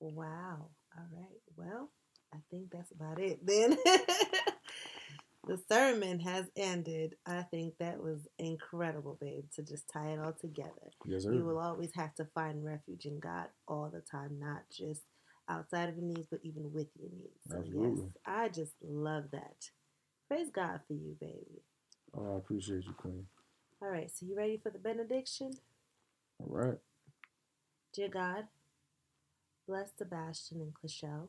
Wow. 0.00 0.68
All 0.98 1.06
right. 1.16 1.40
Well, 1.56 1.90
I 2.34 2.38
think 2.50 2.70
that's 2.70 2.90
about 2.92 3.18
it 3.20 3.44
then. 3.46 3.78
the 5.46 5.58
sermon 5.70 6.20
has 6.20 6.46
ended. 6.56 7.14
I 7.24 7.42
think 7.42 7.74
that 7.78 8.02
was 8.02 8.28
incredible, 8.38 9.16
babe, 9.18 9.44
to 9.56 9.62
just 9.62 9.88
tie 9.90 10.08
it 10.08 10.20
all 10.20 10.34
together. 10.34 10.90
Yes, 11.06 11.22
sir. 11.22 11.32
You 11.32 11.44
will 11.44 11.58
always 11.58 11.92
have 11.94 12.14
to 12.16 12.26
find 12.34 12.64
refuge 12.64 13.06
in 13.06 13.18
God 13.18 13.46
all 13.66 13.90
the 13.92 14.02
time, 14.02 14.38
not 14.38 14.62
just 14.70 15.02
outside 15.48 15.88
of 15.88 15.96
your 15.96 16.06
needs, 16.06 16.26
but 16.30 16.40
even 16.42 16.72
with 16.72 16.88
your 16.98 17.10
needs. 17.10 17.40
So, 17.48 17.58
Absolutely. 17.58 18.04
yes, 18.04 18.12
I 18.26 18.48
just 18.48 18.72
love 18.82 19.24
that. 19.32 19.70
Praise 20.28 20.50
God 20.50 20.80
for 20.86 20.94
you, 20.94 21.16
baby. 21.20 21.62
Oh, 22.16 22.34
I 22.34 22.38
appreciate 22.38 22.84
you, 22.84 22.92
Queen. 22.92 23.26
All 23.80 23.88
right, 23.88 24.10
so 24.10 24.26
you 24.26 24.36
ready 24.36 24.60
for 24.62 24.70
the 24.70 24.78
benediction? 24.78 25.52
All 26.38 26.46
right. 26.48 26.78
Dear 27.92 28.08
God, 28.08 28.44
Bless 29.66 29.92
Sebastien 29.96 30.60
and 30.60 30.74
Claushelle. 30.74 31.28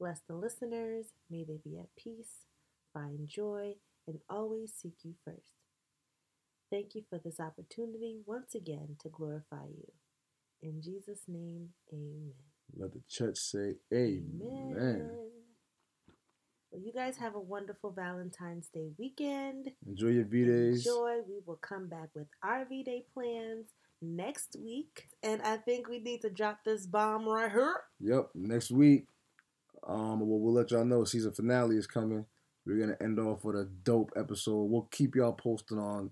Bless 0.00 0.20
the 0.26 0.34
listeners. 0.34 1.06
May 1.30 1.44
they 1.44 1.58
be 1.62 1.78
at 1.78 1.94
peace, 1.94 2.46
find 2.92 3.28
joy, 3.28 3.74
and 4.06 4.20
always 4.30 4.72
seek 4.72 4.94
you 5.04 5.14
first. 5.24 5.52
Thank 6.70 6.94
you 6.94 7.04
for 7.08 7.18
this 7.18 7.38
opportunity 7.38 8.20
once 8.26 8.54
again 8.54 8.96
to 9.02 9.08
glorify 9.08 9.66
you. 9.66 9.92
In 10.62 10.80
Jesus' 10.80 11.28
name, 11.28 11.70
amen. 11.92 12.53
Let 12.76 12.92
the 12.92 13.02
church 13.08 13.38
say 13.38 13.74
amen. 13.92 14.74
amen. 14.76 15.10
Well, 16.70 16.82
you 16.82 16.92
guys 16.92 17.16
have 17.18 17.36
a 17.36 17.40
wonderful 17.40 17.92
Valentine's 17.92 18.68
Day 18.68 18.90
weekend. 18.98 19.70
Enjoy 19.86 20.08
your 20.08 20.24
V 20.24 20.44
days. 20.44 20.84
Enjoy. 20.84 21.20
We 21.28 21.40
will 21.46 21.60
come 21.62 21.88
back 21.88 22.08
with 22.14 22.26
our 22.42 22.64
V 22.64 22.82
Day 22.82 23.04
plans 23.14 23.68
next 24.02 24.56
week. 24.60 25.08
And 25.22 25.40
I 25.42 25.56
think 25.56 25.88
we 25.88 26.00
need 26.00 26.22
to 26.22 26.30
drop 26.30 26.58
this 26.64 26.86
bomb 26.86 27.28
right 27.28 27.50
here. 27.50 27.76
Yep, 28.00 28.30
next 28.34 28.70
week. 28.72 29.06
Um, 29.86 30.20
well, 30.20 30.40
we'll 30.40 30.54
let 30.54 30.70
y'all 30.70 30.84
know 30.84 31.04
season 31.04 31.32
finale 31.32 31.76
is 31.76 31.86
coming. 31.86 32.26
We're 32.66 32.80
gonna 32.80 32.96
end 33.00 33.18
off 33.18 33.44
with 33.44 33.56
a 33.56 33.68
dope 33.84 34.10
episode. 34.16 34.64
We'll 34.64 34.88
keep 34.90 35.14
y'all 35.14 35.32
posted 35.32 35.78
on 35.78 36.10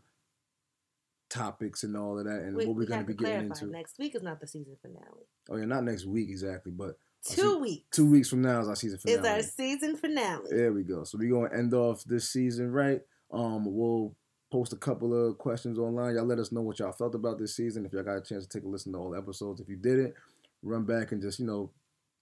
topics 1.32 1.82
and 1.82 1.96
all 1.96 2.18
of 2.18 2.26
that, 2.26 2.42
and 2.42 2.54
Wait, 2.54 2.68
what 2.68 2.76
we're 2.76 2.82
we 2.82 2.86
going 2.86 3.00
to 3.00 3.06
be 3.06 3.14
getting 3.14 3.46
into. 3.46 3.66
Next 3.66 3.98
week 3.98 4.14
is 4.14 4.22
not 4.22 4.40
the 4.40 4.46
season 4.46 4.76
finale. 4.82 5.26
Oh 5.50 5.56
yeah, 5.56 5.64
not 5.64 5.84
next 5.84 6.04
week 6.04 6.28
exactly, 6.28 6.72
but 6.72 6.98
two 7.24 7.58
weeks. 7.58 7.84
Two 7.90 8.10
weeks 8.10 8.28
from 8.28 8.42
now 8.42 8.60
is 8.60 8.68
our 8.68 8.76
season 8.76 8.98
finale. 8.98 9.20
Is 9.20 9.26
our 9.26 9.42
season 9.42 9.96
finale. 9.96 10.48
There 10.50 10.72
we 10.72 10.82
go. 10.82 11.04
So 11.04 11.18
we're 11.18 11.32
gonna 11.32 11.56
end 11.56 11.74
off 11.74 12.04
this 12.04 12.30
season 12.30 12.70
right. 12.70 13.00
Um, 13.32 13.64
we'll 13.64 14.14
post 14.50 14.74
a 14.74 14.76
couple 14.76 15.14
of 15.14 15.38
questions 15.38 15.78
online. 15.78 16.14
Y'all 16.14 16.26
let 16.26 16.38
us 16.38 16.52
know 16.52 16.60
what 16.60 16.78
y'all 16.78 16.92
felt 16.92 17.14
about 17.14 17.38
this 17.38 17.56
season. 17.56 17.86
If 17.86 17.92
y'all 17.92 18.02
got 18.02 18.18
a 18.18 18.22
chance 18.22 18.46
to 18.46 18.58
take 18.58 18.66
a 18.66 18.68
listen 18.68 18.92
to 18.92 18.98
all 18.98 19.10
the 19.10 19.18
episodes, 19.18 19.60
if 19.60 19.68
you 19.68 19.76
didn't, 19.76 20.14
run 20.62 20.84
back 20.84 21.12
and 21.12 21.22
just 21.22 21.38
you 21.38 21.46
know 21.46 21.70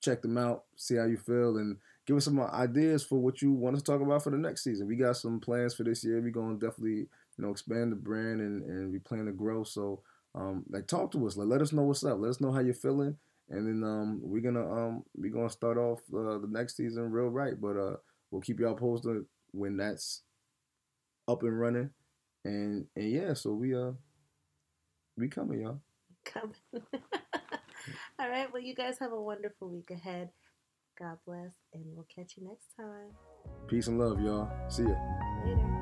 check 0.01 0.23
them 0.23 0.39
out, 0.39 0.65
see 0.77 0.97
how 0.97 1.05
you 1.05 1.19
feel, 1.19 1.59
and 1.59 1.77
give 2.07 2.17
us 2.17 2.25
some 2.25 2.41
ideas 2.41 3.05
for 3.05 3.19
what 3.19 3.43
you 3.43 3.53
want 3.53 3.77
to 3.77 3.83
talk 3.83 4.01
about 4.01 4.23
for 4.23 4.31
the 4.31 4.39
next 4.39 4.65
season. 4.65 4.87
We 4.87 4.97
got 4.97 5.17
some 5.17 5.41
plans 5.41 5.75
for 5.75 5.83
this 5.83 6.05
year. 6.05 6.21
We're 6.21 6.31
gonna 6.31 6.55
definitely 6.55 7.09
you 7.41 7.47
know, 7.47 7.53
expand 7.53 7.91
the 7.91 7.97
brand 7.97 8.41
and, 8.41 8.63
and 8.65 8.93
we 8.93 8.99
plan 8.99 9.25
to 9.25 9.33
grow. 9.33 9.65
So, 9.65 10.03
um, 10.35 10.65
like 10.69 10.87
talk 10.87 11.11
to 11.13 11.27
us, 11.27 11.37
like 11.37 11.49
let 11.49 11.63
us 11.63 11.73
know 11.73 11.85
what's 11.85 12.05
up. 12.05 12.19
Let 12.21 12.29
us 12.29 12.41
know 12.41 12.53
how 12.53 12.61
you're 12.61 12.75
feeling. 12.75 13.17
And 13.49 13.67
then 13.67 13.89
um, 13.89 14.21
we're 14.23 14.43
gonna 14.43 14.71
um, 14.71 15.05
we're 15.17 15.33
gonna 15.33 15.51
start 15.51 15.79
off 15.79 16.01
uh, 16.15 16.39
the 16.39 16.49
next 16.49 16.77
season 16.77 17.11
real 17.11 17.29
right. 17.29 17.59
But 17.59 17.77
uh, 17.77 17.97
we'll 18.31 18.43
keep 18.43 18.61
y'all 18.61 18.75
posted 18.75 19.25
when 19.53 19.79
that's 19.79 20.23
up 21.27 21.43
and 21.43 21.59
running. 21.59 21.91
And 22.45 22.87
and 22.95 23.11
yeah, 23.11 23.35
so 23.35 23.53
we 23.55 23.75
uh 23.75 23.93
we 25.17 25.29
coming, 25.29 25.63
y'all. 25.63 25.81
Coming. 26.25 26.55
All 28.19 28.29
right. 28.29 28.53
Well, 28.53 28.63
you 28.63 28.75
guys 28.75 28.99
have 29.01 29.13
a 29.13 29.21
wonderful 29.21 29.69
week 29.69 29.91
ahead. 29.91 30.29
God 30.99 31.17
bless, 31.27 31.53
and 31.73 31.83
we'll 31.95 32.07
catch 32.15 32.35
you 32.37 32.47
next 32.47 32.69
time. 32.77 33.15
Peace 33.67 33.87
and 33.87 33.99
love, 33.99 34.21
y'all. 34.21 34.49
See 34.69 34.83
ya. 34.83 34.95
Later. 35.45 35.80